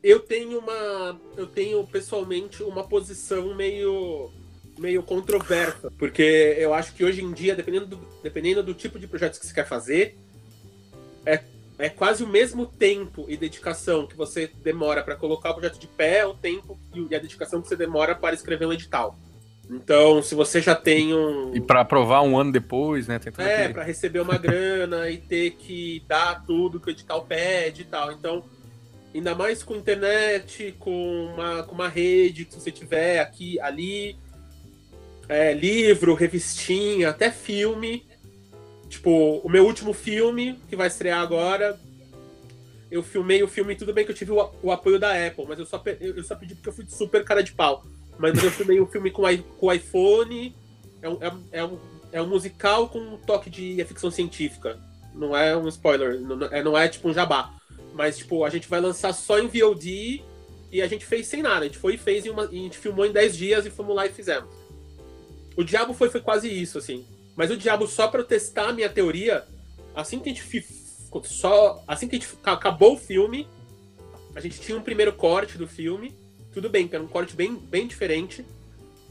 eu 0.03 0.19
tenho 0.19 0.59
uma 0.59 1.19
eu 1.37 1.45
tenho 1.45 1.85
pessoalmente 1.85 2.63
uma 2.63 2.83
posição 2.83 3.55
meio 3.55 4.31
meio 4.77 5.03
controversa, 5.03 5.91
porque 5.97 6.55
eu 6.57 6.73
acho 6.73 6.93
que 6.93 7.03
hoje 7.03 7.21
em 7.23 7.31
dia, 7.31 7.55
dependendo 7.55 7.85
do, 7.85 7.97
dependendo 8.23 8.63
do 8.63 8.73
tipo 8.73 8.97
de 8.97 9.07
projetos 9.07 9.37
que 9.37 9.45
você 9.45 9.53
quer 9.53 9.67
fazer, 9.67 10.17
é, 11.23 11.43
é 11.77 11.89
quase 11.89 12.23
o 12.23 12.27
mesmo 12.27 12.65
tempo 12.65 13.25
e 13.27 13.37
dedicação 13.37 14.07
que 14.07 14.15
você 14.15 14.49
demora 14.63 15.03
para 15.03 15.15
colocar 15.15 15.51
o 15.51 15.53
projeto 15.53 15.77
de 15.77 15.87
pé, 15.87 16.25
o 16.25 16.33
tempo 16.33 16.79
e 16.95 17.15
a 17.15 17.19
dedicação 17.19 17.61
que 17.61 17.67
você 17.67 17.75
demora 17.75 18.15
para 18.15 18.33
escrever 18.33 18.65
um 18.65 18.73
edital. 18.73 19.15
Então, 19.71 20.21
se 20.21 20.35
você 20.35 20.61
já 20.61 20.75
tem 20.75 21.13
um. 21.13 21.55
E 21.55 21.61
para 21.61 21.79
aprovar 21.79 22.21
um 22.23 22.37
ano 22.37 22.51
depois, 22.51 23.07
né? 23.07 23.15
é, 23.15 23.55
aquele... 23.55 23.73
para 23.73 23.83
receber 23.83 24.19
uma 24.19 24.37
grana 24.37 25.09
e 25.09 25.17
ter 25.17 25.51
que 25.51 26.03
dar 26.07 26.43
tudo 26.45 26.77
que 26.77 26.89
o 26.89 26.91
edital 26.91 27.23
pede 27.23 27.83
e 27.83 27.85
tal. 27.85 28.11
Então, 28.11 28.43
ainda 29.15 29.33
mais 29.33 29.63
com 29.63 29.77
internet, 29.77 30.75
com 30.77 31.31
uma, 31.33 31.63
com 31.63 31.73
uma 31.73 31.87
rede 31.87 32.43
que 32.43 32.53
você 32.53 32.69
tiver 32.69 33.19
aqui, 33.19 33.57
ali, 33.61 34.17
é, 35.29 35.53
livro, 35.53 36.15
revistinha, 36.15 37.09
até 37.09 37.31
filme. 37.31 38.05
Tipo, 38.89 39.37
o 39.37 39.49
meu 39.49 39.65
último 39.65 39.93
filme, 39.93 40.59
que 40.67 40.75
vai 40.75 40.87
estrear 40.87 41.21
agora, 41.21 41.79
eu 42.91 43.01
filmei 43.01 43.41
o 43.41 43.47
filme, 43.47 43.73
tudo 43.73 43.93
bem 43.93 44.03
que 44.03 44.11
eu 44.11 44.15
tive 44.15 44.33
o, 44.33 44.51
o 44.61 44.69
apoio 44.69 44.99
da 44.99 45.11
Apple, 45.11 45.45
mas 45.47 45.57
eu 45.57 45.65
só, 45.65 45.81
eu 46.01 46.21
só 46.25 46.35
pedi 46.35 46.55
porque 46.55 46.67
eu 46.67 46.73
fui 46.73 46.85
super 46.89 47.23
cara 47.23 47.41
de 47.41 47.53
pau. 47.53 47.85
Mas 48.17 48.43
eu 48.43 48.51
filmei 48.51 48.79
o 48.79 48.85
filme 48.85 49.09
com, 49.11 49.23
o 49.23 49.71
iPhone, 49.71 50.55
é 51.01 51.09
um, 51.09 51.17
é, 51.21 51.31
é, 51.51 51.65
um, 51.65 51.79
é 52.11 52.21
um 52.21 52.27
musical 52.27 52.89
com 52.89 52.99
um 52.99 53.17
toque 53.17 53.49
de 53.49 53.83
ficção 53.85 54.11
científica. 54.11 54.79
Não 55.13 55.35
é 55.35 55.55
um 55.55 55.67
spoiler, 55.67 56.19
não 56.19 56.45
é, 56.47 56.63
não 56.63 56.77
é 56.77 56.87
tipo 56.87 57.09
um 57.09 57.13
jabá. 57.13 57.53
Mas, 57.93 58.17
tipo, 58.17 58.45
a 58.45 58.49
gente 58.49 58.67
vai 58.67 58.79
lançar 58.79 59.13
só 59.13 59.39
em 59.39 59.47
VOD 59.47 60.23
e 60.71 60.81
a 60.81 60.87
gente 60.87 61.05
fez 61.05 61.27
sem 61.27 61.41
nada. 61.41 61.61
A 61.61 61.63
gente 61.67 61.77
foi 61.77 61.95
e 61.95 61.97
fez, 61.97 62.25
em 62.25 62.29
uma, 62.29 62.43
a 62.43 62.51
gente 62.51 62.77
filmou 62.77 63.05
em 63.05 63.11
10 63.11 63.37
dias 63.37 63.65
e 63.65 63.69
fomos 63.69 63.95
lá 63.95 64.05
e 64.05 64.11
fizemos. 64.11 64.49
O 65.57 65.63
Diabo 65.63 65.93
foi, 65.93 66.09
foi 66.09 66.21
quase 66.21 66.47
isso, 66.47 66.77
assim. 66.77 67.05
Mas 67.35 67.51
o 67.51 67.57
Diabo, 67.57 67.87
só 67.87 68.07
para 68.07 68.23
testar 68.23 68.69
a 68.69 68.73
minha 68.73 68.89
teoria, 68.89 69.43
assim 69.95 70.19
que 70.19 70.29
a 70.29 70.33
gente 70.33 70.65
só 71.25 71.83
assim 71.85 72.07
que 72.07 72.15
a 72.15 72.19
gente 72.19 72.31
acabou 72.43 72.93
o 72.93 72.97
filme, 72.97 73.47
a 74.33 74.39
gente 74.39 74.61
tinha 74.61 74.77
um 74.77 74.81
primeiro 74.81 75.11
corte 75.11 75.57
do 75.57 75.67
filme, 75.67 76.15
tudo 76.53 76.69
bem, 76.69 76.87
que 76.87 76.95
era 76.95 77.03
um 77.03 77.07
corte 77.07 77.35
bem, 77.35 77.55
bem 77.55 77.87
diferente, 77.87 78.45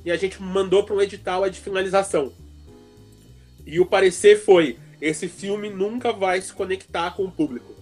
e 0.04 0.10
a 0.10 0.16
gente 0.16 0.40
mandou 0.40 0.84
para 0.84 0.94
um 0.94 1.00
edital 1.00 1.48
de 1.48 1.60
finalização. 1.60 2.32
E 3.66 3.78
o 3.80 3.86
parecer 3.86 4.38
foi: 4.38 4.78
esse 5.00 5.28
filme 5.28 5.70
nunca 5.70 6.12
vai 6.12 6.40
se 6.40 6.52
conectar 6.52 7.12
com 7.12 7.24
o 7.24 7.30
público. 7.30 7.74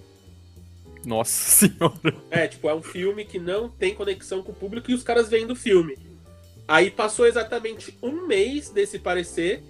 Nossa 1.05 1.33
senhora. 1.69 2.15
É, 2.31 2.47
tipo, 2.47 2.69
é 2.69 2.75
um 2.75 2.83
filme 2.83 3.25
que 3.25 3.39
não 3.39 3.69
tem 3.69 3.95
conexão 3.95 4.43
com 4.43 4.53
o 4.53 4.55
público 4.55 4.91
e 4.91 4.95
os 4.95 5.03
caras 5.03 5.29
vêm 5.29 5.47
do 5.47 5.57
filme. 5.57 5.97
Aí 6.67 6.91
passou 6.91 7.27
exatamente 7.27 7.97
um 8.03 8.27
mês 8.27 8.69
desse 8.69 8.99
parecer. 8.99 9.63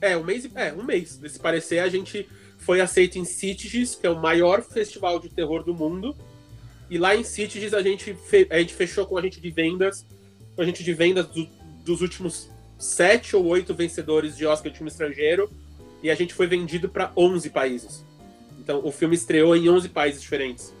É, 0.00 0.16
um 0.16 0.24
mês, 0.24 0.48
é, 0.56 0.72
um 0.72 0.82
mês 0.82 1.16
desse 1.16 1.38
parecer. 1.38 1.78
A 1.78 1.88
gente 1.88 2.28
foi 2.58 2.80
aceito 2.80 3.18
em 3.18 3.24
Sitges, 3.24 3.94
que 3.94 4.06
é 4.06 4.10
o 4.10 4.20
maior 4.20 4.62
festival 4.62 5.20
de 5.20 5.28
terror 5.28 5.62
do 5.62 5.72
mundo. 5.72 6.16
E 6.90 6.98
lá 6.98 7.16
em 7.16 7.24
Sitges 7.24 7.72
a 7.74 7.82
gente, 7.82 8.16
a 8.50 8.58
gente 8.58 8.74
fechou 8.74 9.06
com 9.06 9.16
a 9.16 9.22
gente 9.22 9.40
de 9.40 9.50
vendas, 9.50 10.06
com 10.54 10.62
a 10.62 10.64
gente 10.64 10.84
de 10.84 10.92
vendas 10.92 11.26
do, 11.26 11.48
dos 11.84 12.00
últimos 12.02 12.48
sete 12.78 13.36
ou 13.36 13.44
oito 13.46 13.74
vencedores 13.74 14.36
de 14.36 14.44
Oscar 14.46 14.70
de 14.70 14.78
filme 14.78 14.90
estrangeiro. 14.90 15.50
E 16.02 16.10
a 16.10 16.14
gente 16.14 16.34
foi 16.34 16.46
vendido 16.46 16.88
para 16.88 17.12
11 17.16 17.48
países. 17.50 18.04
Então 18.58 18.80
o 18.84 18.90
filme 18.90 19.14
estreou 19.14 19.56
em 19.56 19.68
11 19.68 19.88
países 19.88 20.20
diferentes. 20.20 20.72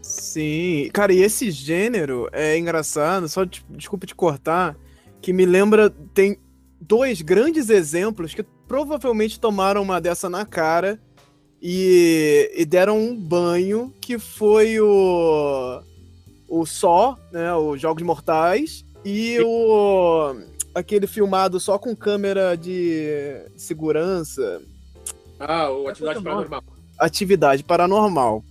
Sim, 0.00 0.88
cara, 0.92 1.12
e 1.12 1.20
esse 1.20 1.50
gênero 1.50 2.28
é 2.32 2.56
engraçado, 2.56 3.28
só 3.28 3.44
de, 3.44 3.62
desculpa 3.70 4.06
te 4.06 4.14
cortar, 4.14 4.74
que 5.20 5.34
me 5.34 5.44
lembra, 5.44 5.90
tem 6.14 6.38
dois 6.80 7.20
grandes 7.20 7.68
exemplos 7.68 8.32
que 8.32 8.42
provavelmente 8.42 9.38
tomaram 9.38 9.82
uma 9.82 10.00
dessa 10.00 10.30
na 10.30 10.46
cara 10.46 10.98
e, 11.60 12.52
e 12.54 12.64
deram 12.64 12.98
um 12.98 13.16
banho, 13.16 13.92
que 14.00 14.18
foi 14.18 14.80
o 14.80 15.82
o 16.48 16.64
Só, 16.64 17.18
né, 17.30 17.54
os 17.54 17.78
Jogos 17.78 18.02
Mortais, 18.02 18.84
e 19.04 19.38
o 19.40 20.34
aquele 20.74 21.06
filmado 21.06 21.60
só 21.60 21.78
com 21.78 21.94
câmera 21.94 22.56
de 22.56 23.42
segurança. 23.56 24.62
Ah, 25.38 25.70
o 25.70 25.88
Atividade 25.88 26.22
Paranormal. 26.22 26.64
Atividade 26.98 27.64
Paranormal 27.64 28.44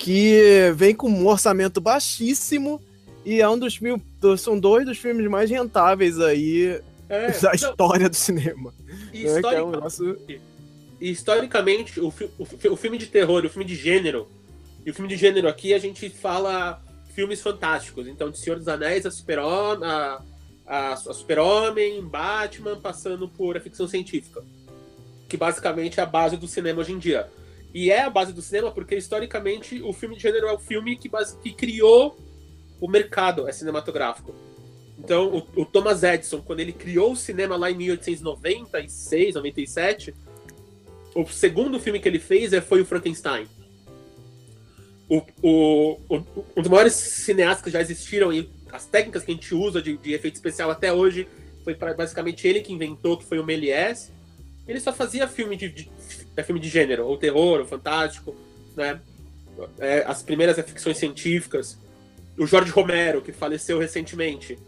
que 0.00 0.72
vem 0.76 0.94
com 0.94 1.10
um 1.10 1.26
orçamento 1.26 1.78
baixíssimo 1.78 2.80
e 3.22 3.38
é 3.38 3.48
um 3.48 3.58
dos 3.58 3.76
filmes. 3.76 4.02
São 4.38 4.58
dois 4.58 4.86
dos 4.86 4.96
filmes 4.96 5.28
mais 5.28 5.50
rentáveis 5.50 6.18
aí 6.18 6.80
é, 7.06 7.30
da 7.38 7.52
história 7.52 8.08
do 8.08 8.16
cinema. 8.16 8.72
Né, 9.12 9.40
é 9.54 9.62
um 9.62 9.70
negócio... 9.70 10.18
Historicamente, 11.00 11.98
o, 12.00 12.08
o, 12.08 12.72
o 12.72 12.76
filme 12.76 12.98
de 12.98 13.06
terror, 13.06 13.44
o 13.44 13.48
filme 13.48 13.64
de 13.64 13.74
gênero, 13.74 14.28
e 14.84 14.90
o 14.90 14.94
filme 14.94 15.08
de 15.08 15.16
gênero 15.16 15.48
aqui 15.48 15.72
a 15.72 15.78
gente 15.78 16.08
fala 16.10 16.82
filmes 17.14 17.40
fantásticos. 17.40 18.06
Então, 18.06 18.30
de 18.30 18.38
Senhor 18.38 18.56
dos 18.56 18.68
Anéis 18.68 19.06
a 19.06 19.10
Super-Homem, 19.10 19.88
a, 19.88 20.22
a, 20.66 20.92
a 20.92 20.96
Super-Homem, 20.96 22.02
Batman, 22.02 22.80
passando 22.80 23.28
por 23.28 23.56
a 23.56 23.60
ficção 23.60 23.86
científica. 23.86 24.42
Que 25.28 25.36
basicamente 25.36 26.00
é 26.00 26.02
a 26.02 26.06
base 26.06 26.36
do 26.36 26.48
cinema 26.48 26.80
hoje 26.80 26.92
em 26.92 26.98
dia. 26.98 27.30
E 27.72 27.90
é 27.90 28.02
a 28.02 28.10
base 28.10 28.32
do 28.32 28.42
cinema 28.42 28.70
porque, 28.70 28.96
historicamente, 28.96 29.80
o 29.82 29.92
filme 29.92 30.16
de 30.16 30.22
gênero 30.22 30.48
é 30.48 30.52
o 30.52 30.58
filme 30.58 30.96
que, 30.96 31.08
base, 31.08 31.38
que 31.38 31.52
criou 31.52 32.18
o 32.80 32.88
mercado 32.88 33.46
é 33.46 33.52
cinematográfico. 33.52 34.34
Então, 34.98 35.28
o, 35.54 35.60
o, 35.62 35.64
Thomas 35.64 36.02
Edison, 36.02 36.40
quando 36.40 36.60
ele 36.60 36.72
criou 36.72 37.12
o 37.12 37.16
cinema 37.16 37.56
lá 37.56 37.70
em 37.70 37.76
1896, 37.76 39.34
97, 39.34 40.14
o 41.14 41.26
segundo 41.26 41.78
filme 41.80 42.00
que 42.00 42.08
ele 42.08 42.18
fez 42.18 42.52
é, 42.52 42.60
foi 42.60 42.80
o 42.80 42.84
Frankenstein. 42.84 43.46
O, 45.08 45.22
o, 45.42 46.00
o, 46.08 46.44
um 46.56 46.62
dos 46.62 46.70
maiores 46.70 46.92
cineastas 46.92 47.64
que 47.64 47.70
já 47.70 47.80
existiram 47.80 48.32
e 48.32 48.48
as 48.70 48.86
técnicas 48.86 49.24
que 49.24 49.32
a 49.32 49.34
gente 49.34 49.54
usa 49.54 49.82
de, 49.82 49.96
de 49.96 50.12
efeito 50.12 50.36
especial 50.36 50.70
até 50.70 50.92
hoje 50.92 51.26
foi 51.64 51.74
pra, 51.74 51.92
basicamente 51.92 52.46
ele 52.46 52.60
que 52.60 52.72
inventou, 52.72 53.16
que 53.16 53.24
foi 53.24 53.38
o 53.38 53.44
Méliès. 53.44 54.12
Ele 54.68 54.78
só 54.78 54.92
fazia 54.92 55.26
filme 55.26 55.56
de, 55.56 55.68
de, 55.68 55.90
de 56.36 56.42
filme 56.44 56.60
de 56.60 56.68
gênero, 56.68 57.06
ou 57.06 57.16
terror, 57.16 57.60
ou 57.60 57.66
fantástico, 57.66 58.36
né? 58.76 59.00
É, 59.78 60.04
as 60.06 60.22
primeiras 60.22 60.56
ficções 60.64 60.96
científicas 60.96 61.76
o 62.40 62.46
Jorge 62.46 62.70
Romero, 62.70 63.20
que 63.20 63.32
faleceu 63.32 63.78
recentemente. 63.78 64.58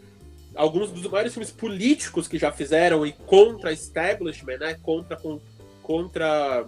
Alguns 0.55 0.91
dos 0.91 1.09
maiores 1.09 1.33
filmes 1.33 1.51
políticos 1.51 2.27
que 2.27 2.37
já 2.37 2.51
fizeram 2.51 3.05
e 3.05 3.11
contra 3.11 3.73
establishment, 3.73 4.57
né? 4.57 4.75
Contra, 4.75 5.17
com, 5.17 5.41
contra 5.83 6.65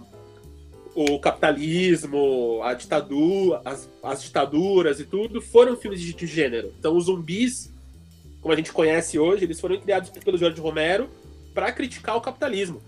o 0.94 1.18
capitalismo, 1.18 2.60
a 2.62 2.72
ditadura, 2.72 3.60
as, 3.64 3.90
as 4.02 4.22
ditaduras 4.22 4.98
e 4.98 5.04
tudo, 5.04 5.42
foram 5.42 5.76
filmes 5.76 6.00
de, 6.00 6.14
de, 6.14 6.26
gênero. 6.26 6.72
Então, 6.78 6.96
os 6.96 7.04
zumbis, 7.04 7.70
como 8.40 8.54
a 8.54 8.56
gente 8.56 8.72
conhece 8.72 9.18
hoje, 9.18 9.44
eles 9.44 9.60
foram 9.60 9.78
criados 9.78 10.08
pelo 10.08 10.38
Jorge 10.38 10.58
Romero 10.58 11.10
para 11.52 11.70
criticar 11.70 12.16
o 12.16 12.20
capitalismo. 12.20 12.80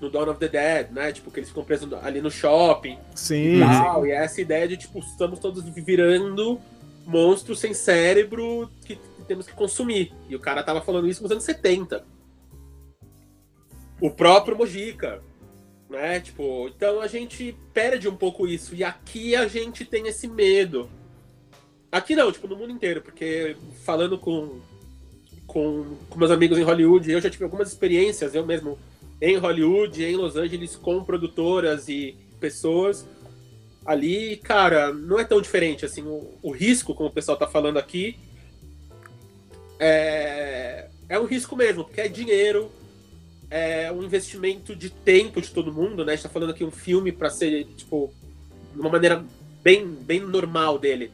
No 0.00 0.08
Dawn 0.08 0.30
of 0.30 0.38
the 0.38 0.48
Dead, 0.48 0.92
né? 0.92 1.10
Tipo, 1.10 1.32
que 1.32 1.40
eles 1.40 1.48
ficam 1.48 1.64
presos 1.64 1.92
ali 1.94 2.20
no 2.20 2.30
shopping. 2.30 2.96
Sim. 3.14 3.56
E, 3.56 3.60
tal, 3.60 4.06
e 4.06 4.12
essa 4.12 4.40
ideia 4.40 4.68
de, 4.68 4.76
tipo, 4.76 5.00
estamos 5.00 5.40
todos 5.40 5.64
virando 5.64 6.60
monstros 7.04 7.58
sem 7.58 7.74
cérebro 7.74 8.70
que, 8.84 8.96
que 8.96 9.22
temos 9.26 9.46
que 9.46 9.52
consumir. 9.52 10.12
E 10.28 10.36
o 10.36 10.40
cara 10.40 10.62
tava 10.62 10.80
falando 10.80 11.08
isso 11.08 11.22
nos 11.22 11.32
anos 11.32 11.44
70. 11.44 12.04
O 14.04 14.10
próprio 14.10 14.54
Mojica, 14.54 15.22
né? 15.88 16.20
Tipo, 16.20 16.68
então 16.68 17.00
a 17.00 17.06
gente 17.06 17.56
perde 17.72 18.06
um 18.06 18.14
pouco 18.14 18.46
isso. 18.46 18.74
E 18.74 18.84
aqui 18.84 19.34
a 19.34 19.48
gente 19.48 19.82
tem 19.82 20.06
esse 20.06 20.28
medo. 20.28 20.90
Aqui 21.90 22.14
não, 22.14 22.30
tipo, 22.30 22.46
no 22.46 22.54
mundo 22.54 22.70
inteiro, 22.70 23.00
porque 23.00 23.56
falando 23.82 24.18
com, 24.18 24.60
com, 25.46 25.96
com 26.10 26.18
meus 26.18 26.30
amigos 26.30 26.58
em 26.58 26.62
Hollywood, 26.62 27.10
eu 27.10 27.18
já 27.18 27.30
tive 27.30 27.44
algumas 27.44 27.68
experiências, 27.68 28.34
eu 28.34 28.44
mesmo, 28.44 28.78
em 29.22 29.38
Hollywood, 29.38 30.04
em 30.04 30.16
Los 30.16 30.36
Angeles, 30.36 30.76
com 30.76 31.02
produtoras 31.02 31.88
e 31.88 32.14
pessoas 32.38 33.06
ali, 33.86 34.36
cara, 34.36 34.92
não 34.92 35.18
é 35.18 35.24
tão 35.24 35.40
diferente, 35.40 35.86
assim, 35.86 36.02
o, 36.02 36.30
o 36.42 36.50
risco, 36.50 36.94
como 36.94 37.08
o 37.08 37.12
pessoal 37.12 37.38
tá 37.38 37.46
falando 37.46 37.78
aqui, 37.78 38.18
é, 39.78 40.88
é 41.08 41.18
um 41.18 41.24
risco 41.24 41.56
mesmo, 41.56 41.84
porque 41.84 42.02
é 42.02 42.08
dinheiro, 42.08 42.70
é 43.56 43.92
um 43.92 44.02
investimento 44.02 44.74
de 44.74 44.90
tempo 44.90 45.40
de 45.40 45.48
todo 45.48 45.72
mundo, 45.72 46.04
né? 46.04 46.14
A 46.14 46.16
gente 46.16 46.24
tá 46.24 46.28
falando 46.28 46.50
aqui 46.50 46.64
um 46.64 46.72
filme 46.72 47.12
para 47.12 47.30
ser, 47.30 47.64
tipo, 47.76 48.12
de 48.72 48.80
uma 48.80 48.90
maneira 48.90 49.24
bem, 49.62 49.86
bem 49.86 50.18
normal 50.18 50.76
dele. 50.76 51.12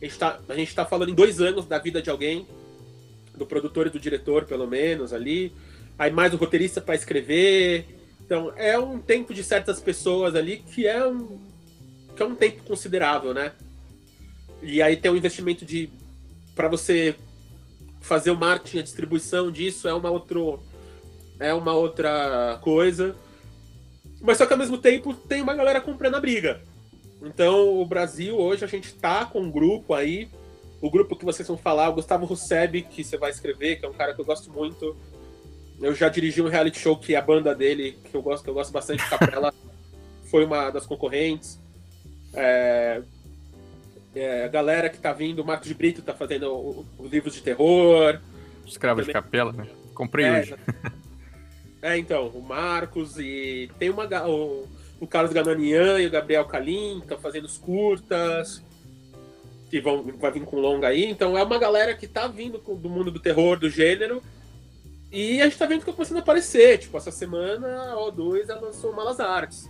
A 0.00 0.04
gente, 0.06 0.18
tá, 0.18 0.40
a 0.48 0.54
gente 0.54 0.74
tá 0.74 0.86
falando 0.86 1.10
em 1.10 1.14
dois 1.14 1.42
anos 1.42 1.66
da 1.66 1.78
vida 1.78 2.00
de 2.00 2.08
alguém, 2.08 2.46
do 3.36 3.44
produtor 3.44 3.86
e 3.86 3.90
do 3.90 4.00
diretor, 4.00 4.46
pelo 4.46 4.66
menos, 4.66 5.12
ali. 5.12 5.52
Aí 5.98 6.10
mais 6.10 6.32
o 6.32 6.38
roteirista 6.38 6.80
para 6.80 6.94
escrever. 6.94 7.84
Então, 8.24 8.50
é 8.56 8.78
um 8.78 8.98
tempo 8.98 9.34
de 9.34 9.44
certas 9.44 9.78
pessoas 9.78 10.34
ali 10.34 10.56
que 10.56 10.86
é 10.86 11.06
um, 11.06 11.38
que 12.16 12.22
é 12.22 12.24
um 12.24 12.34
tempo 12.34 12.62
considerável, 12.62 13.34
né? 13.34 13.52
E 14.62 14.80
aí 14.80 14.96
tem 14.96 15.10
um 15.10 15.16
investimento 15.16 15.66
de 15.66 15.90
para 16.54 16.68
você 16.68 17.14
fazer 18.00 18.30
o 18.30 18.36
marketing, 18.36 18.78
a 18.78 18.82
distribuição 18.82 19.52
disso 19.52 19.86
é 19.86 19.92
uma 19.92 20.10
outro 20.10 20.58
é 21.42 21.52
uma 21.52 21.74
outra 21.74 22.58
coisa. 22.62 23.14
Mas 24.20 24.38
só 24.38 24.46
que 24.46 24.52
ao 24.52 24.58
mesmo 24.58 24.78
tempo 24.78 25.12
tem 25.12 25.42
uma 25.42 25.54
galera 25.54 25.80
comprando 25.80 26.14
a 26.14 26.20
briga. 26.20 26.60
Então 27.22 27.80
o 27.80 27.84
Brasil 27.84 28.36
hoje 28.36 28.64
a 28.64 28.68
gente 28.68 28.94
tá 28.94 29.24
com 29.26 29.40
um 29.40 29.50
grupo 29.50 29.94
aí, 29.94 30.28
o 30.80 30.90
grupo 30.90 31.16
que 31.16 31.24
vocês 31.24 31.46
vão 31.46 31.56
falar, 31.56 31.88
o 31.88 31.94
Gustavo 31.94 32.24
Rusebi, 32.24 32.82
que 32.82 33.02
você 33.02 33.16
vai 33.16 33.30
escrever, 33.30 33.76
que 33.76 33.84
é 33.84 33.88
um 33.88 33.92
cara 33.92 34.14
que 34.14 34.20
eu 34.20 34.24
gosto 34.24 34.50
muito. 34.50 34.96
Eu 35.80 35.94
já 35.94 36.08
dirigi 36.08 36.40
um 36.40 36.48
reality 36.48 36.78
show 36.78 36.96
que 36.96 37.14
é 37.14 37.18
a 37.18 37.22
banda 37.22 37.54
dele, 37.54 37.98
que 38.10 38.16
eu 38.16 38.22
gosto, 38.22 38.44
que 38.44 38.50
eu 38.50 38.54
gosto 38.54 38.72
bastante, 38.72 39.08
Capela, 39.08 39.52
foi 40.30 40.44
uma 40.44 40.70
das 40.70 40.86
concorrentes. 40.86 41.58
É, 42.34 43.02
é, 44.14 44.44
a 44.44 44.48
galera 44.48 44.88
que 44.88 44.98
tá 44.98 45.12
vindo, 45.12 45.42
o 45.42 45.44
Marcos 45.44 45.68
de 45.68 45.74
Brito 45.74 46.02
tá 46.02 46.14
fazendo 46.14 46.86
os 46.98 47.10
livros 47.10 47.34
de 47.34 47.42
terror. 47.42 48.20
Escravo 48.64 49.02
de 49.02 49.12
capela, 49.12 49.52
né? 49.52 49.66
Comprei 49.94 50.26
é, 50.26 50.40
hoje. 50.40 50.54
É, 51.82 51.98
então, 51.98 52.28
o 52.28 52.40
Marcos 52.40 53.18
e 53.18 53.68
tem 53.76 53.90
uma 53.90 54.06
o, 54.26 54.68
o 55.00 55.06
Carlos 55.06 55.32
Gananian 55.32 55.98
e 55.98 56.06
o 56.06 56.10
Gabriel 56.10 56.44
Kalim 56.44 56.98
que 56.98 57.06
estão 57.06 57.18
fazendo 57.18 57.44
os 57.44 57.58
curtas. 57.58 58.62
Que 59.68 59.80
vão, 59.80 60.04
vai 60.18 60.30
vir 60.30 60.44
com 60.44 60.60
longa 60.60 60.88
aí. 60.88 61.04
Então 61.04 61.36
é 61.36 61.42
uma 61.42 61.58
galera 61.58 61.94
que 61.94 62.06
tá 62.06 62.28
vindo 62.28 62.58
do 62.58 62.88
mundo 62.88 63.10
do 63.10 63.18
terror, 63.18 63.58
do 63.58 63.68
gênero. 63.68 64.22
E 65.10 65.42
a 65.42 65.44
gente 65.44 65.58
tá 65.58 65.66
vendo 65.66 65.80
que 65.80 65.86
tá 65.86 65.92
começando 65.92 66.18
a 66.18 66.20
aparecer. 66.20 66.78
Tipo, 66.78 66.96
essa 66.96 67.10
semana 67.10 67.92
a 67.92 67.96
O2 67.96 68.46
lançou 68.60 68.94
Malas 68.94 69.18
Artes. 69.18 69.68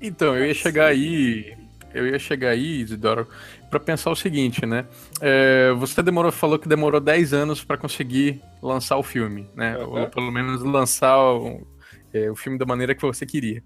Então, 0.00 0.36
eu 0.36 0.46
ia 0.46 0.54
chegar 0.54 0.86
aí 0.86 1.56
eu 1.92 2.06
ia 2.06 2.18
chegar 2.18 2.50
aí, 2.50 2.80
Isidoro, 2.80 3.28
para 3.70 3.78
pensar 3.78 4.10
o 4.10 4.16
seguinte, 4.16 4.66
né? 4.66 4.84
É, 5.20 5.72
você 5.72 6.02
demorou, 6.02 6.32
falou 6.32 6.58
que 6.58 6.68
demorou 6.68 7.00
10 7.00 7.32
anos 7.32 7.64
para 7.64 7.78
conseguir 7.78 8.42
lançar 8.60 8.96
o 8.96 9.02
filme, 9.02 9.48
né? 9.54 9.78
Uhum. 9.78 10.00
Ou 10.00 10.08
pelo 10.08 10.30
menos 10.32 10.62
lançar 10.62 11.16
o, 11.18 11.66
é, 12.12 12.30
o, 12.30 12.34
filme 12.34 12.58
da 12.58 12.66
maneira 12.66 12.94
que 12.94 13.02
você 13.02 13.24
queria. 13.24 13.62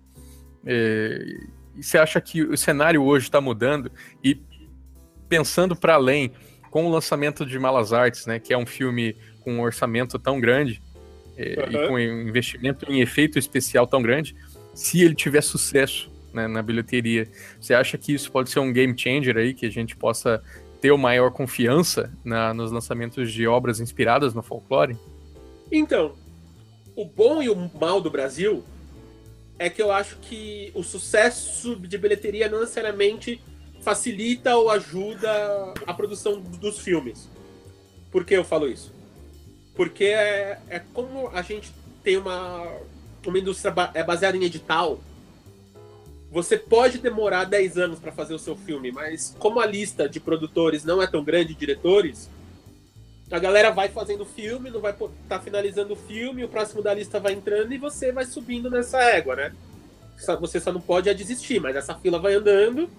É, 0.66 1.24
e 1.74 1.82
você 1.82 1.96
acha 1.96 2.20
que 2.20 2.42
o 2.42 2.56
cenário 2.56 3.02
hoje 3.02 3.26
está 3.26 3.40
mudando 3.40 3.90
e 4.22 4.40
pensando 5.28 5.74
para 5.74 5.94
além, 5.94 6.32
com 6.70 6.86
o 6.86 6.90
lançamento 6.90 7.46
de 7.46 7.58
Malas 7.58 7.92
Artes, 7.92 8.26
né? 8.26 8.38
Que 8.38 8.52
é 8.52 8.58
um 8.58 8.66
filme 8.66 9.16
com 9.40 9.54
um 9.54 9.60
orçamento 9.62 10.18
tão 10.18 10.38
grande 10.38 10.82
uhum. 11.38 11.82
e 11.82 11.88
com 11.88 11.94
um 11.94 11.98
investimento 11.98 12.90
em 12.92 13.00
efeito 13.00 13.38
especial 13.38 13.86
tão 13.86 14.02
grande, 14.02 14.36
se 14.74 15.02
ele 15.02 15.14
tiver 15.14 15.42
sucesso 15.42 16.12
né, 16.34 16.48
na 16.48 16.62
bilheteria. 16.62 17.28
Você 17.60 17.72
acha 17.72 17.96
que 17.96 18.12
isso 18.12 18.30
pode 18.30 18.50
ser 18.50 18.58
um 18.58 18.72
game 18.72 18.98
changer 18.98 19.36
aí, 19.36 19.54
que 19.54 19.64
a 19.64 19.70
gente 19.70 19.96
possa 19.96 20.42
ter 20.80 20.90
uma 20.90 21.04
maior 21.04 21.30
confiança 21.30 22.12
na, 22.24 22.52
nos 22.52 22.70
lançamentos 22.70 23.32
de 23.32 23.46
obras 23.46 23.80
inspiradas 23.80 24.34
no 24.34 24.42
folclore? 24.42 24.98
Então, 25.72 26.14
o 26.94 27.04
bom 27.04 27.42
e 27.42 27.48
o 27.48 27.70
mal 27.80 28.00
do 28.00 28.10
Brasil 28.10 28.62
é 29.58 29.70
que 29.70 29.80
eu 29.80 29.92
acho 29.92 30.16
que 30.16 30.70
o 30.74 30.82
sucesso 30.82 31.76
de 31.76 31.96
bilheteria 31.96 32.48
não 32.48 32.60
necessariamente 32.60 33.40
facilita 33.80 34.56
ou 34.56 34.70
ajuda 34.70 35.74
a 35.86 35.94
produção 35.94 36.40
dos 36.40 36.78
filmes. 36.78 37.28
Por 38.10 38.24
que 38.24 38.34
eu 38.34 38.44
falo 38.44 38.68
isso? 38.68 38.92
Porque 39.74 40.04
é, 40.04 40.58
é 40.68 40.78
como 40.92 41.28
a 41.28 41.42
gente 41.42 41.72
tem 42.02 42.16
uma, 42.16 42.66
uma 43.26 43.38
indústria 43.38 43.72
é 43.94 44.02
baseada 44.02 44.36
em 44.36 44.44
edital, 44.44 45.00
você 46.34 46.58
pode 46.58 46.98
demorar 46.98 47.44
10 47.44 47.78
anos 47.78 48.00
para 48.00 48.10
fazer 48.10 48.34
o 48.34 48.40
seu 48.40 48.56
filme, 48.56 48.90
mas 48.90 49.36
como 49.38 49.60
a 49.60 49.66
lista 49.66 50.08
de 50.08 50.18
produtores 50.18 50.84
não 50.84 51.00
é 51.00 51.06
tão 51.06 51.22
grande, 51.22 51.54
diretores, 51.54 52.28
a 53.30 53.38
galera 53.38 53.70
vai 53.70 53.88
fazendo 53.88 54.24
filme, 54.24 54.68
não 54.68 54.80
vai 54.80 54.90
estar 54.90 55.08
tá 55.28 55.38
finalizando 55.38 55.92
o 55.92 55.96
filme, 55.96 56.42
o 56.42 56.48
próximo 56.48 56.82
da 56.82 56.92
lista 56.92 57.20
vai 57.20 57.34
entrando 57.34 57.72
e 57.72 57.78
você 57.78 58.10
vai 58.10 58.24
subindo 58.24 58.68
nessa 58.68 59.00
égua, 59.00 59.36
né? 59.36 59.52
Você 60.40 60.58
só 60.58 60.72
não 60.72 60.80
pode 60.80 61.08
é 61.08 61.14
desistir, 61.14 61.60
mas 61.60 61.76
essa 61.76 61.94
fila 61.94 62.18
vai 62.18 62.34
andando. 62.34 62.90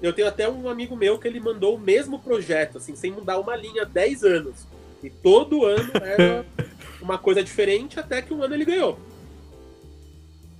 Eu 0.00 0.14
tenho 0.14 0.28
até 0.28 0.48
um 0.48 0.66
amigo 0.66 0.96
meu 0.96 1.18
que 1.18 1.28
ele 1.28 1.40
mandou 1.40 1.74
o 1.74 1.78
mesmo 1.78 2.18
projeto, 2.18 2.78
assim, 2.78 2.96
sem 2.96 3.12
mudar 3.12 3.38
uma 3.38 3.56
linha 3.56 3.82
há 3.82 3.86
10 3.86 4.24
anos. 4.24 4.66
E 5.02 5.10
todo 5.10 5.66
ano 5.66 5.90
era 6.00 6.46
uma 6.98 7.18
coisa 7.18 7.44
diferente, 7.44 8.00
até 8.00 8.22
que 8.22 8.32
um 8.32 8.42
ano 8.42 8.54
ele 8.54 8.64
ganhou 8.64 8.98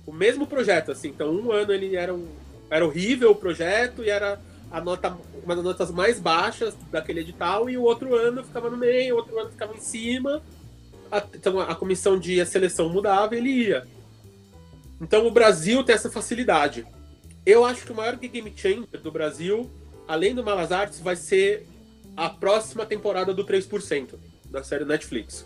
o 0.05 0.13
mesmo 0.13 0.45
projeto, 0.45 0.91
assim. 0.91 1.09
Então, 1.09 1.31
um 1.33 1.51
ano 1.51 1.73
ele 1.73 1.95
era 1.95 2.13
um, 2.13 2.27
era 2.69 2.85
horrível 2.85 3.31
o 3.31 3.35
projeto 3.35 4.03
e 4.03 4.09
era 4.09 4.39
a 4.71 4.81
nota, 4.81 5.17
uma 5.43 5.55
das 5.55 5.63
notas 5.63 5.91
mais 5.91 6.19
baixas 6.19 6.75
daquele 6.91 7.21
edital, 7.21 7.69
e 7.69 7.77
o 7.77 7.83
outro 7.83 8.15
ano 8.15 8.43
ficava 8.43 8.69
no 8.69 8.77
meio, 8.77 9.15
o 9.15 9.17
outro 9.17 9.37
ano 9.39 9.49
ficava 9.49 9.73
em 9.73 9.79
cima. 9.79 10.41
A, 11.11 11.23
então 11.33 11.59
a 11.59 11.75
comissão 11.75 12.19
de 12.19 12.43
seleção 12.45 12.89
mudava 12.89 13.35
e 13.35 13.37
ele 13.37 13.49
ia. 13.49 13.87
Então 14.99 15.25
o 15.27 15.31
Brasil 15.31 15.83
tem 15.83 15.95
essa 15.95 16.09
facilidade. 16.09 16.85
Eu 17.45 17.63
acho 17.63 17.85
que 17.85 17.91
o 17.91 17.95
maior 17.95 18.15
game 18.15 18.51
changer 18.55 18.99
do 19.01 19.11
Brasil, 19.11 19.69
além 20.07 20.33
do 20.33 20.43
Malas 20.43 20.71
Artes, 20.71 20.99
vai 20.99 21.15
ser 21.15 21.67
a 22.17 22.29
próxima 22.29 22.85
temporada 22.85 23.33
do 23.33 23.45
3% 23.45 24.15
da 24.49 24.63
série 24.63 24.85
Netflix. 24.85 25.45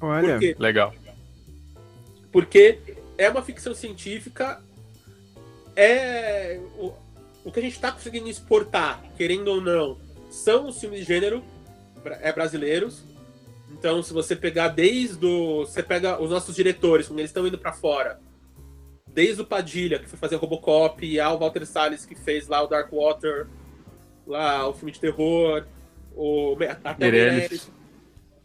Olha, 0.00 0.38
legal. 0.58 0.94
Porque 2.30 2.78
é 3.16 3.28
uma 3.28 3.42
ficção 3.42 3.74
científica, 3.74 4.62
é 5.74 6.60
o, 6.76 6.92
o 7.44 7.52
que 7.52 7.60
a 7.60 7.62
gente 7.62 7.74
está 7.74 7.90
conseguindo 7.90 8.28
exportar, 8.28 9.02
querendo 9.16 9.48
ou 9.48 9.60
não, 9.60 9.98
são 10.30 10.68
os 10.68 10.78
filmes 10.78 11.00
de 11.00 11.06
gênero 11.06 11.42
é 12.20 12.32
brasileiros. 12.32 13.02
Então, 13.70 14.02
se 14.02 14.12
você 14.12 14.34
pegar 14.34 14.68
desde 14.68 15.24
o, 15.24 15.60
você 15.60 15.82
pega 15.82 16.20
os 16.20 16.30
nossos 16.30 16.54
diretores, 16.54 17.06
quando 17.06 17.18
eles 17.18 17.30
estão 17.30 17.46
indo 17.46 17.58
para 17.58 17.72
fora, 17.72 18.18
desde 19.06 19.42
o 19.42 19.46
Padilha, 19.46 19.98
que 19.98 20.08
foi 20.08 20.18
fazer 20.18 20.36
Robocop, 20.36 21.04
e 21.04 21.20
ao 21.20 21.38
Walter 21.38 21.66
Salles, 21.66 22.06
que 22.06 22.14
fez 22.14 22.48
lá 22.48 22.62
o 22.62 22.66
Dark 22.66 22.90
Water, 22.92 23.46
lá 24.26 24.68
o 24.68 24.72
filme 24.72 24.92
de 24.92 25.00
terror, 25.00 25.64
o 26.14 26.56
até 26.84 27.10
Meirelles, 27.10 27.70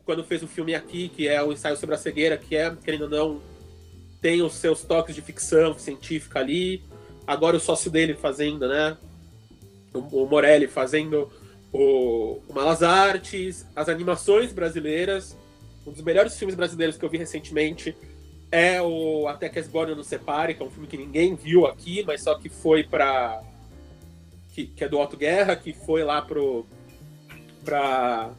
quando 0.06 0.24
fez 0.24 0.44
o 0.44 0.48
filme 0.48 0.76
aqui, 0.76 1.10
que 1.10 1.28
é 1.28 1.42
o 1.42 1.52
ensaio 1.52 1.78
sobre 1.78 1.96
a 1.96 1.98
cegueira, 1.98 2.38
que 2.38 2.56
é, 2.56 2.76
querendo 2.84 3.04
ou 3.04 3.10
não, 3.10 3.42
tem 4.24 4.42
os 4.42 4.54
seus 4.54 4.84
toques 4.84 5.14
de 5.14 5.22
ficção 5.22 5.78
científica 5.78 6.40
ali. 6.40 6.82
Agora 7.28 7.58
o 7.58 7.60
sócio 7.60 7.92
dele 7.92 8.14
fazendo, 8.14 8.70
né? 8.70 8.98
O, 9.94 10.26
Morelli 10.26 10.66
fazendo 10.66 11.30
o, 11.74 12.42
o 12.48 12.54
Malas 12.54 12.82
Artes, 12.82 13.66
as 13.76 13.90
animações 13.90 14.54
brasileiras. 14.54 15.38
Um 15.86 15.92
dos 15.92 16.02
melhores 16.02 16.38
filmes 16.38 16.56
brasileiros 16.56 16.98
que 16.98 17.04
eu 17.04 17.10
vi 17.10 17.18
recentemente 17.18 17.94
é 18.50 18.82
o 18.82 19.28
Até 19.28 19.50
que 19.50 19.60
as 19.60 19.68
Bordas 19.68 19.98
nos 19.98 20.08
Separe, 20.08 20.54
que 20.54 20.64
é 20.64 20.66
um 20.66 20.72
filme 20.72 20.88
que 20.88 20.98
ninguém 20.98 21.36
viu 21.36 21.68
aqui, 21.68 22.02
mas 22.08 22.24
só 22.24 22.36
que 22.36 22.48
foi 22.48 22.82
para 22.82 23.44
que, 24.54 24.68
que, 24.68 24.86
é 24.86 24.88
do 24.88 25.00
Otto 25.00 25.18
Guerra, 25.18 25.58
que 25.58 25.74
foi 25.74 26.02
lá 26.02 26.22
pro 26.22 26.66
para 27.66 28.32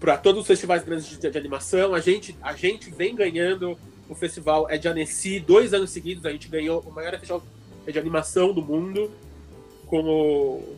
para 0.00 0.16
todos 0.16 0.42
os 0.42 0.46
festivais 0.46 0.82
grandes 0.82 1.06
de, 1.06 1.30
de, 1.30 1.38
animação. 1.38 1.94
A 1.94 2.00
gente 2.00 2.34
a 2.40 2.54
gente 2.54 2.90
vem 2.90 3.14
ganhando 3.14 3.76
o 4.08 4.14
festival 4.14 4.68
é 4.68 4.76
de 4.76 4.88
Annecy, 4.88 5.40
dois 5.40 5.72
anos 5.72 5.90
seguidos 5.90 6.24
a 6.26 6.30
gente 6.30 6.48
ganhou 6.48 6.80
o 6.80 6.92
maior 6.92 7.12
festival 7.12 7.42
de 7.86 7.98
animação 7.98 8.52
do 8.52 8.62
mundo, 8.62 9.10
com 9.86 10.00
o, 10.00 10.76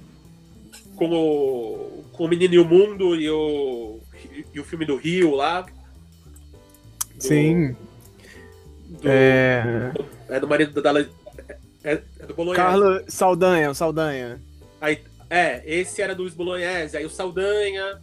com 0.96 1.10
o, 1.10 2.04
com 2.12 2.24
o 2.24 2.28
Menino 2.28 2.54
e 2.54 2.58
o 2.58 2.64
Mundo 2.64 3.16
e 3.16 3.30
o, 3.30 4.00
e 4.52 4.60
o 4.60 4.64
filme 4.64 4.84
do 4.84 4.96
Rio 4.96 5.34
lá. 5.34 5.62
Do, 5.62 5.70
Sim. 7.22 7.76
Do, 8.88 9.08
é... 9.08 9.92
é 10.28 10.40
do 10.40 10.48
marido 10.48 10.82
da. 10.82 11.00
É, 11.82 12.02
é 12.18 12.26
do 12.26 12.34
Bolognese. 12.34 12.56
Carlos 12.56 13.02
Saldanha, 13.08 13.70
o 13.70 13.74
Saldanha. 13.74 14.40
Aí, 14.80 15.00
é, 15.30 15.62
esse 15.64 16.02
era 16.02 16.14
do 16.14 16.22
Luiz 16.22 16.34
Bolognese. 16.34 16.96
Aí 16.96 17.04
o 17.04 17.10
Saldanha, 17.10 18.00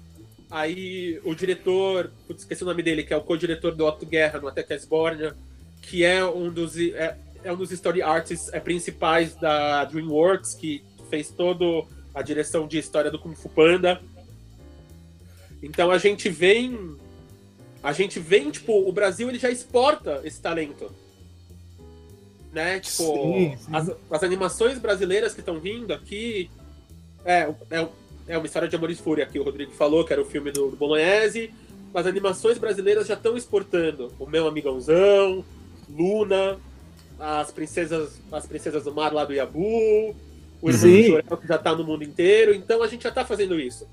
Aí 0.54 1.20
o 1.24 1.34
diretor, 1.34 2.12
putz, 2.28 2.44
esqueci 2.44 2.62
o 2.62 2.68
nome 2.68 2.84
dele, 2.84 3.02
que 3.02 3.12
é 3.12 3.18
o 3.18 3.24
co-diretor 3.24 3.74
do 3.74 3.88
Otto 3.88 4.06
Guerra 4.06 4.40
no 4.40 4.48
Até 4.48 4.62
Casbornia, 4.62 5.36
que 5.82 6.04
é 6.04 6.24
um 6.24 6.54
dos, 6.54 6.78
é, 6.78 7.18
é, 7.44 7.52
um 7.52 7.56
dos 7.56 7.72
story 7.72 8.04
artists 8.04 8.54
é, 8.54 8.60
principais 8.60 9.34
da 9.34 9.84
DreamWorks, 9.86 10.54
que 10.54 10.84
fez 11.10 11.32
toda 11.32 11.66
a 12.14 12.22
direção 12.22 12.68
de 12.68 12.78
história 12.78 13.10
do 13.10 13.18
Kung 13.18 13.34
Fu 13.34 13.50
Panda. 13.50 14.00
Então 15.64 15.90
a 15.90 15.98
gente 15.98 16.30
vem. 16.30 16.98
A 17.82 17.92
gente 17.92 18.20
vem, 18.20 18.52
tipo, 18.52 18.88
o 18.88 18.92
Brasil 18.92 19.28
ele 19.30 19.40
já 19.40 19.50
exporta 19.50 20.22
esse 20.24 20.40
talento. 20.40 20.92
Né? 22.52 22.80
Tipo, 22.80 23.04
sim, 23.04 23.58
sim. 23.58 23.76
As, 23.76 23.92
as 24.12 24.22
animações 24.22 24.78
brasileiras 24.78 25.34
que 25.34 25.40
estão 25.40 25.60
vindo 25.60 25.92
aqui. 25.92 26.48
É, 27.26 27.52
é, 27.72 27.88
é 28.28 28.38
uma 28.38 28.46
história 28.46 28.68
de 28.68 28.76
amor 28.76 28.90
e 28.90 28.96
fúria 28.96 29.26
que 29.26 29.40
o 29.40 29.44
Rodrigo 29.44 29.72
falou, 29.72 30.04
que 30.06 30.14
era 30.14 30.22
o 30.22 30.26
filme 30.26 30.52
do, 30.52 30.70
do 30.70 30.78
Bolognese. 30.78 31.52
As 31.94 32.06
animações 32.08 32.58
brasileiras 32.58 33.08
já 33.08 33.14
estão 33.14 33.38
exportando. 33.38 34.12
O 34.20 34.26
Meu 34.26 34.48
Amigãozão, 34.48 35.44
Luna, 35.90 36.58
as 37.20 37.52
princesas, 37.52 38.20
as 38.32 38.46
princesas 38.46 38.84
do 38.84 38.94
mar 38.94 39.14
lá 39.14 39.26
do 39.26 39.34
Yabu, 39.34 40.16
o 40.62 40.70
Irmão 40.70 41.04
Jorel, 41.04 41.38
que 41.38 41.48
já 41.48 41.56
está 41.56 41.76
no 41.76 41.84
mundo 41.84 42.04
inteiro. 42.04 42.54
Então 42.54 42.82
a 42.82 42.88
gente 42.88 43.04
já 43.04 43.10
está 43.10 43.24
fazendo 43.24 43.60
isso. 43.60 43.88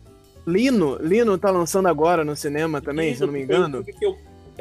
Lino, 0.47 0.97
Lino 1.01 1.37
tá 1.37 1.51
lançando 1.51 1.89
agora 1.89 2.25
no 2.25 2.35
cinema 2.35 2.81
também, 2.81 3.07
Lino, 3.07 3.17
se 3.17 3.23
eu 3.23 3.27
não 3.27 3.35
me 3.35 3.43
engano. 3.43 3.85
Que, 3.85 4.05
eu, 4.05 4.17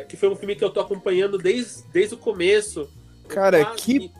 que, 0.07 0.17
foi 0.17 0.29
um 0.29 0.35
filme 0.35 0.55
que 0.55 0.63
eu 0.63 0.69
tô 0.69 0.79
acompanhando 0.81 1.37
desde, 1.37 1.83
desde 1.93 2.15
o 2.15 2.17
começo. 2.17 2.89
Cara, 3.27 3.63
que, 3.75 4.11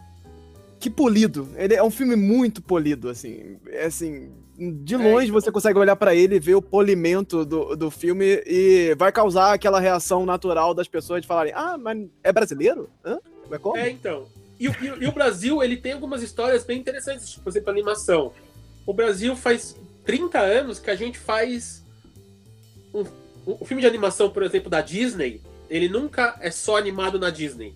que 0.80 0.90
polido. 0.90 1.50
Ele 1.58 1.74
é 1.74 1.84
um 1.84 1.92
filme 1.92 2.16
muito 2.16 2.62
polido, 2.62 3.10
assim. 3.10 3.58
É 3.68 3.86
assim, 3.86 4.30
de 4.60 4.96
é, 4.96 4.98
longe 4.98 5.26
é, 5.26 5.30
então... 5.30 5.42
você 5.42 5.52
consegue 5.52 5.80
olhar 5.80 5.96
para 5.96 6.14
ele 6.14 6.36
e 6.36 6.40
ver 6.40 6.56
o 6.56 6.62
polimento 6.62 7.46
do, 7.46 7.76
do 7.76 7.90
filme 7.90 8.44
e 8.46 8.94
vai 8.98 9.12
causar 9.12 9.54
aquela 9.54 9.80
reação 9.80 10.26
natural 10.26 10.74
das 10.74 10.88
pessoas 10.88 11.22
de 11.22 11.28
falarem: 11.28 11.54
ah, 11.56 11.78
mas 11.78 12.08
é 12.22 12.34
brasileiro? 12.34 12.90
Hã? 13.04 13.20
É 13.50 13.58
como? 13.58 13.78
É, 13.78 13.90
então. 13.90 14.28
E, 14.60 14.68
e, 14.68 15.04
e, 15.04 15.08
o 15.08 15.12
Brasil, 15.14 15.64
ele 15.64 15.78
tem 15.78 15.94
algumas 15.94 16.22
histórias 16.22 16.66
bem 16.66 16.78
interessantes, 16.78 17.30
tipo, 17.30 17.44
por 17.46 17.50
exemplo, 17.50 17.70
animação. 17.70 18.34
O 18.86 18.94
Brasil 18.94 19.34
faz 19.36 19.78
30 20.06 20.38
anos 20.40 20.80
que 20.80 20.92
a 20.92 20.96
gente 20.96 21.18
faz. 21.18 21.86
Um, 22.94 23.06
o 23.46 23.66
filme 23.66 23.82
de 23.82 23.88
animação, 23.88 24.30
por 24.30 24.44
exemplo, 24.44 24.70
da 24.70 24.82
Disney, 24.82 25.42
ele 25.70 25.88
nunca 25.88 26.38
é 26.42 26.52
só 26.52 26.78
animado 26.78 27.18
na 27.18 27.30
Disney. 27.30 27.74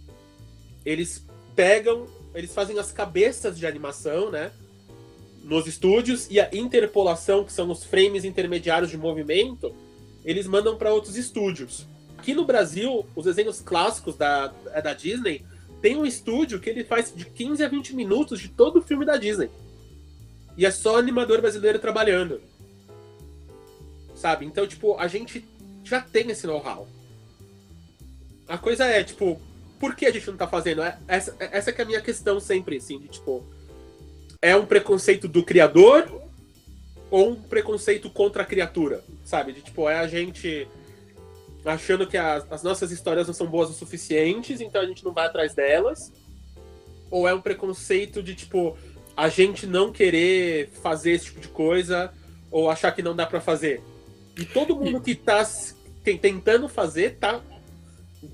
Eles 0.86 1.26
pegam, 1.56 2.08
eles 2.36 2.54
fazem 2.54 2.78
as 2.78 2.92
cabeças 2.92 3.58
de 3.58 3.66
animação, 3.66 4.30
né? 4.30 4.52
Nos 5.44 5.68
estúdios 5.68 6.28
e 6.30 6.40
a 6.40 6.50
interpolação, 6.54 7.44
que 7.44 7.52
são 7.52 7.70
os 7.70 7.84
frames 7.84 8.24
intermediários 8.24 8.90
de 8.90 8.98
movimento, 8.98 9.76
eles 10.24 10.48
mandam 10.48 10.78
para 10.78 10.94
outros 10.94 11.18
estúdios. 11.18 11.86
Aqui 12.18 12.34
no 12.34 12.46
Brasil, 12.46 13.06
os 13.16 13.26
desenhos 13.26 13.60
clássicos 13.60 14.16
da, 14.16 14.54
é 14.72 14.82
da 14.82 14.94
Disney 14.94 15.44
tem 15.82 15.98
um 15.98 16.06
estúdio 16.06 16.62
que 16.62 16.70
ele 16.70 16.86
faz 16.86 17.14
de 17.14 17.26
15 17.26 17.62
a 17.62 17.68
20 17.68 17.94
minutos 17.94 18.40
de 18.40 18.48
todo 18.48 18.80
o 18.80 18.82
filme 18.82 19.06
da 19.06 19.18
Disney. 19.18 19.50
E 20.56 20.66
é 20.66 20.72
só 20.72 20.98
animador 20.98 21.42
brasileiro 21.42 21.78
trabalhando. 21.78 22.40
Sabe? 24.16 24.46
Então, 24.46 24.66
tipo, 24.66 24.98
a 24.98 25.08
gente 25.10 25.46
já 25.84 26.00
tem 26.00 26.30
esse 26.32 26.48
know-how. 26.48 26.88
A 28.48 28.58
coisa 28.58 28.86
é, 28.86 29.04
tipo, 29.04 29.42
por 29.78 29.94
que 29.94 30.06
a 30.06 30.12
gente 30.12 30.26
não 30.30 30.38
tá 30.38 30.48
fazendo? 30.48 30.82
É, 30.82 30.98
essa, 31.06 31.36
essa 31.38 31.72
é, 31.72 31.76
é 31.78 31.82
a 31.82 31.86
minha 31.86 32.02
questão 32.02 32.40
sempre, 32.40 32.78
assim, 32.78 33.00
de 33.00 33.10
tipo 33.10 33.44
é 34.44 34.54
um 34.58 34.66
preconceito 34.66 35.26
do 35.26 35.42
criador 35.42 36.22
ou 37.10 37.30
um 37.30 37.36
preconceito 37.36 38.10
contra 38.10 38.44
a 38.44 38.46
criatura, 38.46 39.02
sabe? 39.24 39.54
De 39.54 39.62
tipo, 39.62 39.88
é 39.88 39.98
a 39.98 40.06
gente 40.06 40.68
achando 41.64 42.06
que 42.06 42.18
as, 42.18 42.46
as, 42.52 42.62
nossas 42.62 42.92
histórias 42.92 43.26
não 43.26 43.34
são 43.34 43.48
boas 43.48 43.70
o 43.70 43.74
suficientes, 43.74 44.60
então 44.60 44.82
a 44.82 44.86
gente 44.86 45.02
não 45.06 45.14
vai 45.14 45.28
atrás 45.28 45.56
delas. 45.56 46.12
Ou 47.10 47.26
é 47.26 47.34
um 47.34 47.40
preconceito 47.40 48.22
de 48.22 48.36
tipo, 48.36 48.78
a 49.16 49.30
gente 49.30 49.66
não 49.66 49.94
querer 49.94 50.70
fazer 50.82 51.12
esse 51.12 51.26
tipo 51.26 51.40
de 51.40 51.48
coisa 51.48 52.12
ou 52.52 52.70
achar 52.70 52.92
que 52.92 53.02
não 53.02 53.16
dá 53.16 53.26
para 53.26 53.40
fazer. 53.40 53.82
E 54.38 54.44
todo 54.44 54.76
mundo 54.76 55.00
que 55.00 55.16
tá 55.16 55.42
tentando 56.04 56.68
fazer 56.68 57.16
tá 57.16 57.42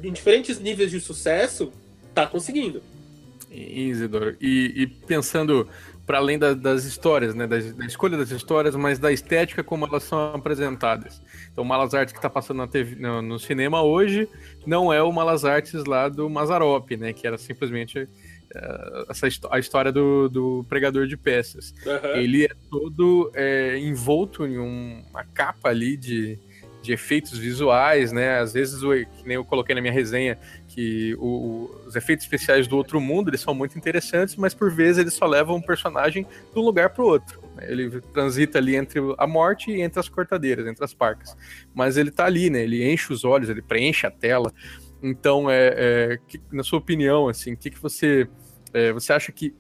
em 0.02 0.12
diferentes 0.12 0.60
níveis 0.60 0.90
de 0.90 1.00
sucesso, 1.00 1.72
tá 2.16 2.26
conseguindo. 2.26 2.82
Isidoro, 3.52 4.38
e, 4.40 4.84
e 4.84 4.88
pensando 4.88 5.68
para 6.10 6.18
além 6.18 6.40
da, 6.40 6.56
das 6.56 6.86
histórias, 6.86 7.36
né, 7.36 7.46
da, 7.46 7.60
da, 7.60 7.86
escolha 7.86 8.18
das 8.18 8.32
histórias, 8.32 8.76
mas 8.76 8.98
da 8.98 9.12
estética 9.12 9.64
como 9.64 9.86
elas 9.86 10.02
são 10.02 10.34
apresentadas. 10.34 11.22
Então, 11.52 11.64
o 11.64 11.68
Malas 11.68 11.94
Artes 11.94 12.14
que 12.14 12.18
está 12.18 12.28
passando 12.28 12.58
na 12.58 12.68
TV, 12.68 12.96
no, 12.96 13.22
no, 13.22 13.38
cinema 13.38 13.84
hoje 13.84 14.28
não 14.66 14.92
é 14.92 15.04
o 15.04 15.12
Malas 15.12 15.46
Artes 15.46 15.86
lá 15.86 16.10
do 16.10 16.28
Mazarop, 16.28 16.98
né, 16.98 17.14
que 17.14 17.28
era 17.28 17.38
simplesmente 17.38 18.00
uh, 18.00 19.06
essa, 19.08 19.28
a 19.52 19.60
história 19.60 19.92
do, 19.92 20.28
do 20.30 20.66
pregador 20.68 21.06
de 21.06 21.16
peças. 21.16 21.76
Uhum. 21.86 22.16
Ele 22.16 22.46
é 22.46 22.56
todo 22.72 23.32
é, 23.36 23.78
envolto 23.78 24.48
em 24.48 24.58
um, 24.58 25.04
uma 25.12 25.24
capa 25.26 25.70
ali 25.70 25.96
de, 25.96 26.40
de 26.82 26.92
efeitos 26.92 27.38
visuais, 27.38 28.12
né? 28.12 28.40
Às 28.40 28.54
vezes, 28.54 28.82
que 28.82 29.28
nem 29.28 29.36
eu 29.36 29.46
coloquei 29.46 29.76
na 29.76 29.82
minha 29.82 29.94
resenha, 29.94 30.40
que 30.70 31.16
o, 31.16 31.70
os 31.86 31.96
efeitos 31.96 32.26
especiais 32.26 32.68
do 32.68 32.78
outro 32.78 33.02
mundo 33.02 33.30
eles 33.30 33.42
são 33.42 33.54
muito 33.54 33.78
interessantes, 33.78 34.36
mas 34.36 34.54
por 34.54 34.72
vezes 34.72 35.00
eles 35.00 35.14
só 35.14 35.26
levam 35.26 35.58
um 35.58 35.62
personagem 35.62 36.24
de 36.24 36.60
um 36.60 36.62
lugar 36.62 36.92
para 36.92 37.04
o 37.04 37.08
outro. 37.08 37.42
Né? 37.56 37.66
Ele 37.70 38.00
transita 38.14 38.60
ali 38.60 38.76
entre 38.76 39.00
a 39.18 39.28
morte 39.28 39.72
e 39.72 39.82
entre 39.82 40.00
as 40.00 40.08
cortadeiras, 40.08 40.68
entre 40.68 40.86
as 40.86 40.94
parcas. 40.94 41.36
Mas 41.74 41.98
ele 41.98 42.10
está 42.10 42.26
ali, 42.26 42.50
né? 42.50 42.62
Ele 42.62 42.90
enche 42.90 43.12
os 43.12 43.26
olhos, 43.26 43.50
ele 43.50 43.62
preenche 43.62 44.06
a 44.06 44.12
tela. 44.12 44.54
Então, 45.02 45.50
é, 45.50 45.74
é 45.76 46.20
que, 46.28 46.40
na 46.52 46.64
sua 46.64 46.80
opinião, 46.80 47.28
assim, 47.28 47.54
o 47.54 47.58
que, 47.58 47.72
que 47.72 47.82
você 47.82 48.30
é, 48.74 48.94
você 48.94 49.12
acha 49.12 49.32
que 49.32 49.56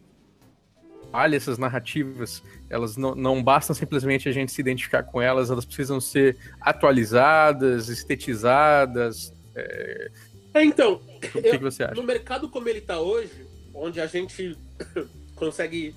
trabalha 1.10 1.36
essas 1.36 1.58
narrativas, 1.58 2.44
elas 2.70 2.96
não, 2.96 3.16
não 3.16 3.44
bastam 3.44 3.76
simplesmente 3.76 4.30
a 4.30 4.32
gente 4.32 4.52
se 4.52 4.62
identificar 4.62 5.04
com 5.04 5.22
elas, 5.22 5.50
elas 5.50 5.66
precisam 5.66 6.00
ser 6.00 6.38
atualizadas, 6.62 7.90
estetizadas. 7.90 9.34
É, 9.56 10.12
É, 10.60 10.66
então, 10.66 10.94
o 11.16 11.20
que, 11.20 11.38
Eu- 11.38 11.52
que 11.58 11.64
você 11.64 11.84
acha? 11.84 11.96
no 11.96 12.04
mercado 12.04 12.50
como 12.50 12.68
ele 12.70 12.82
tá 12.82 13.00
hoje, 13.00 13.46
onde 13.74 14.00
a 14.02 14.08
gente 14.08 14.58
consegue 15.36 15.96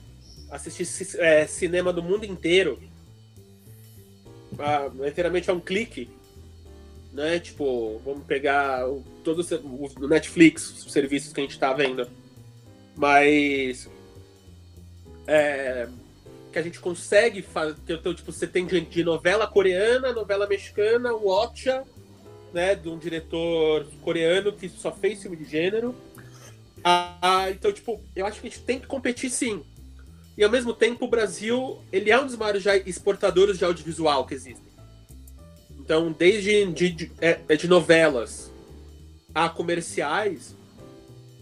assistir 0.50 0.86
é, 1.18 1.46
cinema 1.46 1.92
do 1.92 2.02
mundo 2.02 2.24
inteiro, 2.24 2.78
ah, 4.58 4.90
inteiramente 5.06 5.48
é 5.48 5.52
um 5.52 5.60
clique, 5.60 6.08
né? 7.12 7.38
Tipo, 7.38 8.00
vamos 8.04 8.24
pegar 8.26 8.88
o, 8.88 9.02
todo 9.24 9.38
o, 9.40 9.42
se- 9.42 9.54
o 9.54 10.08
Netflix, 10.08 10.84
os 10.86 10.92
serviços 10.92 11.32
que 11.32 11.40
a 11.40 11.44
gente 11.44 11.58
tá 11.58 11.72
vendo. 11.72 12.06
Mas 12.94 13.88
é, 15.26 15.88
que 16.52 16.58
a 16.58 16.62
gente 16.62 16.78
consegue 16.80 17.40
fazer. 17.40 17.76
Então, 17.88 18.12
tipo, 18.14 18.30
você 18.30 18.46
tem 18.46 18.66
de, 18.66 18.80
de 18.82 19.02
novela 19.02 19.46
coreana, 19.46 20.12
novela 20.12 20.46
mexicana, 20.46 21.14
Watcha, 21.14 21.82
né? 22.52 22.74
De 22.74 22.88
um 22.88 22.98
diretor 22.98 23.86
coreano 24.02 24.52
que 24.52 24.68
só 24.68 24.92
fez 24.92 25.22
filme 25.22 25.36
de 25.36 25.44
gênero. 25.44 25.94
Ah, 26.84 27.16
ah, 27.22 27.50
então, 27.50 27.72
tipo, 27.72 28.00
eu 28.14 28.26
acho 28.26 28.40
que 28.40 28.46
a 28.46 28.50
gente 28.50 28.62
tem 28.62 28.80
que 28.80 28.86
competir 28.86 29.30
sim. 29.30 29.62
E 30.36 30.42
ao 30.42 30.50
mesmo 30.50 30.72
tempo, 30.72 31.04
o 31.04 31.08
Brasil, 31.08 31.78
ele 31.92 32.10
é 32.10 32.20
um 32.20 32.26
dos 32.26 32.36
maiores 32.36 32.64
exportadores 32.86 33.58
de 33.58 33.64
audiovisual 33.64 34.26
que 34.26 34.34
existem. 34.34 34.72
Então, 35.78 36.10
desde 36.12 36.66
de, 36.72 36.90
de, 36.90 37.12
é, 37.20 37.40
é 37.48 37.56
de 37.56 37.68
novelas 37.68 38.50
a 39.34 39.48
comerciais, 39.48 40.54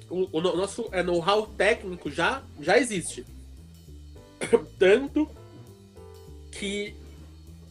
o, 0.08 0.28
o 0.32 0.40
no- 0.40 0.56
nosso 0.56 0.88
é, 0.92 1.02
know-how 1.02 1.46
técnico 1.46 2.10
já, 2.10 2.42
já 2.60 2.78
existe. 2.78 3.24
Tanto 4.78 5.28
que 6.50 6.94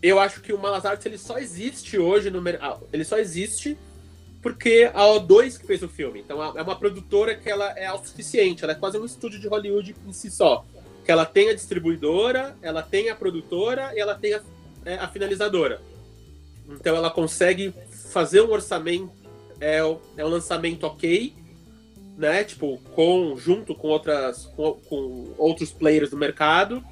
eu 0.02 0.20
acho 0.20 0.41
que 0.41 0.54
o 0.54 0.58
Malas 0.58 0.84
ele 1.06 1.18
só 1.18 1.38
existe 1.38 1.97
hoje 1.97 2.30
no 2.30 2.41
mercado. 2.41 2.88
Ele 2.91 3.04
só 3.04 3.18
existe 3.18 3.78
porque 4.41 4.89
a 4.93 5.04
O2 5.04 5.60
que 5.60 5.68
fez 5.68 5.84
o 5.84 5.89
filme. 5.89 6.22
Então 6.22 6.41
é 6.58 6.62
uma 6.62 6.78
produtora 6.78 7.36
que 7.36 7.50
ela 7.50 7.72
é 7.78 7.86
autossuficiente, 7.86 8.64
ela 8.64 8.74
é 8.74 8.76
quase 8.76 8.97
um 8.97 9.06
estúdio 9.06 9.39
de 9.39 9.47
Hollywood 9.47 9.95
em 10.08 10.14
si 10.14 10.32
só. 10.32 10.66
Que 11.04 11.12
ela 11.12 11.26
tem 11.26 11.50
a 11.50 11.54
distribuidora, 11.54 12.56
ela 12.62 12.82
tem 12.82 13.10
a 13.10 13.16
produtora 13.16 13.91
e 13.93 14.00
ela 14.00 14.16
tem 14.16 14.34
a, 14.34 14.41
é, 14.86 14.95
a 14.95 15.08
finalizadora. 15.08 15.82
Então 16.70 16.95
ela 16.95 17.10
consegue 17.10 17.74
fazer 17.91 18.41
um 18.41 18.52
orçamento, 18.52 19.12
é, 19.60 19.80
é 20.18 20.26
um 20.26 20.30
lançamento 20.30 20.86
ok, 20.86 21.34
né? 22.18 22.43
Tipo, 22.43 22.78
com, 22.95 23.36
junto 23.38 23.76
com 23.76 23.88
outras. 23.88 24.45
Com, 24.56 24.74
com 24.88 25.34
outros 25.38 25.72
players 25.72 26.12
do 26.12 26.18
mercado. 26.18 26.84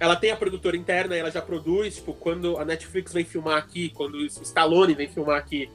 Ela 0.00 0.16
tem 0.16 0.30
a 0.30 0.36
produtora 0.36 0.76
interna, 0.78 1.14
ela 1.14 1.30
já 1.30 1.42
produz, 1.42 1.96
tipo, 1.96 2.14
quando 2.14 2.56
a 2.56 2.64
Netflix 2.64 3.12
vem 3.12 3.24
filmar 3.24 3.58
aqui, 3.58 3.90
quando 3.90 4.14
o 4.14 4.24
Stallone 4.24 4.94
vem 4.94 5.08
filmar 5.08 5.36
aqui, 5.36 5.70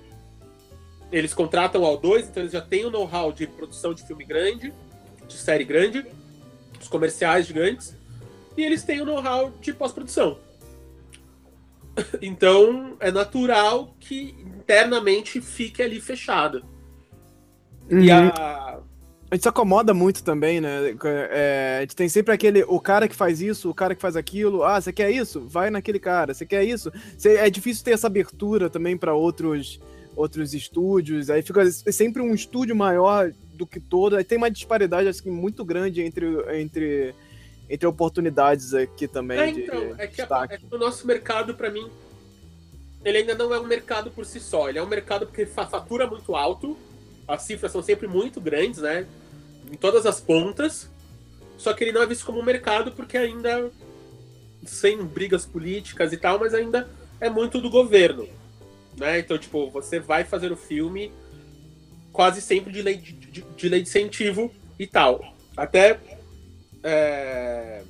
eles 1.12 1.32
contratam 1.32 1.86
ao 1.86 1.96
dois, 1.96 2.28
então 2.28 2.42
eles 2.42 2.52
já 2.52 2.62
têm 2.62 2.86
o 2.86 2.90
know-how 2.90 3.32
de 3.32 3.46
produção 3.46 3.94
de 3.94 4.06
filme 4.06 4.26
grande, 4.26 4.74
de 5.28 5.34
série 5.36 5.64
grande, 5.64 6.04
os 6.82 6.88
comerciais 6.88 7.46
gigantes, 7.46 7.96
e 8.58 8.64
eles 8.64 8.84
têm 8.84 9.00
o 9.00 9.06
know-how 9.06 9.52
de 9.62 9.72
pós-produção. 9.72 10.40
Então 12.22 12.98
é 13.00 13.12
natural 13.12 13.96
que 14.00 14.36
internamente 14.42 15.40
fique 15.40 15.82
ali 15.84 16.02
fechado. 16.02 16.66
E 17.90 18.10
Uhum. 18.10 18.28
a. 18.28 18.80
A 19.30 19.36
gente 19.36 19.44
se 19.44 19.50
acomoda 19.50 19.94
muito 19.94 20.24
também, 20.24 20.62
né? 20.62 20.96
É, 21.32 21.76
a 21.80 21.82
gente 21.82 21.96
tem 21.96 22.08
sempre 22.08 22.34
aquele, 22.34 22.64
o 22.68 22.80
cara 22.80 23.08
que 23.08 23.16
faz 23.16 23.42
isso, 23.42 23.70
o 23.70 23.74
cara 23.74 23.96
que 23.96 24.02
faz 24.02 24.16
aquilo. 24.16 24.64
Ah, 24.64 24.80
você 24.80 24.94
quer 24.94 25.10
isso? 25.12 25.42
Vai 25.42 25.70
naquele 25.70 26.00
cara. 26.00 26.34
Você 26.34 26.46
quer 26.46 26.64
isso? 26.64 26.92
Cê- 27.18 27.38
é 27.38 27.50
difícil 27.50 27.84
ter 27.84 27.92
essa 27.92 28.08
abertura 28.08 28.70
também 28.70 28.96
para 28.98 29.14
outros 29.14 29.80
outros 30.16 30.54
estúdios. 30.54 31.30
Aí 31.30 31.42
fica 31.42 31.70
sempre 31.72 32.22
um 32.22 32.34
estúdio 32.34 32.74
maior 32.76 33.34
do 33.56 33.68
que 33.68 33.80
todo. 33.82 34.16
Aí 34.16 34.24
tem 34.24 34.38
uma 34.38 34.50
disparidade 34.50 35.08
assim 35.10 35.30
muito 35.30 35.66
grande 35.66 36.02
entre 36.02 36.26
entre 36.58 37.14
entre 37.70 37.88
oportunidades 37.88 38.74
aqui 38.76 39.08
também 39.08 39.40
É, 39.40 39.52
de 39.52 39.62
então, 39.62 39.96
é 39.98 40.06
que, 40.08 40.22
a- 40.22 40.48
é 40.52 40.58
que 40.58 40.66
o 40.74 40.78
nosso 40.78 41.06
mercado, 41.08 41.56
pra 41.56 41.72
mim, 41.72 41.90
ele 43.04 43.18
ainda 43.18 43.34
não 43.34 43.52
é 43.54 43.60
um 43.60 43.66
mercado 43.66 44.12
por 44.12 44.24
si 44.24 44.40
só. 44.40 44.70
Ele 44.70 44.78
é 44.78 44.84
um 44.84 44.88
mercado 44.88 45.26
porque 45.26 45.48
fa- 45.48 45.66
fatura 45.66 46.06
muito 46.08 46.36
alto, 46.36 46.78
as 47.28 47.42
cifras 47.44 47.72
são 47.72 47.82
sempre 47.82 48.08
muito 48.08 48.40
grandes, 48.40 48.82
né? 48.82 49.06
Em 49.72 49.76
todas 49.76 50.06
as 50.06 50.20
pontas. 50.20 50.90
Só 51.58 51.74
que 51.74 51.84
ele 51.84 51.92
não 51.92 52.02
é 52.02 52.06
visto 52.06 52.26
como 52.26 52.40
um 52.40 52.44
mercado 52.44 52.92
porque 52.92 53.18
ainda, 53.18 53.72
sem 54.66 55.04
brigas 55.04 55.46
políticas 55.46 56.12
e 56.12 56.18
tal, 56.18 56.40
mas 56.40 56.54
ainda 56.54 56.88
é 57.20 57.30
muito 57.30 57.62
do 57.62 57.70
governo. 57.70 58.28
Né? 58.98 59.20
Então, 59.20 59.38
tipo, 59.38 59.70
você 59.72 60.00
vai 60.00 60.24
fazer 60.24 60.52
o 60.52 60.58
filme 60.58 61.12
quase 62.12 62.42
sempre 62.42 62.72
de 62.72 62.82
lei 62.82 62.98
de, 62.98 63.12
de- 63.14 63.42
de 63.42 63.70
lei 63.70 63.82
de 63.82 63.90
incentivo 63.90 64.54
e 64.78 64.86
tal. 64.88 65.34
Até 65.56 66.00
é, 66.84 67.84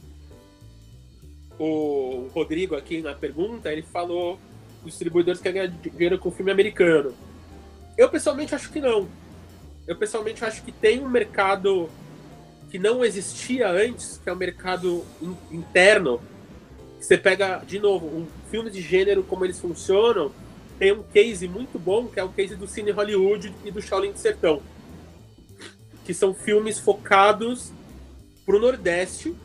o 1.59 2.29
Rodrigo 2.33 2.75
aqui 2.75 3.01
na 3.01 3.13
pergunta, 3.13 3.71
ele 3.71 3.81
falou 3.83 4.39
os 4.83 4.91
distribuidores 4.91 5.41
querem 5.41 5.61
ganhar 5.63 5.77
dinheiro 5.81 6.19
com 6.19 6.31
filme 6.31 6.51
americano. 6.51 7.13
Eu 7.97 8.09
pessoalmente 8.09 8.53
acho 8.53 8.71
que 8.71 8.79
não. 8.79 9.07
Eu 9.87 9.95
pessoalmente 9.95 10.43
acho 10.43 10.63
que 10.63 10.71
tem 10.71 10.99
um 11.03 11.09
mercado 11.09 11.89
que 12.71 12.79
não 12.79 13.05
existia 13.05 13.69
antes, 13.69 14.19
que 14.23 14.29
é 14.29 14.33
o 14.33 14.35
mercado 14.35 15.05
in- 15.21 15.37
interno. 15.51 16.19
Você 16.99 17.17
pega, 17.17 17.59
de 17.65 17.77
novo, 17.79 18.07
um 18.07 18.25
filme 18.49 18.69
de 18.71 18.81
gênero, 18.81 19.23
como 19.23 19.45
eles 19.45 19.59
funcionam, 19.59 20.31
tem 20.79 20.91
um 20.91 21.03
case 21.03 21.47
muito 21.47 21.77
bom, 21.77 22.07
que 22.07 22.19
é 22.19 22.23
o 22.23 22.29
case 22.29 22.55
do 22.55 22.67
Cine 22.67 22.91
Hollywood 22.91 23.53
e 23.63 23.71
do 23.71 23.81
Shaolin 23.81 24.11
do 24.11 24.17
Sertão. 24.17 24.61
Que 26.03 26.13
são 26.13 26.33
filmes 26.33 26.79
focados 26.79 27.71
pro 28.45 28.59
Nordeste. 28.59 29.35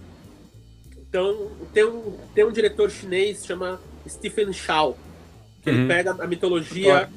Então, 1.08 1.50
tem 1.72 1.84
um, 1.84 2.16
tem 2.34 2.44
um 2.44 2.52
diretor 2.52 2.90
chinês 2.90 3.44
chama 3.44 3.80
Stephen 4.08 4.52
Chow, 4.52 4.96
que 5.62 5.68
ele 5.70 5.82
Uhum. 5.82 5.88
pega 5.88 6.10
a 6.18 6.26
mitologia. 6.26 7.08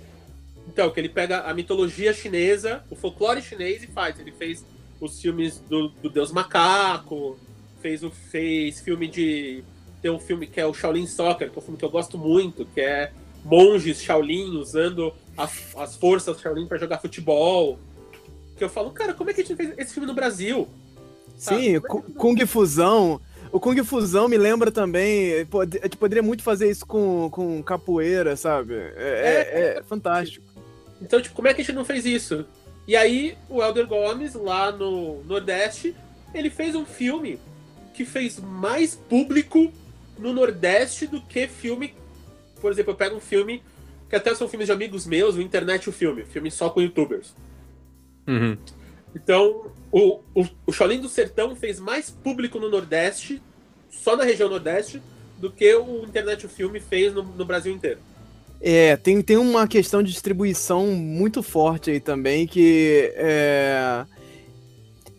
Então, 0.68 0.89
que 0.91 0.99
ele 0.99 1.09
pega 1.09 1.41
a 1.41 1.53
mitologia 1.53 2.14
chinesa, 2.14 2.84
o 2.89 2.95
folclore 2.95 3.41
chinês 3.41 3.84
e 3.84 3.88
faz. 3.88 4.20
Ele 4.20 4.32
fez 4.32 4.66
os 4.99 5.22
filmes 5.22 5.59
do, 5.59 5.89
do 5.89 6.09
Deus 6.09 6.32
Macaco, 6.32 7.38
fez 7.82 8.03
o 8.03 8.09
fez 8.09 8.80
filme 8.80 9.07
de. 9.07 9.64
Tem 10.01 10.09
um 10.11 10.20
filme 10.20 10.47
que 10.47 10.59
é 10.59 10.66
o 10.66 10.74
Shaolin 10.74 11.07
Soccer, 11.07 11.49
que 11.49 11.57
é 11.57 11.59
um 11.59 11.64
filme 11.64 11.78
que 11.78 11.86
eu 11.86 11.89
gosto 11.89 12.18
muito, 12.18 12.66
que 12.66 12.82
é 12.82 13.11
monges 13.43 14.01
Shaolin 14.01 14.55
usando 14.57 15.14
as, 15.38 15.76
as 15.76 15.95
forças 15.95 16.39
Shaolin 16.39 16.66
para 16.68 16.78
jogar 16.78 16.99
futebol. 16.99 17.78
Que 18.57 18.64
eu 18.64 18.70
falo, 18.70 18.91
cara, 18.91 19.14
como 19.14 19.30
é 19.30 19.34
que 19.34 19.41
a 19.41 19.43
gente 19.43 19.55
fez 19.57 19.74
esse 19.78 19.93
filme 19.93 20.07
no 20.07 20.14
Brasil? 20.14 20.68
Sim, 21.38 21.76
Ah, 21.78 21.82
Ku- 21.82 22.01
Kung 22.14 22.45
Fusão. 22.45 23.20
O 23.51 23.59
Kung 23.59 23.76
Fusão 23.84 24.28
me 24.28 24.38
lembra 24.38 24.72
também. 24.72 25.34
A 25.34 25.39
gente 25.84 25.97
poderia 25.97 26.24
muito 26.24 26.41
fazer 26.43 26.70
isso 26.70 26.86
com, 26.86 27.30
com 27.32 27.61
capoeira, 27.64 28.36
sabe? 28.36 28.74
É, 28.76 29.76
é- 29.76 29.78
é 29.80 29.84
fantástico. 29.84 30.45
Então, 31.04 31.22
tipo, 31.22 31.36
como 31.36 31.47
é 31.47 31.54
que 31.54 31.62
a 31.62 31.64
gente 31.64 31.76
não 31.76 31.84
fez 31.84 32.06
isso? 32.06 32.45
E 32.88 32.95
aí, 32.95 33.38
o 33.49 33.62
Helder 33.62 33.86
Gomes, 33.86 34.34
lá 34.34 34.72
no 34.72 35.22
Nordeste, 35.24 35.95
ele 36.34 36.49
fez 36.49 36.76
um 36.76 36.86
filme 36.86 37.39
que 37.93 38.06
fez 38.06 38.39
mais 38.39 38.95
público 38.95 39.72
no 40.18 40.34
Nordeste 40.34 41.06
do 41.06 41.22
que 41.22 41.47
filme. 41.47 41.93
Por 42.60 42.72
exemplo, 42.72 42.91
eu 42.91 42.95
pego 42.97 43.18
um 43.18 43.22
filme 43.22 43.62
que 44.10 44.16
até 44.16 44.34
são 44.34 44.47
filmes 44.47 44.68
de 44.68 44.72
amigos 44.72 45.06
meus, 45.06 45.36
o 45.36 45.41
Internet 45.41 45.89
o 45.89 45.91
Filme, 45.91 46.24
filme 46.24 46.49
só 46.49 46.70
com 46.70 46.82
youtubers. 46.82 47.36
Uhum. 48.28 48.58
Então, 49.16 49.72
o, 49.91 50.22
o, 50.34 50.47
o 50.66 50.72
Shaolin 50.72 50.99
do 50.99 51.10
Sertão 51.10 51.56
fez 51.56 51.80
mais 51.80 52.10
público 52.10 52.60
no 52.60 52.70
Nordeste, 52.70 53.41
só 53.89 54.16
na 54.16 54.24
região 54.24 54.49
Nordeste, 54.49 55.01
do 55.38 55.51
que 55.51 55.74
o 55.76 56.04
Internet 56.06 56.45
o 56.45 56.49
Filme 56.49 56.80
fez 56.80 57.14
no, 57.14 57.24
no 57.24 57.45
Brasil 57.45 57.74
inteiro. 57.74 57.99
É, 58.66 58.95
tem, 58.95 59.22
tem 59.22 59.36
uma 59.36 59.68
questão 59.68 60.01
de 60.01 60.09
distribuição 60.11 60.88
muito 60.88 61.43
forte 61.43 61.91
aí 61.91 61.99
também 61.99 62.47
que 62.47 63.11
é. 63.16 64.05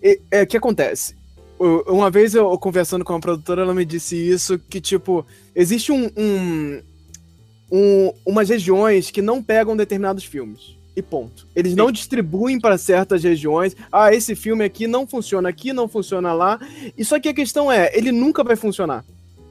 é, 0.02 0.18
é, 0.30 0.46
que 0.46 0.56
acontece? 0.56 1.14
Eu- 1.60 1.84
Uma 1.88 2.10
vez 2.10 2.34
eu 2.34 2.56
conversando 2.58 3.04
com 3.04 3.12
uma 3.12 3.20
produtora, 3.20 3.60
ela 3.60 3.74
me 3.74 3.84
disse 3.84 4.16
isso, 4.16 4.58
que 4.58 4.80
tipo, 4.80 5.26
existe 5.54 5.92
um, 5.92 6.10
um, 6.16 6.82
um- 7.70 8.12
umas 8.24 8.48
regiões 8.48 9.10
que 9.10 9.20
não 9.20 9.42
pegam 9.42 9.76
determinados 9.76 10.24
filmes. 10.24 10.74
E 10.96 11.02
ponto. 11.02 11.46
Eles 11.56 11.74
não 11.74 11.90
distribuem 11.90 12.58
para 12.60 12.78
certas 12.78 13.22
regiões. 13.24 13.76
Ah, 13.90 14.14
esse 14.14 14.34
filme 14.36 14.64
aqui 14.64 14.86
não 14.86 15.06
funciona 15.08 15.48
aqui, 15.48 15.72
não 15.72 15.88
funciona 15.88 16.32
lá. 16.32 16.58
E 16.96 17.04
só 17.04 17.18
que 17.18 17.28
a 17.28 17.34
questão 17.34 17.70
é, 17.70 17.90
ele 17.94 18.12
nunca 18.12 18.44
vai 18.44 18.54
funcionar. 18.54 19.04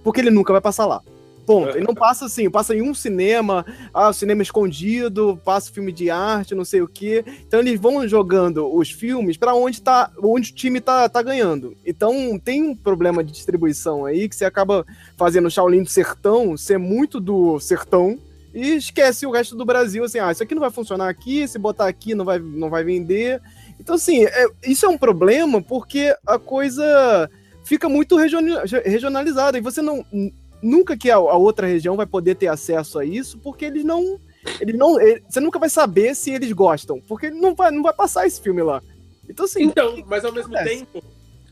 Porque 0.06 0.22
ele 0.22 0.30
nunca 0.32 0.54
vai 0.54 0.62
passar 0.62 0.86
lá. 0.86 1.02
Ponto. 1.46 1.76
Ele 1.76 1.86
não 1.86 1.94
passa 1.94 2.26
assim, 2.26 2.50
passa 2.50 2.76
em 2.76 2.82
um 2.82 2.94
cinema, 2.94 3.66
ah, 3.94 4.14
cinema 4.14 4.41
escondido, 4.41 5.39
passa 5.44 5.72
filme 5.72 5.91
de 5.91 6.10
arte, 6.10 6.56
não 6.56 6.64
sei 6.64 6.82
o 6.82 6.88
quê. 6.88 7.24
Então 7.46 7.60
eles 7.60 7.80
vão 7.80 8.08
jogando 8.08 8.74
os 8.74 8.89
filmes 8.89 9.36
para 9.36 9.54
onde 9.54 9.82
tá, 9.82 10.10
onde 10.22 10.52
o 10.52 10.56
time 10.56 10.80
tá, 10.80 11.08
tá 11.10 11.22
ganhando. 11.22 11.76
Então 11.86 12.39
tem 12.39 12.64
um 12.64 12.76
problema 12.76 13.24
de 13.24 13.34
distribuição 13.34 14.06
aí 14.06 14.30
que 14.30 14.36
você 14.36 14.46
acaba 14.46 14.86
fazendo 15.18 15.48
o 15.48 15.52
Shaolin 15.52 15.84
do 15.84 15.89
Sertão 15.89 16.56
ser 16.56 16.78
muito 16.78 17.20
do 17.20 17.60
sertão 17.60 18.18
e 18.54 18.76
esquece 18.76 19.26
o 19.26 19.32
resto 19.32 19.56
do 19.56 19.66
Brasil, 19.66 20.04
assim, 20.04 20.20
ah, 20.20 20.32
isso 20.32 20.44
aqui 20.44 20.54
não 20.54 20.62
vai 20.62 20.70
funcionar 20.70 21.10
aqui, 21.10 21.48
se 21.48 21.58
botar 21.58 21.88
aqui 21.88 22.14
não 22.14 22.24
vai, 22.24 22.38
não 22.38 22.70
vai 22.70 22.84
vender. 22.84 23.41
Então, 23.80 23.96
assim, 23.96 24.26
é, 24.26 24.46
isso 24.64 24.86
é 24.86 24.89
um 24.89 24.98
problema 24.98 25.62
porque 25.62 26.16
a 26.26 26.38
coisa 26.38 27.30
fica 27.66 27.89
muito 27.89 28.16
regionalizada 28.16 29.58
e 29.58 29.62
você 29.62 29.82
não 29.82 30.06
nunca 30.64 30.97
que 30.97 31.11
a, 31.11 31.16
a, 31.16 31.38
outra 31.38 31.68
região 31.68 31.95
vai 31.95 32.05
poder 32.05 32.36
ter 32.36 32.47
acesso 32.47 32.97
a 32.97 33.05
isso, 33.05 33.38
porque 33.38 33.66
eles 33.66 33.84
não. 33.84 34.20
Eles 34.59 34.76
não 34.76 34.99
ele, 34.99 35.24
você 35.28 35.39
nunca 35.39 35.59
vai 35.59 35.70
saber 35.70 36.16
se 36.16 36.32
eles 36.32 36.51
gostam, 36.51 36.99
porque 37.01 37.30
não 37.30 37.55
vai, 37.55 37.72
não 37.72 37.84
vai 37.84 37.93
passar 37.93 38.26
esse 38.26 38.41
filme 38.41 38.61
lá. 38.61 38.82
Então, 39.30 39.45
assim. 39.45 39.64
Então, 39.64 39.95
que, 39.95 40.03
mas 40.05 40.26
ao 40.26 40.32
mesmo 40.32 40.55
acontece? 40.55 40.78
tempo, 40.78 41.03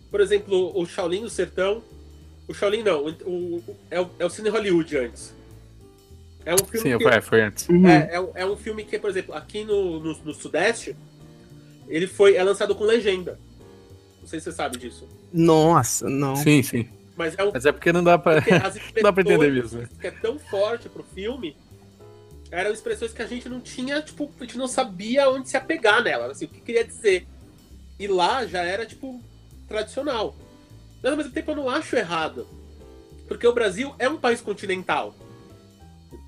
por 0.09 0.20
exemplo, 0.20 0.72
o 0.80 0.86
Shaolin 0.86 1.22
do 1.22 1.30
Sertão. 1.30 1.84
O 2.47 2.53
Shaolin 2.53 2.84
não, 2.84 3.05
o, 3.05 3.09
o, 3.09 3.64
é, 3.89 4.01
o, 4.01 4.09
é 4.20 4.26
o 4.26 4.30
Cine 4.30 4.49
Hollywood 4.49 4.97
antes. 4.97 5.34
É 6.45 6.53
um 6.53 6.57
filme. 6.57 6.91
Sim, 6.91 6.97
que, 6.97 7.03
foi, 7.03 7.22
foi 7.22 7.41
antes. 7.41 7.70
Uhum. 7.70 7.88
É, 7.88 8.09
é, 8.14 8.41
é, 8.41 8.45
um 8.45 8.57
filme 8.57 8.84
que, 8.84 8.97
por 8.97 9.09
exemplo, 9.09 9.34
aqui 9.34 9.64
no, 9.64 9.99
no, 9.99 10.18
no 10.18 10.34
Sudeste, 10.34 10.95
ele 11.88 12.07
foi 12.07 12.36
é 12.36 12.43
lançado 12.43 12.76
com 12.76 12.84
legenda. 12.84 13.39
Não 14.20 14.28
sei 14.28 14.39
se 14.39 14.45
você 14.45 14.51
sabe 14.51 14.78
disso. 14.78 15.07
Nossa, 15.32 16.09
não. 16.09 16.36
Sim, 16.36 16.62
sim. 16.62 16.88
Mas 17.16 17.38
é, 17.38 17.51
Mas 17.51 17.66
é 17.66 17.72
porque 17.72 17.91
não 17.91 18.03
dá 18.03 18.18
pra, 18.18 18.36
não 18.95 19.03
dá 19.03 19.14
pra 19.14 19.22
entender 19.22 19.51
mesmo. 19.51 19.88
Que 19.99 20.07
é 20.07 20.12
tão 20.12 20.39
forte 20.39 20.89
pro 20.89 21.03
filme, 21.03 21.55
eram 22.51 22.72
expressões 22.72 23.14
que 23.14 23.22
a 23.22 23.28
gente 23.28 23.47
não 23.47 23.62
tinha, 23.62 24.01
tipo, 24.01 24.30
a 24.39 24.43
gente 24.43 24.57
não 24.57 24.68
sabia 24.68 25.30
onde 25.30 25.49
se 25.49 25.57
apegar 25.57 26.03
nela, 26.03 26.32
assim, 26.32 26.45
o 26.45 26.47
que 26.49 26.59
queria 26.59 26.84
dizer. 26.84 27.28
E 27.97 28.07
lá 28.07 28.45
já 28.45 28.62
era, 28.62 28.86
tipo, 28.86 29.22
tradicional. 29.68 30.36
Mas 31.01 31.12
ao 31.12 31.18
mesmo 31.18 31.32
tempo 31.32 31.51
eu 31.51 31.55
não 31.55 31.70
acho 31.70 31.95
errado. 31.95 32.47
Porque 33.28 33.47
o 33.47 33.53
Brasil 33.53 33.95
é 33.97 34.09
um 34.09 34.18
país 34.18 34.41
continental. 34.41 35.16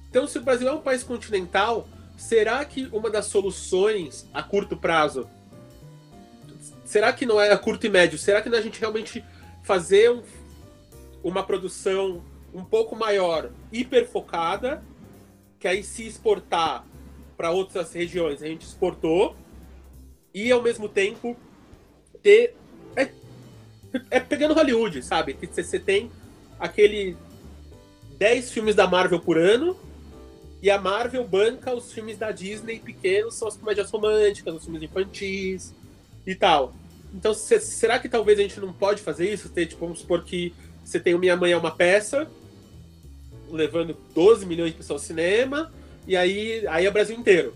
Então, 0.10 0.26
se 0.28 0.38
o 0.38 0.42
Brasil 0.42 0.68
é 0.68 0.72
um 0.72 0.82
país 0.82 1.04
continental, 1.04 1.88
será 2.16 2.64
que 2.64 2.88
uma 2.94 3.10
das 3.10 3.26
soluções 3.26 4.28
a 4.34 4.42
curto 4.42 4.78
prazo. 4.78 5.28
Será 6.86 7.12
que 7.12 7.26
não 7.26 7.42
é 7.42 7.52
a 7.52 7.58
curto 7.58 7.86
e 7.86 7.90
médio? 7.90 8.18
Será 8.18 8.42
que 8.42 8.48
não 8.48 8.58
é 8.58 8.62
a 8.62 8.64
gente 8.64 8.80
realmente 8.80 9.24
fazer 9.64 10.12
um 10.12 10.22
uma 11.24 11.44
produção 11.44 12.24
um 12.54 12.64
pouco 12.64 12.96
maior, 12.96 13.50
hiper 13.72 14.08
focada, 14.08 14.84
que 15.60 15.68
aí 15.68 15.84
se 15.84 16.06
exportar 16.06 16.86
para 17.36 17.52
outras 17.52 17.94
regiões 17.94 18.44
a 18.44 18.48
gente 18.48 18.66
exportou, 18.66 19.36
e 20.34 20.52
ao 20.52 20.62
mesmo 20.62 20.88
tempo 20.90 21.36
ter. 22.22 22.56
É, 22.96 23.10
é 24.12 24.20
pegando 24.20 24.54
Hollywood, 24.54 25.02
sabe? 25.04 25.34
Que 25.34 25.48
você 25.48 25.80
tem 25.80 26.12
aquele 26.60 27.16
10 28.18 28.52
filmes 28.52 28.76
da 28.76 28.88
Marvel 28.88 29.20
por 29.20 29.38
ano, 29.38 29.78
e 30.62 30.70
a 30.70 30.80
Marvel 30.80 31.28
banca 31.28 31.74
os 31.74 31.92
filmes 31.92 32.18
da 32.18 32.32
Disney 32.32 32.80
pequenos, 32.80 33.36
são 33.36 33.48
as 33.48 33.58
comédias 33.58 33.92
românticas, 33.92 34.56
os 34.56 34.64
filmes 34.64 34.82
infantis 34.82 35.74
e 36.26 36.34
tal. 36.36 36.74
Então, 37.14 37.34
será 37.34 38.00
que 38.00 38.10
talvez 38.10 38.40
a 38.40 38.42
gente 38.42 38.60
não 38.60 38.74
pode 38.74 39.02
fazer 39.02 39.32
isso? 39.32 39.50
Ter, 39.50 39.66
tipo, 39.66 39.82
vamos 39.82 40.00
supor 40.00 40.24
que 40.24 40.54
você 40.84 41.00
tem 41.00 41.14
o 41.14 41.20
Minha 41.20 41.36
Mãe 41.36 41.52
é 41.52 41.58
uma 41.58 41.72
peça, 41.72 42.28
levando 43.52 43.96
12 44.14 44.46
milhões 44.46 44.72
de 44.72 44.78
pessoas 44.78 45.02
ao 45.02 45.08
cinema, 45.08 45.72
e 46.08 46.16
aí, 46.16 46.68
aí 46.68 46.86
é 46.86 46.90
o 46.90 46.94
Brasil 46.94 47.18
inteiro. 47.18 47.56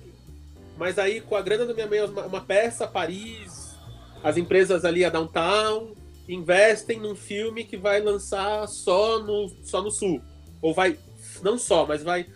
Mas 0.78 1.00
aí, 1.00 1.22
com 1.22 1.36
a 1.36 1.42
grana 1.42 1.66
do 1.66 1.74
Minha 1.74 1.88
Mãe 1.88 2.00
é 2.00 2.06
uma, 2.06 2.26
uma 2.26 2.42
peça, 2.42 2.88
Paris, 2.88 3.76
as 4.24 4.38
empresas 4.38 4.86
ali, 4.86 5.04
a 5.04 5.10
Downtown, 5.10 5.94
investem 6.28 7.00
num 7.00 7.16
filme 7.16 7.64
que 7.64 7.78
vai 7.78 8.02
lançar 8.02 8.68
só 8.68 9.20
no, 9.20 9.50
só 9.64 9.82
no 9.82 9.90
Sul. 9.90 10.22
Ou 10.62 10.74
vai, 10.74 10.98
não 11.42 11.58
só, 11.58 11.86
mas 11.86 12.04
vai 12.04 12.28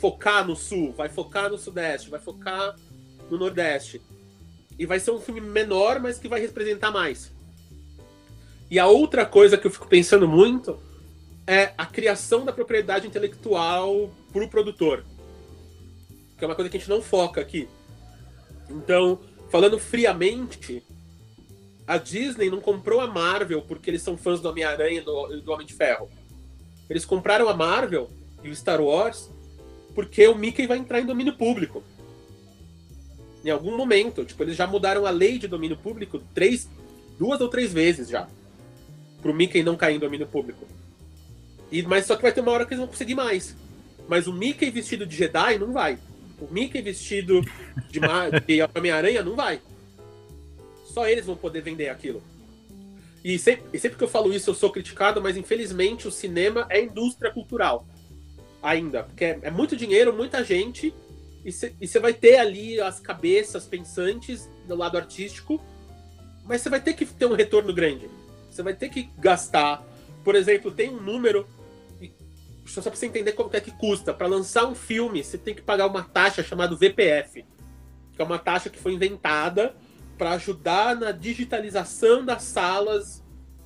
focar 0.00 0.46
no 0.46 0.56
Sul, 0.56 0.92
vai 0.92 1.08
focar 1.08 1.50
no 1.50 1.58
Sudeste, 1.58 2.10
vai 2.10 2.20
focar 2.20 2.74
no 3.30 3.38
Nordeste. 3.38 4.00
E 4.78 4.86
vai 4.86 4.98
ser 4.98 5.10
um 5.10 5.20
filme 5.20 5.40
menor, 5.40 6.00
mas 6.00 6.18
que 6.18 6.28
vai 6.28 6.40
representar 6.40 6.90
mais. 6.90 7.30
E 8.70 8.78
a 8.78 8.86
outra 8.86 9.26
coisa 9.26 9.58
que 9.58 9.66
eu 9.66 9.70
fico 9.70 9.88
pensando 9.88 10.28
muito 10.28 10.78
é 11.44 11.72
a 11.76 11.84
criação 11.84 12.44
da 12.44 12.52
propriedade 12.52 13.04
intelectual 13.04 14.10
para 14.32 14.44
o 14.44 14.48
produtor. 14.48 15.04
Que 16.38 16.44
é 16.44 16.46
uma 16.46 16.54
coisa 16.54 16.70
que 16.70 16.76
a 16.76 16.80
gente 16.80 16.88
não 16.88 17.02
foca 17.02 17.40
aqui. 17.40 17.68
Então, 18.70 19.18
falando 19.50 19.76
friamente, 19.76 20.84
a 21.84 21.98
Disney 21.98 22.48
não 22.48 22.60
comprou 22.60 23.00
a 23.00 23.08
Marvel 23.08 23.60
porque 23.62 23.90
eles 23.90 24.02
são 24.02 24.16
fãs 24.16 24.40
do 24.40 24.48
Homem-Aranha 24.48 25.00
e 25.00 25.04
do, 25.04 25.40
do 25.40 25.50
Homem 25.50 25.66
de 25.66 25.74
Ferro. 25.74 26.08
Eles 26.88 27.04
compraram 27.04 27.48
a 27.48 27.54
Marvel 27.54 28.08
e 28.44 28.50
o 28.50 28.54
Star 28.54 28.80
Wars 28.80 29.28
porque 29.96 30.28
o 30.28 30.36
Mickey 30.36 30.68
vai 30.68 30.78
entrar 30.78 31.00
em 31.00 31.06
domínio 31.06 31.36
público. 31.36 31.82
Em 33.44 33.50
algum 33.50 33.76
momento. 33.76 34.24
Tipo, 34.24 34.44
eles 34.44 34.54
já 34.54 34.68
mudaram 34.68 35.04
a 35.06 35.10
lei 35.10 35.40
de 35.40 35.48
domínio 35.48 35.76
público 35.76 36.20
três, 36.32 36.70
duas 37.18 37.40
ou 37.40 37.48
três 37.48 37.72
vezes 37.72 38.08
já 38.08 38.28
pro 39.20 39.34
Mickey 39.34 39.62
não 39.62 39.76
cair 39.76 39.96
em 39.96 39.98
domínio 39.98 40.26
público. 40.26 40.66
E, 41.70 41.82
mas 41.82 42.06
só 42.06 42.16
que 42.16 42.22
vai 42.22 42.32
ter 42.32 42.40
uma 42.40 42.52
hora 42.52 42.64
que 42.64 42.72
eles 42.72 42.80
vão 42.80 42.88
conseguir 42.88 43.14
mais. 43.14 43.54
Mas 44.08 44.26
o 44.26 44.32
Mickey 44.32 44.70
vestido 44.70 45.06
de 45.06 45.16
Jedi 45.16 45.58
não 45.58 45.72
vai. 45.72 45.98
O 46.40 46.52
Mickey 46.52 46.82
vestido 46.82 47.40
de, 47.88 48.00
de 48.46 48.60
Homem-Aranha 48.76 49.22
não 49.22 49.36
vai. 49.36 49.60
Só 50.84 51.06
eles 51.06 51.26
vão 51.26 51.36
poder 51.36 51.62
vender 51.62 51.88
aquilo. 51.88 52.22
E 53.22 53.38
sempre, 53.38 53.64
e 53.72 53.78
sempre 53.78 53.98
que 53.98 54.04
eu 54.04 54.08
falo 54.08 54.32
isso, 54.32 54.50
eu 54.50 54.54
sou 54.54 54.70
criticado, 54.70 55.20
mas 55.20 55.36
infelizmente 55.36 56.08
o 56.08 56.10
cinema 56.10 56.66
é 56.70 56.82
indústria 56.82 57.30
cultural. 57.30 57.86
Ainda. 58.62 59.04
Porque 59.04 59.24
é, 59.24 59.38
é 59.42 59.50
muito 59.50 59.76
dinheiro, 59.76 60.12
muita 60.12 60.42
gente. 60.42 60.92
E 61.44 61.52
você 61.52 61.98
vai 61.98 62.12
ter 62.12 62.36
ali 62.36 62.80
as 62.80 62.98
cabeças 62.98 63.66
pensantes 63.66 64.48
do 64.66 64.74
lado 64.74 64.96
artístico. 64.96 65.62
Mas 66.44 66.62
você 66.62 66.68
vai 66.68 66.80
ter 66.80 66.94
que 66.94 67.06
ter 67.06 67.26
um 67.26 67.34
retorno 67.34 67.72
grande. 67.72 68.08
Você 68.60 68.64
vai 68.64 68.74
ter 68.74 68.90
que 68.90 69.08
gastar. 69.18 69.82
Por 70.22 70.34
exemplo, 70.34 70.70
tem 70.70 70.90
um 70.90 71.00
número. 71.00 71.48
Só 72.66 72.82
para 72.82 72.94
você 72.94 73.06
entender 73.06 73.32
como 73.32 73.48
é 73.54 73.60
que 73.60 73.70
custa. 73.70 74.12
Para 74.12 74.26
lançar 74.26 74.66
um 74.66 74.74
filme, 74.74 75.24
você 75.24 75.38
tem 75.38 75.54
que 75.54 75.62
pagar 75.62 75.86
uma 75.86 76.02
taxa 76.02 76.42
chamada 76.42 76.76
VPF, 76.76 77.42
que 78.14 78.20
é 78.20 78.24
uma 78.24 78.38
taxa 78.38 78.68
que 78.68 78.78
foi 78.78 78.92
inventada 78.92 79.74
para 80.18 80.32
ajudar 80.32 80.94
na 80.94 81.10
digitalização 81.10 82.22
das 82.22 82.42
salas 82.42 83.24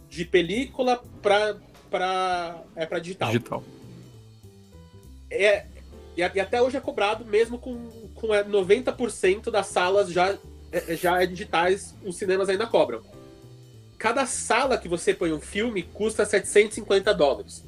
de 0.08 0.24
película 0.24 1.02
para 1.20 1.56
para 1.90 2.62
é 2.76 2.86
para 2.86 3.00
digital. 3.00 3.28
Digital. 3.32 3.64
É, 5.28 5.66
e, 6.16 6.22
até 6.22 6.62
hoje 6.62 6.76
é 6.76 6.80
cobrado 6.80 7.24
mesmo 7.24 7.58
com, 7.58 7.90
com 8.14 8.28
90% 8.28 9.48
é, 9.48 9.50
das 9.50 9.66
salas 9.66 10.12
já 10.12 10.38
é, 10.70 10.96
já 10.96 11.20
é 11.20 11.26
digitais, 11.26 11.96
os 12.04 12.16
cinemas 12.16 12.48
ainda 12.48 12.66
cobram 12.66 13.02
cada 14.04 14.26
sala 14.26 14.76
que 14.76 14.86
você 14.86 15.14
põe 15.14 15.32
um 15.32 15.40
filme 15.40 15.82
custa 15.82 16.26
750 16.26 17.14
dólares. 17.14 17.64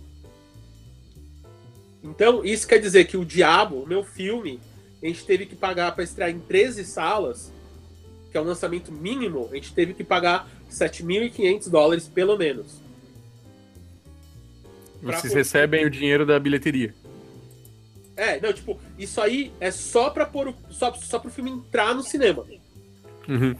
Então, 2.04 2.44
isso 2.44 2.68
quer 2.68 2.78
dizer 2.78 3.06
que 3.06 3.16
o 3.16 3.24
Diabo, 3.24 3.76
o 3.76 3.86
meu 3.86 4.04
filme, 4.04 4.60
a 5.02 5.06
gente 5.06 5.24
teve 5.24 5.46
que 5.46 5.56
pagar 5.56 5.94
para 5.94 6.04
estrear 6.04 6.28
em 6.28 6.38
13 6.38 6.84
salas, 6.84 7.50
que 8.30 8.36
é 8.36 8.40
o 8.40 8.44
lançamento 8.44 8.92
mínimo, 8.92 9.48
a 9.50 9.54
gente 9.54 9.72
teve 9.72 9.94
que 9.94 10.04
pagar 10.04 10.46
7.500 10.70 11.70
dólares 11.70 12.06
pelo 12.06 12.36
menos. 12.36 12.82
Vocês 15.00 15.32
pra... 15.32 15.38
recebem 15.38 15.86
o 15.86 15.90
dinheiro 15.90 16.26
da 16.26 16.38
bilheteria. 16.38 16.94
É, 18.14 18.38
não, 18.42 18.52
tipo, 18.52 18.78
isso 18.98 19.22
aí 19.22 19.54
é 19.58 19.70
só 19.70 20.10
para 20.10 20.26
pôr 20.26 20.48
o, 20.48 20.54
só, 20.68 20.92
só 20.92 21.18
pro 21.18 21.30
filme 21.30 21.50
entrar 21.50 21.94
no 21.94 22.02
cinema. 22.02 22.44
Uhum. 23.26 23.56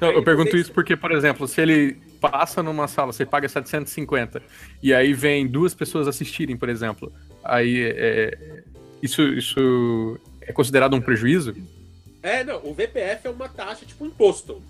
Não, 0.00 0.12
eu 0.12 0.22
pergunto 0.22 0.56
isso 0.56 0.72
porque, 0.72 0.96
por 0.96 1.10
exemplo, 1.10 1.48
se 1.48 1.60
ele 1.60 2.11
passa 2.22 2.62
numa 2.62 2.86
sala, 2.86 3.12
você 3.12 3.26
paga 3.26 3.48
750, 3.48 4.40
e 4.80 4.94
aí 4.94 5.12
vem 5.12 5.44
duas 5.46 5.74
pessoas 5.74 6.06
assistirem, 6.06 6.56
por 6.56 6.68
exemplo, 6.68 7.12
aí 7.42 7.82
é, 7.82 8.62
isso, 9.02 9.20
isso 9.22 10.20
é 10.40 10.52
considerado 10.52 10.94
um 10.94 11.00
prejuízo? 11.00 11.56
É, 12.22 12.44
não, 12.44 12.64
o 12.64 12.72
VPF 12.72 13.26
é 13.26 13.30
uma 13.30 13.48
taxa 13.48 13.84
tipo 13.84 14.06
imposto. 14.06 14.62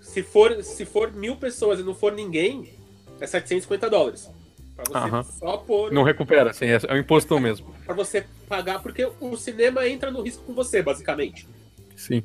Se 0.00 0.22
for, 0.22 0.62
se 0.62 0.84
for 0.84 1.12
mil 1.12 1.34
pessoas 1.34 1.80
e 1.80 1.82
não 1.82 1.94
for 1.94 2.12
ninguém, 2.12 2.72
é 3.20 3.26
750 3.26 3.90
dólares. 3.90 4.30
Pra 4.76 4.84
você 4.86 5.14
uhum. 5.14 5.22
só 5.24 5.56
pôr. 5.56 5.92
Não 5.92 6.04
recupera, 6.04 6.52
sim, 6.52 6.66
é, 6.66 6.78
é 6.86 6.94
um 6.94 6.98
imposto 6.98 7.38
mesmo. 7.40 7.74
Pra 7.84 7.94
você 7.94 8.24
pagar, 8.48 8.80
porque 8.80 9.08
o 9.20 9.36
cinema 9.36 9.88
entra 9.88 10.10
no 10.10 10.22
risco 10.22 10.44
com 10.44 10.54
você, 10.54 10.82
basicamente. 10.82 11.48
Sim. 11.96 12.22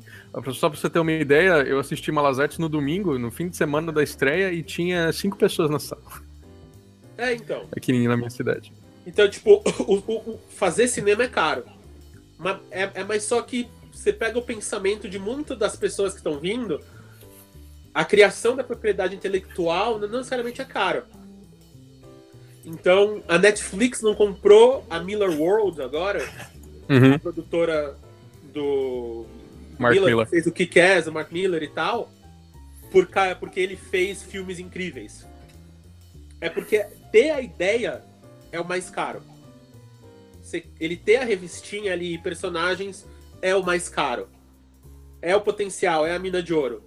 Só 0.52 0.68
pra 0.68 0.78
você 0.78 0.90
ter 0.90 0.98
uma 0.98 1.12
ideia, 1.12 1.62
eu 1.62 1.78
assisti 1.78 2.10
Malas 2.10 2.58
no 2.58 2.68
domingo, 2.68 3.18
no 3.18 3.30
fim 3.30 3.48
de 3.48 3.56
semana 3.56 3.92
da 3.92 4.02
estreia, 4.02 4.52
e 4.52 4.62
tinha 4.62 5.12
cinco 5.12 5.36
pessoas 5.36 5.70
na 5.70 5.78
sala. 5.78 6.02
É, 7.16 7.34
então. 7.34 7.66
Aqui 7.76 8.06
na 8.06 8.16
minha 8.16 8.30
cidade. 8.30 8.72
Então, 9.06 9.28
tipo, 9.28 9.62
o, 9.80 9.94
o, 9.94 10.32
o 10.32 10.40
fazer 10.50 10.88
cinema 10.88 11.22
é 11.22 11.28
caro. 11.28 11.64
Mas 12.38 12.58
é, 12.70 12.90
é 12.94 13.04
mais 13.04 13.24
só 13.24 13.42
que 13.42 13.68
você 13.92 14.12
pega 14.12 14.38
o 14.38 14.42
pensamento 14.42 15.08
de 15.08 15.18
muitas 15.18 15.58
das 15.58 15.76
pessoas 15.76 16.12
que 16.12 16.18
estão 16.18 16.38
vindo, 16.38 16.80
a 17.92 18.04
criação 18.04 18.56
da 18.56 18.64
propriedade 18.64 19.14
intelectual 19.14 19.98
não 19.98 20.08
necessariamente 20.08 20.60
é 20.62 20.64
caro. 20.64 21.04
Então, 22.64 23.22
a 23.28 23.38
Netflix 23.38 24.00
não 24.00 24.14
comprou 24.14 24.84
a 24.88 25.00
Miller 25.00 25.30
World 25.38 25.82
agora, 25.82 26.26
Uhum. 26.88 27.14
a 27.14 27.18
produtora 27.18 27.96
do 28.52 29.24
Mark 29.80 29.94
Miller. 29.94 30.24
que 30.24 30.30
fez 30.30 30.46
o 30.46 30.52
Kick-Ass, 30.52 31.06
o 31.06 31.12
Mark 31.12 31.32
Miller 31.32 31.62
e 31.62 31.68
tal, 31.68 32.10
por 32.90 33.08
porque 33.38 33.60
ele 33.60 33.76
fez 33.76 34.22
filmes 34.22 34.58
incríveis. 34.58 35.26
É 36.40 36.48
porque 36.48 36.86
ter 37.12 37.30
a 37.30 37.40
ideia 37.40 38.02
é 38.52 38.60
o 38.60 38.64
mais 38.64 38.90
caro. 38.90 39.22
Ele 40.80 40.96
ter 40.96 41.16
a 41.16 41.24
revistinha 41.24 41.92
ali 41.92 42.14
e 42.14 42.18
personagens 42.18 43.06
é 43.40 43.54
o 43.54 43.62
mais 43.62 43.88
caro. 43.88 44.28
É 45.22 45.36
o 45.36 45.40
potencial, 45.40 46.06
é 46.06 46.14
a 46.14 46.18
mina 46.18 46.42
de 46.42 46.52
ouro. 46.52 46.82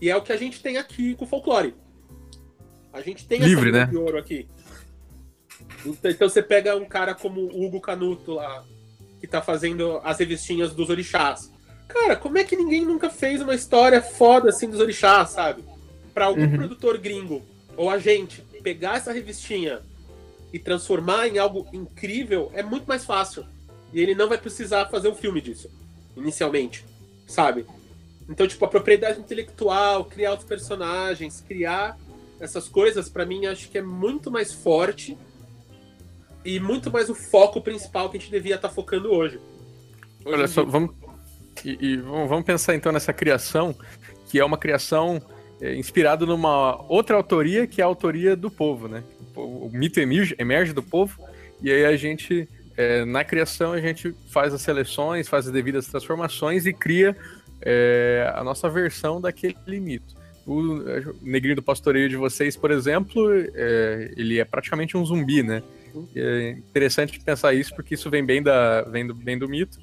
E 0.00 0.10
é 0.10 0.16
o 0.16 0.22
que 0.22 0.32
a 0.32 0.36
gente 0.36 0.62
tem 0.62 0.78
aqui 0.78 1.14
com 1.14 1.24
o 1.24 1.28
folclore. 1.28 1.74
A 2.92 3.00
gente 3.00 3.26
tem 3.26 3.38
Livre, 3.40 3.54
essa 3.54 3.64
mina 3.64 3.78
né? 3.84 3.86
de 3.86 3.96
ouro 3.96 4.18
aqui. 4.18 4.48
Então, 5.84 6.10
então 6.10 6.28
você 6.28 6.42
pega 6.42 6.76
um 6.76 6.86
cara 6.86 7.14
como 7.14 7.40
o 7.40 7.64
Hugo 7.64 7.80
Canuto 7.80 8.34
lá, 8.34 8.64
que 9.20 9.26
tá 9.26 9.42
fazendo 9.42 10.00
as 10.02 10.18
revistinhas 10.18 10.72
dos 10.72 10.88
orixás. 10.88 11.52
Cara, 11.88 12.16
como 12.16 12.38
é 12.38 12.44
que 12.44 12.56
ninguém 12.56 12.84
nunca 12.84 13.08
fez 13.10 13.40
uma 13.40 13.54
história 13.54 14.02
foda 14.02 14.50
assim 14.50 14.68
dos 14.68 14.80
orixás, 14.80 15.30
sabe? 15.30 15.64
Pra 16.12 16.26
algum 16.26 16.42
Uhum. 16.42 16.56
produtor 16.56 16.98
gringo 16.98 17.42
ou 17.76 17.88
a 17.90 17.98
gente 17.98 18.42
pegar 18.62 18.96
essa 18.96 19.12
revistinha 19.12 19.80
e 20.52 20.58
transformar 20.58 21.28
em 21.28 21.38
algo 21.38 21.66
incrível 21.72 22.50
é 22.54 22.62
muito 22.62 22.86
mais 22.86 23.04
fácil. 23.04 23.44
E 23.92 24.00
ele 24.00 24.14
não 24.14 24.28
vai 24.28 24.38
precisar 24.38 24.86
fazer 24.86 25.08
um 25.08 25.14
filme 25.14 25.40
disso, 25.40 25.70
inicialmente, 26.16 26.84
sabe? 27.26 27.64
Então, 28.28 28.46
tipo, 28.48 28.64
a 28.64 28.68
propriedade 28.68 29.20
intelectual, 29.20 30.04
criar 30.04 30.34
os 30.34 30.42
personagens, 30.44 31.40
criar 31.46 31.96
essas 32.40 32.68
coisas, 32.68 33.08
pra 33.08 33.24
mim, 33.24 33.46
acho 33.46 33.68
que 33.70 33.78
é 33.78 33.82
muito 33.82 34.30
mais 34.30 34.52
forte 34.52 35.16
e 36.44 36.58
muito 36.60 36.90
mais 36.90 37.08
o 37.08 37.14
foco 37.14 37.60
principal 37.60 38.10
que 38.10 38.16
a 38.16 38.20
gente 38.20 38.30
devia 38.30 38.56
estar 38.56 38.68
focando 38.68 39.12
hoje. 39.12 39.38
Hoje 40.24 40.36
Olha 40.36 40.48
só, 40.48 40.62
dia. 40.62 40.70
vamos, 40.70 40.90
e, 41.64 41.78
e 41.80 41.96
vamos 41.96 42.44
pensar 42.44 42.74
então 42.74 42.92
nessa 42.92 43.12
criação, 43.12 43.74
que 44.28 44.38
é 44.38 44.44
uma 44.44 44.58
criação 44.58 45.22
é, 45.60 45.74
inspirada 45.74 46.26
numa 46.26 46.82
outra 46.90 47.16
autoria, 47.16 47.66
que 47.66 47.80
é 47.80 47.84
a 47.84 47.86
autoria 47.86 48.36
do 48.36 48.50
povo, 48.50 48.88
né? 48.88 49.02
O, 49.34 49.66
o 49.66 49.70
mito 49.72 50.00
emerge, 50.00 50.34
emerge 50.38 50.72
do 50.72 50.82
povo, 50.82 51.18
e 51.62 51.70
aí 51.70 51.84
a 51.84 51.96
gente, 51.96 52.48
é, 52.76 53.04
na 53.04 53.24
criação, 53.24 53.72
a 53.72 53.80
gente 53.80 54.14
faz 54.28 54.52
as 54.52 54.62
seleções, 54.62 55.28
faz 55.28 55.46
as 55.46 55.52
devidas 55.52 55.86
transformações 55.86 56.66
e 56.66 56.72
cria 56.72 57.16
é, 57.62 58.30
a 58.34 58.44
nossa 58.44 58.68
versão 58.68 59.20
daquele 59.20 59.80
mito. 59.80 60.14
O, 60.46 60.60
o 60.60 61.16
negrinho 61.22 61.56
do 61.56 61.62
pastoreio 61.62 62.08
de 62.08 62.16
vocês, 62.16 62.56
por 62.56 62.70
exemplo, 62.70 63.28
é, 63.54 64.12
ele 64.16 64.38
é 64.38 64.44
praticamente 64.44 64.96
um 64.96 65.04
zumbi, 65.04 65.42
né? 65.42 65.62
É 66.14 66.50
interessante 66.50 67.18
pensar 67.18 67.54
isso, 67.54 67.74
porque 67.74 67.94
isso 67.94 68.10
vem 68.10 68.24
bem, 68.24 68.42
da, 68.42 68.82
vem 68.82 69.06
do, 69.06 69.14
bem 69.14 69.38
do 69.38 69.48
mito 69.48 69.78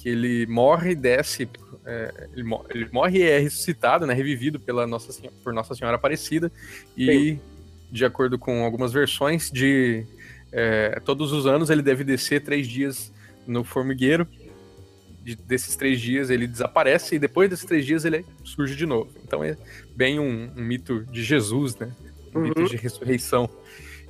que 0.00 0.08
ele 0.08 0.46
morre 0.46 0.92
e 0.92 0.94
desce, 0.94 1.48
é, 1.84 2.28
ele, 2.32 2.44
mo- 2.44 2.64
ele 2.70 2.88
morre 2.92 3.18
e 3.18 3.22
é 3.22 3.38
ressuscitado, 3.38 4.06
né, 4.06 4.14
revivido 4.14 4.58
pela 4.60 4.86
Nossa, 4.86 5.12
Senhora- 5.12 5.34
por 5.42 5.52
Nossa 5.52 5.74
Senhora 5.74 5.96
Aparecida, 5.96 6.50
e 6.96 7.36
de 7.90 8.04
acordo 8.04 8.38
com 8.38 8.62
algumas 8.64 8.92
versões, 8.92 9.50
de 9.50 10.06
é, 10.52 11.00
todos 11.04 11.32
os 11.32 11.46
anos 11.46 11.68
ele 11.68 11.82
deve 11.82 12.04
descer 12.04 12.42
três 12.42 12.66
dias 12.68 13.12
no 13.46 13.64
formigueiro, 13.64 14.26
de- 15.24 15.34
desses 15.36 15.74
três 15.76 16.00
dias 16.00 16.30
ele 16.30 16.46
desaparece, 16.46 17.16
e 17.16 17.18
depois 17.18 17.50
desses 17.50 17.64
três 17.66 17.84
dias 17.84 18.04
ele 18.04 18.24
surge 18.44 18.76
de 18.76 18.86
novo. 18.86 19.10
Então 19.24 19.42
é 19.42 19.56
bem 19.96 20.18
um, 20.20 20.50
um 20.56 20.62
mito 20.62 21.04
de 21.10 21.22
Jesus, 21.24 21.74
né, 21.76 21.90
um 22.34 22.40
mito 22.40 22.60
Uhum. 22.60 22.66
de 22.66 22.76
ressurreição. 22.76 23.50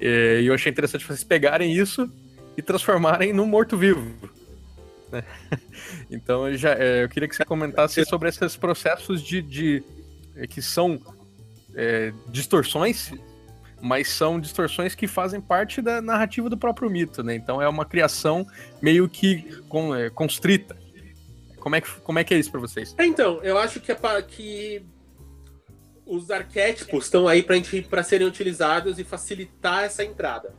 É, 0.01 0.41
E 0.43 0.47
eu 0.47 0.55
achei 0.55 0.71
interessante 0.71 1.05
vocês 1.07 1.25
pegarem 1.25 1.73
isso 1.75 2.09
e 2.57 2.63
transformarem 2.63 3.33
num 3.33 3.47
morto-vivo. 3.47 4.13
Né? 5.11 5.23
Então 6.11 6.49
eu, 6.49 6.57
já, 6.57 6.73
é, 6.75 7.05
eu 7.05 7.09
queria 7.09 7.29
que 7.29 7.37
você 7.37 7.45
comentasse 7.45 8.05
sobre 8.05 8.29
esses 8.29 8.57
processos 8.57 9.23
de, 9.23 9.43
de- 9.43 9.83
é, 10.37 10.47
que 10.47 10.61
são 10.63 11.01
é, 11.75 12.13
distorções, 12.29 13.13
mas 13.81 14.09
são 14.09 14.41
distorções 14.41 14.95
que 14.95 15.07
fazem 15.07 15.41
parte 15.41 15.81
da 15.81 16.01
narrativa 16.01 16.49
do 16.49 16.57
próprio 16.57 16.91
mito, 16.91 17.23
né? 17.23 17.35
Então 17.35 17.61
é 17.63 17.69
uma 17.69 17.85
criação 17.85 18.47
meio 18.83 19.09
que 19.09 19.43
com, 19.69 19.95
é, 19.95 20.11
constrita. 20.11 20.77
Como 21.59 21.77
é, 21.77 21.81
que, 21.81 21.91
como 22.01 22.19
é 22.19 22.25
que 22.25 22.35
é 22.35 22.39
isso 22.39 22.51
para 22.51 22.61
vocês? 22.61 22.95
É, 22.97 23.05
então, 23.05 23.43
eu 23.43 23.59
acho 23.59 23.81
que, 23.81 23.93
é 23.93 24.23
que 24.23 24.83
os 26.07 26.31
arquétipos 26.31 27.05
estão 27.05 27.29
aí 27.29 27.45
para 27.89 28.03
serem 28.03 28.27
utilizados 28.27 28.99
e 28.99 29.05
facilitar 29.05 29.85
essa 29.85 30.03
entrada. 30.03 30.55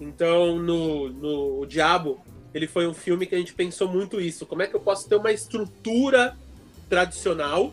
Então, 0.00 0.56
no, 0.58 1.08
no 1.08 1.60
O 1.60 1.66
Diabo, 1.66 2.20
ele 2.56 2.66
foi 2.66 2.86
um 2.86 2.94
filme 2.94 3.26
que 3.26 3.34
a 3.34 3.38
gente 3.38 3.52
pensou 3.52 3.88
muito 3.88 4.20
isso. 4.20 4.46
Como 4.46 4.62
é 4.62 4.66
que 4.66 4.74
eu 4.74 4.80
posso 4.80 5.08
ter 5.08 5.16
uma 5.16 5.32
estrutura 5.32 6.36
tradicional? 6.88 7.72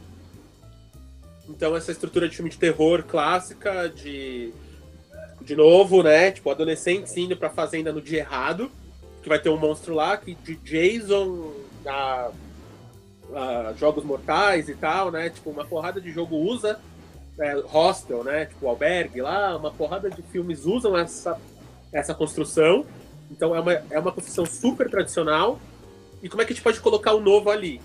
Então, 1.47 1.75
essa 1.75 1.91
estrutura 1.91 2.27
de 2.27 2.35
filme 2.35 2.49
de 2.49 2.57
terror 2.57 3.03
clássica, 3.03 3.87
de. 3.89 4.51
De 5.41 5.55
novo, 5.55 6.01
né? 6.03 6.31
Tipo, 6.31 6.51
adolescentes 6.51 7.15
indo 7.17 7.35
pra 7.35 7.49
fazenda 7.49 7.91
no 7.91 8.01
dia 8.01 8.19
errado. 8.19 8.71
Que 9.21 9.29
vai 9.29 9.39
ter 9.39 9.49
um 9.49 9.57
monstro 9.57 9.93
lá, 9.93 10.15
que 10.17 10.35
de 10.35 10.55
Jason 10.55 11.53
a 11.85 12.31
a 13.35 13.73
jogos 13.73 14.03
mortais 14.03 14.69
e 14.69 14.75
tal, 14.75 15.11
né? 15.11 15.29
Tipo, 15.29 15.49
uma 15.49 15.65
porrada 15.65 15.99
de 15.99 16.11
jogo 16.11 16.35
usa 16.35 16.79
é, 17.39 17.53
hostel, 17.65 18.23
né? 18.23 18.45
Tipo, 18.45 18.67
albergue 18.67 19.21
lá, 19.21 19.55
uma 19.55 19.71
porrada 19.71 20.09
de 20.09 20.21
filmes 20.23 20.65
usam 20.65 20.97
essa, 20.97 21.39
essa 21.91 22.13
construção. 22.13 22.85
Então 23.31 23.55
é 23.55 23.59
uma, 23.59 23.73
é 23.73 23.99
uma 23.99 24.11
construção 24.11 24.45
super 24.45 24.89
tradicional. 24.89 25.59
E 26.21 26.29
como 26.29 26.41
é 26.41 26.45
que 26.45 26.53
a 26.53 26.55
gente 26.55 26.63
pode 26.63 26.79
colocar 26.79 27.13
o 27.13 27.19
novo 27.19 27.49
ali? 27.49 27.81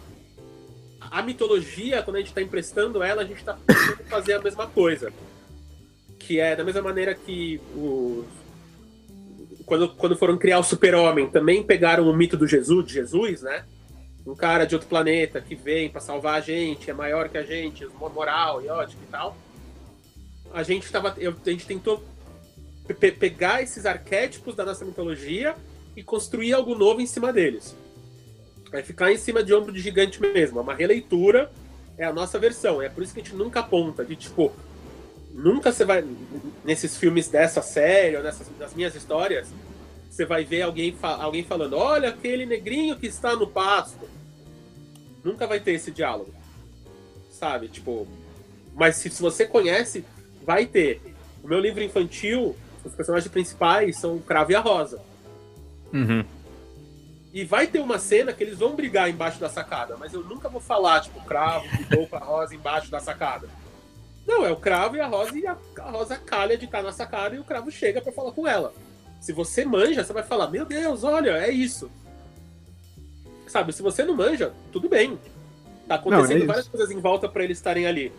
A 1.00 1.22
mitologia, 1.22 2.02
quando 2.02 2.16
a 2.16 2.18
gente 2.18 2.28
está 2.28 2.42
emprestando 2.42 3.02
ela, 3.02 3.22
a 3.22 3.24
gente 3.24 3.38
está 3.38 3.56
fazer 4.08 4.34
a 4.34 4.40
mesma 4.40 4.66
coisa. 4.66 5.12
Que 6.18 6.38
é 6.38 6.54
da 6.54 6.64
mesma 6.64 6.82
maneira 6.82 7.14
que 7.14 7.60
os 7.74 8.26
quando, 9.68 9.88
quando 9.90 10.16
foram 10.16 10.38
criar 10.38 10.58
o 10.58 10.62
super-homem, 10.62 11.28
também 11.28 11.62
pegaram 11.62 12.08
o 12.08 12.16
mito 12.16 12.38
do 12.38 12.46
Jesus, 12.46 12.86
de 12.86 12.94
Jesus, 12.94 13.42
né? 13.42 13.64
Um 14.26 14.34
cara 14.34 14.64
de 14.64 14.74
outro 14.74 14.88
planeta 14.88 15.42
que 15.42 15.54
vem 15.54 15.90
para 15.90 16.00
salvar 16.00 16.36
a 16.36 16.40
gente, 16.40 16.90
é 16.90 16.94
maior 16.94 17.28
que 17.28 17.36
a 17.36 17.42
gente, 17.42 17.86
moral 18.14 18.62
e 18.62 18.68
ótimo 18.68 19.02
e 19.06 19.10
tal. 19.10 19.36
A 20.52 20.62
gente 20.62 20.90
tava, 20.90 21.10
a 21.10 21.50
gente 21.50 21.66
tentou 21.66 22.02
pe- 22.94 23.12
pegar 23.12 23.62
esses 23.62 23.86
arquétipos 23.86 24.54
da 24.54 24.64
nossa 24.64 24.84
mitologia 24.84 25.54
e 25.96 26.02
construir 26.02 26.52
algo 26.52 26.74
novo 26.74 27.00
em 27.00 27.06
cima 27.06 27.32
deles. 27.32 27.74
Vai 28.70 28.82
ficar 28.82 29.10
em 29.12 29.16
cima 29.16 29.42
de 29.42 29.54
ombro 29.54 29.72
de 29.72 29.80
gigante 29.80 30.20
mesmo. 30.20 30.58
É 30.58 30.62
uma 30.62 30.74
releitura, 30.74 31.50
é 31.96 32.04
a 32.04 32.12
nossa 32.12 32.38
versão. 32.38 32.80
É 32.82 32.88
por 32.88 33.02
isso 33.02 33.14
que 33.14 33.20
a 33.20 33.22
gente 33.24 33.34
nunca 33.34 33.60
aponta 33.60 34.04
de 34.04 34.14
tipo, 34.14 34.52
nunca 35.32 35.72
você 35.72 35.84
vai 35.84 36.04
nesses 36.64 36.96
filmes 36.96 37.28
dessa 37.28 37.62
série 37.62 38.16
ou 38.16 38.22
nessas 38.22 38.46
das 38.58 38.74
minhas 38.74 38.94
histórias, 38.94 39.48
você 40.10 40.24
vai 40.24 40.44
ver 40.44 40.62
alguém, 40.62 40.94
alguém 41.02 41.44
falando: 41.44 41.76
"Olha 41.76 42.10
aquele 42.10 42.44
negrinho 42.44 42.96
que 42.96 43.06
está 43.06 43.34
no 43.34 43.46
pasto". 43.46 44.08
Nunca 45.24 45.46
vai 45.46 45.60
ter 45.60 45.72
esse 45.72 45.90
diálogo. 45.90 46.32
Sabe? 47.30 47.68
Tipo, 47.68 48.06
mas 48.74 48.96
se, 48.96 49.10
se 49.10 49.20
você 49.20 49.46
conhece, 49.46 50.04
vai 50.44 50.66
ter. 50.66 51.00
O 51.42 51.48
meu 51.48 51.58
livro 51.60 51.82
infantil, 51.82 52.56
os 52.84 52.94
personagens 52.94 53.30
principais 53.30 53.96
são 53.98 54.16
o 54.16 54.22
Cravo 54.22 54.52
e 54.52 54.54
a 54.54 54.60
Rosa. 54.60 55.00
Uhum. 55.92 56.24
E 57.32 57.44
vai 57.44 57.66
ter 57.66 57.80
uma 57.80 57.98
cena 57.98 58.32
que 58.32 58.42
eles 58.42 58.58
vão 58.58 58.74
brigar 58.74 59.08
embaixo 59.08 59.38
da 59.38 59.48
sacada, 59.48 59.96
mas 59.98 60.14
eu 60.14 60.24
nunca 60.24 60.48
vou 60.48 60.60
falar, 60.60 61.00
tipo, 61.00 61.18
o 61.18 61.24
cravo 61.24 61.66
brigou 61.68 62.06
com 62.06 62.16
a 62.16 62.20
rosa 62.20 62.54
embaixo 62.54 62.90
da 62.90 63.00
sacada. 63.00 63.48
Não, 64.26 64.44
é 64.44 64.50
o 64.50 64.56
cravo 64.56 64.96
e 64.96 65.00
a 65.00 65.06
rosa, 65.06 65.38
e 65.38 65.46
a, 65.46 65.56
a 65.78 65.90
rosa 65.90 66.16
calha 66.16 66.56
de 66.56 66.64
estar 66.64 66.82
na 66.82 66.92
sacada 66.92 67.34
e 67.34 67.38
o 67.38 67.44
cravo 67.44 67.70
chega 67.70 68.00
pra 68.00 68.12
falar 68.12 68.32
com 68.32 68.46
ela. 68.46 68.72
Se 69.20 69.32
você 69.32 69.64
manja, 69.64 70.02
você 70.02 70.12
vai 70.12 70.22
falar, 70.22 70.50
meu 70.50 70.64
Deus, 70.64 71.04
olha, 71.04 71.30
é 71.30 71.50
isso. 71.50 71.90
Sabe, 73.46 73.72
se 73.72 73.82
você 73.82 74.04
não 74.04 74.14
manja, 74.14 74.52
tudo 74.72 74.88
bem. 74.88 75.18
Tá 75.86 75.96
acontecendo 75.96 76.38
Não, 76.38 76.44
é 76.44 76.46
várias 76.46 76.68
coisas 76.68 76.90
em 76.90 77.00
volta 77.00 77.28
pra 77.28 77.44
eles 77.44 77.58
estarem 77.58 77.86
ali. 77.86 78.12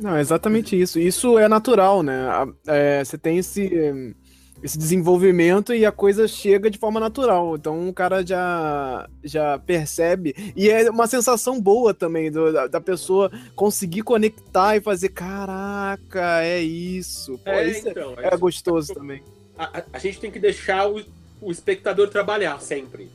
Não, 0.00 0.16
é 0.16 0.20
exatamente 0.20 0.80
isso. 0.80 0.98
Isso 0.98 1.38
é 1.38 1.48
natural, 1.48 2.02
né? 2.02 2.22
É, 2.66 3.04
você 3.04 3.18
tem 3.18 3.38
esse, 3.38 4.14
esse 4.62 4.78
desenvolvimento 4.78 5.74
e 5.74 5.84
a 5.84 5.90
coisa 5.90 6.28
chega 6.28 6.70
de 6.70 6.78
forma 6.78 7.00
natural. 7.00 7.56
Então 7.56 7.88
o 7.88 7.92
cara 7.92 8.24
já, 8.24 9.08
já 9.24 9.58
percebe. 9.58 10.34
E 10.56 10.70
é 10.70 10.88
uma 10.90 11.06
sensação 11.06 11.60
boa 11.60 11.92
também 11.92 12.30
do- 12.30 12.52
da, 12.52 12.66
da 12.68 12.80
pessoa 12.80 13.30
conseguir 13.56 14.02
conectar 14.02 14.76
e 14.76 14.80
fazer: 14.80 15.08
caraca, 15.08 16.42
é 16.44 16.60
isso. 16.62 17.36
Pô, 17.38 17.50
é, 17.50 17.68
isso 17.68 17.88
é- 17.88 17.90
então. 17.90 18.14
é 18.16 18.36
gostoso 18.36 18.94
também. 18.94 19.22
a, 19.58 19.82
a 19.92 19.98
gente 19.98 20.20
tem 20.20 20.30
que 20.30 20.38
deixar 20.38 20.88
o, 20.88 21.02
o 21.40 21.50
espectador 21.50 22.08
trabalhar 22.08 22.60
sempre. 22.60 23.10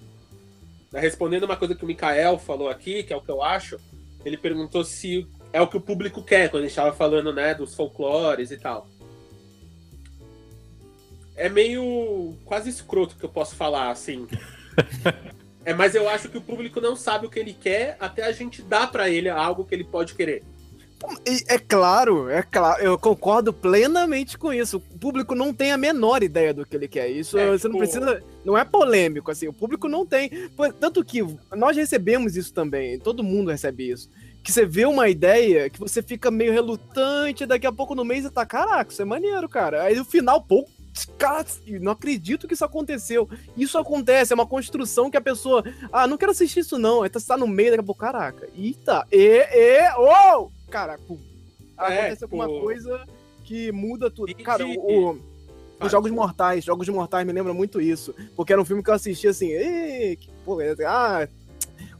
Tá 0.92 1.00
respondendo 1.00 1.44
uma 1.44 1.56
coisa 1.56 1.74
que 1.74 1.84
o 1.84 1.88
Mikael 1.88 2.38
falou 2.38 2.70
aqui, 2.70 3.04
que 3.04 3.12
é 3.14 3.16
o 3.16 3.22
que 3.22 3.32
eu 3.32 3.42
acho, 3.42 3.80
ele 4.24 4.38
perguntou 4.38 4.84
se 4.84 5.26
é 5.54 5.62
o 5.62 5.68
que 5.68 5.78
o 5.78 5.82
público 5.82 6.24
quer, 6.24 6.50
quando 6.50 6.64
a 6.64 6.66
gente 6.66 6.72
estava 6.72 6.92
falando 6.92 7.32
né, 7.32 7.54
dos 7.54 7.76
folclores 7.76 8.50
e 8.50 8.58
tal. 8.58 8.88
É 11.36 11.48
meio 11.48 12.36
quase 12.44 12.70
escroto 12.70 13.16
que 13.16 13.24
eu 13.24 13.30
posso 13.30 13.56
falar, 13.56 13.92
assim. 13.92 14.28
é, 15.64 15.74
mas 15.74 15.94
eu 15.94 16.10
acho 16.10 16.28
que 16.28 16.38
o 16.38 16.42
público 16.42 16.82
não 16.82 16.96
sabe 16.96 17.28
o 17.28 17.30
que 17.30 17.40
ele 17.40 17.54
quer 17.54 17.96
até 18.00 18.26
a 18.26 18.32
gente 18.32 18.64
dar 18.64 18.92
para 18.92 19.10
ele 19.10 19.30
algo 19.30 19.64
que 19.64 19.76
ele 19.76 19.84
pode 19.84 20.16
querer. 20.16 20.44
É 21.48 21.60
claro, 21.60 22.30
é 22.30 22.42
claro, 22.42 22.82
eu 22.82 22.98
concordo 22.98 23.52
plenamente 23.52 24.38
com 24.38 24.54
isso. 24.54 24.78
O 24.78 24.98
público 24.98 25.36
não 25.36 25.54
tem 25.54 25.72
a 25.72 25.78
menor 25.78 26.24
ideia 26.24 26.54
do 26.54 26.66
que 26.66 26.76
ele 26.76 26.88
quer. 26.88 27.10
Isso 27.10 27.38
é, 27.38 27.52
você 27.52 27.68
tipo... 27.68 27.74
não 27.74 27.80
precisa. 27.80 28.24
Não 28.46 28.58
é 28.58 28.64
polêmico, 28.64 29.30
assim. 29.30 29.48
O 29.48 29.54
público 29.54 29.90
não 29.90 30.06
tem. 30.06 30.32
Tanto 30.80 31.04
que 31.04 31.22
nós 31.56 31.76
recebemos 31.76 32.38
isso 32.38 32.54
também, 32.54 32.98
todo 32.98 33.24
mundo 33.24 33.52
recebe 33.52 33.90
isso. 33.92 34.10
Que 34.44 34.52
você 34.52 34.66
vê 34.66 34.86
uma 34.86 35.08
ideia 35.08 35.70
que 35.70 35.80
você 35.80 36.04
fica 36.04 36.30
meio 36.30 36.52
relutante, 36.52 37.46
daqui 37.46 37.66
a 37.66 37.72
pouco 37.72 37.96
no 37.96 38.04
mês 38.04 38.24
você 38.24 38.30
tá, 38.30 38.46
caraca, 38.46 38.92
isso 38.92 39.02
é 39.02 39.06
maneiro, 39.06 39.48
cara. 39.48 39.84
Aí 39.84 39.96
no 39.96 40.04
final, 40.04 40.42
pô, 40.42 40.68
cara, 41.18 41.46
não 41.82 41.94
acredito 41.94 42.48
que 42.48 42.54
isso 42.54 42.66
aconteceu. 42.66 43.30
Isso 43.56 43.78
acontece, 43.78 44.34
é 44.34 44.36
uma 44.36 44.46
construção 44.46 45.10
que 45.10 45.18
a 45.18 45.22
pessoa, 45.22 45.64
ah, 45.92 46.08
não 46.08 46.18
quero 46.18 46.32
assistir 46.32 46.60
isso 46.60 46.78
não. 46.78 47.04
Aí 47.04 47.10
tá, 47.10 47.20
você 47.20 47.28
tá 47.28 47.38
no 47.38 47.48
meio, 47.48 47.72
daqui 47.72 47.82
a 47.82 47.86
pouco, 47.86 48.02
caraca, 48.02 48.50
eita, 48.56 49.08
e, 49.12 49.48
e, 49.50 49.90
oh! 49.98 50.52
cara, 50.70 50.98
pum, 51.08 51.18
é, 51.80 52.00
acontece 52.00 52.24
alguma 52.24 52.48
pô. 52.48 52.62
coisa 52.62 53.06
que 53.44 53.72
muda 53.72 54.10
tudo. 54.10 54.30
E 54.30 54.34
cara, 54.36 54.66
de... 54.66 54.78
o, 54.78 55.18
os 55.80 55.92
Jogos 55.92 56.12
Mortais, 56.12 56.64
Jogos 56.64 56.88
Mortais 56.90 57.26
me 57.26 57.34
lembra 57.34 57.54
muito 57.54 57.82
isso. 57.82 58.16
Porque 58.36 58.54
era 58.54 58.62
um 58.62 58.66
filme 58.66 58.82
que 58.82 58.90
eu 58.90 58.94
assisti 58.94 59.28
assim, 59.28 59.48
que 59.48 60.30
porra, 60.46 60.64
é, 60.64 60.76
ah, 60.86 61.28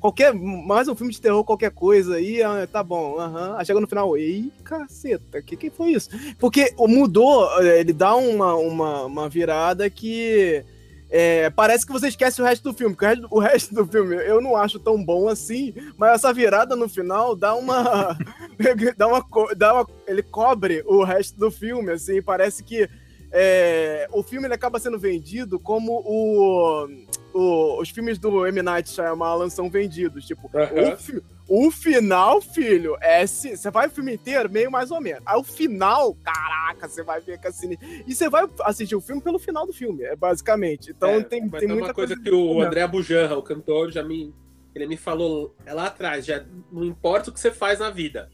qualquer, 0.04 0.34
mais 0.34 0.90
um 0.90 0.96
filme 0.96 1.14
de 1.14 1.22
terror, 1.22 1.46
qualquer 1.46 1.72
coisa 1.72 2.16
aí, 2.16 2.44
ah, 2.44 2.68
tá 2.70 2.84
bom, 2.84 3.18
aham. 3.18 3.52
Uhum. 3.52 3.56
Aí 3.56 3.66
chega 3.66 3.80
no 3.80 3.88
final, 3.88 4.18
ei, 4.18 4.52
caceta, 4.62 5.42
que 5.42 5.56
que 5.56 5.70
foi 5.70 5.92
isso? 5.92 6.10
Porque 6.38 6.76
mudou, 6.78 7.48
eh, 7.62 7.80
ele 7.80 7.94
dá 7.94 8.14
uma, 8.14 8.54
uma, 8.56 9.06
uma 9.06 9.30
virada 9.30 9.90
que 9.90 10.62
é, 11.10 11.50
parece 11.52 11.86
que 11.86 11.94
você 11.94 12.10
esquece 12.10 12.42
o 12.42 12.44
resto 12.44 12.64
do 12.64 12.78
filme, 12.78 12.94
porque 12.94 13.06
o 13.06 13.08
resto, 13.08 13.28
o 13.32 13.40
resto, 13.40 13.76
do 13.76 13.88
filme 13.88 14.16
eu 14.16 14.42
não 14.42 14.58
acho 14.58 14.78
tão 14.78 15.02
bom 15.02 15.30
assim, 15.30 15.74
mas 15.98 16.16
essa 16.16 16.34
virada 16.34 16.76
no 16.76 16.90
final 16.90 17.34
dá 17.34 17.56
uma. 17.56 18.18
dá 18.98 19.08
uma, 19.08 19.26
dá 19.56 19.74
uma 19.74 19.88
ele 20.06 20.22
cobre 20.22 20.84
o 20.86 21.02
resto 21.06 21.40
do 21.40 21.50
filme, 21.50 21.94
assim, 21.94 22.22
parece 22.22 22.62
que 22.62 22.90
é, 23.36 24.08
o 24.12 24.22
filme 24.22 24.46
ele 24.46 24.54
acaba 24.54 24.78
sendo 24.78 25.00
vendido 25.00 25.60
como 25.60 26.04
o, 26.06 26.88
o, 27.34 27.82
os 27.82 27.90
filmes 27.90 28.20
do 28.20 28.46
M. 28.46 28.62
Night 28.62 28.88
Shyamalan 28.92 29.50
são 29.50 29.72
vendidos. 29.72 30.28
Tipo, 30.28 30.52
uhum. 30.54 31.24
o, 31.50 31.68
o, 31.68 31.72
final, 31.72 32.40
filho, 32.40 32.96
é 33.02 33.26
você 33.26 33.72
vai 33.72 33.88
o 33.88 33.90
filme 33.90 34.14
inteiro, 34.14 34.52
meio 34.52 34.70
mais 34.70 34.92
ou 34.92 35.02
menos. 35.02 35.24
Aí 35.26 35.36
o 35.36 35.44
final, 35.44 36.14
caraca, 36.24 36.88
você 36.88 37.02
vai 37.02 37.22
ver 37.22 37.40
que 37.40 37.48
assim. 37.48 37.76
E 38.06 38.14
você 38.14 38.30
vai 38.30 38.48
assistir 38.62 38.96
o 38.96 39.02
filme 39.02 39.20
pelo 39.20 39.40
final 39.40 39.66
do 39.66 39.74
filme, 39.74 40.04
é 40.04 40.16
basicamente. 40.16 40.92
Então 40.92 41.10
é, 41.10 41.24
tem, 41.24 41.50
tem 41.50 41.68
muita 41.68 41.86
uma 41.86 41.94
coisa, 41.94 42.16
coisa 42.16 42.22
que 42.22 42.30
o 42.30 42.62
André 42.62 42.88
Bujanra, 42.88 43.36
o 43.36 43.42
cantor, 43.42 43.92
já 43.92 44.04
me. 44.04 44.32
Ele 44.76 44.86
me 44.86 44.98
falou 44.98 45.56
é 45.66 45.74
lá 45.74 45.88
atrás, 45.88 46.24
já 46.24 46.46
não 46.72 46.84
importa 46.84 47.32
o 47.32 47.34
que 47.34 47.40
você 47.40 47.52
faz 47.52 47.80
na 47.80 47.90
vida. 47.90 48.30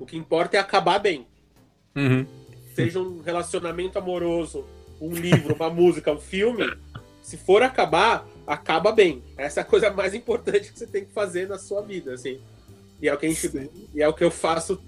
O 0.00 0.06
que 0.06 0.16
importa 0.16 0.56
é 0.56 0.60
acabar 0.60 0.98
bem. 0.98 1.28
Uhum 1.94 2.41
seja 2.74 3.00
um 3.00 3.20
relacionamento 3.20 3.98
amoroso, 3.98 4.64
um 5.00 5.12
livro, 5.12 5.54
uma 5.54 5.70
música, 5.70 6.12
um 6.12 6.20
filme, 6.20 6.64
se 7.20 7.36
for 7.36 7.62
acabar, 7.62 8.26
acaba 8.46 8.92
bem. 8.92 9.22
Essa 9.36 9.60
é 9.60 9.62
a 9.62 9.66
coisa 9.66 9.90
mais 9.90 10.14
importante 10.14 10.72
que 10.72 10.78
você 10.78 10.86
tem 10.86 11.04
que 11.04 11.12
fazer 11.12 11.48
na 11.48 11.58
sua 11.58 11.82
vida, 11.82 12.14
assim. 12.14 12.40
E 13.00 13.08
é 13.08 13.14
o 13.14 13.18
que 13.18 13.26
a 13.26 13.28
gente, 13.28 13.70
e 13.94 14.02
é 14.02 14.08
o 14.08 14.14
que 14.14 14.22
eu 14.22 14.30
faço, 14.30 14.80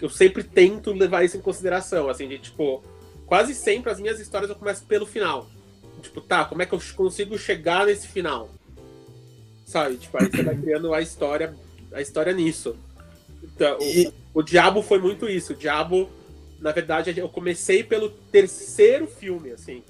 eu 0.00 0.10
sempre 0.10 0.42
tento 0.42 0.92
levar 0.92 1.24
isso 1.24 1.36
em 1.36 1.40
consideração, 1.40 2.08
assim, 2.08 2.28
de 2.28 2.38
tipo, 2.38 2.82
quase 3.26 3.54
sempre 3.54 3.90
as 3.90 3.98
minhas 3.98 4.20
histórias 4.20 4.50
eu 4.50 4.56
começo 4.56 4.84
pelo 4.84 5.06
final. 5.06 5.48
Tipo, 6.02 6.20
tá, 6.20 6.44
como 6.44 6.62
é 6.62 6.66
que 6.66 6.74
eu 6.74 6.80
consigo 6.94 7.38
chegar 7.38 7.86
nesse 7.86 8.06
final? 8.06 8.50
Sabe? 9.64 9.96
Tipo, 9.96 10.18
aí 10.18 10.30
você 10.30 10.42
vai 10.42 10.56
criando 10.60 10.92
a 10.92 11.00
história, 11.00 11.54
a 11.92 12.00
história 12.00 12.32
nisso. 12.32 12.76
Então, 13.42 13.78
e... 13.80 14.08
o, 14.34 14.40
o 14.40 14.42
Diabo 14.42 14.82
foi 14.82 14.98
muito 14.98 15.28
isso. 15.28 15.52
O 15.54 15.56
Diabo 15.56 16.10
na 16.60 16.72
verdade, 16.72 17.16
eu 17.16 17.28
comecei 17.28 17.82
pelo 17.82 18.10
terceiro 18.10 19.06
filme, 19.06 19.52
assim. 19.52 19.82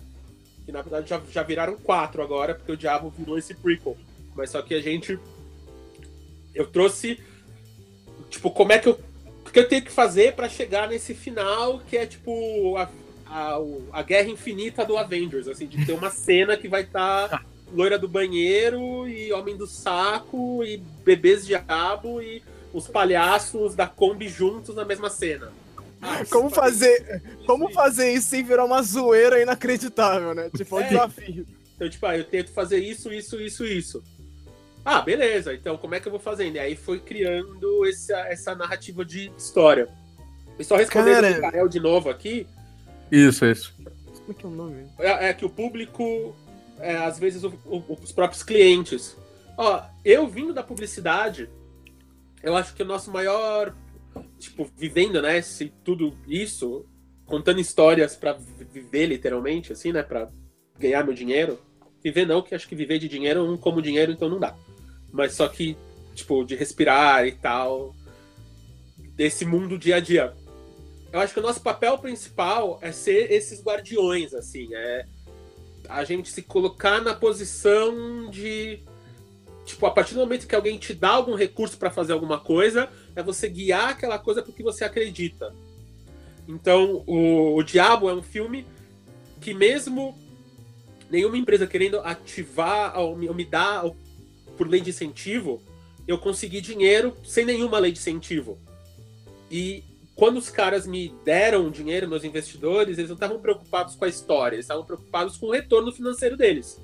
Que 0.65 0.73
na 0.73 0.83
verdade 0.83 1.09
já, 1.09 1.21
já 1.31 1.43
viraram 1.43 1.77
quatro 1.77 2.23
agora, 2.23 2.55
porque 2.55 2.73
o 2.73 2.77
Diabo 2.77 3.13
virou 3.17 3.39
esse 3.39 3.55
prequel. 3.55 3.97
Mas 4.35 4.51
só 4.51 4.61
que 4.61 4.75
a 4.75 4.81
gente. 4.81 5.19
Eu 6.55 6.67
trouxe. 6.67 7.21
Tipo, 8.29 8.51
como 8.51 8.73
é 8.73 8.79
que 8.79 8.89
eu. 8.89 9.01
O 9.47 9.51
que 9.51 9.59
eu 9.59 9.69
tenho 9.69 9.83
que 9.83 9.91
fazer 9.91 10.35
para 10.35 10.49
chegar 10.49 10.89
nesse 10.89 11.15
final 11.15 11.81
que 11.81 11.97
é 11.97 12.07
tipo. 12.07 12.77
A, 12.77 12.91
a, 13.27 13.59
a 13.93 14.03
guerra 14.03 14.29
infinita 14.29 14.85
do 14.85 14.97
Avengers, 14.97 15.49
assim, 15.49 15.67
de 15.67 15.85
ter 15.85 15.93
uma 15.93 16.11
cena 16.11 16.57
que 16.57 16.69
vai 16.69 16.83
estar. 16.83 17.29
Tá 17.49 17.59
loira 17.73 17.99
do 17.99 18.09
banheiro 18.09 19.09
e 19.09 19.33
homem 19.33 19.57
do 19.57 19.67
saco 19.67 20.65
e 20.65 20.79
bebês 21.05 21.47
diabo 21.47 22.21
e 22.21 22.43
os 22.73 22.89
palhaços 22.89 23.75
da 23.75 23.87
Kombi 23.87 24.29
juntos 24.29 24.75
na 24.75 24.85
mesma 24.85 25.11
cena. 25.11 25.53
Como 26.31 26.51
fazer, 26.51 27.23
como 27.47 27.73
fazer 27.73 28.13
isso 28.13 28.29
sem 28.29 28.43
virar 28.43 28.65
uma 28.65 28.83
zoeira 28.83 29.43
inacreditável, 29.43 30.35
né? 30.35 30.51
Tipo, 30.57 30.81
é 30.81 30.85
um 30.85 30.89
desafio. 30.89 31.47
Então, 31.75 31.89
tipo, 31.89 32.07
ah, 32.07 32.17
eu 32.17 32.25
tento 32.25 32.51
fazer 32.53 32.79
isso, 32.79 33.13
isso, 33.13 33.41
isso, 33.41 33.65
isso. 33.65 34.03
Ah, 34.85 35.01
beleza. 35.01 35.55
Então, 35.55 35.77
como 35.77 35.95
é 35.95 36.01
que 36.01 36.09
eu 36.09 36.13
vou 36.13 36.21
fazendo? 36.21 36.57
E 36.57 36.59
aí 36.59 36.75
foi 36.75 36.99
criando 36.99 37.87
essa, 37.87 38.17
essa 38.21 38.55
narrativa 38.55 39.05
de 39.05 39.31
história. 39.37 39.89
E 40.59 40.65
só 40.65 40.77
respondendo 40.77 41.23
Cara... 41.23 41.31
o 41.31 41.35
Mikael 41.35 41.69
de 41.69 41.81
novo 41.81 42.11
aqui. 42.11 42.47
Isso, 43.11 43.45
isso. 43.45 43.75
Como 43.77 44.31
é 44.31 44.35
que 44.35 44.45
é 44.45 44.49
o 44.49 44.53
nome? 44.53 44.87
É, 44.99 45.29
é 45.29 45.35
que 45.35 45.45
o 45.45 45.51
público, 45.51 46.35
é, 46.81 46.97
às 46.97 47.19
vezes, 47.19 47.45
o, 47.45 47.53
o, 47.67 47.99
os 48.03 48.13
próprios 48.13 48.43
clientes. 48.43 49.17
Ó, 49.57 49.83
eu 50.05 50.27
vindo 50.27 50.53
da 50.53 50.63
publicidade, 50.63 51.49
eu 52.43 52.57
acho 52.57 52.75
que 52.75 52.83
o 52.83 52.87
nosso 52.87 53.11
maior 53.11 53.75
tipo, 54.39 54.71
vivendo, 54.77 55.21
né, 55.21 55.41
se 55.43 55.73
tudo 55.85 56.17
isso, 56.27 56.85
contando 57.27 57.61
histórias 57.61 58.17
para 58.17 58.39
viver 58.73 59.07
literalmente, 59.07 59.73
assim, 59.73 59.93
né, 59.93 60.03
para 60.03 60.31
ganhar 60.79 61.05
meu 61.05 61.15
dinheiro. 61.15 61.59
Viver 62.03 62.27
não, 62.27 62.43
que 62.43 62.55
acho 62.55 62.69
que 62.69 62.77
viver 62.77 62.99
de 62.99 63.09
dinheiro 63.09 63.41
eu 63.41 63.47
não 63.47 63.57
como 63.57 63.83
dinheiro, 63.83 64.13
então 64.13 64.29
não 64.29 64.39
dá. 64.39 64.57
Mas 65.13 65.33
só 65.35 65.49
que, 65.49 65.77
tipo, 66.15 66.45
de 66.45 66.55
respirar 66.55 67.27
e 67.27 67.33
tal, 67.33 67.95
desse 69.15 69.45
mundo 69.45 69.79
dia 69.79 69.97
a 69.97 70.01
dia. 70.01 70.33
Eu 71.13 71.21
acho 71.21 71.33
que 71.33 71.41
o 71.41 71.43
nosso 71.43 71.61
papel 71.61 71.99
principal 71.99 72.79
é 72.83 72.93
ser 72.93 73.33
esses 73.33 73.63
guardiões, 73.63 74.35
assim, 74.35 74.69
é 74.75 75.07
a 75.89 76.05
gente 76.05 76.31
se 76.31 76.43
colocar 76.43 77.01
na 77.01 77.15
posição 77.15 78.31
de 78.31 78.83
tipo, 79.69 79.85
a 79.87 79.91
partir 79.91 80.15
do 80.15 80.21
momento 80.21 80.47
que 80.47 80.55
alguém 80.55 80.79
te 80.79 80.95
dá 80.95 81.11
algum 81.11 81.35
recurso 81.35 81.77
para 81.77 81.91
fazer 81.91 82.13
alguma 82.13 82.41
coisa, 82.41 82.89
é 83.15 83.23
você 83.23 83.49
guiar 83.49 83.91
aquela 83.91 84.19
coisa 84.19 84.43
porque 84.43 84.63
você 84.63 84.85
acredita. 84.85 85.55
Então, 86.49 87.05
o, 87.07 87.57
o 87.57 87.63
Diabo 87.63 88.09
é 88.09 88.15
um 88.15 88.23
filme 88.23 88.67
que 89.41 89.53
mesmo 89.53 90.19
nenhuma 91.11 91.37
empresa 91.37 91.67
querendo 91.67 92.01
ativar 92.01 92.99
ou 92.99 93.17
me, 93.17 93.29
ou 93.29 93.35
me 93.35 93.45
dar 93.45 93.85
ou, 93.85 93.97
por 94.57 94.67
lei 94.67 94.81
de 94.81 94.91
incentivo, 94.91 95.63
eu 96.07 96.19
consegui 96.19 96.61
dinheiro 96.61 97.15
sem 97.23 97.45
nenhuma 97.45 97.79
lei 97.79 97.93
de 97.93 97.99
incentivo. 97.99 98.59
E 99.51 99.85
quando 100.15 100.39
os 100.39 100.49
caras 100.49 100.87
me 100.87 101.15
deram 101.25 101.71
dinheiro, 101.71 102.09
meus 102.09 102.25
investidores, 102.25 102.97
eles 102.99 103.11
não 103.11 103.15
estavam 103.15 103.39
preocupados 103.39 103.95
com 103.95 104.05
a 104.05 104.09
história, 104.09 104.57
eles 104.57 104.65
estavam 104.65 104.85
preocupados 104.85 105.37
com 105.37 105.47
o 105.47 105.53
retorno 105.53 105.93
financeiro 105.93 106.37
deles. 106.37 106.81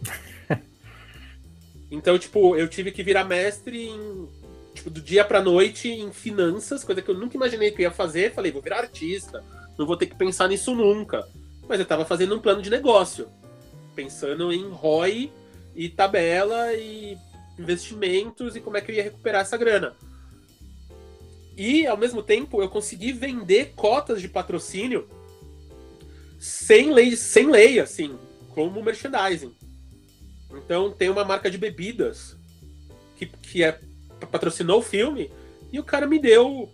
Então, 1.90 2.18
tipo, 2.18 2.56
eu 2.56 2.68
tive 2.68 2.90
que 2.90 3.02
virar 3.02 3.24
mestre 3.24 3.88
em, 3.88 4.28
tipo, 4.74 4.90
do 4.90 5.00
dia 5.00 5.24
pra 5.24 5.42
noite 5.42 5.88
em 5.88 6.12
finanças, 6.12 6.82
coisa 6.82 7.02
que 7.02 7.10
eu 7.10 7.14
nunca 7.14 7.36
imaginei 7.36 7.70
que 7.70 7.82
eu 7.82 7.84
ia 7.84 7.90
fazer. 7.90 8.32
Falei, 8.32 8.50
vou 8.50 8.62
virar 8.62 8.78
artista, 8.78 9.44
não 9.78 9.86
vou 9.86 9.96
ter 9.96 10.06
que 10.06 10.16
pensar 10.16 10.48
nisso 10.48 10.74
nunca. 10.74 11.26
Mas 11.68 11.78
eu 11.78 11.86
tava 11.86 12.04
fazendo 12.04 12.34
um 12.34 12.40
plano 12.40 12.62
de 12.62 12.70
negócio, 12.70 13.28
pensando 13.94 14.52
em 14.52 14.68
ROI 14.68 15.32
e 15.74 15.88
tabela 15.88 16.72
e 16.74 17.16
investimentos 17.58 18.56
e 18.56 18.60
como 18.60 18.76
é 18.76 18.80
que 18.80 18.90
eu 18.90 18.96
ia 18.96 19.02
recuperar 19.02 19.42
essa 19.42 19.56
grana. 19.56 19.94
E, 21.56 21.86
ao 21.86 21.96
mesmo 21.96 22.22
tempo, 22.22 22.60
eu 22.60 22.68
consegui 22.68 23.12
vender 23.12 23.72
cotas 23.76 24.20
de 24.20 24.28
patrocínio 24.28 25.08
sem 26.38 26.92
lei, 26.92 27.16
sem 27.16 27.50
lei 27.50 27.78
assim, 27.78 28.18
como 28.50 28.82
merchandising. 28.82 29.54
Então 30.58 30.90
tem 30.90 31.08
uma 31.08 31.24
marca 31.24 31.50
de 31.50 31.58
bebidas 31.58 32.36
que, 33.16 33.26
que 33.26 33.62
é, 33.62 33.78
patrocinou 34.30 34.78
o 34.78 34.82
filme 34.82 35.30
e 35.72 35.78
o 35.78 35.84
cara 35.84 36.06
me 36.06 36.18
deu 36.18 36.72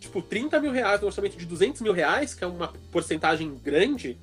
tipo 0.00 0.22
30 0.22 0.60
mil 0.60 0.72
reais 0.72 1.00
no 1.00 1.06
orçamento 1.06 1.36
de 1.36 1.44
200 1.44 1.80
mil 1.80 1.92
reais, 1.92 2.34
que 2.34 2.44
é 2.44 2.46
uma 2.46 2.72
porcentagem 2.90 3.54
grande, 3.56 4.18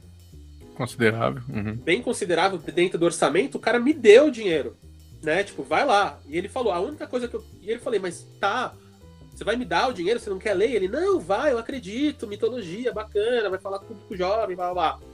Considerável. 0.75 1.41
Uhum. 1.47 1.75
bem 1.75 2.01
considerável 2.01 2.57
dentro 2.57 2.99
do 2.99 3.05
orçamento, 3.05 3.55
o 3.55 3.61
cara 3.61 3.79
me 3.79 3.93
deu 3.93 4.27
o 4.27 4.31
dinheiro, 4.31 4.75
né? 5.23 5.43
Tipo, 5.43 5.63
vai 5.63 5.85
lá. 5.85 6.19
E 6.27 6.37
ele 6.37 6.49
falou, 6.49 6.71
a 6.71 6.79
única 6.79 7.07
coisa 7.07 7.27
que 7.27 7.33
eu... 7.33 7.43
E 7.61 7.71
ele 7.71 7.79
falei, 7.79 7.99
mas 7.99 8.27
tá, 8.39 8.73
você 9.33 9.43
vai 9.43 9.55
me 9.55 9.63
dar 9.63 9.87
o 9.87 9.93
dinheiro, 9.93 10.19
você 10.19 10.29
não 10.29 10.37
quer 10.37 10.53
ler? 10.53 10.71
Ele, 10.71 10.87
não, 10.87 11.19
vai, 11.19 11.53
eu 11.53 11.57
acredito, 11.57 12.27
mitologia, 12.27 12.91
bacana, 12.91 13.49
vai 13.49 13.59
falar 13.59 13.79
com 13.79 13.85
o 13.85 13.87
público 13.87 14.17
jovem, 14.17 14.55
blá, 14.55 14.73
blá, 14.73 14.97
blá. 14.97 15.07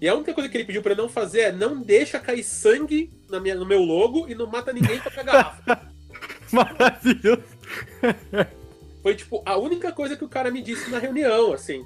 E 0.00 0.08
a 0.08 0.14
única 0.14 0.34
coisa 0.34 0.48
que 0.48 0.56
ele 0.56 0.64
pediu 0.64 0.82
pra 0.82 0.92
eu 0.92 0.96
não 0.96 1.08
fazer 1.08 1.40
é 1.40 1.52
não 1.52 1.80
deixa 1.80 2.18
cair 2.18 2.42
sangue 2.44 3.10
na 3.30 3.40
minha, 3.40 3.54
no 3.54 3.64
meu 3.64 3.80
logo 3.80 4.28
e 4.28 4.34
não 4.34 4.46
mata 4.46 4.72
ninguém 4.72 5.00
com 5.00 5.08
a 5.08 5.22
garrafa. 5.22 5.80
Maravilhoso. 6.52 7.42
Foi, 9.02 9.14
tipo, 9.14 9.42
a 9.44 9.56
única 9.56 9.92
coisa 9.92 10.16
que 10.16 10.24
o 10.24 10.28
cara 10.28 10.50
me 10.50 10.62
disse 10.62 10.90
na 10.90 10.98
reunião, 10.98 11.52
assim. 11.52 11.84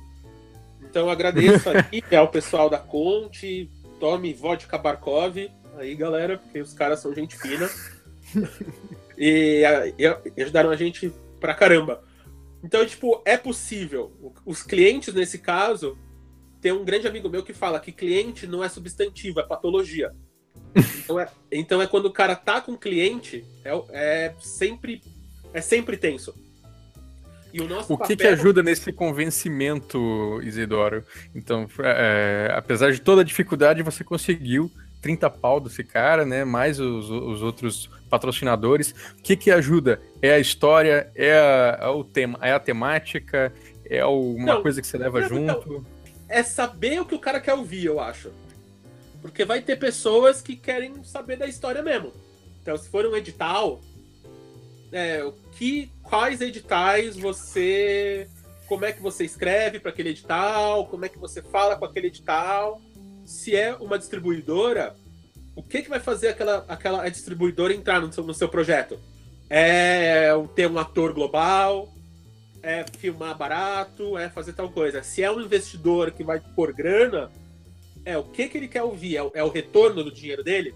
Então 0.82 1.06
eu 1.06 1.10
agradeço 1.10 1.68
aqui 1.70 2.02
ao 2.14 2.28
pessoal 2.28 2.70
da 2.70 2.78
Conte, 2.78 3.70
tome 3.98 4.32
vodka 4.32 4.78
Barkov, 4.78 5.36
aí 5.76 5.94
galera, 5.94 6.39
porque 6.39 6.60
os 6.60 6.72
caras 6.72 7.01
são 7.01 7.14
gente 7.14 7.36
fina. 7.36 7.68
e, 9.16 9.62
e- 9.98 10.43
ajudaram 10.43 10.70
a 10.70 10.76
gente 10.76 11.12
pra 11.40 11.55
caramba. 11.55 12.02
Então, 12.62 12.85
tipo, 12.85 13.22
é 13.24 13.36
possível. 13.36 14.12
Os 14.44 14.62
clientes, 14.62 15.14
nesse 15.14 15.39
caso, 15.39 15.97
tem 16.60 16.72
um 16.72 16.85
grande 16.85 17.06
amigo 17.06 17.28
meu 17.28 17.43
que 17.43 17.52
fala 17.52 17.80
que 17.80 17.93
cliente 17.93 18.47
não 18.47 18.62
é 18.62 18.68
substantivo, 18.68 19.40
é 19.40 19.43
patologia. 19.43 20.12
Então 20.74 21.18
é, 21.18 21.28
então 21.51 21.82
é 21.82 21.86
quando 21.86 22.06
o 22.06 22.12
cara 22.12 22.36
tá 22.36 22.60
com 22.60 22.76
cliente, 22.76 23.44
é, 23.64 23.70
é 23.90 24.35
sempre 24.40 25.02
é 25.52 25.60
sempre 25.60 25.97
tenso. 25.97 26.35
E 27.52 27.60
o 27.60 27.68
nosso 27.68 27.94
O 27.94 27.98
que, 27.98 28.16
que 28.16 28.26
ajuda 28.26 28.62
nesse 28.62 28.93
convencimento, 28.93 30.40
Isidoro? 30.43 31.02
Então, 31.35 31.66
é, 31.80 32.52
apesar 32.55 32.93
de 32.93 33.01
toda 33.01 33.22
a 33.22 33.24
dificuldade, 33.24 33.82
você 33.82 34.05
conseguiu 34.05 34.70
30 35.01 35.30
pau 35.30 35.59
desse 35.59 35.82
cara, 35.82 36.26
né? 36.26 36.44
Mais 36.44 36.78
os, 36.78 37.09
os 37.09 37.43
outros 37.43 37.89
patrocinadores. 38.10 38.94
O 39.18 39.22
que, 39.22 39.36
que 39.36 39.51
ajuda? 39.51 40.01
É 40.20 40.32
a 40.35 40.39
história, 40.39 41.10
é, 41.14 41.32
a, 41.39 41.78
é 41.82 41.89
o 41.89 42.05
tema, 42.05 42.39
é 42.43 42.52
a 42.52 42.60
temática, 42.60 43.52
é 43.85 44.05
uma 44.05 44.55
Não, 44.55 44.62
coisa 44.62 44.80
que 44.80 44.86
você 44.86 44.98
leva 44.98 45.20
não, 45.20 45.28
junto. 45.28 45.86
É 46.29 46.43
saber 46.43 47.01
o 47.01 47.07
que 47.07 47.15
o 47.15 47.19
cara 47.19 47.41
quer 47.41 47.55
ouvir, 47.55 47.87
eu 47.87 47.99
acho. 47.99 48.31
Porque 49.23 49.45
vai 49.45 49.61
ter 49.61 49.77
pessoas 49.77 50.41
que 50.43 50.55
querem 50.55 51.03
saber 51.03 51.37
da 51.37 51.47
história 51.47 51.83
mesmo. 51.83 52.13
Então, 52.63 52.77
se 52.77 52.89
for 52.89 53.07
um 53.07 53.17
edital, 53.17 53.81
é, 54.93 55.31
que, 55.53 55.91
quais 56.03 56.41
editais 56.41 57.17
você. 57.17 58.29
Como 58.67 58.85
é 58.85 58.93
que 58.93 59.01
você 59.01 59.25
escreve 59.25 59.81
para 59.81 59.91
aquele 59.91 60.11
edital? 60.11 60.87
Como 60.87 61.05
é 61.05 61.09
que 61.09 61.19
você 61.19 61.41
fala 61.41 61.77
com 61.77 61.87
aquele 61.87 62.09
edital? 62.09 62.81
Se 63.25 63.57
é 63.57 63.75
uma 63.75 63.99
distribuidora, 63.99 64.95
o 65.57 65.63
que, 65.63 65.83
que 65.83 65.89
vai 65.89 66.01
fazer 66.01 66.29
aquela, 66.29 66.65
aquela 66.69 67.09
distribuidora 67.09 67.73
entrar 67.75 68.01
no 68.01 68.13
seu, 68.13 68.23
no 68.25 68.35
seu 68.35 68.49
projeto? 68.49 68.99
É 69.49 70.31
ter 70.55 70.71
um 70.71 70.79
ator 70.79 71.15
global, 71.15 71.93
é 72.69 72.85
filmar 72.99 73.36
barato, 73.36 74.19
é 74.19 74.28
fazer 74.28 74.53
tal 74.53 74.70
coisa. 74.70 75.03
Se 75.03 75.23
é 75.23 75.31
um 75.31 75.40
investidor 75.40 76.11
que 76.11 76.23
vai 76.23 76.39
pôr 76.39 76.74
grana, 76.74 77.32
é 78.05 78.19
o 78.19 78.24
que, 78.24 78.47
que 78.47 78.59
ele 78.59 78.69
quer 78.69 78.82
ouvir? 78.82 79.16
É 79.16 79.23
o, 79.23 79.31
é 79.35 79.43
o 79.43 79.49
retorno 79.49 80.05
do 80.05 80.12
dinheiro 80.12 80.45
dele? 80.45 80.74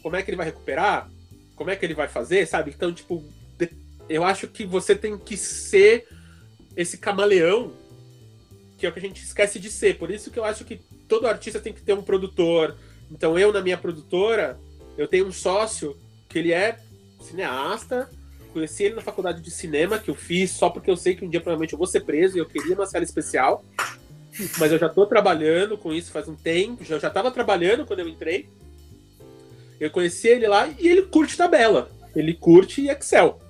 Como 0.00 0.14
é 0.14 0.22
que 0.22 0.30
ele 0.30 0.36
vai 0.36 0.46
recuperar? 0.46 1.10
Como 1.56 1.70
é 1.70 1.76
que 1.76 1.84
ele 1.84 1.94
vai 1.94 2.06
fazer, 2.06 2.46
sabe? 2.46 2.70
Então, 2.70 2.92
tipo, 2.92 3.24
eu 4.08 4.22
acho 4.22 4.46
que 4.46 4.64
você 4.64 4.94
tem 4.94 5.18
que 5.18 5.36
ser 5.36 6.06
esse 6.76 6.96
camaleão 6.96 7.72
que 8.78 8.86
é 8.86 8.88
o 8.88 8.92
que 8.92 9.00
a 9.00 9.02
gente 9.02 9.24
esquece 9.24 9.58
de 9.58 9.72
ser. 9.72 9.98
Por 9.98 10.08
isso 10.08 10.30
que 10.30 10.38
eu 10.38 10.44
acho 10.44 10.64
que 10.64 10.76
todo 11.08 11.26
artista 11.26 11.58
tem 11.58 11.72
que 11.72 11.82
ter 11.82 11.94
um 11.94 12.02
produtor. 12.02 12.76
Então, 13.10 13.36
eu, 13.36 13.52
na 13.52 13.60
minha 13.60 13.76
produtora, 13.76 14.56
eu 14.96 15.08
tenho 15.08 15.26
um 15.26 15.32
sócio 15.32 15.98
que 16.28 16.38
ele 16.38 16.52
é 16.52 16.78
cineasta, 17.20 18.08
Conheci 18.52 18.84
ele 18.84 18.94
na 18.94 19.02
faculdade 19.02 19.40
de 19.40 19.50
cinema 19.50 19.98
que 19.98 20.10
eu 20.10 20.14
fiz 20.14 20.50
só 20.50 20.70
porque 20.70 20.90
eu 20.90 20.96
sei 20.96 21.14
que 21.14 21.24
um 21.24 21.28
dia 21.28 21.40
provavelmente 21.40 21.72
eu 21.72 21.78
vou 21.78 21.86
ser 21.86 22.00
preso 22.00 22.36
e 22.36 22.40
eu 22.40 22.46
queria 22.46 22.74
uma 22.74 22.86
série 22.86 23.04
especial. 23.04 23.64
Mas 24.58 24.72
eu 24.72 24.78
já 24.78 24.88
tô 24.88 25.06
trabalhando 25.06 25.76
com 25.76 25.92
isso 25.92 26.12
faz 26.12 26.28
um 26.28 26.36
tempo, 26.36 26.84
já, 26.84 26.98
já 26.98 27.10
tava 27.10 27.30
trabalhando 27.30 27.84
quando 27.84 28.00
eu 28.00 28.08
entrei. 28.08 28.48
Eu 29.80 29.90
conheci 29.90 30.28
ele 30.28 30.46
lá 30.46 30.68
e 30.78 30.88
ele 30.88 31.02
curte 31.02 31.36
tabela. 31.36 31.90
Ele 32.14 32.34
curte 32.34 32.88
Excel. 32.88 33.40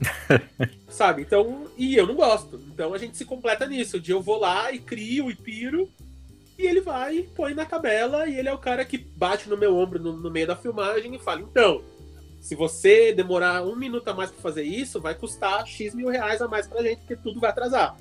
Sabe? 0.88 1.22
Então, 1.22 1.66
e 1.76 1.96
eu 1.96 2.06
não 2.06 2.14
gosto. 2.14 2.60
Então 2.72 2.94
a 2.94 2.98
gente 2.98 3.16
se 3.16 3.24
completa 3.24 3.66
nisso. 3.66 3.96
Um 3.96 4.00
dia 4.00 4.14
eu 4.14 4.22
vou 4.22 4.38
lá 4.38 4.72
e 4.72 4.78
crio 4.78 5.30
e 5.30 5.34
piro. 5.34 5.88
E 6.58 6.66
ele 6.66 6.80
vai, 6.80 7.18
e 7.18 7.22
põe 7.22 7.52
na 7.52 7.66
tabela, 7.66 8.26
e 8.26 8.38
ele 8.38 8.48
é 8.48 8.52
o 8.52 8.58
cara 8.58 8.82
que 8.82 8.96
bate 8.96 9.46
no 9.46 9.58
meu 9.58 9.76
ombro 9.76 9.98
no, 9.98 10.16
no 10.16 10.30
meio 10.30 10.46
da 10.46 10.56
filmagem 10.56 11.14
e 11.14 11.18
fala: 11.18 11.42
então, 11.42 11.82
se 12.46 12.54
você 12.54 13.12
demorar 13.12 13.64
um 13.64 13.74
minuto 13.74 14.06
a 14.06 14.14
mais 14.14 14.30
pra 14.30 14.40
fazer 14.40 14.62
isso, 14.62 15.00
vai 15.00 15.16
custar 15.16 15.66
X 15.66 15.92
mil 15.92 16.08
reais 16.08 16.40
a 16.40 16.46
mais 16.46 16.64
pra 16.68 16.80
gente, 16.80 16.98
porque 16.98 17.16
tudo 17.16 17.40
vai 17.40 17.50
atrasar. 17.50 17.96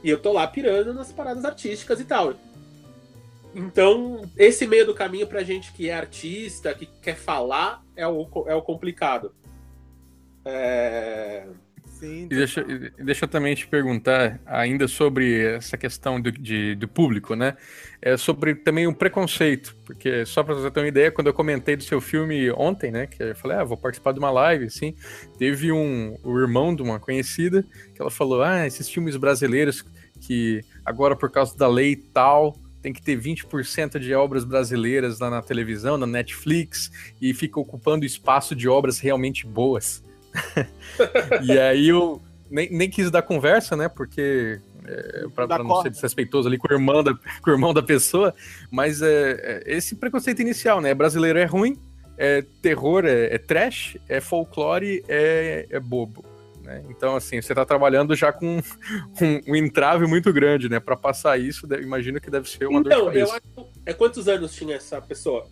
E 0.00 0.08
eu 0.08 0.22
tô 0.22 0.32
lá 0.32 0.46
pirando 0.46 0.94
nas 0.94 1.10
paradas 1.10 1.44
artísticas 1.44 1.98
e 1.98 2.04
tal. 2.04 2.34
Então, 3.52 4.22
esse 4.36 4.64
meio 4.64 4.86
do 4.86 4.94
caminho 4.94 5.26
pra 5.26 5.42
gente 5.42 5.72
que 5.72 5.88
é 5.88 5.94
artista, 5.94 6.72
que 6.72 6.86
quer 6.86 7.16
falar, 7.16 7.82
é 7.96 8.06
o, 8.06 8.28
é 8.46 8.54
o 8.54 8.62
complicado. 8.62 9.34
É... 10.44 11.44
Sim. 12.02 12.24
E 12.24 12.34
deixa, 12.34 12.66
e 12.68 13.04
deixa 13.04 13.26
eu 13.26 13.28
também 13.28 13.54
te 13.54 13.64
perguntar 13.64 14.40
ainda 14.44 14.88
sobre 14.88 15.40
essa 15.40 15.76
questão 15.76 16.20
do, 16.20 16.32
de, 16.32 16.74
do 16.74 16.88
público, 16.88 17.36
né? 17.36 17.56
É 18.00 18.16
sobre 18.16 18.56
também 18.56 18.88
o 18.88 18.92
preconceito, 18.92 19.76
porque 19.84 20.26
só 20.26 20.42
para 20.42 20.54
você 20.54 20.68
ter 20.68 20.80
uma 20.80 20.88
ideia, 20.88 21.12
quando 21.12 21.28
eu 21.28 21.32
comentei 21.32 21.76
do 21.76 21.84
seu 21.84 22.00
filme 22.00 22.50
ontem, 22.50 22.90
né? 22.90 23.06
Que 23.06 23.22
eu 23.22 23.36
falei, 23.36 23.58
ah, 23.58 23.62
vou 23.62 23.76
participar 23.76 24.10
de 24.10 24.18
uma 24.18 24.32
live, 24.32 24.64
assim, 24.64 24.96
teve 25.38 25.70
um 25.70 26.18
o 26.24 26.36
irmão 26.40 26.74
de 26.74 26.82
uma 26.82 26.98
conhecida 26.98 27.64
que 27.94 28.02
ela 28.02 28.10
falou, 28.10 28.42
ah, 28.42 28.66
esses 28.66 28.88
filmes 28.88 29.16
brasileiros 29.16 29.84
que 30.20 30.60
agora 30.84 31.14
por 31.14 31.30
causa 31.30 31.56
da 31.56 31.68
lei 31.68 31.94
tal 31.94 32.56
tem 32.82 32.92
que 32.92 33.00
ter 33.00 33.16
20% 33.16 34.00
de 34.00 34.12
obras 34.12 34.44
brasileiras 34.44 35.20
lá 35.20 35.30
na 35.30 35.40
televisão, 35.40 35.96
na 35.96 36.06
Netflix, 36.06 36.90
e 37.20 37.32
fica 37.32 37.60
ocupando 37.60 38.04
espaço 38.04 38.56
de 38.56 38.68
obras 38.68 38.98
realmente 38.98 39.46
boas. 39.46 40.02
e 41.42 41.58
aí 41.58 41.88
eu 41.88 42.20
nem, 42.50 42.70
nem 42.70 42.90
quis 42.90 43.10
dar 43.10 43.22
conversa, 43.22 43.76
né? 43.76 43.88
Porque. 43.88 44.60
É, 44.84 45.26
pra 45.32 45.46
não 45.58 45.66
corda. 45.66 45.84
ser 45.84 45.90
desrespeitoso 45.90 46.48
ali 46.48 46.58
com 46.58 46.66
o 46.68 46.72
irmão 46.72 47.04
da, 47.04 47.14
com 47.40 47.50
o 47.50 47.52
irmão 47.52 47.72
da 47.72 47.82
pessoa, 47.82 48.34
mas 48.70 49.00
é, 49.00 49.62
é, 49.64 49.76
esse 49.76 49.94
preconceito 49.94 50.42
inicial, 50.42 50.80
né? 50.80 50.92
Brasileiro 50.92 51.38
é 51.38 51.44
ruim, 51.44 51.76
é 52.18 52.42
terror, 52.60 53.04
é, 53.06 53.32
é 53.34 53.38
trash, 53.38 53.96
é 54.08 54.20
folclore, 54.20 55.04
é, 55.08 55.66
é 55.70 55.78
bobo. 55.78 56.24
Né? 56.64 56.82
Então, 56.90 57.14
assim, 57.16 57.40
você 57.40 57.54
tá 57.54 57.64
trabalhando 57.64 58.14
já 58.16 58.32
com 58.32 58.58
um, 59.22 59.40
um 59.52 59.54
entrave 59.56 60.04
muito 60.06 60.32
grande, 60.32 60.68
né? 60.68 60.80
Pra 60.80 60.96
passar 60.96 61.38
isso, 61.38 61.64
deve- 61.66 61.82
imagino 61.84 62.20
que 62.20 62.30
deve 62.30 62.48
ser 62.48 62.66
uma 62.66 62.80
Então, 62.80 63.04
dor 63.04 63.12
de 63.12 63.18
eu 63.20 63.26
cabeça. 63.28 63.42
acho. 63.56 63.68
É 63.86 63.92
quantos 63.92 64.26
anos 64.28 64.52
tinha 64.52 64.74
essa 64.76 65.00
pessoa? 65.00 65.46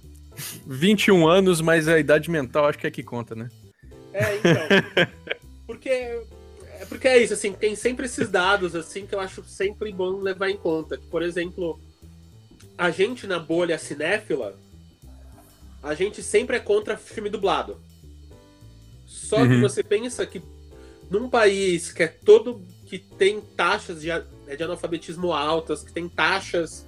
21 0.66 1.26
anos, 1.28 1.60
mas 1.60 1.86
a 1.88 1.98
idade 1.98 2.30
mental 2.30 2.66
acho 2.66 2.78
que 2.78 2.86
é 2.86 2.90
que 2.90 3.02
conta, 3.02 3.34
né? 3.34 3.48
É, 4.12 4.36
então. 4.36 5.08
porque. 5.66 5.88
É 5.88 6.86
porque 6.86 7.06
é 7.08 7.18
isso, 7.22 7.34
assim, 7.34 7.52
tem 7.52 7.76
sempre 7.76 8.06
esses 8.06 8.30
dados, 8.30 8.74
assim, 8.74 9.06
que 9.06 9.14
eu 9.14 9.20
acho 9.20 9.44
sempre 9.44 9.92
bom 9.92 10.16
levar 10.20 10.48
em 10.48 10.56
conta. 10.56 10.96
Que, 10.96 11.06
por 11.08 11.22
exemplo, 11.22 11.78
a 12.78 12.90
gente 12.90 13.26
na 13.26 13.38
bolha 13.38 13.78
cinéfila, 13.78 14.58
a 15.82 15.92
gente 15.94 16.22
sempre 16.22 16.56
é 16.56 16.60
contra 16.60 16.96
filme 16.96 17.28
dublado. 17.28 17.78
Só 19.06 19.36
que 19.46 19.52
Uhum. 19.54 19.60
você 19.60 19.82
pensa 19.82 20.24
que 20.26 20.40
num 21.10 21.28
país 21.28 21.92
que 21.92 22.02
é 22.02 22.08
todo. 22.08 22.62
que 22.86 22.98
tem 22.98 23.40
taxas 23.40 24.00
de, 24.00 24.10
a- 24.10 24.24
de 24.56 24.62
analfabetismo 24.64 25.32
altas, 25.32 25.84
que 25.84 25.92
tem 25.92 26.08
taxas 26.08 26.84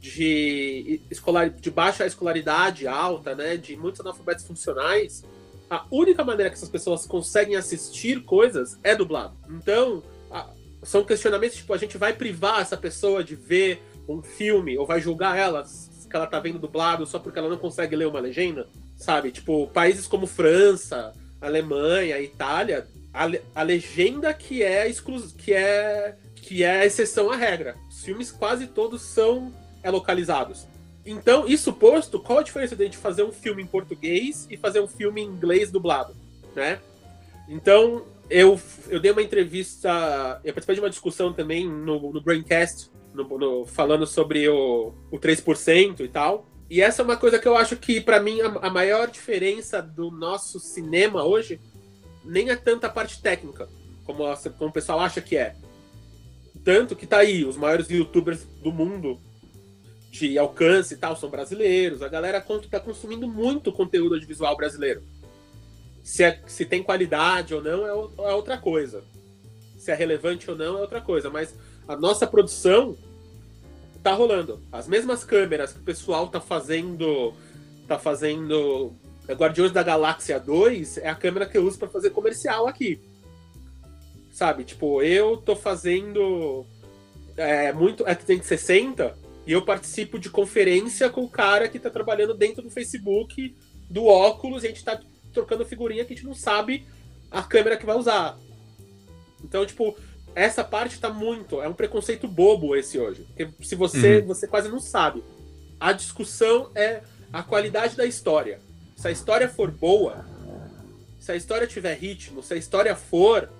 de, 0.00 1.00
escolar, 1.10 1.50
de 1.50 1.68
baixa 1.68 2.06
escolaridade 2.06 2.86
alta, 2.86 3.34
né? 3.34 3.56
De 3.56 3.76
muitos 3.76 4.00
analfabetos 4.02 4.44
funcionais, 4.44 5.24
a 5.74 5.86
única 5.90 6.22
maneira 6.22 6.50
que 6.50 6.56
essas 6.56 6.68
pessoas 6.68 7.06
conseguem 7.06 7.56
assistir 7.56 8.22
coisas 8.24 8.78
é 8.82 8.94
dublado. 8.94 9.34
Então, 9.48 10.02
a- 10.30 10.50
são 10.82 11.02
questionamentos 11.02 11.56
tipo, 11.56 11.72
a 11.72 11.78
gente 11.78 11.96
vai 11.96 12.12
privar 12.12 12.60
essa 12.60 12.76
pessoa 12.76 13.24
de 13.24 13.34
ver 13.34 13.82
um 14.06 14.22
filme 14.22 14.76
ou 14.76 14.84
vai 14.86 15.00
julgar 15.00 15.38
ela 15.38 15.64
que 16.10 16.14
ela 16.16 16.26
tá 16.26 16.38
vendo 16.38 16.58
dublado 16.58 17.06
só 17.06 17.18
porque 17.18 17.38
ela 17.38 17.48
não 17.48 17.56
consegue 17.56 17.96
ler 17.96 18.06
uma 18.06 18.20
legenda, 18.20 18.68
sabe? 18.96 19.30
Tipo, 19.30 19.66
países 19.68 20.06
como 20.06 20.26
França, 20.26 21.14
Alemanha, 21.40 22.20
Itália, 22.20 22.86
a, 23.14 23.30
a 23.54 23.62
legenda 23.62 24.34
que 24.34 24.62
é 24.62 24.86
exclu 24.86 25.22
que 25.38 25.54
é 25.54 26.16
que 26.36 26.62
é 26.64 26.80
a 26.80 26.84
exceção 26.84 27.30
à 27.30 27.36
regra. 27.36 27.76
Os 27.88 28.04
filmes 28.04 28.30
quase 28.30 28.66
todos 28.66 29.00
são 29.00 29.54
é, 29.82 29.90
localizados. 29.90 30.66
Então, 31.04 31.46
isso 31.48 31.72
posto, 31.72 32.20
qual 32.20 32.38
a 32.38 32.42
diferença 32.42 32.76
de 32.76 32.82
a 32.82 32.86
gente 32.86 32.96
fazer 32.96 33.24
um 33.24 33.32
filme 33.32 33.62
em 33.62 33.66
português 33.66 34.46
e 34.48 34.56
fazer 34.56 34.80
um 34.80 34.86
filme 34.86 35.20
em 35.20 35.26
inglês 35.26 35.70
dublado, 35.70 36.14
né? 36.54 36.80
Então, 37.48 38.04
eu, 38.30 38.60
eu 38.88 39.00
dei 39.00 39.10
uma 39.10 39.22
entrevista, 39.22 40.40
eu 40.44 40.52
participei 40.54 40.76
de 40.76 40.80
uma 40.80 40.90
discussão 40.90 41.32
também 41.32 41.68
no, 41.68 42.12
no 42.12 42.20
Braincast 42.20 42.90
no, 43.12 43.24
no, 43.24 43.66
falando 43.66 44.06
sobre 44.06 44.48
o, 44.48 44.92
o 45.10 45.18
3% 45.18 46.00
e 46.00 46.08
tal. 46.08 46.46
E 46.70 46.80
essa 46.80 47.02
é 47.02 47.04
uma 47.04 47.16
coisa 47.16 47.38
que 47.38 47.46
eu 47.46 47.56
acho 47.56 47.76
que, 47.76 48.00
para 48.00 48.20
mim, 48.20 48.40
a, 48.40 48.46
a, 48.46 48.70
maior 48.70 49.10
diferença 49.10 49.82
do 49.82 50.10
nosso 50.10 50.58
cinema 50.58 51.22
hoje 51.24 51.60
nem 52.24 52.48
é 52.50 52.56
tanta 52.56 52.88
parte 52.88 53.20
técnica, 53.20 53.68
como, 54.04 54.24
como 54.56 54.70
o 54.70 54.72
pessoal 54.72 55.00
acha 55.00 55.20
que 55.20 55.36
é. 55.36 55.54
Tanto 56.64 56.96
que 56.96 57.06
tá 57.06 57.18
aí, 57.18 57.44
os 57.44 57.56
maiores 57.56 57.90
youtubers 57.90 58.46
do 58.62 58.72
mundo 58.72 59.20
de 60.12 60.38
alcance 60.38 60.92
e 60.92 60.96
tal 60.98 61.16
são 61.16 61.30
brasileiros. 61.30 62.02
A 62.02 62.08
galera 62.08 62.44
tá 62.70 62.78
consumindo 62.78 63.26
muito 63.26 63.72
conteúdo 63.72 64.14
audiovisual 64.14 64.54
brasileiro. 64.54 65.02
Se, 66.04 66.22
é, 66.22 66.38
se 66.46 66.66
tem 66.66 66.82
qualidade 66.82 67.54
ou 67.54 67.62
não 67.62 67.86
é, 67.86 67.90
é 68.30 68.34
outra 68.34 68.58
coisa. 68.58 69.02
Se 69.78 69.90
é 69.90 69.94
relevante 69.94 70.50
ou 70.50 70.56
não 70.56 70.76
é 70.76 70.82
outra 70.82 71.00
coisa. 71.00 71.30
Mas 71.30 71.54
a 71.88 71.96
nossa 71.96 72.26
produção 72.26 72.94
tá 74.02 74.12
rolando. 74.12 74.60
As 74.70 74.86
mesmas 74.86 75.24
câmeras 75.24 75.72
que 75.72 75.80
o 75.80 75.82
pessoal 75.84 76.28
tá 76.28 76.40
fazendo. 76.40 77.32
tá 77.88 77.98
fazendo. 77.98 78.92
Guardiões 79.30 79.72
da 79.72 79.82
Galáxia 79.82 80.38
2 80.38 80.98
é 80.98 81.08
a 81.08 81.14
câmera 81.14 81.46
que 81.46 81.56
eu 81.56 81.64
uso 81.64 81.78
para 81.78 81.88
fazer 81.88 82.10
comercial 82.10 82.68
aqui. 82.68 83.00
Sabe? 84.30 84.64
Tipo, 84.64 85.02
eu 85.02 85.38
tô 85.38 85.56
fazendo. 85.56 86.66
É, 87.34 87.72
muito. 87.72 88.06
É 88.06 88.14
360 88.14 89.21
e 89.46 89.52
eu 89.52 89.62
participo 89.62 90.18
de 90.18 90.30
conferência 90.30 91.10
com 91.10 91.24
o 91.24 91.28
cara 91.28 91.68
que 91.68 91.78
tá 91.78 91.90
trabalhando 91.90 92.34
dentro 92.34 92.62
do 92.62 92.70
Facebook 92.70 93.56
do 93.90 94.06
óculos 94.06 94.62
e 94.62 94.66
a 94.66 94.70
gente 94.70 94.84
tá 94.84 95.00
trocando 95.32 95.64
figurinha 95.64 96.04
que 96.04 96.12
a 96.12 96.16
gente 96.16 96.26
não 96.26 96.34
sabe 96.34 96.86
a 97.30 97.42
câmera 97.42 97.76
que 97.76 97.86
vai 97.86 97.96
usar. 97.96 98.38
Então, 99.42 99.66
tipo, 99.66 99.96
essa 100.34 100.62
parte 100.62 101.00
tá 101.00 101.10
muito. 101.10 101.60
É 101.60 101.68
um 101.68 101.74
preconceito 101.74 102.28
bobo 102.28 102.76
esse 102.76 102.98
hoje. 102.98 103.24
Porque 103.24 103.48
se 103.64 103.74
você, 103.74 104.18
uhum. 104.18 104.26
você 104.26 104.46
quase 104.46 104.68
não 104.68 104.80
sabe. 104.80 105.24
A 105.80 105.92
discussão 105.92 106.70
é 106.74 107.02
a 107.32 107.42
qualidade 107.42 107.96
da 107.96 108.06
história. 108.06 108.60
Se 108.96 109.08
a 109.08 109.10
história 109.10 109.48
for 109.48 109.70
boa, 109.70 110.24
se 111.18 111.32
a 111.32 111.36
história 111.36 111.66
tiver 111.66 111.94
ritmo, 111.94 112.42
se 112.42 112.54
a 112.54 112.56
história 112.56 112.94
for, 112.94 113.50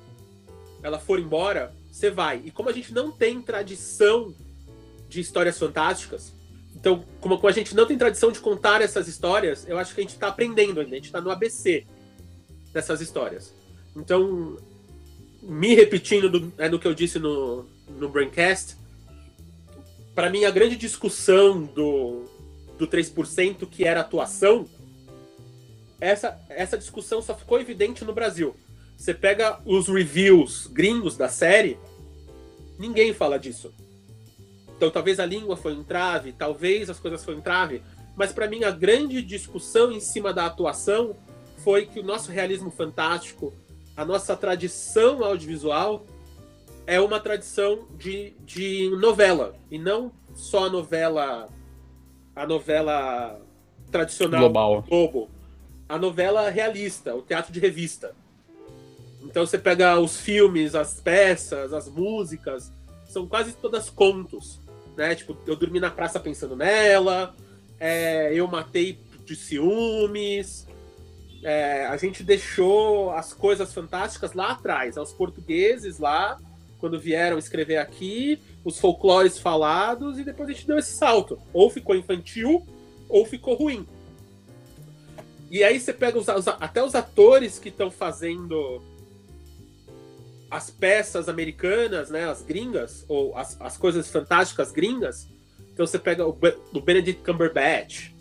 ela 0.82 1.00
for 1.00 1.18
embora, 1.18 1.74
você 1.90 2.10
vai. 2.10 2.42
E 2.44 2.50
como 2.50 2.68
a 2.68 2.72
gente 2.72 2.92
não 2.92 3.10
tem 3.10 3.42
tradição 3.42 4.34
de 5.12 5.20
histórias 5.20 5.58
fantásticas, 5.58 6.32
então, 6.74 7.04
como, 7.20 7.38
a 7.46 7.52
gente 7.52 7.76
não 7.76 7.86
tem 7.86 7.98
tradição 7.98 8.32
de 8.32 8.40
contar 8.40 8.80
essas 8.80 9.06
histórias, 9.06 9.68
eu 9.68 9.78
acho 9.78 9.94
que 9.94 10.00
a 10.00 10.04
gente 10.04 10.14
está 10.14 10.28
aprendendo 10.28 10.80
ainda, 10.80 10.92
a 10.92 10.96
gente 10.96 11.06
está 11.06 11.20
no 11.20 11.30
ABC 11.30 11.86
dessas 12.72 13.00
histórias. 13.00 13.54
Então, 13.94 14.56
me 15.42 15.74
repetindo 15.74 16.30
do, 16.30 16.52
é, 16.58 16.68
no 16.68 16.78
que 16.78 16.88
eu 16.88 16.94
disse 16.94 17.18
no, 17.18 17.66
no 17.88 18.08
Braincast, 18.08 18.76
para 20.14 20.30
mim 20.30 20.44
a 20.44 20.50
grande 20.50 20.76
discussão 20.76 21.62
do, 21.62 22.24
do 22.78 22.86
3% 22.86 23.66
que 23.68 23.84
era 23.84 24.00
atuação, 24.00 24.66
essa, 26.00 26.40
essa 26.48 26.76
discussão 26.76 27.22
só 27.22 27.34
ficou 27.36 27.60
evidente 27.60 28.04
no 28.04 28.12
Brasil. 28.12 28.56
Você 28.96 29.12
pega 29.14 29.60
os 29.64 29.88
reviews 29.88 30.66
gringos 30.66 31.16
da 31.16 31.28
série, 31.28 31.78
ninguém 32.78 33.12
fala 33.12 33.38
disso. 33.38 33.72
Então 34.82 34.90
talvez 34.90 35.20
a 35.20 35.24
língua 35.24 35.56
foi 35.56 35.74
um 35.74 35.84
trave, 35.84 36.32
talvez 36.32 36.90
as 36.90 36.98
coisas 36.98 37.24
foram 37.24 37.38
um 37.38 37.40
trave, 37.40 37.80
mas 38.16 38.32
para 38.32 38.48
mim 38.48 38.64
a 38.64 38.70
grande 38.72 39.22
discussão 39.22 39.92
em 39.92 40.00
cima 40.00 40.32
da 40.32 40.44
atuação 40.46 41.14
foi 41.58 41.86
que 41.86 42.00
o 42.00 42.02
nosso 42.02 42.32
realismo 42.32 42.68
fantástico 42.68 43.52
a 43.96 44.04
nossa 44.04 44.34
tradição 44.34 45.22
audiovisual 45.22 46.04
é 46.84 47.00
uma 47.00 47.20
tradição 47.20 47.86
de, 47.96 48.32
de 48.40 48.90
novela 48.98 49.54
e 49.70 49.78
não 49.78 50.10
só 50.34 50.66
a 50.66 50.68
novela 50.68 51.48
a 52.34 52.44
novela 52.44 53.40
tradicional 53.88 54.40
global. 54.40 54.82
Globo. 54.82 55.30
A 55.88 55.96
novela 55.96 56.50
realista 56.50 57.14
o 57.14 57.22
teatro 57.22 57.52
de 57.52 57.60
revista. 57.60 58.16
Então 59.22 59.46
você 59.46 59.58
pega 59.58 60.00
os 60.00 60.16
filmes 60.16 60.74
as 60.74 61.00
peças 61.00 61.72
as 61.72 61.88
músicas 61.88 62.72
são 63.08 63.28
quase 63.28 63.52
todas 63.52 63.88
contos 63.88 64.60
né 64.96 65.14
tipo 65.14 65.36
eu 65.46 65.56
dormi 65.56 65.80
na 65.80 65.90
praça 65.90 66.20
pensando 66.20 66.56
nela 66.56 67.34
é, 67.78 68.32
eu 68.34 68.46
matei 68.46 68.98
de 69.24 69.36
ciúmes 69.36 70.66
é, 71.42 71.86
a 71.86 71.96
gente 71.96 72.22
deixou 72.22 73.10
as 73.10 73.32
coisas 73.32 73.74
fantásticas 73.74 74.32
lá 74.32 74.52
atrás, 74.52 74.96
aos 74.96 75.12
portugueses 75.12 75.98
lá, 75.98 76.38
quando 76.78 77.00
vieram 77.00 77.36
escrever 77.36 77.78
aqui, 77.78 78.40
os 78.64 78.78
folclores 78.78 79.38
falados, 79.38 80.18
e 80.18 80.24
depois 80.24 80.48
a 80.48 80.52
gente 80.52 80.66
deu 80.66 80.78
esse 80.78 80.92
salto. 80.92 81.38
Ou 81.52 81.68
ficou 81.68 81.96
infantil, 81.96 82.64
ou 83.08 83.26
ficou 83.26 83.54
ruim. 83.54 83.86
E 85.50 85.62
aí 85.64 85.78
você 85.78 85.92
pega 85.92 86.18
os, 86.18 86.28
os, 86.28 86.48
até 86.48 86.82
os 86.82 86.94
atores 86.94 87.58
que 87.58 87.68
estão 87.68 87.90
fazendo 87.90 88.80
as 90.52 90.68
peças 90.68 91.30
americanas, 91.30 92.10
né, 92.10 92.28
as 92.28 92.42
gringas, 92.42 93.06
ou 93.08 93.34
as, 93.34 93.58
as 93.58 93.78
coisas 93.78 94.10
fantásticas 94.10 94.70
gringas. 94.70 95.26
Então 95.72 95.86
você 95.86 95.98
pega 95.98 96.26
o, 96.26 96.38
o 96.74 96.80
Benedict 96.80 97.24
Cumberbatch, 97.24 98.12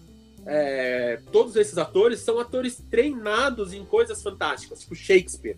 é, 0.45 1.19
todos 1.29 1.57
esses 1.57 1.77
atores 1.77 2.21
são 2.21 2.39
atores 2.39 2.81
treinados 2.89 3.73
em 3.73 3.83
coisas 3.83 4.23
fantásticas, 4.23 4.79
tipo 4.79 4.95
Shakespeare, 4.95 5.57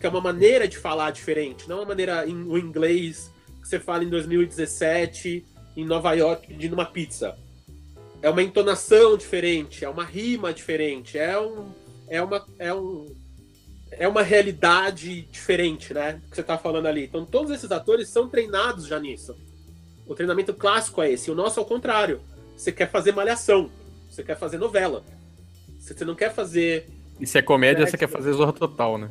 que 0.00 0.04
é 0.04 0.08
uma 0.08 0.20
maneira 0.20 0.66
de 0.66 0.76
falar 0.76 1.12
diferente, 1.12 1.68
não 1.68 1.76
é 1.76 1.80
uma 1.82 1.86
maneira 1.86 2.26
em 2.26 2.42
o 2.42 2.58
inglês 2.58 3.30
que 3.62 3.68
você 3.68 3.78
fala 3.78 4.02
em 4.02 4.08
2017 4.08 5.46
em 5.76 5.84
Nova 5.84 6.12
York 6.12 6.48
pedindo 6.48 6.72
uma 6.72 6.86
pizza. 6.86 7.38
É 8.20 8.28
uma 8.28 8.42
entonação 8.42 9.16
diferente, 9.16 9.84
é 9.84 9.88
uma 9.88 10.04
rima 10.04 10.52
diferente, 10.52 11.16
é 11.16 11.38
um 11.38 11.72
é 12.08 12.20
uma 12.20 12.44
é 12.58 12.74
um 12.74 13.06
é 13.98 14.08
uma 14.08 14.22
realidade 14.22 15.22
diferente, 15.22 15.92
né? 15.92 16.20
Que 16.28 16.36
você 16.36 16.40
está 16.40 16.58
falando 16.58 16.86
ali. 16.86 17.04
Então 17.04 17.24
todos 17.24 17.50
esses 17.50 17.70
atores 17.70 18.08
são 18.08 18.28
treinados 18.28 18.86
já 18.86 18.98
nisso. 18.98 19.36
O 20.06 20.14
treinamento 20.14 20.52
clássico 20.52 21.02
é 21.02 21.12
esse. 21.12 21.30
O 21.30 21.34
nosso 21.34 21.58
é 21.58 21.62
o 21.62 21.66
contrário. 21.66 22.20
Você 22.56 22.70
quer 22.70 22.90
fazer 22.90 23.12
malhação 23.12 23.70
você 24.14 24.22
quer 24.22 24.38
fazer 24.38 24.58
novela. 24.58 25.04
Você 25.80 26.04
não 26.04 26.14
quer 26.14 26.32
fazer. 26.32 26.88
E 27.18 27.26
se 27.26 27.36
é 27.36 27.42
comédia, 27.42 27.84
você 27.84 27.96
quer 27.96 28.08
fazer 28.08 28.32
Zorra 28.32 28.52
Total, 28.52 28.96
né? 28.96 29.10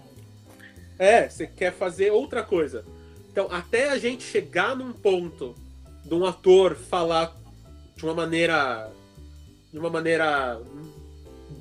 É, 0.97 1.27
você 1.27 1.45
quer 1.45 1.73
fazer 1.73 2.11
outra 2.11 2.41
coisa. 2.41 2.85
Então, 3.29 3.47
até 3.51 3.89
a 3.89 3.97
gente 3.97 4.23
chegar 4.23 4.75
num 4.75 4.93
ponto 4.93 5.55
de 6.05 6.13
um 6.13 6.25
ator 6.25 6.75
falar 6.75 7.35
de 7.95 8.05
uma 8.05 8.13
maneira. 8.13 8.89
de 9.71 9.77
uma 9.77 9.89
maneira 9.89 10.61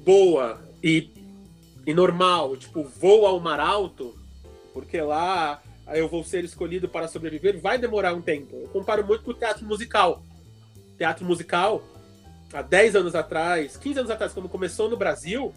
boa 0.04 0.62
e, 0.82 1.10
e 1.86 1.92
normal, 1.92 2.56
tipo, 2.56 2.84
vou 2.84 3.26
ao 3.26 3.40
mar 3.40 3.60
alto, 3.60 4.14
porque 4.72 5.00
lá 5.00 5.62
eu 5.88 6.08
vou 6.08 6.22
ser 6.24 6.44
escolhido 6.44 6.88
para 6.88 7.08
sobreviver, 7.08 7.60
vai 7.60 7.78
demorar 7.78 8.14
um 8.14 8.22
tempo. 8.22 8.56
Eu 8.56 8.68
comparo 8.68 9.04
muito 9.04 9.24
com 9.24 9.32
o 9.32 9.34
teatro 9.34 9.64
musical. 9.64 10.22
Teatro 10.96 11.24
musical, 11.24 11.82
há 12.52 12.62
10 12.62 12.96
anos 12.96 13.14
atrás, 13.14 13.76
15 13.76 13.98
anos 14.00 14.10
atrás, 14.10 14.32
quando 14.32 14.48
começou 14.48 14.88
no 14.88 14.96
Brasil, 14.96 15.52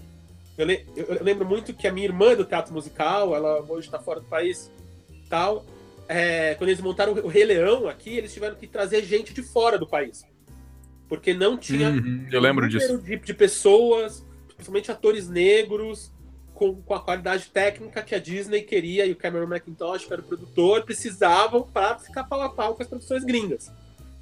eu, 0.57 0.65
le 0.65 0.85
eu 0.95 1.23
lembro 1.23 1.45
muito 1.45 1.73
que 1.73 1.87
a 1.87 1.91
minha 1.91 2.07
irmã 2.07 2.35
do 2.35 2.45
teatro 2.45 2.73
musical, 2.73 3.35
ela 3.35 3.61
hoje 3.67 3.87
está 3.87 3.99
fora 3.99 4.19
do 4.19 4.27
país 4.27 4.71
tal. 5.29 5.65
É, 6.07 6.55
quando 6.55 6.69
eles 6.69 6.81
montaram 6.81 7.13
o 7.13 7.27
Rei 7.27 7.45
Leão 7.45 7.87
aqui, 7.87 8.17
eles 8.17 8.33
tiveram 8.33 8.55
que 8.55 8.67
trazer 8.67 9.03
gente 9.03 9.33
de 9.33 9.41
fora 9.41 9.77
do 9.77 9.87
país. 9.87 10.23
Porque 11.09 11.33
não 11.33 11.57
tinha 11.57 11.89
uhum, 11.89 12.27
eu 12.31 12.39
lembro 12.39 12.67
disso. 12.67 12.97
De, 12.99 13.17
de, 13.17 13.33
pessoas, 13.33 14.25
principalmente 14.55 14.91
atores 14.91 15.27
negros, 15.27 16.11
com, 16.55 16.81
com 16.81 16.93
a 16.93 16.99
qualidade 16.99 17.47
técnica 17.49 18.01
que 18.01 18.15
a 18.15 18.19
Disney 18.19 18.61
queria 18.61 19.05
e 19.05 19.11
o 19.11 19.15
Cameron 19.15 19.53
McIntosh, 19.53 20.05
que 20.05 20.13
era 20.13 20.21
o 20.21 20.25
produtor, 20.25 20.83
precisavam 20.83 21.61
para 21.61 21.99
ficar 21.99 22.23
pau 22.23 22.41
a 22.41 22.49
pau 22.49 22.73
com 22.73 22.81
as 22.81 22.87
produções 22.87 23.23
gringas. 23.23 23.71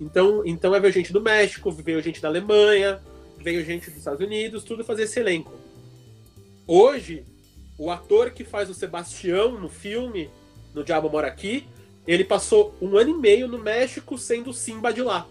Então, 0.01 0.41
então 0.45 0.71
veio 0.81 0.91
gente 0.91 1.13
do 1.13 1.21
México, 1.21 1.71
veio 1.71 2.01
gente 2.01 2.19
da 2.19 2.27
Alemanha, 2.27 2.99
veio 3.37 3.63
gente 3.63 3.89
dos 3.89 3.99
Estados 3.99 4.19
Unidos, 4.19 4.63
tudo 4.63 4.83
fazer 4.83 5.03
esse 5.03 5.19
elenco. 5.19 5.53
Hoje, 6.67 7.23
o 7.77 7.91
ator 7.91 8.31
que 8.31 8.43
faz 8.43 8.69
o 8.69 8.73
Sebastião 8.73 9.59
no 9.59 9.69
filme, 9.69 10.29
no 10.73 10.83
Diabo 10.83 11.09
Mora 11.09 11.27
Aqui, 11.27 11.67
ele 12.07 12.23
passou 12.23 12.75
um 12.81 12.97
ano 12.97 13.11
e 13.11 13.13
meio 13.13 13.47
no 13.47 13.59
México 13.59 14.17
sendo 14.17 14.51
Simba 14.51 14.91
de 14.91 15.01
lá. 15.01 15.27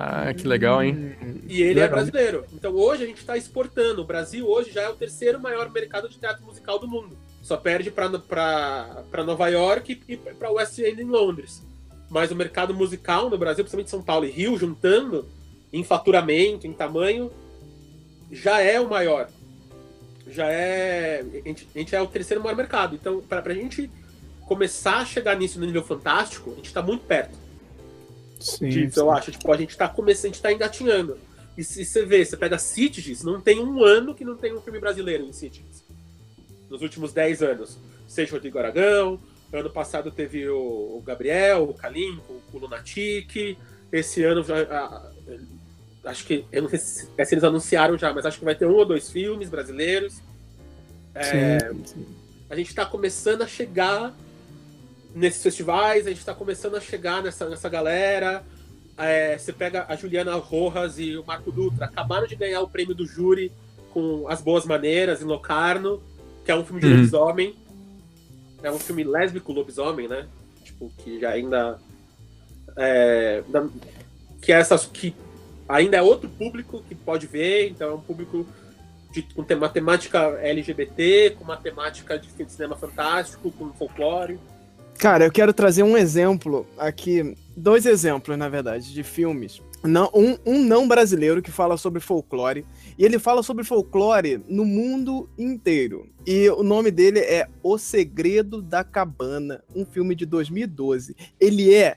Ah, 0.00 0.32
que 0.32 0.46
legal, 0.46 0.82
hein? 0.82 1.16
E 1.48 1.60
ele 1.60 1.80
é 1.80 1.88
brasileiro. 1.88 2.44
Então 2.52 2.72
hoje 2.72 3.02
a 3.02 3.06
gente 3.06 3.18
está 3.18 3.36
exportando. 3.36 4.02
O 4.02 4.06
Brasil 4.06 4.46
hoje 4.46 4.70
já 4.70 4.82
é 4.82 4.88
o 4.88 4.94
terceiro 4.94 5.40
maior 5.40 5.68
mercado 5.70 6.08
de 6.08 6.18
teatro 6.18 6.44
musical 6.44 6.78
do 6.78 6.86
mundo. 6.86 7.18
Só 7.42 7.56
perde 7.56 7.90
para 7.90 9.24
Nova 9.24 9.48
York 9.48 10.00
e 10.06 10.16
para 10.16 10.50
West 10.52 10.78
End 10.78 11.02
em 11.02 11.06
Londres 11.06 11.66
mas 12.10 12.30
o 12.30 12.36
mercado 12.36 12.74
musical 12.74 13.28
no 13.28 13.36
Brasil, 13.36 13.64
principalmente 13.64 13.90
São 13.90 14.02
Paulo 14.02 14.24
e 14.24 14.30
Rio, 14.30 14.58
juntando 14.58 15.28
em 15.72 15.84
faturamento, 15.84 16.66
em 16.66 16.72
tamanho, 16.72 17.30
já 18.32 18.60
é 18.60 18.80
o 18.80 18.88
maior. 18.88 19.28
Já 20.26 20.46
é. 20.46 21.20
A 21.20 21.48
gente, 21.48 21.68
a 21.74 21.78
gente 21.78 21.94
é 21.94 22.00
o 22.00 22.06
terceiro 22.06 22.42
maior 22.42 22.56
mercado. 22.56 22.94
Então, 22.94 23.20
para 23.20 23.52
a 23.52 23.54
gente 23.54 23.90
começar 24.46 24.98
a 24.98 25.04
chegar 25.04 25.36
nisso 25.36 25.60
no 25.60 25.66
nível 25.66 25.82
fantástico, 25.82 26.52
a 26.52 26.56
gente 26.56 26.72
tá 26.72 26.82
muito 26.82 27.04
perto 27.04 27.47
Sim, 28.40 28.68
disso, 28.68 29.00
eu 29.00 29.10
acho. 29.10 29.32
Tipo, 29.32 29.52
a 29.52 29.56
gente 29.56 29.76
tá 29.76 29.88
começando, 29.88 30.26
a 30.26 30.28
gente 30.34 30.42
tá 30.42 30.52
engatinhando. 30.52 31.18
E 31.56 31.64
se 31.64 31.84
você 31.84 32.04
vê, 32.04 32.24
você 32.24 32.36
pega 32.36 32.56
Cities, 32.58 33.24
não 33.24 33.40
tem 33.40 33.58
um 33.60 33.82
ano 33.82 34.14
que 34.14 34.24
não 34.24 34.36
tem 34.36 34.54
um 34.54 34.60
filme 34.60 34.78
brasileiro 34.78 35.24
em 35.24 35.32
Cities. 35.32 35.82
Nos 36.70 36.82
últimos 36.82 37.12
10 37.12 37.42
anos. 37.42 37.78
Seja 38.06 38.32
Rodrigo 38.32 38.58
Aragão, 38.58 39.20
ano 39.52 39.68
passado 39.70 40.10
teve 40.10 40.48
o, 40.48 41.02
Gabriel, 41.04 41.64
o 41.64 41.74
Kalim, 41.74 42.20
o, 42.52 42.58
Lunatic. 42.58 43.56
Esse 43.90 44.22
ano 44.22 44.44
já. 44.44 44.62
a- 44.62 45.10
acho 46.04 46.24
que. 46.26 46.44
Eu 46.52 46.62
não 46.62 46.68
sei 46.70 46.78
se, 46.78 47.08
é 47.16 47.24
se 47.24 47.34
eles 47.34 47.44
anunciaram 47.44 47.98
já, 47.98 48.12
mas 48.12 48.24
acho 48.24 48.38
que 48.38 48.44
vai 48.44 48.54
ter 48.54 48.66
um 48.66 48.74
ou 48.74 48.84
dois 48.84 49.10
filmes 49.10 49.48
brasileiros. 49.48 50.20
É, 51.14 51.58
Sim, 51.58 51.84
sim. 51.84 52.06
a 52.48 52.54
gente 52.54 52.74
tá 52.74 52.86
começando 52.86 53.42
a 53.42 53.46
chegar 53.46 54.14
nesses 55.14 55.42
festivais, 55.42 56.06
a 56.06 56.10
gente 56.10 56.24
tá 56.24 56.34
começando 56.34 56.76
a 56.76 56.80
chegar 56.80 57.22
nessa, 57.22 57.48
nessa 57.48 57.68
galera. 57.68 58.44
É, 58.96 59.38
você 59.38 59.52
pega 59.52 59.86
a 59.88 59.94
Juliana 59.96 60.34
Rojas 60.36 60.98
e 60.98 61.16
o 61.16 61.24
Marco 61.24 61.52
Dutra, 61.52 61.86
acabaram 61.86 62.26
de 62.26 62.34
ganhar 62.34 62.60
o 62.62 62.68
prêmio 62.68 62.94
do 62.94 63.06
júri 63.06 63.52
com 63.92 64.26
As 64.28 64.40
Boas 64.42 64.64
Maneiras, 64.64 65.22
em 65.22 65.24
Locarno, 65.24 66.02
que 66.44 66.50
é 66.50 66.54
um 66.56 66.64
filme 66.64 66.80
de 66.80 66.86
Uhum. 66.88 66.96
lobisomem. 66.96 67.54
É 68.62 68.70
um 68.72 68.78
filme 68.78 69.04
lésbico 69.04 69.52
lobisomem, 69.52 70.08
né? 70.08 70.26
Tipo, 70.64 70.90
que 70.98 71.20
já 71.20 71.30
ainda. 71.30 71.78
É, 72.76 73.42
que 74.42 74.52
é 74.52 74.56
essas. 74.56 74.86
que 74.86 75.14
ainda 75.68 75.96
é 75.96 76.02
outro 76.02 76.28
público 76.28 76.82
que 76.88 76.94
pode 76.94 77.26
ver, 77.26 77.68
então 77.70 77.90
é 77.90 77.94
um 77.94 78.00
público 78.00 78.46
de, 79.12 79.22
com 79.22 79.44
tem- 79.44 79.56
uma 79.56 79.68
temática 79.68 80.18
LGBT, 80.40 81.36
com 81.38 81.44
uma 81.44 81.56
temática 81.56 82.18
de 82.18 82.28
cinema 82.50 82.74
fantástico, 82.76 83.50
com 83.52 83.72
folclore. 83.74 84.38
Cara, 84.98 85.24
eu 85.24 85.30
quero 85.32 85.52
trazer 85.52 85.82
um 85.84 85.96
exemplo 85.96 86.66
aqui, 86.76 87.36
dois 87.56 87.86
exemplos, 87.86 88.36
na 88.36 88.48
verdade, 88.48 88.92
de 88.92 89.02
filmes. 89.04 89.62
Não, 89.84 90.10
um, 90.12 90.36
um 90.44 90.64
não 90.64 90.88
brasileiro 90.88 91.40
que 91.40 91.52
fala 91.52 91.76
sobre 91.76 92.00
folclore, 92.00 92.66
e 92.98 93.04
ele 93.04 93.16
fala 93.18 93.44
sobre 93.44 93.62
folclore 93.62 94.42
no 94.48 94.64
mundo 94.64 95.30
inteiro. 95.38 96.08
E 96.26 96.48
o 96.50 96.64
nome 96.64 96.90
dele 96.90 97.20
é 97.20 97.46
O 97.62 97.78
Segredo 97.78 98.60
da 98.60 98.82
Cabana, 98.82 99.62
um 99.74 99.84
filme 99.86 100.16
de 100.16 100.26
2012. 100.26 101.14
Ele 101.40 101.72
é, 101.72 101.96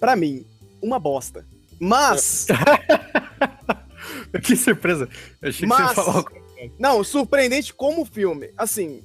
pra 0.00 0.16
mim, 0.16 0.44
uma 0.82 0.98
bosta. 0.98 1.46
Mas, 1.78 2.48
Que 4.42 4.56
surpresa. 4.56 5.08
Eu 5.40 5.48
achei 5.48 5.60
que 5.60 5.66
Mas- 5.66 5.94
você 5.94 6.00
ia 6.00 6.04
falar 6.04 6.24
não, 6.78 7.02
surpreendente 7.02 7.72
como 7.72 8.04
filme. 8.04 8.50
Assim, 8.56 9.02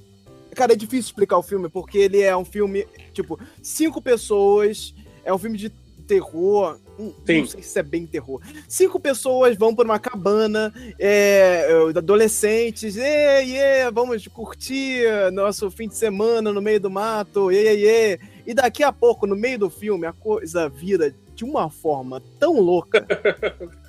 cara, 0.56 0.72
é 0.72 0.76
difícil 0.76 1.10
explicar 1.10 1.38
o 1.38 1.42
filme, 1.42 1.68
porque 1.68 1.98
ele 1.98 2.20
é 2.22 2.36
um 2.36 2.44
filme, 2.44 2.86
tipo, 3.12 3.38
cinco 3.62 4.00
pessoas, 4.00 4.94
é 5.24 5.32
um 5.32 5.38
filme 5.38 5.58
de 5.58 5.70
terror. 6.06 6.78
hum. 6.98 7.12
Não 7.28 7.46
sei 7.46 7.62
se 7.62 7.78
é 7.78 7.82
bem 7.82 8.06
terror. 8.06 8.40
Cinco 8.66 8.98
pessoas 8.98 9.56
vão 9.56 9.74
pra 9.74 9.84
uma 9.84 9.98
cabana, 9.98 10.72
é, 10.98 11.68
é, 11.68 11.98
adolescentes, 11.98 12.96
e, 12.96 13.00
e, 13.00 13.90
vamos 13.92 14.26
curtir 14.28 15.04
nosso 15.32 15.70
fim 15.70 15.88
de 15.88 15.94
semana 15.94 16.52
no 16.52 16.62
meio 16.62 16.80
do 16.80 16.90
mato, 16.90 17.52
e, 17.52 17.56
e, 17.56 17.86
e. 17.86 18.20
E 18.46 18.54
daqui 18.54 18.82
a 18.82 18.92
pouco, 18.92 19.26
no 19.26 19.36
meio 19.36 19.58
do 19.58 19.68
filme, 19.68 20.06
a 20.06 20.12
coisa 20.12 20.68
vira 20.68 21.12
de 21.34 21.44
uma 21.44 21.68
forma 21.68 22.22
tão 22.38 22.60
louca 22.60 23.04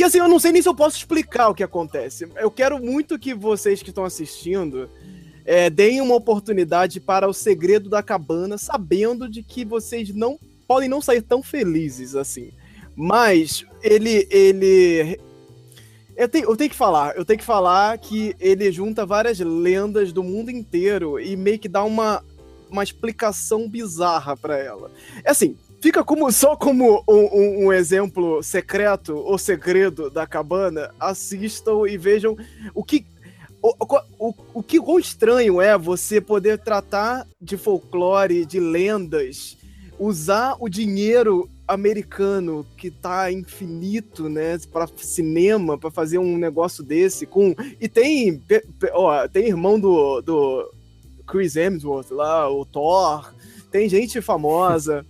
que 0.00 0.04
assim, 0.04 0.18
eu 0.18 0.28
não 0.28 0.38
sei 0.38 0.50
nem 0.50 0.62
se 0.62 0.68
eu 0.68 0.74
posso 0.74 0.96
explicar 0.96 1.50
o 1.50 1.54
que 1.54 1.62
acontece. 1.62 2.26
Eu 2.36 2.50
quero 2.50 2.82
muito 2.82 3.18
que 3.18 3.34
vocês 3.34 3.82
que 3.82 3.90
estão 3.90 4.02
assistindo 4.02 4.88
é, 5.44 5.68
deem 5.70 6.00
uma 6.00 6.14
oportunidade 6.14 7.00
para 7.00 7.28
o 7.28 7.32
segredo 7.34 7.88
da 7.88 8.02
cabana, 8.02 8.56
sabendo 8.58 9.28
de 9.28 9.42
que 9.42 9.64
vocês 9.64 10.14
não 10.14 10.38
podem 10.68 10.88
não 10.88 11.00
sair 11.00 11.22
tão 11.22 11.42
felizes 11.42 12.14
assim. 12.14 12.50
Mas 12.94 13.64
ele. 13.82 14.26
ele. 14.30 15.18
Eu 16.16 16.28
tenho, 16.28 16.50
eu 16.50 16.56
tenho 16.56 16.68
que 16.70 16.76
falar, 16.76 17.16
eu 17.16 17.24
tenho 17.24 17.38
que 17.38 17.44
falar 17.44 17.96
que 17.96 18.36
ele 18.38 18.70
junta 18.70 19.06
várias 19.06 19.38
lendas 19.38 20.12
do 20.12 20.22
mundo 20.22 20.50
inteiro 20.50 21.18
e 21.18 21.34
meio 21.34 21.58
que 21.58 21.68
dá 21.68 21.82
uma, 21.82 22.22
uma 22.70 22.82
explicação 22.84 23.66
bizarra 23.66 24.36
para 24.36 24.58
ela. 24.58 24.90
É 25.24 25.30
assim, 25.30 25.56
fica 25.80 26.04
como 26.04 26.30
só 26.30 26.54
como 26.56 27.02
um, 27.08 27.14
um- 27.14 27.66
um 27.66 27.72
exemplo 27.72 28.42
secreto 28.42 29.16
ou 29.16 29.38
segredo 29.38 30.10
da 30.10 30.26
cabana, 30.26 30.90
assistam 31.00 31.86
e 31.88 31.96
vejam 31.96 32.36
o 32.74 32.84
que. 32.84 33.06
O, 33.62 33.74
o, 34.18 34.34
o 34.54 34.62
que 34.62 34.80
quão 34.80 34.98
estranho 34.98 35.60
é 35.60 35.76
você 35.76 36.20
poder 36.20 36.58
tratar 36.58 37.26
de 37.40 37.56
folclore, 37.56 38.46
de 38.46 38.58
lendas, 38.58 39.56
usar 39.98 40.56
o 40.58 40.68
dinheiro 40.68 41.48
americano 41.68 42.66
que 42.76 42.90
tá 42.90 43.30
infinito, 43.30 44.28
né, 44.28 44.58
para 44.72 44.86
cinema, 44.96 45.76
para 45.78 45.90
fazer 45.90 46.18
um 46.18 46.36
negócio 46.38 46.82
desse 46.82 47.26
com 47.26 47.54
e 47.80 47.86
tem 47.86 48.38
pe- 48.38 48.64
pe- 48.78 48.90
ó, 48.92 49.28
tem 49.28 49.46
irmão 49.46 49.78
do, 49.78 50.20
do 50.22 50.70
Chris 51.26 51.54
Hemsworth 51.54 52.10
lá, 52.10 52.50
o 52.50 52.64
Thor, 52.64 53.32
tem 53.70 53.88
gente 53.88 54.20
famosa. 54.20 55.06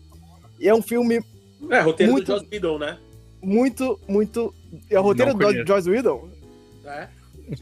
E 0.59 0.69
é 0.69 0.75
um 0.75 0.83
filme 0.83 1.25
É, 1.71 1.81
roteiro 1.81 2.13
Muito- 2.13 2.27
do 2.27 2.33
Joss 2.39 2.47
Whedon, 2.53 2.79
né? 2.79 2.99
muito, 3.43 3.99
muito. 4.07 4.53
É 4.91 4.99
o 4.99 5.03
roteiro 5.03 5.33
do. 5.33 5.67
Joss 5.67 5.89
Whedon? 5.89 6.29
É. 6.85 7.09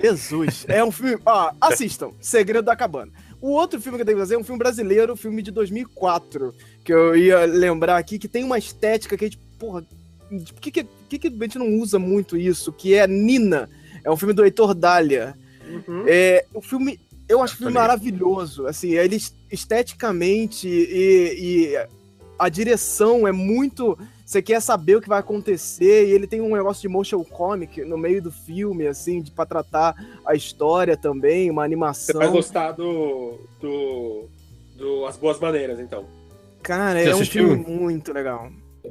Jesus. 0.00 0.66
É 0.68 0.84
um 0.84 0.90
filme. 0.90 1.18
Ó, 1.24 1.52
assistam. 1.60 2.12
Segredo 2.20 2.64
da 2.64 2.76
Cabana. 2.76 3.12
O 3.40 3.50
outro 3.50 3.80
filme 3.80 3.96
que 3.96 4.02
eu 4.02 4.06
tenho 4.06 4.18
que 4.18 4.22
fazer 4.22 4.34
é 4.34 4.38
um 4.38 4.44
filme 4.44 4.58
brasileiro, 4.58 5.12
um 5.12 5.16
filme 5.16 5.42
de 5.42 5.50
2004, 5.50 6.52
que 6.84 6.92
eu 6.92 7.16
ia 7.16 7.44
lembrar 7.44 7.96
aqui, 7.96 8.18
que 8.18 8.26
tem 8.26 8.42
uma 8.42 8.58
estética 8.58 9.16
que 9.16 9.24
a 9.24 9.28
gente, 9.28 9.38
porra, 9.58 9.84
por 10.28 10.60
que, 10.60 10.70
que, 10.70 11.18
que, 11.18 11.28
a 11.28 11.44
gente 11.44 11.58
não 11.58 11.78
usa 11.78 11.98
muito 11.98 12.36
isso? 12.36 12.72
Que 12.72 12.94
é 12.94 13.06
Nina. 13.06 13.68
É 14.04 14.10
um 14.10 14.16
filme 14.16 14.34
do 14.34 14.44
Heitor 14.44 14.74
Dália. 14.74 15.36
Uhum. 15.66 16.04
É 16.06 16.44
um 16.54 16.60
filme. 16.60 17.00
Eu 17.28 17.42
acho 17.42 17.54
o 17.54 17.58
filme 17.58 17.72
maravilhoso. 17.72 18.66
Assim, 18.66 18.94
ele 18.94 19.18
esteticamente 19.50 20.68
e, 20.68 21.72
e 21.74 21.88
a 22.38 22.48
direção 22.48 23.26
é 23.26 23.32
muito. 23.32 23.98
Você 24.24 24.42
quer 24.42 24.60
saber 24.60 24.96
o 24.96 25.00
que 25.00 25.08
vai 25.08 25.18
acontecer, 25.20 26.06
e 26.06 26.12
ele 26.12 26.26
tem 26.26 26.40
um 26.42 26.54
negócio 26.54 26.82
de 26.82 26.88
motion 26.88 27.24
comic 27.24 27.82
no 27.84 27.96
meio 27.96 28.22
do 28.22 28.30
filme, 28.30 28.86
assim, 28.86 29.22
de, 29.22 29.30
pra 29.30 29.46
tratar 29.46 29.94
a 30.24 30.34
história 30.34 30.96
também, 30.96 31.50
uma 31.50 31.62
Você 31.62 31.66
animação. 31.66 32.18
vai 32.20 32.28
gostar 32.28 32.72
do, 32.72 33.38
do, 33.58 34.28
do 34.76 35.06
As 35.06 35.16
Boas 35.16 35.40
Maneiras, 35.40 35.80
então. 35.80 36.04
Cara, 36.62 37.00
Você 37.00 37.08
é 37.08 37.12
um 37.12 37.16
assistiu? 37.16 37.48
filme 37.48 37.64
muito 37.64 38.12
legal. 38.12 38.50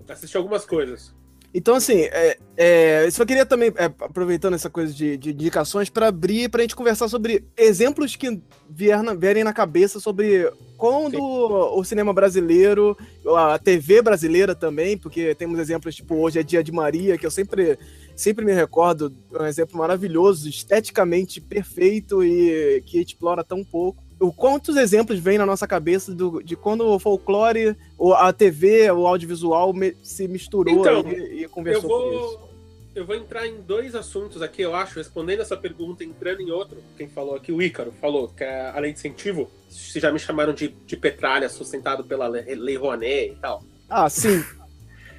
Assisti 0.10 0.36
algumas 0.38 0.65
coisas. 0.65 1.14
Então, 1.53 1.76
assim, 1.76 2.02
é, 2.02 2.38
é, 2.56 3.06
eu 3.06 3.11
só 3.11 3.26
queria 3.26 3.45
também, 3.45 3.72
é, 3.78 3.86
aproveitando 3.86 4.53
essa 4.53 4.69
coisa 4.69 4.94
de, 4.94 5.18
de 5.18 5.32
indicações, 5.32 5.90
para 5.90 6.07
abrir, 6.07 6.49
pra 6.49 6.61
gente 6.61 6.76
conversar 6.76 7.07
sobre 7.07 7.45
exemplos 7.57 8.15
que 8.15 8.40
vier 8.69 9.02
na- 9.02 9.14
vierem 9.14 9.44
na 9.44 9.53
cabeça 9.53 9.99
sobre 9.99 10.52
quando 10.78 11.15
Sim. 11.15 11.22
o 11.22 11.84
cinema 11.84 12.14
brasileiro, 12.14 12.95
a 13.36 13.57
TV 13.57 14.02
brasileira 14.02 14.53
também, 14.53 14.98
porque 14.98 15.34
temos 15.34 15.57
exemplos, 15.57 15.95
tipo, 15.95 16.15
hoje 16.15 16.40
é 16.40 16.44
Dia 16.44 16.64
de 16.64 16.72
Maria, 16.72 17.18
que 17.18 17.26
eu 17.26 17.32
sempre, 17.32 17.80
sempre 18.15 18.45
me 18.45 18.53
recordo, 18.53 19.11
é 19.34 19.41
um 19.41 19.48
exemplo 19.48 19.78
maravilhoso, 19.78 20.48
esteticamente 20.48 21.41
perfeito 21.41 22.24
e 22.24 22.84
que 22.86 22.99
explora 22.99 23.44
tão 23.44 23.64
pouco. 23.64 24.03
O 24.19 24.34
quantos 24.34 24.76
exemplos 24.77 25.19
vêm 25.19 25.38
na 25.38 25.45
nossa 25.45 25.68
cabeça 25.68 26.14
do- 26.14 26.41
de 26.44 26.56
quando 26.56 26.85
o 26.88 26.98
folclore, 26.99 27.76
ou 27.98 28.14
a 28.15 28.34
TV, 28.34 28.89
o 28.91 29.06
audiovisual 29.06 29.72
me- 29.73 29.95
se 30.02 30.27
misturou 30.27 30.80
Então, 30.80 31.02
e, 31.11 31.39
e 31.39 31.44
Eu 31.44 31.49
conversou 31.49 31.81
isso. 31.81 32.19
vou, 32.38 32.49
eu 32.95 33.06
vou 33.06 33.15
entrar 33.15 33.45
em 33.45 33.61
dois 33.61 33.94
assuntos 33.94 34.41
aqui, 34.41 34.64
eu 34.64 34.73
acho, 34.73 34.98
respondendo 34.98 35.41
essa 35.41 35.56
pergunta, 35.56 36.03
entrando 36.03 36.41
em 36.41 36.49
outro. 36.49 36.77
Quem 36.98 37.07
falou 37.07 37.35
aqui, 37.35 37.52
o 37.52 37.61
Ícaro, 37.61 37.94
falou 38.02 38.30
que 38.30 38.44
é 38.44 38.69
a 38.72 38.80
lei 38.80 38.91
de 38.91 38.98
incentivo, 38.98 39.52
se 39.69 39.99
já 39.99 40.11
me 40.11 40.18
chamaram 40.18 40.52
de, 40.53 40.69
de 40.69 40.98
petralha, 40.98 41.48
sustentado 41.48 42.03
pela 42.03 42.27
Lei 42.27 42.76
Rouanet 42.76 43.34
e 43.34 43.35
tal. 43.35 43.64
Ah, 43.88 44.10
sim. 44.10 44.44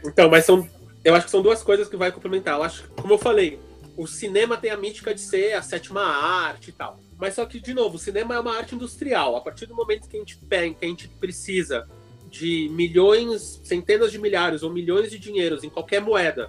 Então, 0.05 0.29
mas 0.29 0.45
são. 0.45 0.69
Eu 1.05 1.15
acho 1.15 1.27
que 1.27 1.31
são 1.31 1.41
duas 1.43 1.63
coisas 1.63 1.89
que 1.89 1.97
vai 1.97 2.11
complementar. 2.11 2.57
Eu 2.59 2.65
acho, 2.65 2.89
como 3.01 3.15
eu 3.15 3.19
falei, 3.19 3.59
o 3.99 4.07
cinema 4.07 4.57
tem 4.57 4.71
a 4.71 4.77
mítica 4.77 5.13
de 5.13 5.21
ser 5.21 5.55
a 5.55 5.61
sétima 5.61 6.01
arte 6.01 6.71
e 6.71 6.73
tal. 6.73 7.01
Mas 7.19 7.35
só 7.35 7.45
que, 7.45 7.59
de 7.59 7.75
novo, 7.75 7.97
o 7.97 7.99
cinema 7.99 8.37
é 8.37 8.39
uma 8.39 8.57
arte 8.57 8.77
industrial. 8.77 9.35
A 9.35 9.41
partir 9.41 9.67
do 9.67 9.75
momento 9.75 10.09
que 10.09 10.17
a 10.17 10.21
gente 10.21 10.37
pega, 10.37 10.73
que 10.73 10.87
a 10.87 10.89
gente 10.89 11.09
precisa 11.09 11.85
de 12.31 12.69
milhões, 12.71 13.61
centenas 13.65 14.13
de 14.13 14.19
milhares 14.21 14.63
ou 14.63 14.73
milhões 14.73 15.11
de 15.11 15.19
dinheiros 15.19 15.65
em 15.65 15.69
qualquer 15.69 16.01
moeda, 16.01 16.49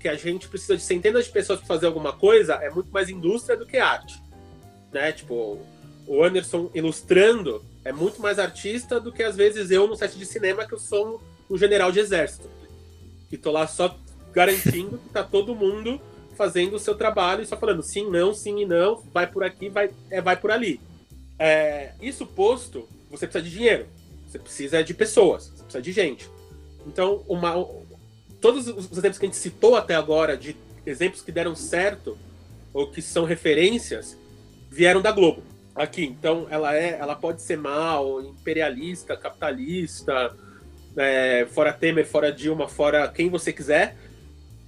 que 0.00 0.08
a 0.08 0.14
gente 0.14 0.48
precisa 0.48 0.74
de 0.74 0.82
centenas 0.82 1.26
de 1.26 1.32
pessoas 1.32 1.58
para 1.58 1.68
fazer 1.68 1.86
alguma 1.86 2.14
coisa, 2.14 2.54
é 2.54 2.70
muito 2.70 2.90
mais 2.90 3.10
indústria 3.10 3.58
do 3.58 3.66
que 3.66 3.76
arte. 3.76 4.18
Né? 4.90 5.12
Tipo, 5.12 5.60
o 6.06 6.24
Anderson 6.24 6.70
ilustrando 6.74 7.62
é 7.84 7.92
muito 7.92 8.22
mais 8.22 8.38
artista 8.38 8.98
do 8.98 9.12
que 9.12 9.22
às 9.22 9.36
vezes 9.36 9.70
eu 9.70 9.86
no 9.86 9.96
set 9.96 10.16
de 10.16 10.24
cinema 10.24 10.66
que 10.66 10.72
eu 10.72 10.78
sou 10.78 11.22
um 11.50 11.58
general 11.58 11.92
de 11.92 12.00
exército. 12.00 12.48
Que 13.28 13.36
tô 13.36 13.50
lá 13.50 13.66
só 13.66 13.94
garantindo 14.32 14.96
que 14.96 15.10
tá 15.10 15.22
todo 15.22 15.54
mundo 15.54 16.00
fazendo 16.40 16.76
o 16.76 16.78
seu 16.78 16.94
trabalho 16.94 17.42
e 17.42 17.46
só 17.46 17.54
falando 17.54 17.82
sim, 17.82 18.08
não, 18.08 18.32
sim 18.32 18.62
e 18.62 18.64
não, 18.64 19.02
vai 19.12 19.26
por 19.26 19.44
aqui, 19.44 19.68
vai, 19.68 19.90
é, 20.08 20.22
vai 20.22 20.38
por 20.38 20.50
ali. 20.50 20.80
É, 21.38 21.92
isso 22.00 22.24
posto, 22.24 22.88
você 23.10 23.26
precisa 23.26 23.44
de 23.44 23.50
dinheiro. 23.50 23.86
Você 24.26 24.38
precisa 24.38 24.82
de 24.82 24.94
pessoas, 24.94 25.48
você 25.48 25.62
precisa 25.64 25.82
de 25.82 25.92
gente. 25.92 26.30
Então, 26.86 27.22
uma, 27.28 27.62
todos 28.40 28.66
os 28.68 28.90
exemplos 28.92 29.18
que 29.18 29.26
a 29.26 29.28
gente 29.28 29.36
citou 29.36 29.76
até 29.76 29.94
agora, 29.94 30.34
de 30.34 30.56
exemplos 30.86 31.20
que 31.20 31.30
deram 31.30 31.54
certo, 31.54 32.16
ou 32.72 32.90
que 32.90 33.02
são 33.02 33.26
referências, 33.26 34.16
vieram 34.70 35.02
da 35.02 35.12
Globo. 35.12 35.42
Aqui, 35.74 36.06
então, 36.06 36.46
ela 36.48 36.74
é, 36.74 36.96
ela 36.98 37.14
pode 37.14 37.42
ser 37.42 37.58
mal, 37.58 38.22
imperialista, 38.22 39.14
capitalista, 39.14 40.34
é, 40.96 41.46
fora 41.50 41.70
Temer, 41.70 42.06
fora 42.06 42.32
Dilma, 42.32 42.66
fora 42.66 43.08
quem 43.08 43.28
você 43.28 43.52
quiser, 43.52 43.94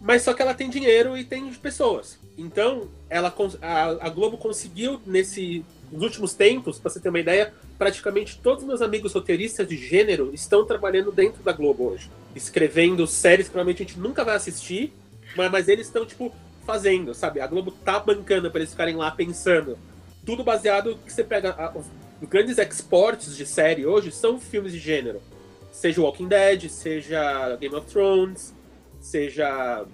mas 0.02 0.22
só 0.22 0.34
que 0.34 0.42
ela 0.42 0.52
tem 0.52 0.68
dinheiro 0.68 1.16
e 1.16 1.24
tem 1.24 1.48
pessoas. 1.54 2.18
Então, 2.36 2.88
ela, 3.08 3.32
a, 3.62 4.06
a 4.06 4.08
Globo 4.08 4.36
conseguiu, 4.36 5.00
nesse, 5.06 5.64
nos 5.92 6.02
últimos 6.02 6.34
tempos, 6.34 6.80
para 6.80 6.90
você 6.90 6.98
ter 6.98 7.08
uma 7.08 7.20
ideia, 7.20 7.54
praticamente 7.78 8.38
todos 8.42 8.64
meus 8.64 8.82
amigos 8.82 9.12
roteiristas 9.12 9.68
de 9.68 9.76
gênero 9.76 10.30
estão 10.34 10.66
trabalhando 10.66 11.12
dentro 11.12 11.40
da 11.44 11.52
Globo 11.52 11.90
hoje. 11.90 12.10
Escrevendo 12.34 13.06
séries 13.06 13.46
que 13.46 13.52
provavelmente 13.52 13.84
a 13.84 13.86
gente 13.86 14.00
nunca 14.00 14.24
vai 14.24 14.34
assistir, 14.34 14.92
mas, 15.36 15.52
mas 15.52 15.68
eles 15.68 15.86
estão, 15.86 16.04
tipo, 16.04 16.34
fazendo, 16.66 17.14
sabe? 17.14 17.40
A 17.40 17.46
Globo 17.46 17.70
tá 17.70 18.00
bancando 18.00 18.50
para 18.50 18.58
eles 18.58 18.72
ficarem 18.72 18.96
lá 18.96 19.08
pensando. 19.12 19.78
Tudo 20.26 20.42
baseado 20.42 20.98
que 21.06 21.12
você 21.12 21.22
pega. 21.22 21.50
A, 21.50 21.72
os 21.78 22.28
grandes 22.28 22.58
exports 22.58 23.36
de 23.36 23.46
série 23.46 23.86
hoje 23.86 24.10
são 24.10 24.40
filmes 24.40 24.72
de 24.72 24.80
gênero. 24.80 25.22
Seja 25.70 26.00
Walking 26.00 26.28
Dead, 26.28 26.68
seja 26.68 27.56
Game 27.56 27.74
of 27.74 27.86
Thrones, 27.88 28.52
seja 29.02 29.84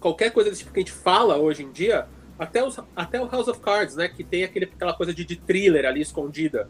qualquer 0.00 0.32
coisa 0.32 0.50
desse 0.50 0.62
tipo 0.62 0.72
que 0.72 0.80
a 0.80 0.82
gente 0.82 0.92
fala 0.92 1.36
hoje 1.36 1.62
em 1.62 1.70
dia, 1.70 2.06
até, 2.36 2.64
os, 2.64 2.80
até 2.96 3.20
o 3.20 3.28
House 3.28 3.46
of 3.46 3.60
Cards, 3.60 3.94
né? 3.94 4.08
Que 4.08 4.24
tem 4.24 4.42
aquele, 4.42 4.64
aquela 4.64 4.94
coisa 4.94 5.14
de, 5.14 5.24
de 5.24 5.36
thriller 5.36 5.84
ali 5.84 6.00
escondida 6.00 6.68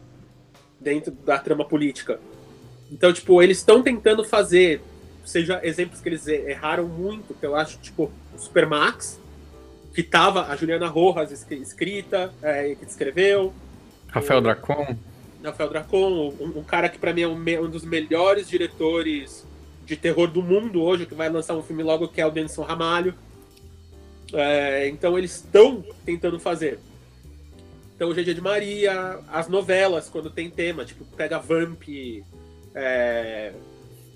dentro 0.79 1.11
da 1.11 1.39
trama 1.39 1.65
política. 1.65 2.19
Então, 2.91 3.11
tipo, 3.11 3.41
eles 3.41 3.57
estão 3.57 3.81
tentando 3.81 4.23
fazer, 4.23 4.81
seja 5.25 5.59
exemplos 5.63 5.99
que 5.99 6.09
eles 6.09 6.27
erraram 6.27 6.85
muito, 6.85 7.33
que 7.33 7.45
eu 7.45 7.55
acho, 7.55 7.79
tipo, 7.79 8.11
o 8.35 8.37
Supermax, 8.37 9.19
que 9.95 10.03
tava 10.03 10.47
a 10.47 10.55
Juliana 10.55 10.87
Rojas 10.87 11.45
escrita, 11.49 12.31
é, 12.41 12.75
que 12.75 12.85
escreveu. 12.85 13.53
Rafael 14.09 14.39
o, 14.39 14.43
Dracon. 14.43 14.95
Rafael 15.43 15.69
Dracon, 15.69 16.35
um, 16.39 16.59
um 16.59 16.63
cara 16.63 16.89
que 16.89 16.97
para 16.99 17.13
mim 17.13 17.21
é 17.21 17.27
um, 17.27 17.63
um, 17.63 17.69
dos 17.69 17.83
melhores 17.83 18.47
diretores 18.47 19.45
de 19.85 19.95
terror 19.95 20.27
do 20.27 20.41
mundo 20.41 20.81
hoje, 20.81 21.05
que 21.05 21.13
vai 21.13 21.29
lançar 21.29 21.55
um 21.55 21.63
filme 21.63 21.83
logo 21.83 22.07
que 22.07 22.21
é 22.21 22.25
o 22.25 22.31
Denison 22.31 22.63
Ramalho. 22.63 23.13
É, 24.33 24.87
então 24.87 25.17
eles 25.17 25.35
estão 25.35 25.83
tentando 26.05 26.39
fazer. 26.39 26.79
Então 27.95 28.09
o 28.09 28.13
GG 28.13 28.33
de 28.33 28.41
Maria, 28.41 29.19
as 29.31 29.47
novelas, 29.47 30.09
quando 30.09 30.29
tem 30.29 30.49
tema, 30.49 30.83
tipo, 30.83 31.05
pega 31.15 31.37
Vamp, 31.37 31.83
é, 32.73 33.53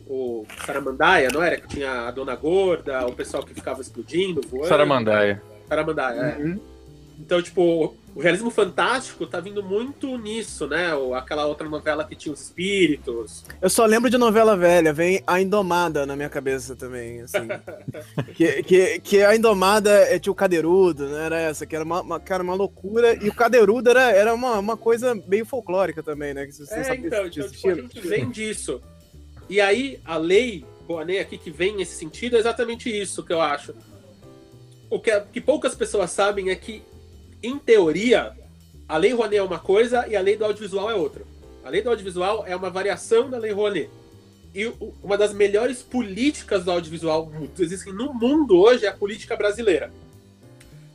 o 0.08 0.46
Saramandaia, 0.66 1.30
não 1.32 1.44
era? 1.44 1.58
Que 1.58 1.68
tinha 1.68 2.08
a 2.08 2.12
Dona 2.12 2.36
Gorda, 2.36 3.06
o 3.06 3.14
pessoal 3.14 3.44
que 3.44 3.54
ficava 3.54 3.82
explodindo, 3.82 4.42
voando. 4.42 4.68
Saramandaia. 4.68 5.42
Saramandaia, 5.68 6.20
é. 6.20 6.38
Uhum. 6.38 6.60
Então, 7.20 7.42
tipo, 7.42 7.96
o 8.18 8.20
realismo 8.20 8.50
fantástico 8.50 9.28
tá 9.28 9.40
vindo 9.40 9.62
muito 9.62 10.18
nisso, 10.18 10.66
né? 10.66 10.88
Aquela 11.16 11.46
outra 11.46 11.70
novela 11.70 12.04
que 12.04 12.16
tinha 12.16 12.34
os 12.34 12.42
espíritos. 12.42 13.46
Eu 13.62 13.70
só 13.70 13.86
lembro 13.86 14.10
de 14.10 14.18
novela 14.18 14.58
velha, 14.58 14.92
vem 14.92 15.22
A 15.28 15.40
Indomada 15.40 16.04
na 16.04 16.16
minha 16.16 16.28
cabeça 16.28 16.76
também, 16.76 17.22
assim. 17.22 17.48
que, 18.34 18.64
que, 18.64 19.00
que 19.02 19.24
a 19.24 19.36
Indomada 19.36 19.92
é 19.92 20.18
tinha 20.18 20.32
o 20.34 20.36
Cadeirudo, 20.36 21.08
né? 21.08 21.28
Era 21.28 21.40
essa, 21.40 21.68
que 21.68 21.76
era 21.76 21.86
uma, 21.86 22.02
uma, 22.02 22.20
cara, 22.20 22.42
uma 22.42 22.56
loucura. 22.56 23.24
E 23.24 23.30
o 23.30 23.36
Cadeirudo 23.36 23.92
era, 23.92 24.10
era 24.10 24.34
uma, 24.34 24.58
uma 24.58 24.76
coisa 24.76 25.14
meio 25.28 25.46
folclórica 25.46 26.02
também, 26.02 26.34
né? 26.34 26.48
Que 26.48 26.54
você 26.54 26.74
é, 26.74 26.84
sabe 26.86 27.06
então, 27.06 27.28
então 27.28 27.48
tipo, 27.48 27.70
a 27.70 27.76
gente 27.76 28.00
vem 28.02 28.32
disso. 28.32 28.82
E 29.48 29.62
aí, 29.62 30.00
a 30.04 30.18
lei 30.18 30.66
Rouanet 30.88 31.20
aqui 31.20 31.38
que 31.38 31.52
vem 31.52 31.76
nesse 31.76 31.96
sentido 31.96 32.36
é 32.36 32.40
exatamente 32.40 32.90
isso 32.90 33.24
que 33.24 33.32
eu 33.32 33.42
acho. 33.42 33.76
O 34.90 35.00
que, 35.00 35.20
que 35.32 35.40
poucas 35.40 35.76
pessoas 35.76 36.10
sabem 36.10 36.50
é 36.50 36.56
que, 36.56 36.82
em 37.42 37.58
teoria, 37.58 38.36
a 38.88 38.98
lei 38.98 39.14
Rouanet 39.14 39.38
é 39.38 39.44
uma 39.44 39.60
coisa 39.60 40.08
e 40.08 40.16
a 40.16 40.22
lei 40.22 40.36
do 40.36 40.46
audiovisual 40.46 40.90
é 40.90 40.96
outra. 40.96 41.24
A 41.64 41.70
lei 41.70 41.82
do 41.82 41.90
audiovisual 41.90 42.46
é 42.48 42.56
uma 42.56 42.70
variação 42.70 43.30
da 43.30 43.38
lei 43.38 43.52
Rouanet. 43.52 43.90
E 44.56 44.66
uma 45.04 45.18
das 45.18 45.34
melhores 45.34 45.84
políticas 45.84 46.64
do 46.64 46.72
audiovisual 46.72 47.32
que 47.56 47.62
existem 47.62 47.94
no 47.94 48.14
mundo 48.14 48.58
hoje 48.58 48.86
é 48.86 48.90
a 48.90 48.94
política 48.94 49.36
brasileira. 49.36 49.92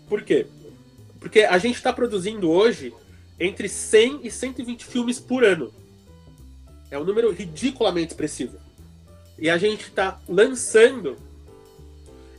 Por 0.09 0.23
quê? 0.23 0.47
Porque 1.20 1.40
a 1.40 1.56
gente 1.59 1.77
está 1.77 1.93
produzindo 1.93 2.51
hoje 2.51 2.93
entre 3.39 3.69
100 3.69 4.20
e 4.24 4.31
120 4.31 4.85
filmes 4.85 5.20
por 5.20 5.44
ano. 5.44 5.73
É 6.90 6.98
um 6.98 7.05
número 7.05 7.31
ridiculamente 7.31 8.09
expressivo. 8.09 8.59
E 9.39 9.48
a 9.48 9.56
gente 9.56 9.82
está 9.82 10.20
lançando 10.28 11.16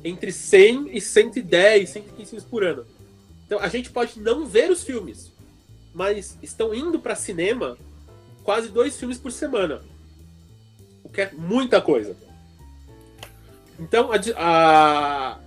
entre 0.03 0.31
100 0.31 0.95
e 0.95 1.01
110, 1.01 1.89
115 1.89 2.29
filmes 2.29 2.45
por 2.45 2.63
ano. 2.63 2.85
Então 3.45 3.59
a 3.59 3.67
gente 3.67 3.89
pode 3.89 4.19
não 4.19 4.45
ver 4.45 4.71
os 4.71 4.83
filmes, 4.83 5.31
mas 5.93 6.37
estão 6.41 6.73
indo 6.73 6.99
para 6.99 7.15
cinema 7.15 7.77
quase 8.43 8.69
dois 8.69 8.97
filmes 8.97 9.17
por 9.17 9.31
semana. 9.31 9.81
O 11.03 11.09
que 11.09 11.21
é 11.21 11.31
muita 11.33 11.81
coisa. 11.81 12.15
Então, 13.79 14.09
a, 14.11 14.17
a, 14.37 15.39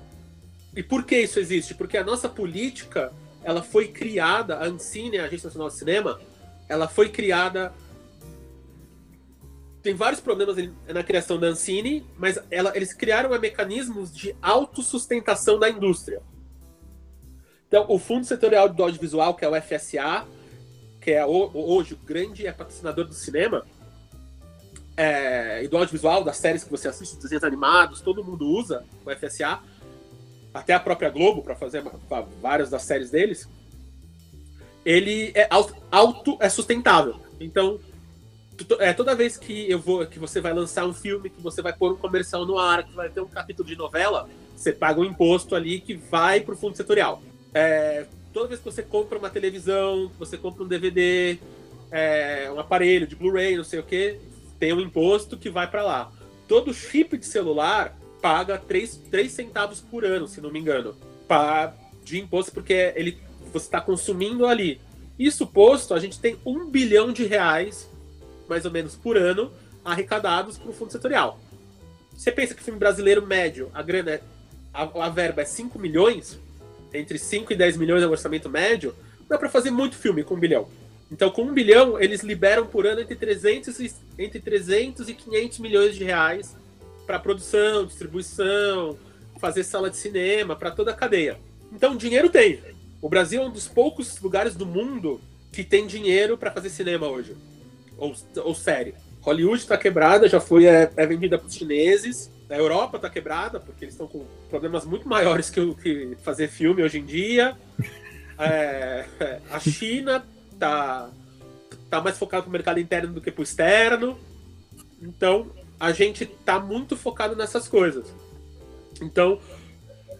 e 0.74 0.82
por 0.82 1.04
que 1.04 1.16
isso 1.16 1.38
existe? 1.38 1.74
Porque 1.74 1.96
a 1.96 2.04
nossa 2.04 2.28
política, 2.28 3.12
ela 3.42 3.62
foi 3.62 3.88
criada, 3.88 4.56
a 4.56 4.66
Ancine, 4.66 5.18
a 5.18 5.24
Agência 5.24 5.46
Nacional 5.46 5.68
de 5.68 5.76
Cinema, 5.76 6.20
ela 6.68 6.88
foi 6.88 7.08
criada 7.08 7.72
tem 9.86 9.94
vários 9.94 10.20
problemas 10.20 10.56
na 10.88 11.04
criação 11.04 11.38
da 11.38 11.46
Ancine, 11.46 12.04
mas 12.18 12.40
ela, 12.50 12.72
eles 12.74 12.92
criaram 12.92 13.30
mecanismos 13.38 14.12
de 14.12 14.34
autossustentação 14.42 15.60
da 15.60 15.70
indústria. 15.70 16.20
Então, 17.68 17.86
o 17.88 17.98
Fundo 17.98 18.24
Setorial 18.24 18.68
do 18.68 18.82
Audiovisual, 18.82 19.34
que 19.34 19.44
é 19.44 19.48
o 19.48 19.60
FSA, 19.60 20.26
que 21.00 21.12
é 21.12 21.24
hoje 21.26 21.94
o 21.94 21.96
grande 21.96 22.44
patrocinador 22.52 23.04
do 23.04 23.14
cinema 23.14 23.64
é, 24.96 25.62
e 25.62 25.68
do 25.68 25.76
audiovisual, 25.76 26.24
das 26.24 26.36
séries 26.36 26.64
que 26.64 26.70
você 26.70 26.88
assiste, 26.88 27.16
desenhos 27.16 27.44
animados, 27.44 28.00
todo 28.00 28.24
mundo 28.24 28.46
usa 28.46 28.84
o 29.04 29.10
FSA, 29.14 29.60
até 30.54 30.72
a 30.72 30.80
própria 30.80 31.10
Globo, 31.10 31.42
para 31.42 31.54
fazer 31.54 31.82
várias 32.40 32.70
das 32.70 32.82
séries 32.82 33.10
deles, 33.10 33.48
ele 34.84 35.32
é 35.34 35.48
auto 35.90 36.38
é 36.40 36.48
sustentável. 36.48 37.20
Então, 37.38 37.78
é, 38.78 38.92
toda 38.92 39.14
vez 39.14 39.36
que 39.36 39.70
eu 39.70 39.78
vou, 39.78 40.06
que 40.06 40.18
você 40.18 40.40
vai 40.40 40.54
lançar 40.54 40.86
um 40.86 40.94
filme, 40.94 41.28
que 41.28 41.42
você 41.42 41.60
vai 41.60 41.74
pôr 41.74 41.92
um 41.92 41.96
comercial 41.96 42.46
no 42.46 42.58
ar, 42.58 42.84
que 42.84 42.94
vai 42.94 43.10
ter 43.10 43.20
um 43.20 43.28
capítulo 43.28 43.68
de 43.68 43.76
novela, 43.76 44.28
você 44.56 44.72
paga 44.72 45.00
um 45.00 45.04
imposto 45.04 45.54
ali 45.54 45.80
que 45.80 45.94
vai 45.94 46.40
para 46.40 46.54
o 46.54 46.56
fundo 46.56 46.76
setorial. 46.76 47.22
É, 47.58 48.04
toda 48.34 48.48
vez 48.48 48.60
que 48.60 48.66
você 48.66 48.82
compra 48.82 49.16
uma 49.16 49.30
televisão, 49.30 50.12
você 50.18 50.36
compra 50.36 50.62
um 50.62 50.68
DVD, 50.68 51.38
é, 51.90 52.50
um 52.54 52.60
aparelho 52.60 53.06
de 53.06 53.16
Blu-ray, 53.16 53.56
não 53.56 53.64
sei 53.64 53.78
o 53.78 53.82
que, 53.82 54.20
tem 54.58 54.74
um 54.74 54.80
imposto 54.80 55.38
que 55.38 55.48
vai 55.48 55.66
para 55.66 55.82
lá. 55.82 56.12
Todo 56.46 56.74
chip 56.74 57.16
de 57.16 57.24
celular 57.24 57.96
paga 58.20 58.58
3, 58.58 58.96
3 59.10 59.32
centavos 59.32 59.80
por 59.80 60.04
ano, 60.04 60.28
se 60.28 60.38
não 60.38 60.52
me 60.52 60.58
engano, 60.60 60.94
pra, 61.26 61.74
de 62.04 62.20
imposto, 62.20 62.52
porque 62.52 62.92
ele, 62.94 63.16
você 63.50 63.64
está 63.64 63.80
consumindo 63.80 64.44
ali. 64.44 64.78
Isso 65.18 65.46
posto, 65.46 65.94
a 65.94 65.98
gente 65.98 66.20
tem 66.20 66.36
um 66.44 66.66
bilhão 66.66 67.10
de 67.10 67.24
reais 67.24 67.88
mais 68.46 68.66
ou 68.66 68.70
menos 68.70 68.96
por 68.96 69.16
ano 69.16 69.50
arrecadados 69.82 70.58
para 70.58 70.68
o 70.68 70.74
fundo 70.74 70.92
setorial. 70.92 71.40
Você 72.14 72.30
pensa 72.30 72.54
que 72.54 72.60
o 72.60 72.64
filme 72.64 72.78
brasileiro 72.78 73.26
médio, 73.26 73.70
a 73.72 73.80
grana 73.80 74.10
é, 74.10 74.22
a, 74.74 75.06
a, 75.06 75.08
verba 75.08 75.40
é 75.40 75.46
5 75.46 75.78
milhões, 75.78 76.38
entre 76.92 77.18
5 77.18 77.52
e 77.52 77.56
10 77.56 77.76
milhões 77.76 78.02
é 78.02 78.06
o 78.06 78.10
orçamento 78.10 78.48
médio, 78.48 78.94
dá 79.28 79.36
para 79.36 79.48
fazer 79.48 79.70
muito 79.70 79.96
filme 79.96 80.24
com 80.24 80.34
um 80.34 80.38
bilhão. 80.38 80.68
Então, 81.10 81.30
com 81.30 81.42
um 81.42 81.52
bilhão, 81.52 82.00
eles 82.00 82.22
liberam 82.22 82.66
por 82.66 82.86
ano 82.86 83.00
entre 83.00 83.14
300 83.14 83.78
e, 83.80 83.92
entre 84.18 84.40
300 84.40 85.08
e 85.08 85.14
500 85.14 85.58
milhões 85.60 85.94
de 85.94 86.04
reais 86.04 86.56
para 87.06 87.18
produção, 87.18 87.86
distribuição, 87.86 88.98
fazer 89.38 89.62
sala 89.62 89.88
de 89.88 89.96
cinema, 89.96 90.56
para 90.56 90.70
toda 90.70 90.90
a 90.90 90.94
cadeia. 90.94 91.38
Então, 91.72 91.96
dinheiro 91.96 92.28
tem. 92.28 92.60
O 93.00 93.08
Brasil 93.08 93.42
é 93.42 93.46
um 93.46 93.50
dos 93.50 93.68
poucos 93.68 94.20
lugares 94.20 94.56
do 94.56 94.66
mundo 94.66 95.20
que 95.52 95.62
tem 95.62 95.86
dinheiro 95.86 96.36
para 96.36 96.50
fazer 96.50 96.70
cinema 96.70 97.06
hoje 97.06 97.36
ou, 97.96 98.14
ou 98.44 98.54
série. 98.54 98.94
Hollywood 99.20 99.62
está 99.62 99.76
quebrada, 99.76 100.28
já 100.28 100.40
foi 100.40 100.66
é, 100.66 100.90
é 100.96 101.06
vendida 101.06 101.38
para 101.38 101.48
os 101.48 101.54
chineses. 101.54 102.30
A 102.48 102.54
Europa 102.54 102.96
está 102.96 103.10
quebrada, 103.10 103.58
porque 103.58 103.84
eles 103.84 103.94
estão 103.94 104.06
com 104.06 104.24
problemas 104.48 104.84
muito 104.84 105.08
maiores 105.08 105.50
que, 105.50 105.74
que 105.74 106.16
fazer 106.22 106.48
filme 106.48 106.82
hoje 106.82 106.98
em 106.98 107.04
dia. 107.04 107.56
É, 108.38 109.06
a 109.50 109.58
China 109.58 110.22
está 110.52 111.08
tá 111.88 112.02
mais 112.02 112.18
focada 112.18 112.44
no 112.44 112.52
mercado 112.52 112.78
interno 112.78 113.14
do 113.14 113.20
que 113.22 113.30
para 113.30 113.40
o 113.40 113.42
externo. 113.42 114.18
Então, 115.00 115.50
a 115.80 115.90
gente 115.90 116.24
está 116.24 116.60
muito 116.60 116.98
focado 116.98 117.34
nessas 117.34 117.66
coisas. 117.66 118.04
Então, 119.00 119.40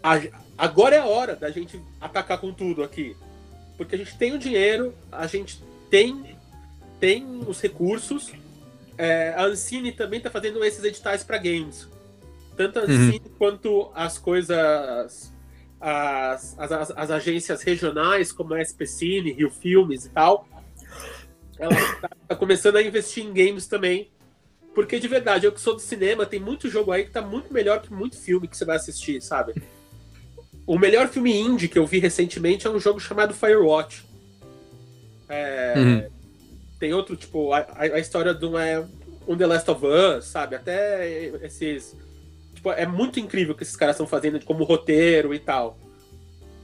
a, 0.01 0.19
agora 0.57 0.95
é 0.95 0.99
a 0.99 1.05
hora 1.05 1.35
da 1.35 1.51
gente 1.51 1.79
atacar 2.01 2.39
com 2.39 2.51
tudo 2.51 2.81
aqui. 2.81 3.15
Porque 3.77 3.93
a 3.93 3.97
gente 3.99 4.17
tem 4.17 4.33
o 4.33 4.39
dinheiro, 4.39 4.95
a 5.11 5.27
gente 5.27 5.61
tem 5.87 6.35
tem 6.99 7.23
os 7.45 7.61
recursos 7.61 8.33
é, 8.97 9.33
a 9.37 9.45
Ancine 9.45 9.91
também 9.91 10.19
tá 10.19 10.29
fazendo 10.29 10.63
esses 10.65 10.83
editais 10.83 11.23
para 11.23 11.37
games. 11.37 11.87
Tanto 12.57 12.79
a 12.79 12.81
Ancine 12.81 13.21
uhum. 13.23 13.31
quanto 13.37 13.91
as 13.93 14.17
coisas. 14.17 15.33
As, 15.79 16.57
as, 16.57 16.91
as, 16.91 17.11
agências 17.11 17.61
regionais, 17.61 18.31
como 18.31 18.55
a 18.55 18.61
SPCine, 18.61 19.31
Rio 19.31 19.51
Filmes 19.51 20.05
e 20.05 20.09
tal. 20.09 20.47
Ela 21.59 21.75
tá, 22.01 22.09
tá 22.27 22.35
começando 22.35 22.77
a 22.77 22.81
investir 22.81 23.23
em 23.23 23.31
games 23.31 23.67
também. 23.67 24.09
Porque 24.73 24.99
de 24.99 25.07
verdade, 25.07 25.45
eu 25.45 25.51
que 25.51 25.61
sou 25.61 25.75
do 25.75 25.81
cinema, 25.81 26.25
tem 26.25 26.39
muito 26.39 26.69
jogo 26.69 26.91
aí 26.91 27.05
que 27.05 27.11
tá 27.11 27.21
muito 27.21 27.53
melhor 27.53 27.81
que 27.81 27.93
muito 27.93 28.17
filme 28.17 28.47
que 28.47 28.57
você 28.57 28.65
vai 28.65 28.75
assistir, 28.75 29.21
sabe? 29.21 29.53
O 30.67 30.77
melhor 30.77 31.07
filme 31.07 31.35
indie 31.35 31.67
que 31.67 31.79
eu 31.79 31.85
vi 31.85 31.99
recentemente 31.99 32.67
é 32.67 32.69
um 32.69 32.79
jogo 32.79 32.99
chamado 32.99 33.33
Firewatch. 33.33 34.05
É, 35.29 35.73
uhum. 35.77 36.09
Tem 36.79 36.93
outro, 36.93 37.15
tipo, 37.15 37.53
a, 37.53 37.65
a 37.75 37.99
história 37.99 38.33
de 38.33 38.45
um, 38.45 38.57
é, 38.57 38.85
um 39.27 39.35
The 39.35 39.47
Last 39.47 39.71
of 39.71 39.85
Us, 39.85 40.25
sabe? 40.25 40.55
Até 40.55 41.25
esses. 41.41 41.95
Tipo, 42.67 42.71
é 42.71 42.85
muito 42.85 43.19
incrível 43.19 43.53
o 43.53 43.57
que 43.57 43.63
esses 43.63 43.75
caras 43.75 43.95
estão 43.95 44.07
fazendo 44.07 44.43
como 44.43 44.63
roteiro 44.63 45.33
e 45.33 45.39
tal. 45.39 45.77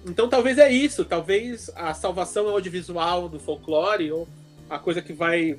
Então 0.06 0.28
talvez 0.28 0.58
é 0.58 0.72
isso, 0.72 1.06
talvez 1.06 1.72
a 1.76 1.94
salvação 1.94 2.50
audiovisual 2.50 3.30
do 3.30 3.40
folclore, 3.40 4.12
ou 4.12 4.28
a 4.70 4.78
coisa 4.78 5.02
que 5.02 5.14
vai, 5.14 5.58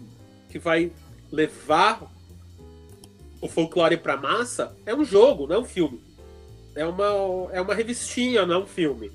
que 0.51 0.59
vai 0.59 0.93
levar 1.33 2.03
o 3.41 3.49
folclore 3.49 3.97
pra 3.97 4.17
massa, 4.17 4.77
é 4.85 4.95
um 4.95 5.05
jogo, 5.05 5.47
não 5.47 5.57
é 5.57 5.59
um 5.59 5.65
filme. 5.65 6.01
É 6.75 6.85
uma, 6.85 7.49
é 7.53 7.61
uma 7.61 7.75
revistinha, 7.75 8.45
não 8.45 8.55
é 8.57 8.59
um 8.59 8.67
filme. 8.67 9.11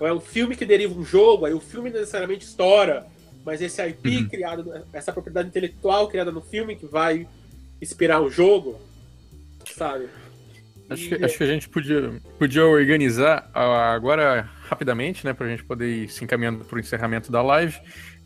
Ou 0.00 0.06
é 0.06 0.12
um 0.12 0.20
filme 0.20 0.56
que 0.56 0.64
deriva 0.64 0.98
um 0.98 1.04
jogo, 1.04 1.44
aí 1.44 1.54
o 1.54 1.60
filme 1.60 1.90
necessariamente 1.90 2.44
estoura 2.44 3.06
mas 3.44 3.62
esse 3.62 3.80
IP 3.80 4.08
uhum. 4.08 4.28
criado, 4.28 4.84
essa 4.92 5.12
propriedade 5.12 5.48
intelectual 5.48 6.08
criada 6.08 6.32
no 6.32 6.40
filme 6.40 6.74
que 6.74 6.84
vai 6.84 7.28
inspirar 7.80 8.20
o 8.20 8.28
jogo, 8.28 8.80
sabe? 9.72 10.08
Acho 10.88 11.08
que, 11.08 11.24
acho 11.24 11.38
que 11.38 11.44
a 11.44 11.46
gente 11.46 11.68
podia, 11.68 12.20
podia 12.38 12.64
organizar 12.64 13.50
agora 13.52 14.48
rapidamente, 14.68 15.24
né, 15.24 15.32
para 15.32 15.46
a 15.46 15.50
gente 15.50 15.64
poder 15.64 15.88
ir 15.88 16.08
se 16.08 16.22
encaminhando 16.24 16.64
para 16.64 16.76
o 16.76 16.80
encerramento 16.80 17.30
da 17.30 17.42
live, 17.42 17.76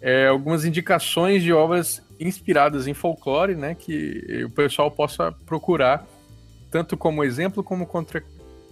é, 0.01 0.27
algumas 0.27 0.65
indicações 0.65 1.43
de 1.43 1.53
obras 1.53 2.03
inspiradas 2.19 2.87
em 2.87 2.95
folclore, 2.95 3.55
né, 3.55 3.74
que 3.74 4.45
o 4.45 4.51
pessoal 4.51 4.91
possa 4.91 5.32
procurar 5.47 6.07
tanto 6.70 6.97
como 6.97 7.24
exemplo 7.24 7.65
como 7.65 7.87
contra 7.87 8.23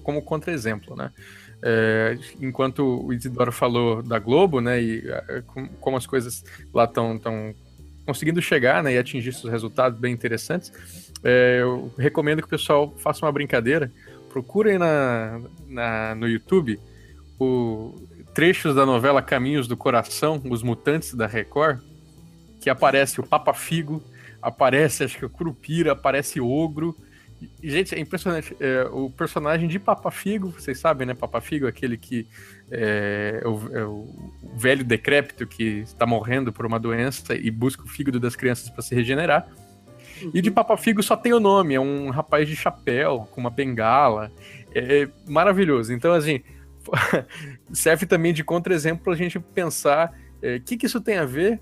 como 0.02 0.23
contra-exemplo, 0.23 0.97
né? 0.97 1.12
É, 1.60 2.16
enquanto 2.40 3.05
o 3.05 3.12
Isidoro 3.12 3.52
falou 3.52 4.02
da 4.02 4.19
Globo, 4.19 4.59
né, 4.60 4.81
e 4.81 5.02
é, 5.06 5.43
como 5.81 5.97
as 5.98 6.06
coisas 6.06 6.43
lá 6.73 6.85
estão 6.85 7.19
conseguindo 8.09 8.40
chegar, 8.40 8.82
né, 8.82 8.94
e 8.94 8.98
atingir 8.98 9.28
esses 9.28 9.44
resultados 9.44 10.01
bem 10.01 10.14
interessantes, 10.14 10.72
é, 11.22 11.59
eu 11.60 11.93
recomendo 11.98 12.39
que 12.39 12.47
o 12.47 12.48
pessoal 12.48 12.94
faça 12.97 13.22
uma 13.26 13.30
brincadeira, 13.30 13.93
procurem 14.30 14.78
na, 14.78 15.39
na, 15.68 16.14
no 16.14 16.26
YouTube 16.26 16.80
o 17.39 17.94
trechos 18.32 18.74
da 18.74 18.86
novela 18.86 19.20
Caminhos 19.20 19.68
do 19.68 19.76
Coração, 19.76 20.40
Os 20.48 20.62
Mutantes 20.62 21.12
da 21.12 21.26
Record, 21.26 21.80
que 22.62 22.70
aparece 22.70 23.20
o 23.20 23.26
Papa 23.26 23.52
Figo, 23.52 24.02
aparece 24.40 25.05
acho 25.05 25.18
que 25.18 25.26
o 25.26 25.30
Curupira, 25.30 25.93
aparece 25.93 26.40
Ogro, 26.40 26.97
e, 27.62 27.70
gente, 27.70 27.94
é 27.94 28.01
impressionante. 28.01 28.56
É, 28.59 28.89
o 28.90 29.10
personagem 29.10 29.68
de 29.68 29.78
Papa 29.78 30.10
Figo, 30.10 30.51
vocês 30.51 30.80
sabem, 30.80 31.06
né? 31.06 31.12
Papa 31.12 31.43
Figo, 31.43 31.66
aquele 31.66 31.98
que 31.98 32.26
é, 32.70 33.40
é, 33.43 33.49
o, 33.49 33.77
é 33.77 33.85
o, 33.85 34.07
velho 34.55 34.85
decrépito 34.85 35.47
que 35.47 35.81
está 35.81 36.07
morrendo 36.07 36.53
por 36.53 36.66
uma 36.66 36.78
doença 36.78 37.35
e 37.35 37.51
busca 37.51 37.82
o 37.82 37.89
fígado 37.89 38.20
das 38.20 38.36
crianças 38.36 38.69
para 38.70 38.82
se 38.82 38.95
regenerar. 38.95 39.49
Uhum. 40.23 40.31
E 40.35 40.43
de 40.43 40.51
Papa 40.51 40.77
Figo 40.77 41.03
só 41.03 41.16
tem 41.16 41.32
o 41.32 41.40
nome, 41.40 41.74
é 41.74 41.81
um 41.81 42.11
rapaz 42.11 42.49
de 42.49 42.57
chapéu, 42.57 43.28
com 43.31 43.40
uma 43.40 43.51
bengala. 43.51 44.31
É, 44.74 45.03
é 45.03 45.09
maravilhoso. 45.27 45.93
Então, 45.93 46.12
assim, 46.12 46.43
serve 47.73 48.07
também 48.07 48.32
de 48.32 48.45
contra-exemplo 48.45 49.12
a 49.12 49.16
gente 49.16 49.39
pensar 49.39 50.12
o 50.43 50.47
é, 50.47 50.59
que, 50.59 50.77
que 50.77 50.86
isso 50.86 51.01
tem 51.01 51.19
a 51.19 51.24
ver 51.24 51.61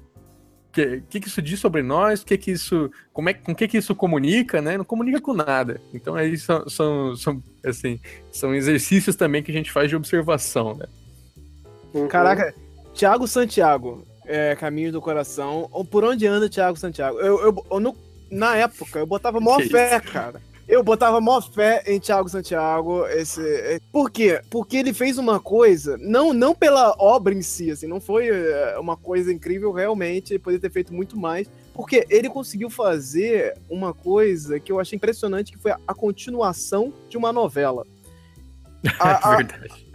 que, 0.76 1.02
que, 1.08 1.20
que 1.20 1.28
isso 1.28 1.40
diz 1.40 1.58
sobre 1.58 1.82
nós, 1.82 2.22
que 2.22 2.36
que 2.36 2.50
isso, 2.50 2.90
como 3.10 3.30
é, 3.30 3.34
com 3.34 3.54
que 3.54 3.66
que 3.66 3.78
isso 3.78 3.94
comunica, 3.94 4.60
né? 4.60 4.76
Não 4.76 4.84
comunica 4.84 5.18
com 5.22 5.32
nada. 5.32 5.80
Então 5.94 6.14
aí 6.14 6.36
são, 6.36 6.68
são, 6.68 7.16
são, 7.16 7.42
assim, 7.64 7.98
são 8.30 8.54
exercícios 8.54 9.16
também 9.16 9.42
que 9.42 9.50
a 9.50 9.54
gente 9.54 9.72
faz 9.72 9.88
de 9.88 9.96
observação, 9.96 10.74
né? 10.74 10.84
Uhum. 11.94 12.08
Caraca, 12.08 12.54
Tiago 12.92 13.26
Santiago, 13.26 14.06
é, 14.26 14.54
Caminho 14.54 14.92
do 14.92 15.00
Coração. 15.00 15.70
Por 15.90 16.04
onde 16.04 16.26
anda 16.26 16.46
Tiago 16.46 16.76
Santiago? 16.76 17.18
Eu, 17.20 17.40
eu, 17.40 17.66
eu 17.70 17.80
no, 17.80 17.96
na 18.30 18.54
época, 18.56 18.98
eu 18.98 19.06
botava 19.06 19.40
mó 19.40 19.58
fé, 19.60 19.98
cara. 20.00 20.42
Eu 20.68 20.82
botava 20.82 21.20
mó 21.20 21.40
fé 21.40 21.82
em 21.86 22.00
Thiago 22.00 22.28
Santiago. 22.28 23.06
Esse... 23.06 23.40
É, 23.40 23.80
por 23.92 24.10
quê? 24.10 24.40
Porque 24.50 24.76
ele 24.76 24.92
fez 24.92 25.16
uma 25.16 25.38
coisa, 25.38 25.96
não, 25.98 26.32
não 26.32 26.54
pela 26.54 26.94
obra 26.98 27.32
em 27.32 27.42
si, 27.42 27.70
assim, 27.70 27.86
não 27.86 28.00
foi 28.00 28.28
é, 28.28 28.76
uma 28.78 28.96
coisa 28.96 29.32
incrível 29.32 29.70
realmente, 29.70 30.32
ele 30.32 30.40
poderia 30.40 30.60
ter 30.60 30.72
feito 30.72 30.92
muito 30.92 31.16
mais. 31.16 31.48
Porque 31.72 32.06
ele 32.10 32.28
conseguiu 32.28 32.68
fazer 32.68 33.56
uma 33.70 33.94
coisa 33.94 34.58
que 34.58 34.72
eu 34.72 34.80
achei 34.80 34.96
impressionante, 34.96 35.52
que 35.52 35.58
foi 35.58 35.72
a, 35.72 35.94
continuação 35.94 36.92
de 37.08 37.16
uma 37.16 37.32
novela. 37.32 37.86
A, 39.00 39.32
a, 39.32 39.36
Verdade 39.36 39.72
a, 39.72 39.85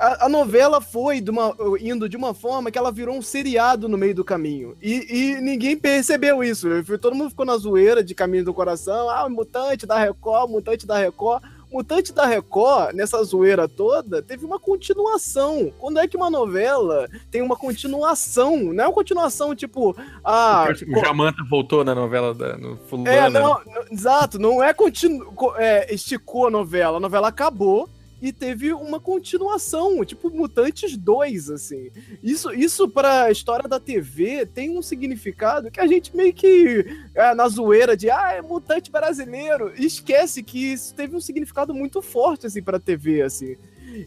a, 0.00 0.28
novela 0.28 0.80
foi 0.80 1.20
de 1.20 1.30
uma, 1.30 1.54
indo 1.80 2.08
de 2.08 2.16
uma 2.16 2.32
forma 2.32 2.70
que 2.70 2.78
ela 2.78 2.90
virou 2.90 3.16
um 3.16 3.22
seriado 3.22 3.88
no 3.88 3.98
meio 3.98 4.14
do 4.14 4.24
caminho. 4.24 4.74
E, 4.80 5.06
e 5.36 5.40
ninguém 5.40 5.76
percebeu 5.76 6.42
isso. 6.42 6.68
Todo 6.98 7.14
mundo 7.14 7.30
ficou 7.30 7.44
na 7.44 7.56
zoeira 7.56 8.02
de 8.02 8.14
Caminho 8.14 8.44
do 8.44 8.54
Coração. 8.54 9.10
Ah, 9.10 9.28
mutante 9.28 9.86
da 9.86 9.98
Record, 9.98 10.50
mutante 10.50 10.86
da 10.86 10.98
Record. 10.98 11.42
Mutante 11.70 12.12
da 12.12 12.26
Record, 12.26 12.96
nessa 12.96 13.22
zoeira 13.22 13.68
toda, 13.68 14.20
teve 14.20 14.44
uma 14.44 14.58
continuação. 14.58 15.72
Quando 15.78 16.00
é 16.00 16.08
que 16.08 16.16
uma 16.16 16.28
novela 16.28 17.08
tem 17.30 17.42
uma 17.42 17.54
continuação? 17.54 18.56
Não 18.56 18.84
é 18.84 18.86
uma 18.88 18.94
continuação 18.94 19.54
tipo. 19.54 19.94
Ah, 20.24 20.66
o 20.68 21.00
Jamanta 21.00 21.44
voltou 21.48 21.84
na 21.84 21.94
novela 21.94 22.34
da, 22.34 22.56
no 22.56 22.76
fulano. 22.88 23.08
É, 23.08 23.30
não, 23.30 23.60
não, 23.64 23.84
exato, 23.88 24.36
não 24.36 24.60
é, 24.60 24.74
continu, 24.74 25.32
é 25.58 25.94
esticou 25.94 26.48
a 26.48 26.50
novela. 26.50 26.96
A 26.96 27.00
novela 27.00 27.28
acabou 27.28 27.88
e 28.20 28.32
teve 28.32 28.72
uma 28.72 29.00
continuação, 29.00 30.04
tipo 30.04 30.30
Mutantes 30.30 30.96
2, 30.96 31.50
assim. 31.50 31.90
Isso, 32.22 32.52
isso 32.52 32.88
pra 32.88 33.30
história 33.30 33.68
da 33.68 33.80
TV 33.80 34.46
tem 34.46 34.76
um 34.76 34.82
significado 34.82 35.70
que 35.70 35.80
a 35.80 35.86
gente 35.86 36.14
meio 36.14 36.32
que, 36.32 36.84
é, 37.14 37.34
na 37.34 37.48
zoeira 37.48 37.96
de, 37.96 38.10
ah, 38.10 38.32
é 38.32 38.42
mutante 38.42 38.90
brasileiro, 38.90 39.72
esquece 39.76 40.42
que 40.42 40.72
isso 40.72 40.94
teve 40.94 41.16
um 41.16 41.20
significado 41.20 41.74
muito 41.74 42.02
forte, 42.02 42.46
assim, 42.46 42.62
pra 42.62 42.78
TV, 42.78 43.22
assim. 43.22 43.56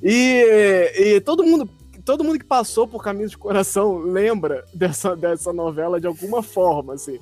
E, 0.02 0.92
e 0.96 1.22
todo 1.22 1.44
mundo 1.44 1.70
todo 2.06 2.24
mundo 2.24 2.40
que 2.40 2.46
passou 2.46 2.88
por 2.88 3.04
Caminhos 3.04 3.32
de 3.32 3.38
Coração 3.38 3.98
lembra 3.98 4.66
dessa, 4.74 5.16
dessa 5.16 5.54
novela 5.54 6.00
de 6.00 6.08
alguma 6.08 6.44
forma, 6.44 6.94
assim. 6.94 7.20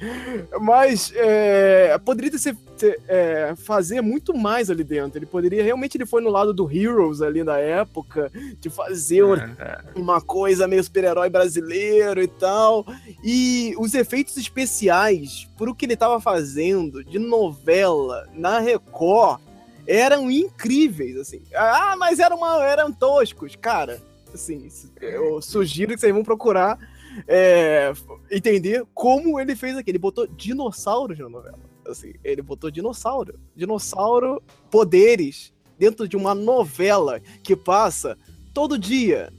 Mas 0.59 1.11
é, 1.15 1.97
poderia 1.99 2.31
ter, 2.31 2.55
ter 2.77 2.99
é, 3.07 3.53
fazer 3.55 4.01
muito 4.01 4.35
mais 4.35 4.69
ali 4.69 4.83
dentro. 4.83 5.19
Ele 5.19 5.25
poderia, 5.25 5.63
realmente, 5.63 5.97
ele 5.97 6.05
foi 6.05 6.21
no 6.21 6.29
lado 6.29 6.53
do 6.53 6.69
Heroes 6.71 7.21
ali 7.21 7.43
na 7.43 7.57
época, 7.57 8.31
de 8.59 8.69
fazer 8.69 9.23
é. 9.59 9.79
uma 9.95 10.19
coisa 10.19 10.67
meio 10.67 10.83
super-herói 10.83 11.29
brasileiro 11.29 12.21
e 12.21 12.27
tal. 12.27 12.85
E 13.23 13.75
os 13.77 13.93
efeitos 13.93 14.35
especiais, 14.37 15.47
por 15.57 15.69
o 15.69 15.75
que 15.75 15.85
ele 15.85 15.93
estava 15.93 16.19
fazendo 16.19 17.03
de 17.03 17.19
novela 17.19 18.27
na 18.33 18.59
Record, 18.59 19.39
eram 19.85 20.31
incríveis, 20.31 21.17
assim. 21.17 21.41
Ah, 21.53 21.95
mas 21.97 22.19
eram, 22.19 22.37
uma, 22.37 22.63
eram 22.65 22.91
toscos. 22.91 23.55
Cara, 23.55 24.01
Assim, 24.33 24.67
eu 25.01 25.41
sugiro 25.41 25.93
que 25.93 25.99
vocês 25.99 26.13
vão 26.13 26.23
procurar 26.23 26.79
é, 27.27 27.91
entender 28.29 28.85
como 28.93 29.39
ele 29.39 29.55
fez 29.55 29.77
aqui. 29.77 29.91
Ele 29.91 29.97
botou 29.99 30.27
dinossauros 30.27 31.17
na 31.19 31.29
novela. 31.29 31.59
Assim, 31.87 32.13
ele 32.23 32.41
botou 32.41 32.71
dinossauro. 32.71 33.39
Dinossauro, 33.55 34.41
poderes, 34.69 35.53
dentro 35.77 36.07
de 36.07 36.15
uma 36.15 36.33
novela 36.33 37.19
que 37.43 37.55
passa 37.55 38.17
todo 38.53 38.77
dia, 38.77 39.31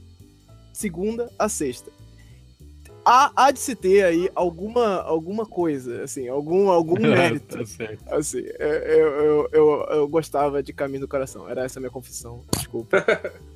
segunda 0.71 1.31
a 1.37 1.47
sexta. 1.49 1.91
Há, 3.05 3.31
há 3.35 3.51
de 3.51 3.59
se 3.59 3.75
ter 3.75 4.05
aí 4.05 4.29
alguma, 4.33 5.01
alguma 5.01 5.45
coisa, 5.45 6.03
assim, 6.03 6.29
algum, 6.29 6.69
algum 6.69 6.95
mérito. 7.01 7.57
tá 7.57 8.15
assim, 8.15 8.43
eu, 8.59 8.69
eu, 8.69 9.49
eu, 9.51 9.85
eu, 9.89 10.07
gostava 10.07 10.63
de 10.63 10.71
Caminho 10.71 11.01
do 11.01 11.07
Coração. 11.07 11.49
Era 11.49 11.65
essa 11.65 11.79
a 11.79 11.81
minha 11.81 11.91
confissão. 11.91 12.45
Desculpa. 12.55 13.03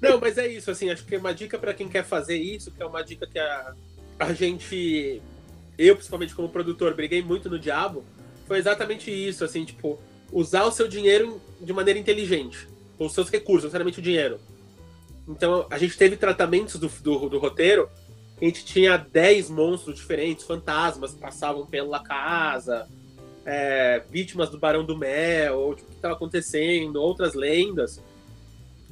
Não, 0.00 0.20
mas 0.20 0.38
é 0.38 0.46
isso, 0.46 0.70
assim, 0.70 0.90
acho 0.90 1.04
que 1.04 1.14
é 1.14 1.18
uma 1.18 1.34
dica 1.34 1.58
para 1.58 1.74
quem 1.74 1.88
quer 1.88 2.04
fazer 2.04 2.36
isso, 2.36 2.70
que 2.70 2.82
é 2.82 2.86
uma 2.86 3.02
dica 3.02 3.26
que 3.26 3.38
a, 3.38 3.74
a 4.18 4.32
gente, 4.32 5.20
eu 5.78 5.94
principalmente 5.94 6.34
como 6.34 6.48
produtor, 6.48 6.94
briguei 6.94 7.22
muito 7.22 7.50
no 7.50 7.58
diabo, 7.58 8.04
foi 8.46 8.58
exatamente 8.58 9.10
isso, 9.10 9.44
assim, 9.44 9.64
tipo, 9.64 9.98
usar 10.32 10.64
o 10.64 10.72
seu 10.72 10.88
dinheiro 10.88 11.40
de 11.60 11.72
maneira 11.72 12.00
inteligente, 12.00 12.66
os 12.98 13.12
seus 13.12 13.28
recursos, 13.30 13.64
necessariamente 13.64 14.00
o 14.00 14.02
dinheiro. 14.02 14.40
Então, 15.28 15.66
a 15.70 15.78
gente 15.78 15.96
teve 15.96 16.16
tratamentos 16.16 16.76
do, 16.76 16.88
do, 16.88 17.28
do 17.28 17.38
roteiro 17.38 17.88
a 18.42 18.44
gente 18.44 18.64
tinha 18.64 18.96
10 18.96 19.50
monstros 19.50 19.94
diferentes, 19.94 20.44
fantasmas 20.44 21.12
que 21.12 21.20
passavam 21.20 21.64
pela 21.64 22.02
casa, 22.02 22.88
é, 23.46 24.02
vítimas 24.10 24.50
do 24.50 24.58
Barão 24.58 24.84
do 24.84 24.98
Mel, 24.98 25.60
ou 25.60 25.76
tipo, 25.76 25.86
o 25.86 25.90
que 25.90 25.96
estava 25.96 26.14
acontecendo, 26.14 26.96
outras 26.96 27.34
lendas. 27.34 28.02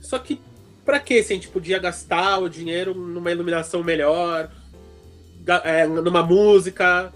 Só 0.01 0.19
que 0.19 0.41
para 0.85 0.99
que 0.99 1.23
se 1.23 1.33
a 1.33 1.37
gente 1.37 1.49
podia 1.49 1.79
gastar 1.79 2.39
o 2.39 2.49
dinheiro 2.49 2.95
numa 2.95 3.31
iluminação 3.31 3.83
melhor, 3.83 4.51
é, 5.65 5.87
numa 5.87 6.23
música, 6.23 7.13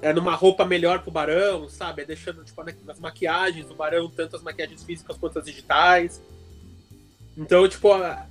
é 0.00 0.12
numa 0.12 0.34
roupa 0.34 0.64
melhor 0.64 1.02
pro 1.02 1.10
Barão, 1.10 1.68
sabe? 1.68 2.02
É 2.02 2.04
deixando 2.04 2.44
tipo, 2.44 2.62
as 2.88 2.98
maquiagens 2.98 3.66
do 3.66 3.74
Barão, 3.74 4.08
tanto 4.08 4.36
as 4.36 4.42
maquiagens 4.42 4.82
físicas 4.82 5.16
quanto 5.16 5.38
as 5.38 5.44
digitais. 5.44 6.22
Então, 7.36 7.68
tipo, 7.68 7.88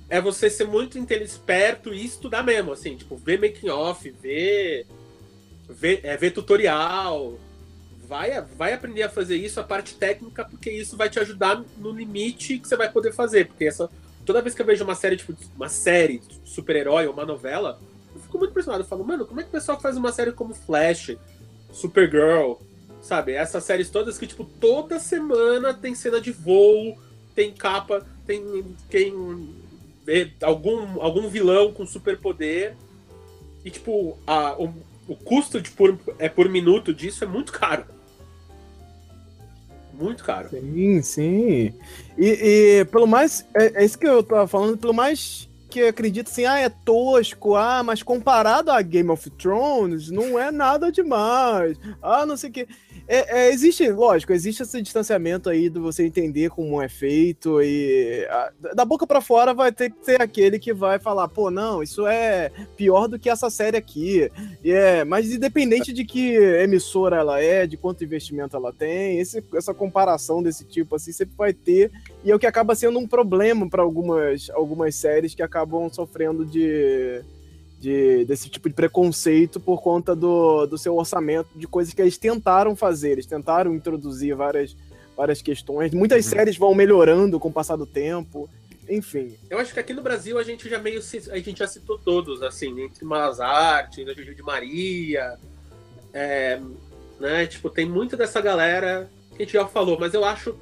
é 0.08 0.20
você 0.20 0.50
ser 0.50 0.66
muito 0.66 0.98
esperto 0.98 1.94
e 1.94 2.04
estudar 2.04 2.42
mesmo, 2.42 2.72
assim, 2.72 2.96
tipo, 2.96 3.16
ver 3.16 3.40
making 3.40 3.68
off, 3.68 4.10
ver, 4.10 4.86
ver, 5.68 6.00
é, 6.02 6.16
ver 6.16 6.32
tutorial, 6.32 7.38
vai, 8.08 8.40
vai 8.56 8.72
aprender 8.72 9.02
a 9.02 9.08
fazer 9.08 9.36
isso, 9.36 9.60
a 9.60 9.64
parte 9.64 9.94
técnica, 9.94 10.44
porque 10.44 10.70
isso 10.70 10.96
vai 10.96 11.10
te 11.10 11.18
ajudar 11.18 11.62
no 11.78 11.90
limite 11.90 12.58
que 12.58 12.68
você 12.68 12.76
vai 12.76 12.90
poder 12.90 13.12
fazer. 13.12 13.46
Porque 13.46 13.64
essa. 13.64 13.90
Toda 14.24 14.42
vez 14.42 14.54
que 14.54 14.62
eu 14.62 14.66
vejo 14.66 14.82
uma 14.82 14.94
série, 14.94 15.16
tipo, 15.16 15.34
uma 15.54 15.68
série 15.68 16.20
super-herói 16.44 17.06
ou 17.06 17.12
uma 17.12 17.24
novela, 17.24 17.80
eu 18.12 18.20
fico 18.20 18.38
muito 18.38 18.50
impressionado. 18.50 18.82
Eu 18.82 18.88
falo, 18.88 19.04
mano, 19.04 19.24
como 19.24 19.40
é 19.40 19.42
que 19.44 19.48
o 19.48 19.52
pessoal 19.52 19.80
faz 19.80 19.96
uma 19.96 20.10
série 20.10 20.32
como 20.32 20.52
Flash, 20.52 21.16
Supergirl, 21.70 22.54
sabe? 23.00 23.32
Essas 23.32 23.62
séries 23.62 23.88
todas 23.88 24.18
que, 24.18 24.26
tipo, 24.26 24.44
toda 24.44 24.98
semana 24.98 25.72
tem 25.72 25.94
cena 25.94 26.20
de 26.20 26.32
voo, 26.32 26.98
tem 27.36 27.52
capa, 27.52 28.04
tem 28.26 28.64
quem 28.90 29.54
algum, 30.42 31.00
algum 31.00 31.28
vilão 31.28 31.72
com 31.72 31.86
superpoder. 31.86 32.74
E, 33.64 33.70
tipo, 33.70 34.18
a, 34.26 34.60
o, 34.60 34.74
o 35.06 35.14
custo 35.14 35.60
de 35.60 35.70
por, 35.70 35.98
é 36.18 36.28
por 36.28 36.48
minuto 36.48 36.92
disso 36.92 37.22
é 37.22 37.26
muito 37.28 37.52
caro. 37.52 37.95
Muito 39.98 40.22
caro. 40.22 40.50
Sim, 40.50 41.02
sim. 41.02 41.74
E, 42.18 42.80
e 42.80 42.84
pelo 42.86 43.06
mais. 43.06 43.46
É, 43.54 43.82
é, 43.82 43.84
isso 43.84 43.98
que 43.98 44.06
eu 44.06 44.22
tava 44.22 44.46
falando, 44.46 44.76
pelo 44.76 44.92
mais 44.92 45.45
que 45.68 45.82
acredito 45.82 46.28
assim, 46.28 46.44
ah, 46.44 46.58
é 46.58 46.68
tosco, 46.68 47.54
ah, 47.54 47.82
mas 47.82 48.02
comparado 48.02 48.70
a 48.70 48.80
Game 48.82 49.10
of 49.10 49.28
Thrones, 49.30 50.10
não 50.10 50.38
é 50.38 50.50
nada 50.50 50.90
demais. 50.90 51.78
Ah, 52.02 52.24
não 52.24 52.36
sei 52.36 52.50
o 52.50 52.52
que. 52.52 52.68
É, 53.08 53.46
é, 53.46 53.52
existe, 53.52 53.88
lógico, 53.88 54.32
existe 54.32 54.62
esse 54.62 54.82
distanciamento 54.82 55.48
aí 55.48 55.68
do 55.68 55.80
você 55.80 56.04
entender 56.04 56.50
como 56.50 56.82
é 56.82 56.88
feito 56.88 57.62
e 57.62 58.26
a, 58.28 58.74
da 58.74 58.84
boca 58.84 59.06
para 59.06 59.20
fora 59.20 59.54
vai 59.54 59.70
ter 59.70 59.90
que 59.90 60.04
ter 60.04 60.20
aquele 60.20 60.58
que 60.58 60.72
vai 60.72 60.98
falar, 60.98 61.28
pô, 61.28 61.48
não, 61.48 61.82
isso 61.84 62.04
é 62.06 62.50
pior 62.76 63.06
do 63.06 63.18
que 63.18 63.30
essa 63.30 63.48
série 63.48 63.76
aqui. 63.76 64.28
E 64.62 64.72
é, 64.72 65.04
mas 65.04 65.32
independente 65.32 65.92
de 65.92 66.04
que 66.04 66.34
emissora 66.34 67.16
ela 67.16 67.40
é, 67.40 67.64
de 67.66 67.76
quanto 67.76 68.02
investimento 68.02 68.56
ela 68.56 68.72
tem, 68.72 69.20
esse, 69.20 69.42
essa 69.54 69.72
comparação 69.72 70.42
desse 70.42 70.64
tipo 70.64 70.96
assim 70.96 71.12
sempre 71.12 71.36
vai 71.36 71.52
ter 71.52 71.92
e 72.26 72.30
é 72.30 72.34
o 72.34 72.38
que 72.38 72.46
acaba 72.46 72.74
sendo 72.74 72.98
um 72.98 73.06
problema 73.06 73.70
para 73.70 73.82
algumas 73.82 74.50
algumas 74.50 74.94
séries 74.96 75.34
que 75.34 75.42
acabam 75.42 75.88
sofrendo 75.88 76.44
de 76.44 77.22
de, 77.78 78.24
desse 78.24 78.48
tipo 78.48 78.68
de 78.68 78.74
preconceito 78.74 79.60
por 79.60 79.82
conta 79.82 80.16
do, 80.16 80.66
do 80.66 80.78
seu 80.78 80.96
orçamento, 80.96 81.50
de 81.54 81.66
coisas 81.66 81.92
que 81.92 82.00
eles 82.00 82.16
tentaram 82.16 82.74
fazer. 82.74 83.12
Eles 83.12 83.26
tentaram 83.26 83.74
introduzir 83.74 84.34
várias, 84.34 84.76
várias 85.16 85.42
questões. 85.42 85.92
Muitas 85.92 86.24
uhum. 86.24 86.30
séries 86.30 86.56
vão 86.56 86.74
melhorando 86.74 87.38
com 87.38 87.48
o 87.48 87.52
passar 87.52 87.76
do 87.76 87.86
tempo. 87.86 88.48
Enfim. 88.88 89.36
Eu 89.50 89.58
acho 89.58 89.74
que 89.74 89.80
aqui 89.80 89.92
no 89.92 90.02
Brasil 90.02 90.38
a 90.38 90.42
gente 90.42 90.68
já 90.68 90.78
meio 90.78 91.00
a 91.30 91.38
gente 91.38 91.58
já 91.58 91.66
citou 91.66 91.98
todos, 91.98 92.42
assim, 92.42 92.80
entre 92.82 93.04
Malas 93.04 93.40
Artes, 93.40 94.06
Juju 94.16 94.34
de 94.34 94.42
Maria. 94.42 95.36
É, 96.14 96.60
né, 97.20 97.46
tipo, 97.46 97.68
tem 97.68 97.84
muito 97.84 98.16
dessa 98.16 98.40
galera 98.40 99.10
que 99.30 99.42
a 99.42 99.44
gente 99.44 99.52
já 99.52 99.66
falou, 99.66 99.98
mas 99.98 100.14
eu 100.14 100.24
acho, 100.24 100.56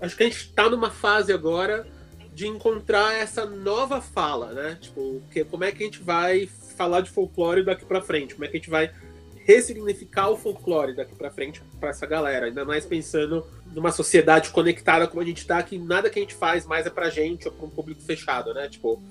acho 0.00 0.16
que 0.16 0.22
a 0.22 0.26
gente 0.26 0.38
está 0.38 0.68
numa 0.68 0.90
fase 0.90 1.32
agora 1.32 1.86
de 2.32 2.46
encontrar 2.46 3.14
essa 3.14 3.46
nova 3.46 4.00
fala, 4.00 4.52
né? 4.52 4.78
Tipo, 4.80 5.22
que, 5.30 5.42
como 5.44 5.64
é 5.64 5.72
que 5.72 5.82
a 5.82 5.86
gente 5.86 6.02
vai 6.02 6.46
falar 6.76 7.00
de 7.00 7.10
folclore 7.10 7.64
daqui 7.64 7.84
para 7.84 8.02
frente? 8.02 8.34
Como 8.34 8.44
é 8.44 8.48
que 8.48 8.56
a 8.56 8.60
gente 8.60 8.68
vai 8.68 8.92
ressignificar 9.46 10.28
o 10.28 10.36
folclore 10.36 10.94
daqui 10.94 11.14
para 11.14 11.30
frente 11.30 11.62
para 11.80 11.90
essa 11.90 12.06
galera? 12.06 12.46
Ainda 12.46 12.64
mais 12.64 12.84
pensando 12.84 13.46
numa 13.72 13.90
sociedade 13.90 14.50
conectada 14.50 15.06
como 15.06 15.22
a 15.22 15.24
gente 15.24 15.46
tá, 15.46 15.62
que 15.62 15.78
nada 15.78 16.10
que 16.10 16.18
a 16.18 16.22
gente 16.22 16.34
faz 16.34 16.66
mais 16.66 16.84
é 16.84 16.90
pra 16.90 17.08
gente 17.08 17.48
ou 17.48 17.54
pra 17.54 17.66
um 17.66 17.70
público 17.70 18.02
fechado, 18.02 18.52
né? 18.52 18.68
Tipo, 18.68 19.02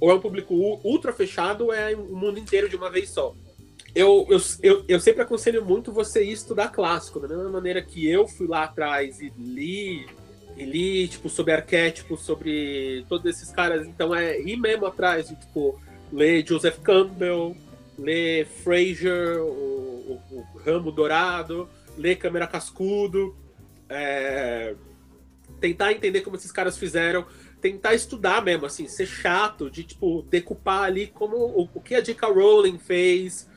ou 0.00 0.10
é 0.10 0.14
um 0.14 0.20
público 0.20 0.52
ultra 0.82 1.12
fechado 1.12 1.66
ou 1.66 1.72
é 1.72 1.94
o 1.94 2.16
mundo 2.16 2.40
inteiro 2.40 2.68
de 2.68 2.74
uma 2.74 2.90
vez 2.90 3.10
só. 3.10 3.32
Eu, 3.94 4.26
eu, 4.30 4.38
eu, 4.62 4.84
eu 4.88 5.00
sempre 5.00 5.22
aconselho 5.22 5.64
muito 5.64 5.92
você 5.92 6.24
ir 6.24 6.32
estudar 6.32 6.68
clássico, 6.68 7.20
da 7.20 7.28
mesma 7.28 7.50
maneira 7.50 7.82
que 7.82 8.08
eu 8.08 8.26
fui 8.26 8.46
lá 8.46 8.64
atrás 8.64 9.20
e 9.20 9.32
li 9.36 10.06
e 10.56 10.64
li, 10.64 11.08
tipo, 11.08 11.28
sobre 11.28 11.52
arquétipos, 11.52 12.20
sobre 12.22 13.04
todos 13.08 13.26
esses 13.26 13.50
caras. 13.50 13.86
Então 13.86 14.14
é 14.14 14.40
ir 14.40 14.56
mesmo 14.56 14.86
atrás, 14.86 15.28
de, 15.28 15.36
tipo, 15.36 15.80
ler 16.12 16.46
Joseph 16.46 16.78
Campbell, 16.80 17.56
ler 17.98 18.46
Fraser, 18.46 19.40
o, 19.40 19.46
o, 19.50 20.22
o 20.30 20.58
Ramo 20.64 20.92
Dourado, 20.92 21.68
ler 21.96 22.16
Câmera 22.16 22.46
Cascudo, 22.46 23.34
é, 23.88 24.74
tentar 25.60 25.92
entender 25.92 26.20
como 26.20 26.36
esses 26.36 26.52
caras 26.52 26.76
fizeram, 26.76 27.24
tentar 27.60 27.94
estudar 27.94 28.42
mesmo, 28.42 28.66
assim, 28.66 28.88
ser 28.88 29.06
chato, 29.06 29.70
de, 29.70 29.84
tipo, 29.84 30.22
decupar 30.22 30.84
ali 30.84 31.06
como 31.06 31.36
o, 31.36 31.68
o 31.74 31.80
que 31.80 31.94
a 31.94 32.00
J.K. 32.00 32.26
Rowling 32.28 32.78
fez, 32.78 33.48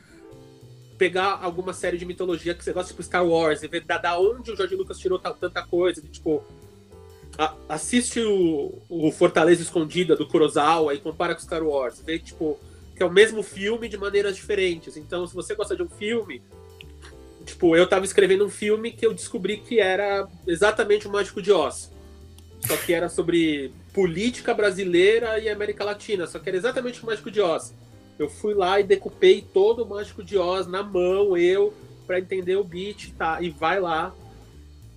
pegar 0.96 1.38
alguma 1.42 1.72
série 1.72 1.98
de 1.98 2.06
mitologia 2.06 2.54
que 2.54 2.64
você 2.64 2.72
gosta, 2.72 2.92
tipo 2.92 3.02
Star 3.02 3.26
Wars, 3.26 3.62
e 3.62 3.68
ver 3.68 3.84
da, 3.84 3.98
da 3.98 4.18
onde 4.18 4.50
o 4.50 4.56
George 4.56 4.74
Lucas 4.74 4.98
tirou 4.98 5.18
tanta 5.18 5.62
coisa, 5.66 6.00
de, 6.00 6.08
tipo, 6.08 6.42
a, 7.38 7.54
assiste 7.68 8.20
o, 8.20 8.82
o, 8.88 9.12
Fortaleza 9.12 9.62
Escondida 9.62 10.16
do 10.16 10.26
Kurosawa 10.26 10.94
e 10.94 10.98
compara 10.98 11.34
com 11.34 11.40
Star 11.40 11.62
Wars. 11.62 12.02
Vê, 12.04 12.18
tipo, 12.18 12.58
que 12.94 13.02
é 13.02 13.06
o 13.06 13.12
mesmo 13.12 13.42
filme 13.42 13.88
de 13.88 13.98
maneiras 13.98 14.36
diferentes. 14.36 14.96
Então, 14.96 15.26
se 15.26 15.34
você 15.34 15.54
gosta 15.54 15.76
de 15.76 15.82
um 15.82 15.88
filme. 15.88 16.42
Tipo, 17.44 17.76
eu 17.76 17.86
tava 17.86 18.04
escrevendo 18.04 18.44
um 18.44 18.50
filme 18.50 18.90
que 18.90 19.06
eu 19.06 19.14
descobri 19.14 19.58
que 19.58 19.78
era 19.78 20.26
exatamente 20.46 21.06
o 21.06 21.12
Mágico 21.12 21.40
de 21.40 21.52
Oz. 21.52 21.92
Só 22.66 22.76
que 22.76 22.92
era 22.92 23.08
sobre 23.08 23.72
política 23.92 24.52
brasileira 24.52 25.38
e 25.38 25.48
América 25.48 25.84
Latina. 25.84 26.26
Só 26.26 26.38
que 26.38 26.48
era 26.48 26.58
exatamente 26.58 27.02
o 27.02 27.06
Mágico 27.06 27.30
de 27.30 27.40
Oz. 27.40 27.72
Eu 28.18 28.28
fui 28.28 28.54
lá 28.54 28.80
e 28.80 28.84
decupei 28.84 29.42
todo 29.42 29.84
o 29.84 29.88
Mágico 29.88 30.24
de 30.24 30.38
Oz 30.38 30.66
na 30.66 30.82
mão, 30.82 31.36
eu, 31.36 31.72
para 32.06 32.18
entender 32.18 32.56
o 32.56 32.64
beat, 32.64 33.12
tá? 33.12 33.40
E 33.42 33.50
vai 33.50 33.78
lá, 33.78 34.14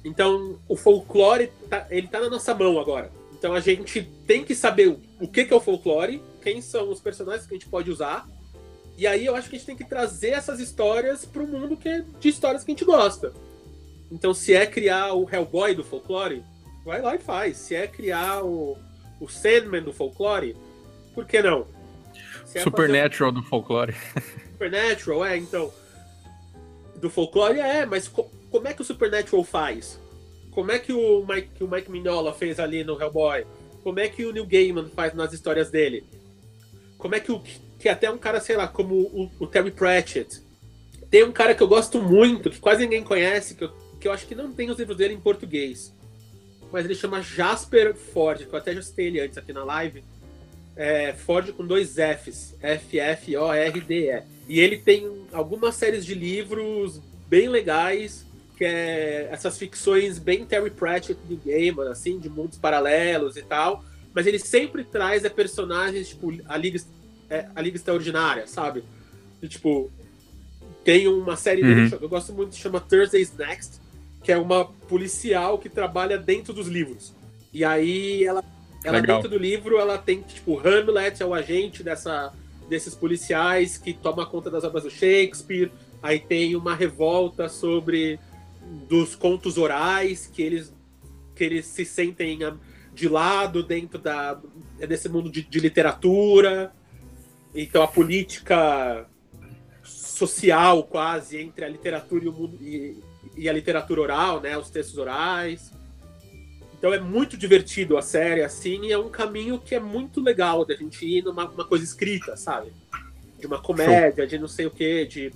então, 0.04 0.58
o 0.68 0.76
folclore, 0.76 1.52
tá, 1.70 1.88
ele 1.90 2.08
tá 2.08 2.20
na 2.20 2.30
nossa 2.30 2.54
mão 2.54 2.80
agora. 2.80 3.12
Então, 3.34 3.54
a 3.54 3.60
gente 3.60 4.04
tem 4.26 4.44
que 4.44 4.56
saber 4.56 4.98
o 5.20 5.28
que, 5.28 5.46
que 5.46 5.54
é 5.54 5.56
o 5.56 5.62
folclore, 5.62 6.22
quem 6.41 6.62
são 6.62 6.90
os 6.90 7.00
personagens 7.00 7.46
que 7.46 7.54
a 7.54 7.58
gente 7.58 7.70
pode 7.70 7.91
usar. 7.91 8.28
E 8.98 9.06
aí, 9.06 9.26
eu 9.26 9.36
acho 9.36 9.50
que 9.50 9.56
a 9.56 9.60
gente 9.60 9.68
tem 9.68 9.76
que 9.76 9.86
trazer 9.86 10.30
essas 10.30 10.60
histórias 10.60 11.26
para 11.26 11.44
o 11.44 11.48
mundo 11.48 11.78
que 11.78 11.88
é 11.88 12.04
de 12.20 12.30
histórias 12.30 12.64
que 12.64 12.72
a 12.72 12.74
gente 12.74 12.86
gosta. 12.86 13.34
Então, 14.12 14.34
se 14.34 14.54
é 14.54 14.66
criar 14.66 15.14
o 15.14 15.30
Hellboy 15.30 15.76
do 15.76 15.84
folclore, 15.84 16.44
vai 16.84 17.02
lá 17.02 17.16
e 17.16 17.20
faz. 17.20 17.58
Se 17.58 17.76
é 17.76 17.88
criar 17.88 18.44
o, 18.44 18.78
o 19.20 19.28
Sandman 19.28 19.84
do 19.84 19.94
folclore, 19.94 20.56
por 21.14 21.26
que 21.26 21.41
não? 21.41 21.68
É 22.54 22.62
Supernatural 22.62 23.32
do 23.32 23.44
folclore. 23.44 23.96
Supernatural, 24.54 25.26
é, 25.26 25.38
então. 25.38 25.72
Do 26.96 27.10
folclore 27.10 27.60
é, 27.60 27.86
mas 27.86 28.08
como 28.08 28.68
é 28.68 28.74
que 28.74 28.82
o 28.82 28.86
Supernatural 28.86 29.44
faz? 29.44 30.00
Como 30.52 30.72
é 30.72 30.80
que 30.80 30.92
o 30.92 31.26
Mike, 31.26 31.50
que 31.56 31.64
o 31.64 31.70
Mike 31.70 31.90
Mignola 31.90 32.34
fez 32.34 32.60
ali 32.60 32.84
no 32.84 33.00
Hellboy? 33.00 33.46
Como 33.84 34.00
é 34.00 34.10
que 34.10 34.26
o 34.26 34.34
Neil 34.34 34.46
Gaiman 34.46 34.90
faz 34.90 35.14
nas 35.14 35.32
histórias 35.32 35.70
dele? 35.70 36.04
Como 36.98 37.16
é 37.16 37.20
que 37.20 37.32
o 37.32 37.42
que 37.80 37.88
até 37.88 38.12
um 38.12 38.18
cara, 38.18 38.42
sei 38.42 38.58
lá, 38.58 38.68
como 38.68 38.94
o, 38.96 39.32
o 39.40 39.48
Terry 39.48 39.72
Pratchett. 39.72 40.42
Tem 41.10 41.24
um 41.24 41.32
cara 41.32 41.56
que 41.56 41.64
eu 41.64 41.68
gosto 41.68 42.02
muito, 42.02 42.52
que 42.52 42.60
quase 42.60 42.84
ninguém 42.84 43.04
conhece, 43.04 43.56
que 43.56 43.64
eu, 43.64 43.72
que 44.00 44.08
eu 44.08 44.12
acho 44.12 44.28
que 44.28 44.36
não 44.36 44.52
tem 44.52 44.70
os 44.70 44.78
livros 44.78 44.98
dele 44.98 45.14
em 45.14 45.20
português. 45.20 45.96
Mas 46.72 46.86
ele 46.86 46.94
chama 46.94 47.22
Jasper 47.22 47.96
Ford, 47.96 48.46
que 48.46 48.54
eu 48.54 48.60
até 48.60 48.76
já 48.76 48.82
citei 48.82 49.08
ele 49.08 49.22
antes 49.22 49.38
aqui 49.38 49.54
na 49.54 49.64
live. 49.64 50.04
É, 50.82 51.12
Ford 51.14 51.52
com 51.52 51.68
dois 51.68 51.96
Fs. 51.96 52.56
F-F-O-R-D-E. 52.62 54.24
E 54.48 54.60
ele 54.60 54.78
tem 54.78 55.28
algumas 55.34 55.76
séries 55.76 56.06
de 56.06 56.16
livros 56.16 57.02
bem 57.28 57.50
legais 57.50 58.26
que 58.60 58.66
é 58.66 59.30
essas 59.32 59.58
ficções 59.58 60.20
bem 60.20 60.46
Terry 60.46 60.70
Pratchett 60.70 61.18
de 61.26 61.38
Gaiman, 61.38 61.90
assim, 61.90 62.20
de 62.20 62.30
mundos 62.30 62.58
paralelos 62.58 63.38
e 63.38 63.42
tal. 63.42 63.86
Mas 64.14 64.28
ele 64.28 64.38
sempre 64.38 64.84
traz 64.84 65.24
é, 65.24 65.30
personagens, 65.30 66.10
tipo, 66.10 66.34
a 66.46 66.58
Liga, 66.58 66.78
é, 67.30 67.48
a 67.56 67.62
Liga 67.62 67.78
Extraordinária, 67.78 68.46
sabe? 68.48 68.84
E, 69.42 69.48
tipo, 69.48 69.90
tem 70.84 71.08
uma 71.08 71.38
série 71.38 71.64
uhum. 71.64 71.86
dele, 71.86 71.98
eu 72.02 72.10
gosto 72.10 72.34
muito, 72.34 72.52
que 72.52 72.58
chama 72.58 72.82
Thursday's 72.82 73.32
Next, 73.38 73.80
que 74.22 74.30
é 74.30 74.38
uma 74.38 74.66
policial 74.66 75.58
que 75.58 75.70
trabalha 75.70 76.18
dentro 76.18 76.52
dos 76.52 76.68
livros. 76.68 77.14
E 77.54 77.64
aí 77.64 78.26
ela, 78.26 78.44
ela 78.84 79.02
dentro 79.02 79.30
do 79.30 79.38
livro, 79.38 79.78
ela 79.78 79.98
tem, 79.98 80.22
tipo, 80.22 80.60
Hamlet 80.60 81.22
é 81.22 81.26
o 81.26 81.34
agente 81.34 81.84
dessa, 81.84 82.34
desses 82.70 82.96
policiais 82.96 83.78
que 83.78 83.94
toma 83.94 84.26
conta 84.26 84.50
das 84.50 84.64
obras 84.64 84.84
do 84.84 84.90
Shakespeare. 84.90 85.72
Aí 86.02 86.20
tem 86.20 86.56
uma 86.56 86.74
revolta 86.76 87.50
sobre 87.50 88.20
dos 88.88 89.16
contos 89.16 89.58
orais 89.58 90.28
que 90.28 90.42
eles 90.42 90.74
que 91.36 91.44
eles 91.44 91.66
se 91.66 91.86
sentem 91.86 92.40
de 92.94 93.08
lado 93.08 93.64
dentro 93.64 93.98
da 93.98 94.40
desse 94.78 95.10
mundo 95.10 95.30
de, 95.30 95.42
de 95.42 95.60
literatura. 95.60 96.74
Então 97.54 97.82
a 97.82 97.88
política 97.88 99.08
social 99.84 100.84
quase 100.84 101.38
entre 101.38 101.66
a 101.66 101.70
literatura 101.70 102.26
e 102.26 102.30
mundo 102.30 102.58
e, 102.62 103.02
e 103.36 103.50
a 103.50 103.54
literatura 103.54 104.02
oral, 104.02 104.42
né, 104.42 104.58
os 104.58 104.70
textos 104.70 104.98
orais. 104.98 105.72
Então 106.80 106.94
é 106.94 107.00
muito 107.00 107.36
divertido 107.36 107.98
a 107.98 108.02
série, 108.02 108.42
assim, 108.42 108.86
e 108.86 108.92
é 108.94 108.98
um 108.98 109.10
caminho 109.10 109.60
que 109.60 109.76
é 109.76 109.82
muito 109.82 110.22
legal 110.22 110.64
da 110.64 110.74
gente 110.74 111.06
ir 111.06 111.22
numa 111.22 111.46
uma 111.46 111.66
coisa 111.66 111.84
escrita, 111.84 112.38
sabe? 112.38 112.72
De 113.38 113.46
uma 113.46 113.62
comédia, 113.62 114.26
de 114.26 114.40
não 114.40 114.48
sei 114.48 114.66
o 114.66 114.72
quê, 114.72 115.06
de. 115.06 115.34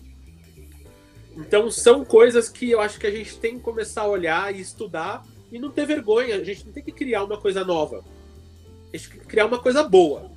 Então 1.36 1.70
são 1.70 2.06
coisas 2.06 2.48
que 2.48 2.72
eu 2.72 2.80
acho 2.80 2.98
que 2.98 3.08
a 3.08 3.12
gente 3.12 3.38
tem 3.40 3.58
que 3.58 3.64
começar 3.64 4.04
a 4.04 4.08
olhar 4.08 4.56
e 4.56 4.62
estudar 4.62 5.22
e 5.52 5.60
não 5.60 5.70
ter 5.70 5.86
vergonha. 5.86 6.38
A 6.38 6.44
gente 6.46 6.66
não 6.66 6.72
tem 6.72 6.82
que 6.82 6.94
criar 6.94 7.26
uma 7.26 7.38
coisa 7.38 7.66
nova. 7.66 8.06
A 8.94 8.96
gente 8.96 9.10
tem 9.10 9.20
que 9.20 9.28
criar 9.28 9.46
uma 9.46 9.60
coisa 9.60 9.84
boa. 9.84 10.32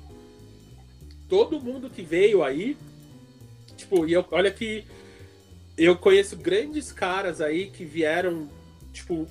Todo 1.29 1.61
mundo 1.61 1.89
que 1.89 2.01
veio 2.01 2.43
aí, 2.43 2.75
tipo, 3.77 4.05
e 4.05 4.11
eu, 4.11 4.25
olha 4.29 4.51
que 4.51 4.85
eu 5.77 5.95
conheço 5.95 6.35
grandes 6.35 6.91
caras 6.91 7.39
aí 7.39 7.69
que 7.69 7.85
vieram, 7.85 8.49
tipo, 8.91 9.25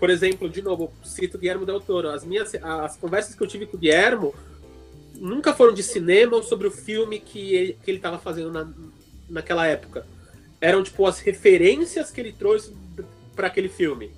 por 0.00 0.08
exemplo, 0.08 0.48
de 0.48 0.62
novo, 0.62 0.90
cito 1.04 1.38
Guilherme 1.38 1.66
Del 1.66 1.80
Toro. 1.80 2.08
As 2.08 2.24
minhas 2.24 2.54
as 2.54 2.96
conversas 2.96 3.34
que 3.34 3.42
eu 3.42 3.46
tive 3.46 3.66
com 3.66 3.76
o 3.76 3.80
Guilhermo 3.80 4.34
nunca 5.14 5.52
foram 5.52 5.74
de 5.74 5.82
cinema 5.82 6.34
ou 6.36 6.42
sobre 6.42 6.66
o 6.66 6.70
filme 6.70 7.20
que 7.20 7.54
ele, 7.54 7.78
que 7.84 7.90
ele 7.90 7.98
estava 7.98 8.18
fazendo 8.18 8.50
na, 8.50 8.66
naquela 9.28 9.66
época. 9.66 10.06
Eram 10.58 10.82
tipo 10.82 11.06
as 11.06 11.20
referências 11.20 12.10
que 12.10 12.18
ele 12.18 12.32
trouxe 12.32 12.74
para 13.36 13.46
aquele 13.46 13.68
filme. 13.68 14.10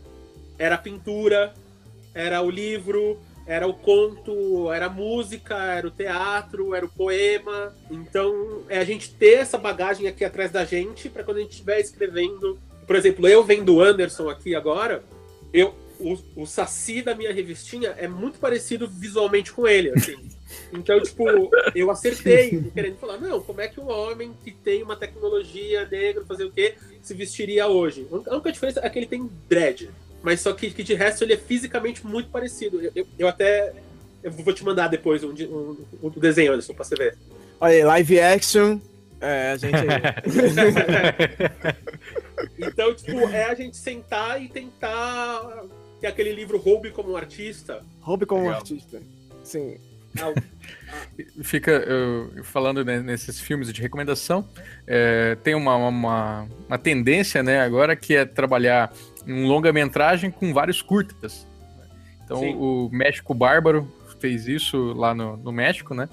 Era 0.56 0.76
a 0.76 0.78
pintura, 0.78 1.52
era 2.14 2.40
o 2.40 2.48
livro, 2.48 3.18
era 3.44 3.66
o 3.66 3.74
conto, 3.74 4.70
era 4.72 4.86
a 4.86 4.90
música, 4.90 5.56
era 5.56 5.86
o 5.86 5.90
teatro, 5.90 6.74
era 6.74 6.86
o 6.86 6.88
poema. 6.88 7.74
Então, 7.90 8.62
é 8.68 8.78
a 8.78 8.84
gente 8.84 9.12
ter 9.12 9.40
essa 9.40 9.58
bagagem 9.58 10.06
aqui 10.06 10.24
atrás 10.24 10.52
da 10.52 10.64
gente 10.64 11.08
para 11.08 11.24
quando 11.24 11.38
a 11.38 11.40
gente 11.40 11.52
estiver 11.52 11.80
escrevendo. 11.80 12.56
Por 12.86 12.94
exemplo, 12.94 13.26
eu 13.26 13.42
vendo 13.42 13.80
Anderson 13.80 14.28
aqui 14.30 14.54
agora, 14.54 15.02
eu 15.52 15.74
o, 16.02 16.42
o 16.42 16.46
Saci 16.46 17.00
da 17.00 17.14
minha 17.14 17.32
revistinha 17.32 17.94
é 17.96 18.08
muito 18.08 18.38
parecido 18.38 18.88
visualmente 18.88 19.52
com 19.52 19.66
ele, 19.66 19.90
assim. 19.90 20.16
Então, 20.70 21.00
tipo, 21.00 21.24
eu 21.74 21.90
acertei 21.90 22.62
querendo 22.74 22.96
falar, 22.96 23.16
não, 23.16 23.40
como 23.40 23.62
é 23.62 23.68
que 23.68 23.80
um 23.80 23.90
homem 23.90 24.34
que 24.44 24.50
tem 24.50 24.82
uma 24.82 24.94
tecnologia 24.94 25.88
negra, 25.90 26.26
fazer 26.26 26.44
o 26.44 26.50
quê, 26.50 26.74
se 27.00 27.14
vestiria 27.14 27.66
hoje? 27.66 28.06
A 28.26 28.34
única 28.34 28.52
diferença 28.52 28.78
é 28.82 28.90
que 28.90 28.98
ele 28.98 29.06
tem 29.06 29.30
dread. 29.48 29.88
Mas 30.22 30.40
só 30.40 30.52
que, 30.52 30.70
que 30.70 30.82
de 30.82 30.92
resto 30.92 31.24
ele 31.24 31.32
é 31.32 31.38
fisicamente 31.38 32.06
muito 32.06 32.28
parecido. 32.28 32.82
Eu, 32.82 32.92
eu, 32.94 33.06
eu 33.18 33.28
até. 33.28 33.72
Eu 34.22 34.30
vou 34.30 34.52
te 34.52 34.62
mandar 34.62 34.88
depois 34.88 35.24
um, 35.24 35.32
um, 35.32 35.76
um 36.02 36.10
desenho, 36.10 36.52
Anderson, 36.52 36.74
pra 36.74 36.84
você 36.84 36.96
ver. 36.96 37.16
Olha 37.58 37.72
aí, 37.72 37.82
live 37.82 38.20
action. 38.20 38.78
É, 39.22 39.52
a 39.52 39.56
gente. 39.56 39.72
então, 42.58 42.94
tipo, 42.94 43.18
é 43.28 43.44
a 43.44 43.54
gente 43.54 43.76
sentar 43.76 44.42
e 44.42 44.48
tentar 44.48 45.64
ter 46.00 46.06
aquele 46.08 46.32
livro 46.32 46.58
Roube 46.58 46.90
como 46.90 47.12
um 47.12 47.16
artista. 47.16 47.82
Roube 48.00 48.26
como 48.26 48.42
Legal. 48.42 48.56
um 48.56 48.58
artista. 48.58 49.02
Sim. 49.44 49.76
Ah, 50.18 50.32
Fica 51.42 51.82
uh, 51.82 52.44
falando 52.44 52.84
né, 52.84 53.00
nesses 53.00 53.40
filmes 53.40 53.72
de 53.72 53.80
recomendação, 53.80 54.46
é, 54.86 55.36
tem 55.36 55.54
uma, 55.54 55.74
uma, 55.76 56.48
uma, 56.68 56.78
tendência 56.78 57.42
né, 57.42 57.60
agora 57.60 57.96
que 57.96 58.14
é 58.14 58.24
trabalhar 58.26 58.92
um 59.26 59.46
longa-metragem 59.46 60.30
com 60.30 60.52
vários 60.52 60.82
curtas. 60.82 61.46
Então 62.24 62.40
Sim. 62.40 62.54
o 62.56 62.90
México 62.92 63.32
Bárbaro 63.32 63.90
fez 64.20 64.46
isso 64.46 64.92
lá 64.92 65.14
no, 65.14 65.36
no 65.36 65.50
México, 65.50 65.94
né? 65.94 66.08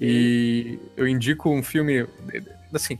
E 0.00 0.78
eu 0.96 1.06
indico 1.06 1.50
um 1.50 1.62
filme 1.62 2.06
assim, 2.72 2.98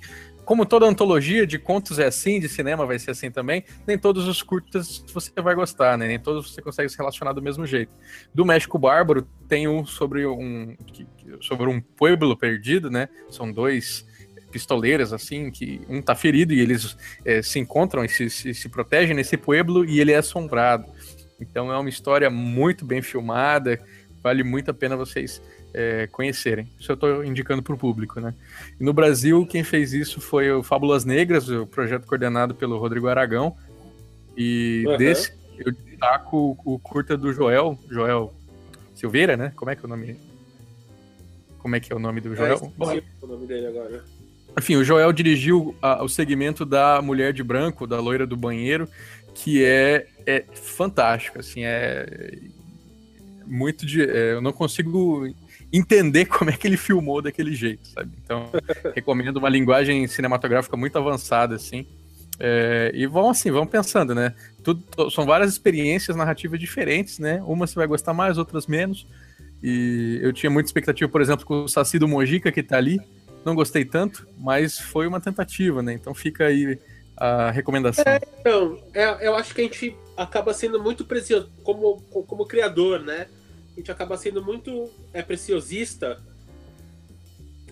como 0.51 0.67
toda 0.67 0.85
antologia 0.85 1.47
de 1.47 1.61
contos 1.61 2.01
é 2.01 2.07
assim, 2.07 2.41
de 2.41 2.49
cinema 2.49 2.85
vai 2.85 2.99
ser 2.99 3.13
assim 3.13 3.31
também, 3.31 3.63
nem 3.87 3.97
todos 3.97 4.27
os 4.27 4.43
curtas 4.43 5.05
você 5.15 5.31
vai 5.41 5.55
gostar, 5.55 5.97
né? 5.97 6.09
Nem 6.09 6.19
todos 6.19 6.51
você 6.51 6.61
consegue 6.61 6.89
se 6.89 6.99
relacionar 6.99 7.33
do 7.33 7.41
mesmo 7.41 7.65
jeito. 7.65 7.93
Do 8.35 8.45
México 8.45 8.77
Bárbaro 8.77 9.29
tem 9.47 9.69
um 9.69 9.87
sobre 9.87 10.27
um 10.27 10.77
sobre 11.41 11.69
um 11.69 11.81
pueblo 11.81 12.37
perdido, 12.37 12.91
né? 12.91 13.09
São 13.31 13.53
dois 13.53 14.05
pistoleiros, 14.51 15.13
assim, 15.13 15.53
que 15.53 15.83
um 15.89 16.03
tá 16.03 16.17
ferido 16.17 16.53
e 16.53 16.59
eles 16.59 16.97
é, 17.25 17.41
se 17.43 17.61
encontram 17.61 18.05
e 18.05 18.09
se, 18.09 18.29
se, 18.29 18.53
se 18.53 18.69
protegem 18.69 19.15
nesse 19.15 19.37
pueblo 19.37 19.85
e 19.85 20.01
ele 20.01 20.11
é 20.11 20.17
assombrado. 20.17 20.85
Então 21.41 21.73
é 21.73 21.79
uma 21.79 21.89
história 21.89 22.29
muito 22.29 22.85
bem 22.85 23.01
filmada, 23.01 23.81
vale 24.21 24.43
muito 24.43 24.69
a 24.73 24.75
pena 24.75 24.97
vocês 24.97 25.41
é, 25.73 26.07
conhecerem. 26.07 26.69
Isso 26.79 26.91
eu 26.91 26.95
estou 26.95 27.25
indicando 27.25 27.63
para 27.63 27.75
o 27.75 27.79
público, 27.79 28.21
né? 28.21 28.35
E 28.79 28.85
no 28.85 28.93
Brasil, 28.93 29.47
quem 29.47 29.63
fez 29.63 29.93
isso 29.93 30.21
foi 30.21 30.51
o 30.51 30.63
Fábulas 30.63 31.05
Negras, 31.05 31.49
o 31.49 31.67
projeto 31.67 32.07
coordenado 32.07 32.55
pelo 32.55 32.79
Rodrigo 32.79 33.09
Aragão. 33.09 33.57
E 34.37 34.85
uhum. 34.87 34.97
desse 34.97 35.33
eu 35.59 35.73
destaco 35.73 36.59
o, 36.65 36.75
o 36.75 36.79
curta 36.79 37.17
do 37.17 37.33
Joel, 37.33 37.79
Joel 37.91 38.35
Silveira, 38.95 39.37
né? 39.37 39.53
Como 39.55 39.71
é 39.71 39.77
que 39.77 39.85
é 39.85 39.87
o 39.87 39.89
nome? 39.89 40.17
Como 41.59 41.77
é 41.77 41.81
que 41.81 41.93
é 41.93 41.97
o 41.97 41.99
nome 41.99 42.21
do 42.21 42.35
Joel? 42.35 42.57
É, 42.57 42.71
Bom, 42.77 43.01
o 43.23 43.27
nome 43.27 43.47
dele 43.47 43.67
agora. 43.67 44.03
Enfim, 44.59 44.77
o 44.77 44.85
Joel 44.85 45.13
dirigiu 45.13 45.77
a, 45.81 46.03
o 46.03 46.09
segmento 46.09 46.65
da 46.65 47.01
Mulher 47.03 47.33
de 47.33 47.43
Branco, 47.43 47.87
da 47.87 48.01
loira 48.01 48.27
do 48.27 48.37
banheiro, 48.37 48.89
que 49.35 49.65
é, 49.65 50.09
é 50.27 50.45
fantástico, 50.53 51.39
assim, 51.39 51.65
é 51.65 52.39
muito 53.47 53.87
de... 53.87 54.03
É, 54.03 54.33
eu 54.33 54.41
não 54.41 54.53
consigo 54.53 55.27
entender 55.73 56.27
como 56.27 56.51
é 56.51 56.57
que 56.57 56.67
ele 56.67 56.77
filmou 56.77 57.23
daquele 57.23 57.55
jeito, 57.55 57.87
sabe? 57.89 58.11
Então, 58.25 58.51
recomendo 58.95 59.37
uma 59.37 59.49
linguagem 59.49 60.07
cinematográfica 60.07 60.77
muito 60.77 60.97
avançada, 60.99 61.55
assim. 61.55 61.87
É, 62.39 62.91
e 62.95 63.07
vão 63.07 63.29
assim, 63.29 63.51
vão 63.51 63.67
pensando, 63.67 64.15
né? 64.15 64.35
Tudo, 64.65 64.83
são 65.11 65.27
várias 65.27 65.53
experiências 65.53 66.17
narrativas 66.17 66.59
diferentes, 66.59 67.19
né? 67.19 67.43
Uma 67.47 67.67
você 67.67 67.75
vai 67.75 67.87
gostar 67.87 68.15
mais, 68.15 68.39
outras 68.39 68.67
menos. 68.67 69.07
E 69.63 70.19
eu 70.23 70.33
tinha 70.33 70.51
muita 70.51 70.69
expectativa, 70.69 71.11
por 71.11 71.21
exemplo, 71.21 71.45
com 71.45 71.65
o 71.65 71.69
Saci 71.69 71.99
do 71.99 72.09
Mojica, 72.09 72.51
que 72.51 72.63
tá 72.63 72.79
ali. 72.79 72.99
Não 73.45 73.55
gostei 73.55 73.85
tanto, 73.85 74.27
mas 74.39 74.79
foi 74.79 75.07
uma 75.07 75.21
tentativa, 75.21 75.83
né? 75.83 75.93
Então 75.93 76.15
fica 76.15 76.47
aí 76.47 76.79
a 77.17 77.51
recomendação. 77.51 78.05
É, 78.07 78.19
então, 78.41 78.83
é, 78.95 79.29
eu 79.29 79.35
acho 79.35 79.55
que 79.55 79.61
a 79.61 79.65
gente 79.65 79.95
acaba 80.17 80.55
sendo 80.55 80.83
muito 80.83 81.05
precioso 81.05 81.51
como, 81.63 82.01
como 82.03 82.47
criador, 82.47 83.01
né? 83.01 83.27
Gente 83.81 83.91
acaba 83.91 84.15
sendo 84.19 84.45
muito 84.45 84.91
é, 85.11 85.23
preciosista, 85.23 86.21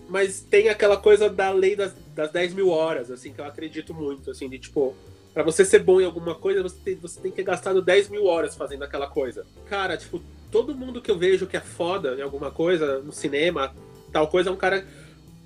mas 0.09 0.41
tem 0.41 0.67
aquela 0.67 0.97
coisa 0.97 1.29
da 1.29 1.51
lei 1.51 1.75
das, 1.75 1.93
das 2.15 2.31
10 2.31 2.55
mil 2.55 2.69
horas, 2.69 3.11
assim, 3.11 3.31
que 3.31 3.39
eu 3.39 3.45
acredito 3.45 3.93
muito, 3.93 4.31
assim, 4.31 4.49
de 4.49 4.57
tipo, 4.57 4.95
para 5.35 5.43
você 5.43 5.63
ser 5.63 5.83
bom 5.83 6.01
em 6.01 6.05
alguma 6.05 6.33
coisa, 6.33 6.63
você 6.63 6.77
tem, 6.83 6.95
você 6.95 7.21
tem 7.21 7.29
que 7.29 7.37
ter 7.37 7.43
gastado 7.43 7.79
10 7.79 8.09
mil 8.09 8.25
horas 8.25 8.55
fazendo 8.55 8.81
aquela 8.81 9.05
coisa. 9.05 9.45
Cara, 9.67 9.95
tipo, 9.97 10.19
todo 10.51 10.73
mundo 10.73 10.99
que 10.99 11.11
eu 11.11 11.17
vejo 11.17 11.45
que 11.45 11.55
é 11.55 11.61
foda 11.61 12.15
em 12.15 12.23
alguma 12.23 12.49
coisa, 12.49 12.97
no 13.03 13.11
cinema, 13.11 13.71
tal 14.11 14.27
coisa, 14.29 14.49
é 14.49 14.51
um 14.51 14.57
cara 14.57 14.83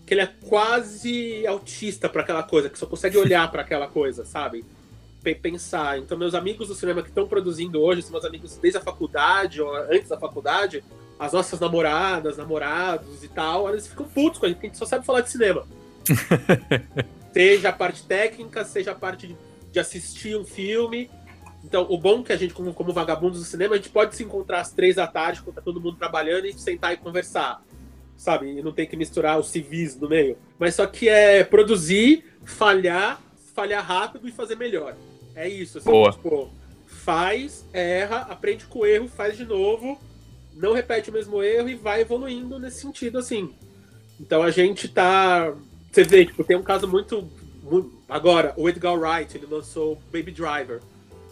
que 0.06 0.14
ele 0.14 0.22
é 0.22 0.31
quase 0.48 1.45
autista 1.45 2.07
para 2.07 2.22
aquela 2.22 2.44
coisa, 2.44 2.69
que 2.69 2.80
só 2.80 2.85
consegue 2.85 3.18
olhar 3.18 3.52
para 3.52 3.64
aquela 3.64 3.90
coisa, 3.90 4.23
sabe? 4.23 4.64
Pensar. 5.41 5.98
Então, 5.98 6.18
meus 6.18 6.34
amigos 6.34 6.68
do 6.68 6.76
cinema 6.76 7.02
que 7.02 7.10
estão 7.10 7.28
produzindo 7.28 7.82
hoje, 7.82 8.02
são 8.02 8.12
meus 8.12 8.26
amigos 8.26 8.58
desde 8.58 8.78
a 8.78 8.82
faculdade 8.82 9.62
ou 9.62 9.74
antes 9.76 10.10
da 10.10 10.18
faculdade, 10.18 10.84
as 11.18 11.32
nossas 11.32 11.60
namoradas, 11.60 12.38
namorados 12.38 13.24
e 13.24 13.28
tal, 13.28 13.70
eles 13.70 13.88
ficam 13.88 14.06
putos 14.06 14.40
com 14.40 14.45
a 14.45 14.50
gente, 14.50 14.58
porque 14.58 14.68
a 14.68 14.70
gente 14.70 14.80
só 14.80 14.86
sabe 14.86 15.06
falar 15.06 15.22
de 15.22 15.30
cinema. 15.30 15.66
seja 17.32 17.70
a 17.70 17.74
parte 17.74 18.04
técnica, 18.04 18.66
seja 18.66 18.91
a 18.91 18.95
parte 18.95 19.28
de, 19.28 19.38
de 19.72 19.80
assistir 19.80 20.36
um 20.38 20.44
filme, 20.44 21.10
então, 21.64 21.88
o 21.90 21.98
bom 21.98 22.20
é 22.20 22.24
que 22.24 22.34
a 22.34 22.38
gente, 22.38 22.54
como, 22.54 22.74
como 22.74 22.91
vagabundos 22.91 23.40
do 23.40 23.45
cinema, 23.45 23.76
a 23.76 23.78
gente 23.78 23.90
pode 23.90 24.16
se 24.16 24.24
encontrar 24.24 24.60
às 24.60 24.72
três 24.72 24.98
da 24.98 25.08
tarde, 25.08 25.41
quando 25.41 25.56
tá 25.56 25.62
todo 25.62 25.80
mundo 25.80 25.98
trabalhando, 25.98 26.45
e 26.45 26.54
sentar 26.54 26.94
e 26.94 26.98
conversar. 26.98 27.64
Sabe? 28.18 28.60
E 28.60 28.62
não 28.62 28.74
tem 28.74 28.86
que 28.86 28.98
misturar 28.98 29.40
os 29.40 29.50
civis 29.50 29.98
no 29.98 30.10
meio. 30.10 30.38
Mas 30.60 30.76
só 30.76 30.86
que 30.86 31.08
é 31.08 31.44
produzir, 31.44 32.26
falhar, 32.44 33.22
falhar 33.56 33.84
rápido 33.84 34.28
e 34.28 34.32
fazer 34.32 34.56
melhor. 34.56 34.95
É 35.35 35.47
isso. 35.47 35.77
Assim, 35.77 35.89
Boa. 35.89 36.11
Tipo, 36.11 36.49
faz, 36.85 37.65
erra, 37.73 38.19
aprende 38.30 38.65
com 38.65 38.80
o 38.80 38.85
erro, 38.85 39.07
faz 39.07 39.35
de 39.35 39.45
novo, 39.45 39.99
não 40.53 40.73
repete 40.73 41.10
o 41.10 41.14
mesmo 41.14 41.41
erro 41.41 41.69
e 41.69 41.76
vai 41.76 42.01
evoluindo 42.01 42.60
nesse 42.60 42.81
sentido, 42.81 43.18
assim. 43.18 43.53
Então 44.19 44.41
a 44.41 44.51
gente 44.51 44.88
tá. 44.88 45.53
Você 45.91 46.03
vê, 46.03 46.26
tipo, 46.26 46.43
tem 46.43 46.55
um 46.55 46.64
caso 46.64 46.88
muito. 46.88 47.30
muito... 47.64 47.91
Agora, 48.07 48.53
o 48.57 48.69
Edgar 48.69 48.93
Wright, 48.93 49.35
ele 49.35 49.47
lançou 49.47 50.01
Baby 50.11 50.31
Driver 50.31 50.81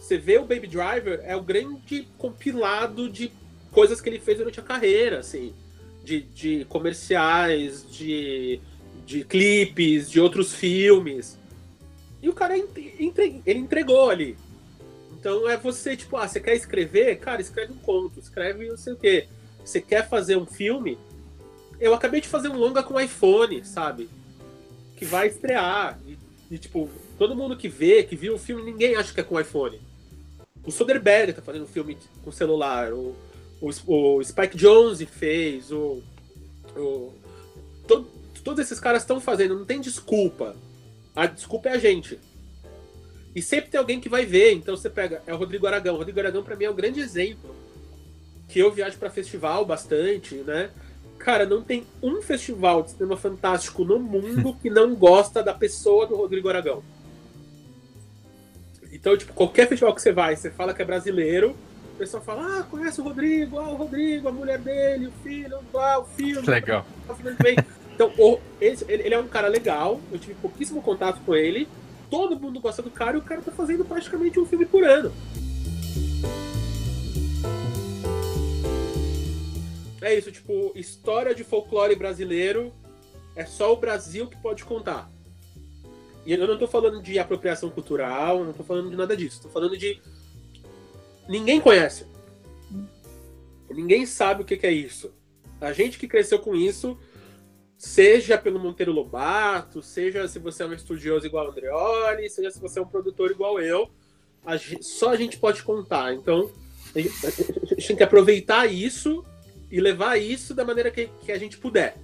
você 0.02 0.18
vê 0.18 0.36
o 0.36 0.44
Baby 0.44 0.66
Driver, 0.66 1.20
é 1.22 1.36
o 1.36 1.40
grande 1.40 2.08
compilado 2.18 3.08
de 3.08 3.30
coisas 3.70 4.00
que 4.00 4.08
ele 4.08 4.18
fez 4.18 4.38
durante 4.38 4.58
a 4.58 4.62
carreira, 4.62 5.20
assim. 5.20 5.54
De, 6.02 6.20
de 6.20 6.64
comerciais, 6.64 7.86
de 7.88 8.60
de 9.06 9.24
clipes, 9.24 10.10
de 10.10 10.20
outros 10.20 10.54
filmes. 10.54 11.38
E 12.22 12.28
o 12.28 12.32
cara 12.32 12.56
entre, 12.56 13.42
ele 13.44 13.58
entregou 13.58 14.08
ali. 14.08 14.38
Então 15.18 15.48
é 15.48 15.56
você, 15.56 15.96
tipo, 15.96 16.16
ah, 16.16 16.26
você 16.26 16.40
quer 16.40 16.54
escrever? 16.54 17.18
Cara, 17.18 17.40
escreve 17.40 17.72
um 17.72 17.78
conto, 17.78 18.20
escreve 18.20 18.68
não 18.68 18.76
sei 18.76 18.92
o 18.92 18.96
quê. 18.96 19.28
Você 19.64 19.80
quer 19.80 20.08
fazer 20.08 20.36
um 20.36 20.46
filme? 20.46 20.96
Eu 21.80 21.94
acabei 21.94 22.20
de 22.20 22.28
fazer 22.28 22.48
um 22.48 22.56
longa 22.56 22.82
com 22.82 23.00
iPhone, 23.00 23.64
sabe? 23.64 24.08
Que 24.96 25.04
vai 25.04 25.26
estrear. 25.28 25.98
E, 26.06 26.16
e, 26.50 26.58
tipo, 26.58 26.88
todo 27.18 27.36
mundo 27.36 27.56
que 27.56 27.68
vê, 27.68 28.02
que 28.04 28.16
viu 28.16 28.34
o 28.34 28.38
filme, 28.38 28.62
ninguém 28.62 28.94
acha 28.94 29.12
que 29.12 29.20
é 29.20 29.24
com 29.24 29.38
iPhone. 29.38 29.80
O 30.64 30.70
Soderbergh 30.70 31.32
tá 31.32 31.42
fazendo 31.42 31.64
um 31.64 31.68
filme 31.68 31.98
com 32.24 32.30
celular. 32.30 32.92
O, 32.92 33.16
o, 33.60 34.16
o 34.16 34.24
Spike 34.24 34.56
Jonze 34.56 35.06
fez. 35.06 35.72
O, 35.72 36.02
o, 36.76 37.12
to, 37.86 38.06
todos 38.44 38.60
esses 38.60 38.78
caras 38.78 39.02
estão 39.02 39.20
fazendo. 39.20 39.58
Não 39.58 39.64
tem 39.64 39.80
desculpa. 39.80 40.56
A 41.14 41.26
desculpa 41.26 41.68
é 41.68 41.72
a 41.72 41.78
gente. 41.78 42.18
E 43.34 43.40
sempre 43.40 43.70
tem 43.70 43.78
alguém 43.78 44.00
que 44.00 44.08
vai 44.08 44.24
ver. 44.24 44.52
Então 44.52 44.76
você 44.76 44.90
pega. 44.90 45.22
É 45.26 45.32
o 45.32 45.36
Rodrigo 45.36 45.66
Aragão. 45.66 45.94
O 45.94 45.98
Rodrigo 45.98 46.20
Aragão, 46.20 46.42
para 46.42 46.56
mim, 46.56 46.64
é 46.64 46.70
um 46.70 46.74
grande 46.74 47.00
exemplo. 47.00 47.54
Que 48.48 48.58
eu 48.58 48.70
viajo 48.70 48.98
para 48.98 49.10
festival 49.10 49.64
bastante, 49.64 50.36
né? 50.36 50.70
Cara, 51.18 51.46
não 51.46 51.62
tem 51.62 51.86
um 52.02 52.20
festival 52.20 52.82
de 52.82 52.90
cinema 52.92 53.16
fantástico 53.16 53.84
no 53.84 53.98
mundo 53.98 54.56
que 54.60 54.68
não 54.68 54.94
gosta 54.94 55.42
da 55.42 55.54
pessoa 55.54 56.06
do 56.06 56.16
Rodrigo 56.16 56.48
Aragão. 56.48 56.82
Então, 58.92 59.16
tipo, 59.16 59.32
qualquer 59.32 59.68
festival 59.68 59.94
que 59.94 60.02
você 60.02 60.12
vai, 60.12 60.36
você 60.36 60.50
fala 60.50 60.74
que 60.74 60.82
é 60.82 60.84
brasileiro, 60.84 61.56
o 61.94 61.96
pessoal 61.96 62.22
fala, 62.22 62.58
ah, 62.58 62.62
conhece 62.64 63.00
o 63.00 63.04
Rodrigo, 63.04 63.58
ah, 63.58 63.70
o 63.70 63.76
Rodrigo, 63.76 64.28
a 64.28 64.32
mulher 64.32 64.58
dele, 64.58 65.06
o 65.06 65.12
filho, 65.22 65.58
ah, 65.74 65.98
o 66.00 66.04
filho. 66.04 66.42
Legal. 66.48 66.84
Tá 67.06 67.14
bem. 67.42 67.56
Então, 68.10 68.40
ele, 68.60 68.84
ele, 68.88 69.14
é 69.14 69.18
um 69.18 69.28
cara 69.28 69.46
legal, 69.46 70.00
eu 70.10 70.18
tive 70.18 70.34
pouquíssimo 70.34 70.82
contato 70.82 71.20
com 71.24 71.34
ele, 71.34 71.68
todo 72.10 72.38
mundo 72.38 72.58
gosta 72.58 72.82
do 72.82 72.90
cara 72.90 73.16
e 73.16 73.20
o 73.20 73.22
cara 73.22 73.40
tá 73.40 73.52
fazendo 73.52 73.84
praticamente 73.84 74.40
um 74.40 74.46
filme 74.46 74.66
por 74.66 74.82
ano. 74.82 75.12
É 80.00 80.12
isso, 80.14 80.32
tipo, 80.32 80.72
história 80.74 81.32
de 81.32 81.44
folclore 81.44 81.94
brasileiro 81.94 82.72
é 83.36 83.46
só 83.46 83.72
o 83.72 83.76
Brasil 83.76 84.26
que 84.26 84.36
pode 84.36 84.64
contar. 84.64 85.08
E 86.26 86.32
eu 86.32 86.46
não 86.46 86.58
tô 86.58 86.66
falando 86.66 87.00
de 87.00 87.18
apropriação 87.20 87.70
cultural, 87.70 88.44
não 88.44 88.52
tô 88.52 88.64
falando 88.64 88.90
de 88.90 88.96
nada 88.96 89.16
disso. 89.16 89.42
Tô 89.42 89.48
falando 89.48 89.76
de. 89.76 90.00
Ninguém 91.28 91.60
conhece. 91.60 92.06
Ninguém 93.70 94.06
sabe 94.06 94.42
o 94.42 94.44
que, 94.44 94.56
que 94.56 94.66
é 94.66 94.72
isso. 94.72 95.12
A 95.60 95.72
gente 95.72 95.98
que 95.98 96.08
cresceu 96.08 96.38
com 96.38 96.54
isso, 96.54 96.98
seja 97.82 98.38
pelo 98.38 98.60
Monteiro 98.60 98.92
Lobato, 98.92 99.82
seja 99.82 100.28
se 100.28 100.38
você 100.38 100.62
é 100.62 100.66
um 100.66 100.72
estudioso 100.72 101.26
igual 101.26 101.46
o 101.46 101.50
Andreoli, 101.50 102.30
seja 102.30 102.48
se 102.48 102.60
você 102.60 102.78
é 102.78 102.82
um 102.82 102.86
produtor 102.86 103.32
igual 103.32 103.60
eu, 103.60 103.90
a 104.46 104.56
gente, 104.56 104.84
só 104.84 105.10
a 105.10 105.16
gente 105.16 105.36
pode 105.36 105.64
contar. 105.64 106.14
Então, 106.14 106.48
a 106.94 107.00
gente, 107.00 107.26
a 107.26 107.30
gente 107.74 107.88
tem 107.88 107.96
que 107.96 108.02
aproveitar 108.04 108.66
isso 108.66 109.24
e 109.68 109.80
levar 109.80 110.16
isso 110.16 110.54
da 110.54 110.64
maneira 110.64 110.92
que, 110.92 111.10
que 111.24 111.32
a 111.32 111.38
gente 111.38 111.58
puder. 111.58 111.96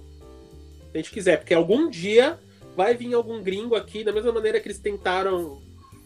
Se 0.91 0.95
a 0.95 0.97
gente 0.97 1.11
quiser, 1.11 1.37
porque 1.37 1.53
algum 1.53 1.89
dia 1.89 2.37
vai 2.75 2.93
vir 2.93 3.13
algum 3.13 3.41
gringo 3.41 3.73
aqui, 3.73 4.03
da 4.03 4.11
mesma 4.11 4.33
maneira 4.33 4.59
que 4.59 4.67
eles 4.67 4.79
tentaram, 4.79 5.61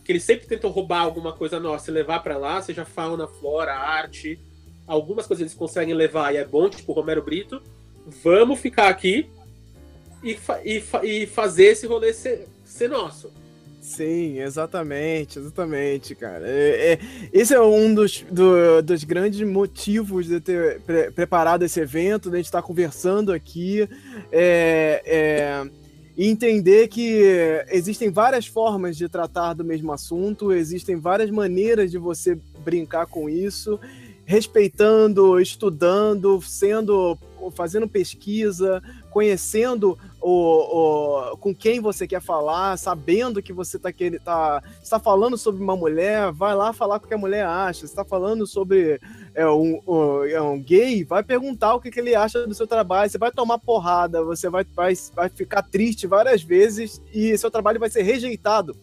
que 0.05 0.11
eles 0.11 0.23
sempre 0.23 0.45
tentam 0.45 0.69
roubar 0.69 1.01
alguma 1.01 1.33
coisa 1.33 1.59
nossa 1.59 1.89
e 1.89 1.93
levar 1.93 2.19
para 2.19 2.37
lá, 2.37 2.61
seja 2.61 2.85
fauna, 2.85 3.25
flora, 3.25 3.73
arte, 3.73 4.39
algumas 4.85 5.25
coisas 5.25 5.41
eles 5.41 5.55
conseguem 5.55 5.95
levar 5.95 6.31
e 6.31 6.37
é 6.37 6.45
bom, 6.45 6.69
tipo 6.69 6.93
Romero 6.93 7.23
Brito. 7.23 7.59
Vamos 8.21 8.59
ficar 8.59 8.87
aqui 8.89 9.27
e, 10.23 10.35
fa 10.35 10.61
e, 10.63 10.79
fa 10.79 11.05
e 11.05 11.27
fazer 11.27 11.65
esse 11.65 11.85
rolê 11.85 12.13
ser, 12.13 12.47
ser 12.63 12.89
nosso. 12.89 13.29
Sim, 13.83 14.39
exatamente, 14.39 15.37
exatamente, 15.37 16.15
cara. 16.15 16.47
É, 16.47 16.93
é, 16.93 16.99
esse 17.33 17.53
é 17.53 17.61
um 17.61 17.93
dos, 17.93 18.25
do, 18.31 18.81
dos 18.81 19.03
grandes 19.03 19.45
motivos 19.45 20.25
de 20.25 20.39
ter 20.39 20.79
pre 20.81 21.11
preparado 21.11 21.63
esse 21.63 21.81
evento, 21.81 22.29
de 22.29 22.35
a 22.35 22.37
gente 22.37 22.45
estar 22.45 22.61
conversando 22.61 23.33
aqui, 23.33 23.87
é, 24.31 25.03
é, 25.05 25.69
entender 26.17 26.87
que 26.87 27.21
existem 27.69 28.09
várias 28.09 28.47
formas 28.47 28.95
de 28.95 29.09
tratar 29.09 29.53
do 29.53 29.65
mesmo 29.65 29.91
assunto, 29.91 30.53
existem 30.53 30.95
várias 30.95 31.29
maneiras 31.29 31.91
de 31.91 31.97
você 31.97 32.39
brincar 32.63 33.05
com 33.05 33.29
isso, 33.29 33.77
respeitando, 34.25 35.41
estudando, 35.41 36.41
sendo 36.41 37.17
fazendo 37.51 37.87
pesquisa, 37.87 38.81
conhecendo 39.13 39.95
o, 40.19 40.31
o, 40.31 41.37
com 41.37 41.53
quem 41.53 41.79
você 41.79 42.07
quer 42.07 42.19
falar, 42.19 42.75
sabendo 42.79 43.43
que 43.43 43.53
você 43.53 43.77
está 43.77 43.91
tá, 44.23 44.63
tá 44.89 44.99
falando 44.99 45.37
sobre 45.37 45.61
uma 45.61 45.75
mulher, 45.75 46.31
vai 46.31 46.55
lá 46.55 46.73
falar 46.73 46.99
com 46.99 47.05
o 47.05 47.07
que 47.07 47.13
a 47.13 47.17
mulher 47.17 47.45
acha. 47.45 47.85
está 47.85 48.03
falando 48.03 48.47
sobre 48.47 48.99
é, 49.35 49.47
um, 49.47 49.79
um, 49.87 50.23
é 50.25 50.41
um 50.41 50.59
gay, 50.59 51.03
vai 51.03 51.21
perguntar 51.21 51.75
o 51.75 51.79
que, 51.79 51.91
que 51.91 51.99
ele 51.99 52.15
acha 52.15 52.47
do 52.47 52.55
seu 52.55 52.65
trabalho. 52.65 53.07
Você 53.07 53.19
vai 53.19 53.31
tomar 53.31 53.59
porrada, 53.59 54.23
você 54.23 54.49
vai, 54.49 54.65
vai, 54.75 54.95
vai 55.13 55.29
ficar 55.29 55.61
triste 55.61 56.07
várias 56.07 56.41
vezes 56.41 56.99
e 57.13 57.37
seu 57.37 57.51
trabalho 57.51 57.79
vai 57.79 57.91
ser 57.91 58.01
rejeitado 58.01 58.75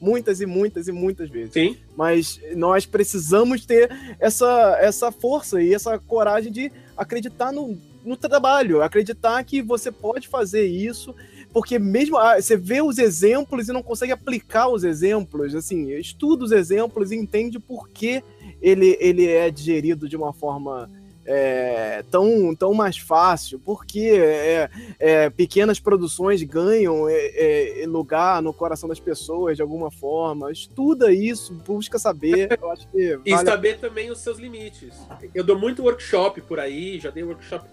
muitas 0.00 0.40
e 0.40 0.46
muitas 0.46 0.88
e 0.88 0.92
muitas 0.92 1.28
vezes. 1.28 1.52
Sim. 1.52 1.76
Mas 1.94 2.40
nós 2.56 2.86
precisamos 2.86 3.66
ter 3.66 3.90
essa, 4.18 4.78
essa 4.80 5.12
força 5.12 5.60
e 5.60 5.74
essa 5.74 5.98
coragem 5.98 6.50
de 6.50 6.72
acreditar 7.00 7.50
no, 7.50 7.78
no 8.04 8.14
trabalho, 8.14 8.82
acreditar 8.82 9.42
que 9.42 9.62
você 9.62 9.90
pode 9.90 10.28
fazer 10.28 10.66
isso, 10.66 11.14
porque 11.50 11.78
mesmo 11.78 12.18
ah, 12.18 12.38
você 12.38 12.58
vê 12.58 12.82
os 12.82 12.98
exemplos 12.98 13.68
e 13.68 13.72
não 13.72 13.82
consegue 13.82 14.12
aplicar 14.12 14.68
os 14.68 14.84
exemplos, 14.84 15.54
assim, 15.54 15.92
estuda 15.92 16.44
os 16.44 16.52
exemplos 16.52 17.10
e 17.10 17.16
entende 17.16 17.58
por 17.58 17.88
que 17.88 18.22
ele, 18.60 18.98
ele 19.00 19.26
é 19.26 19.50
digerido 19.50 20.06
de 20.06 20.14
uma 20.14 20.34
forma 20.34 20.90
é, 21.24 22.02
tão, 22.10 22.54
tão 22.54 22.74
mais 22.74 22.96
fácil, 22.96 23.58
porque 23.58 24.00
é, 24.00 24.70
é, 24.98 25.30
pequenas 25.30 25.78
produções 25.78 26.42
ganham 26.42 27.08
é, 27.08 27.82
é, 27.82 27.86
lugar 27.86 28.42
no 28.42 28.52
coração 28.52 28.88
das 28.88 29.00
pessoas 29.00 29.56
de 29.56 29.62
alguma 29.62 29.90
forma. 29.90 30.50
Estuda 30.50 31.12
isso, 31.12 31.54
busca 31.54 31.98
saber. 31.98 32.58
Vale... 32.58 33.20
E 33.24 33.36
saber 33.38 33.78
também 33.78 34.10
os 34.10 34.18
seus 34.18 34.38
limites. 34.38 34.94
Eu 35.34 35.44
dou 35.44 35.58
muito 35.58 35.82
workshop 35.82 36.40
por 36.42 36.58
aí, 36.58 36.98
já 36.98 37.10
dei 37.10 37.22
workshop. 37.22 37.68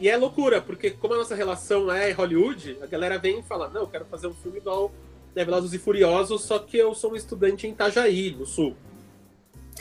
E 0.00 0.08
é 0.08 0.16
loucura, 0.16 0.60
porque 0.60 0.90
como 0.90 1.14
a 1.14 1.18
nossa 1.18 1.34
relação 1.34 1.90
é 1.92 2.10
Hollywood, 2.12 2.78
a 2.82 2.86
galera 2.86 3.18
vem 3.18 3.40
e 3.40 3.42
fala: 3.42 3.68
Não, 3.68 3.82
eu 3.82 3.86
quero 3.86 4.04
fazer 4.06 4.26
um 4.26 4.34
filme 4.34 4.58
igual 4.58 4.90
né, 5.34 5.44
Velozes 5.44 5.72
e 5.72 5.78
Furiosos, 5.78 6.42
só 6.42 6.58
que 6.58 6.76
eu 6.76 6.94
sou 6.94 7.12
um 7.12 7.16
estudante 7.16 7.66
em 7.66 7.70
Itajaí, 7.70 8.34
no 8.36 8.46
Sul. 8.46 8.76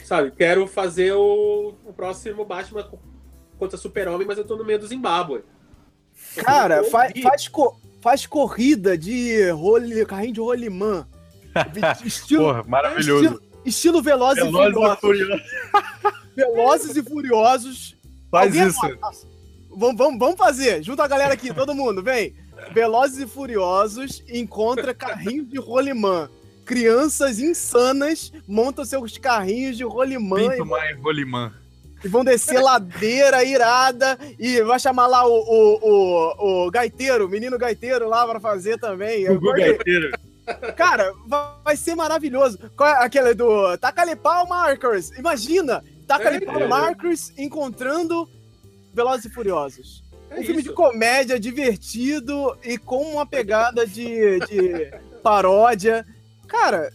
Sabe, 0.04 0.32
quero 0.32 0.68
fazer 0.68 1.14
o, 1.14 1.76
o 1.86 1.94
próximo 1.94 2.46
Batman 2.46 2.90
contra 3.58 3.78
Super-Homem, 3.78 4.28
mas 4.28 4.38
eu 4.38 4.46
tô 4.46 4.56
no 4.56 4.66
meio 4.66 4.80
do 4.80 4.88
Zimbábue. 4.88 5.44
Cara, 6.38 6.84
faz, 6.86 7.14
faz, 7.22 7.48
co 7.48 7.80
faz 8.02 8.26
corrida 8.26 8.98
de 8.98 9.50
role, 9.52 10.06
carrinho 10.06 10.34
de 10.34 10.40
rolimã. 10.42 11.08
estilo, 12.04 12.46
Porra, 12.46 12.64
maravilhoso. 12.64 13.24
Estilo, 13.24 13.42
estilo 13.66 14.02
Velozes, 14.02 14.44
Velozes 14.44 14.98
e 14.98 15.00
Furiosos. 15.00 15.42
Velozes 16.36 16.98
e 16.98 17.04
Furiosos. 17.04 17.98
Faz 18.30 18.48
Alguém 18.48 18.68
isso. 18.68 18.82
Vamos, 19.76 19.98
vamos, 19.98 20.20
vamos 20.20 20.36
fazer. 20.36 20.84
Junta 20.84 21.04
a 21.04 21.08
galera 21.08 21.34
aqui, 21.34 21.54
todo 21.54 21.74
mundo, 21.74 22.04
vem. 22.04 22.36
Velozes 22.74 23.20
e 23.20 23.28
Furiosos 23.28 24.24
encontra 24.28 24.94
carrinho 24.94 25.46
de 25.46 25.58
rolimã 25.58 26.30
crianças 26.66 27.40
insanas 27.40 28.32
montam 28.48 28.86
seus 28.86 29.18
carrinhos 29.18 29.78
de 29.78 29.84
rolimã. 29.84 30.50
Pinto 30.50 30.66
e... 30.66 30.70
mais 30.70 30.98
rolimã. 31.00 31.54
E 32.04 32.08
vão 32.08 32.24
descer 32.24 32.60
ladeira 32.62 33.44
irada 33.46 34.18
e 34.38 34.62
vai 34.62 34.78
chamar 34.78 35.08
lá 35.08 35.26
o, 35.26 35.32
o, 35.32 35.80
o, 35.82 36.66
o 36.68 36.72
gaiteiro, 36.72 37.26
o 37.26 37.30
menino 37.30 37.58
gaiteiro 37.58 38.10
lá 38.10 38.28
para 38.28 38.42
fazer 38.42 38.78
também. 38.78 39.30
O 39.30 39.40
gaiteiro. 39.40 40.12
Cara, 40.76 41.14
vai 41.64 41.78
ser 41.78 41.96
maravilhoso. 41.96 42.60
Qual 42.76 42.90
é 42.90 43.06
aquele 43.06 43.34
do 43.34 43.78
Taca-lhe 43.78 44.16
pau, 44.16 44.46
Markers? 44.48 45.12
Imagina, 45.18 45.84
Taca-lhe 46.06 46.46
pau, 46.46 46.68
Markers 46.68 47.32
encontrando 47.38 48.28
Velozes 48.94 49.26
e 49.26 49.30
Furiosos. 49.30 50.04
É 50.30 50.36
um 50.36 50.38
isso. 50.40 50.48
filme 50.48 50.64
de 50.64 50.74
comédia 50.74 51.40
divertido 51.40 52.58
e 52.64 52.78
com 52.78 53.02
uma 53.14 53.26
pegada 53.26 53.88
de, 53.88 54.40
de 54.40 54.92
paródia. 55.22 56.06
Cara. 56.54 56.94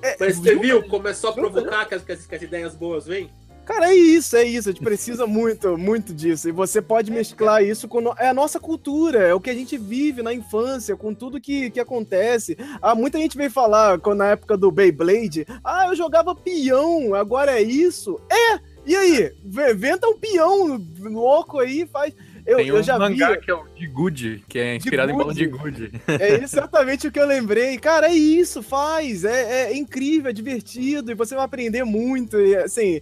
É, 0.00 0.16
Mas 0.20 0.36
você 0.36 0.54
viu 0.54 0.82
como 0.84 1.08
é 1.08 1.12
só 1.12 1.32
provocar 1.32 1.84
que 1.84 1.94
as, 1.94 2.02
que 2.04 2.34
as 2.34 2.42
ideias 2.42 2.76
boas 2.76 3.06
vêm? 3.06 3.28
Cara, 3.66 3.90
é 3.90 3.94
isso, 3.94 4.36
é 4.36 4.44
isso. 4.44 4.68
A 4.68 4.72
gente 4.72 4.82
precisa 4.82 5.26
muito, 5.26 5.76
muito 5.76 6.14
disso. 6.14 6.48
E 6.48 6.52
você 6.52 6.80
pode 6.80 7.10
mesclar 7.10 7.62
isso 7.62 7.86
com. 7.86 8.00
No... 8.00 8.14
É 8.18 8.28
a 8.28 8.34
nossa 8.34 8.58
cultura, 8.58 9.18
é 9.18 9.34
o 9.34 9.40
que 9.40 9.50
a 9.50 9.54
gente 9.54 9.76
vive 9.76 10.22
na 10.22 10.32
infância, 10.32 10.96
com 10.96 11.12
tudo 11.12 11.40
que, 11.40 11.70
que 11.70 11.80
acontece. 11.80 12.56
Ah, 12.80 12.94
muita 12.94 13.18
gente 13.18 13.36
veio 13.36 13.50
falar 13.50 13.98
quando, 13.98 14.18
na 14.18 14.28
época 14.28 14.56
do 14.56 14.70
Beyblade: 14.70 15.46
ah, 15.62 15.86
eu 15.88 15.94
jogava 15.94 16.34
peão, 16.34 17.14
agora 17.14 17.52
é 17.52 17.62
isso. 17.62 18.18
É! 18.30 18.60
E 18.86 18.96
aí? 18.96 19.32
Venta 19.76 20.08
um 20.08 20.16
peão 20.18 20.80
louco 21.00 21.58
aí, 21.58 21.86
faz. 21.86 22.14
Eu, 22.46 22.56
Tem 22.56 22.72
um 22.72 22.76
eu 22.76 22.82
já 22.82 22.98
mangá 22.98 23.32
vi. 23.32 23.40
que 23.40 23.50
é 23.50 23.54
o 23.54 23.64
de 23.74 23.86
Good, 23.86 24.44
que 24.48 24.58
é 24.58 24.76
inspirado 24.76 25.12
em 25.12 25.16
bola 25.16 25.34
de 25.34 25.46
Good. 25.46 25.92
É 26.08 26.42
exatamente 26.42 27.06
o 27.08 27.12
que 27.12 27.18
eu 27.20 27.26
lembrei. 27.26 27.78
Cara, 27.78 28.08
é 28.08 28.14
isso, 28.14 28.62
faz. 28.62 29.24
É, 29.24 29.70
é 29.70 29.76
incrível, 29.76 30.30
é 30.30 30.32
divertido 30.32 31.10
e 31.10 31.14
você 31.14 31.34
vai 31.34 31.44
aprender 31.44 31.84
muito. 31.84 32.38
E, 32.38 32.56
assim, 32.56 33.00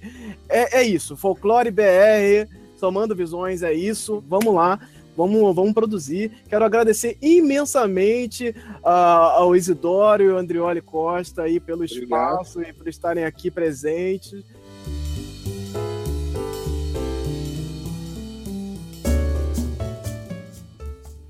é, 0.48 0.80
é 0.80 0.82
isso. 0.82 1.16
Folclore 1.16 1.70
BR, 1.70 2.48
somando 2.76 3.14
visões, 3.14 3.62
é 3.62 3.72
isso. 3.72 4.22
Vamos 4.28 4.54
lá. 4.54 4.78
Vamos, 5.16 5.52
vamos 5.52 5.72
produzir. 5.72 6.30
Quero 6.48 6.64
agradecer 6.64 7.18
imensamente 7.20 8.54
ah, 8.84 9.32
ao 9.34 9.56
Isidoro 9.56 10.22
e 10.22 10.30
ao 10.30 10.38
Andrioli 10.38 10.80
Costa 10.80 11.42
aí 11.42 11.58
pelo 11.58 11.82
Obrigado. 11.82 12.02
espaço 12.02 12.62
e 12.62 12.72
por 12.72 12.86
estarem 12.86 13.24
aqui 13.24 13.50
presentes. 13.50 14.44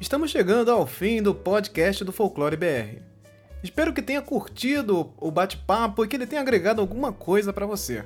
Estamos 0.09 0.31
chegando 0.31 0.71
ao 0.71 0.87
fim 0.87 1.23
do 1.23 1.35
podcast 1.35 2.03
do 2.03 2.13
Folclore 2.13 2.57
BR. 2.57 3.03
Espero 3.63 3.93
que 3.93 4.01
tenha 4.01 4.23
curtido 4.23 5.13
o 5.19 5.31
bate-papo 5.31 6.03
e 6.03 6.09
que 6.09 6.17
ele 6.17 6.27
tenha 6.27 6.41
agregado 6.41 6.81
alguma 6.81 7.13
coisa 7.13 7.53
para 7.53 7.67
você. 7.67 8.03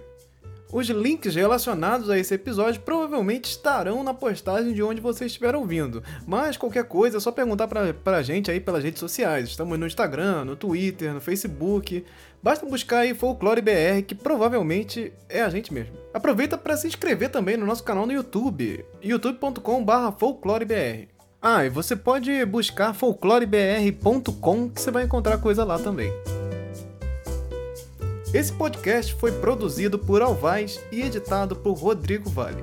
Os 0.73 0.89
links 0.89 1.37
relacionados 1.37 2.11
a 2.11 2.19
esse 2.19 2.35
episódio 2.35 2.81
provavelmente 2.81 3.45
estarão 3.45 4.03
na 4.03 4.13
postagem 4.13 4.73
de 4.73 4.83
onde 4.83 5.01
você 5.01 5.27
estiver 5.27 5.55
ouvindo, 5.55 6.03
mas 6.27 6.57
qualquer 6.57 6.83
coisa 6.83 7.19
é 7.19 7.21
só 7.21 7.31
perguntar 7.31 7.69
pra, 7.69 7.95
pra 7.95 8.21
gente 8.21 8.51
aí 8.51 8.59
pelas 8.59 8.83
redes 8.83 8.99
sociais. 8.99 9.51
Estamos 9.51 9.79
no 9.79 9.87
Instagram, 9.87 10.45
no 10.45 10.57
Twitter, 10.57 11.15
no 11.15 11.21
Facebook. 11.21 12.05
Basta 12.43 12.67
buscar 12.67 12.99
aí 13.01 13.15
Folclore 13.15 13.63
BR, 13.63 14.03
que 14.05 14.17
provavelmente 14.17 15.13
é 15.29 15.41
a 15.41 15.51
gente 15.51 15.73
mesmo. 15.73 15.95
Aproveita 16.13 16.59
para 16.59 16.77
se 16.77 16.89
inscrever 16.89 17.31
também 17.31 17.57
no 17.57 17.65
nosso 17.65 17.85
canal 17.85 18.07
no 18.07 18.13
YouTube, 18.13 18.85
youtube.com/folclorebr. 19.01 21.12
Ah, 21.45 21.65
e 21.65 21.69
você 21.69 21.97
pode 21.97 22.45
buscar 22.47 22.95
folclorebr.com 22.95 24.71
que 24.71 24.81
você 24.81 24.93
vai 24.93 25.03
encontrar 25.03 25.39
coisa 25.39 25.65
lá 25.65 25.77
também. 25.77 26.13
Esse 28.33 28.53
podcast 28.53 29.13
foi 29.15 29.33
produzido 29.33 29.99
por 29.99 30.23
Alvaz 30.23 30.81
e 30.93 31.03
editado 31.03 31.57
por 31.57 31.73
Rodrigo 31.73 32.31
Vale. 32.31 32.63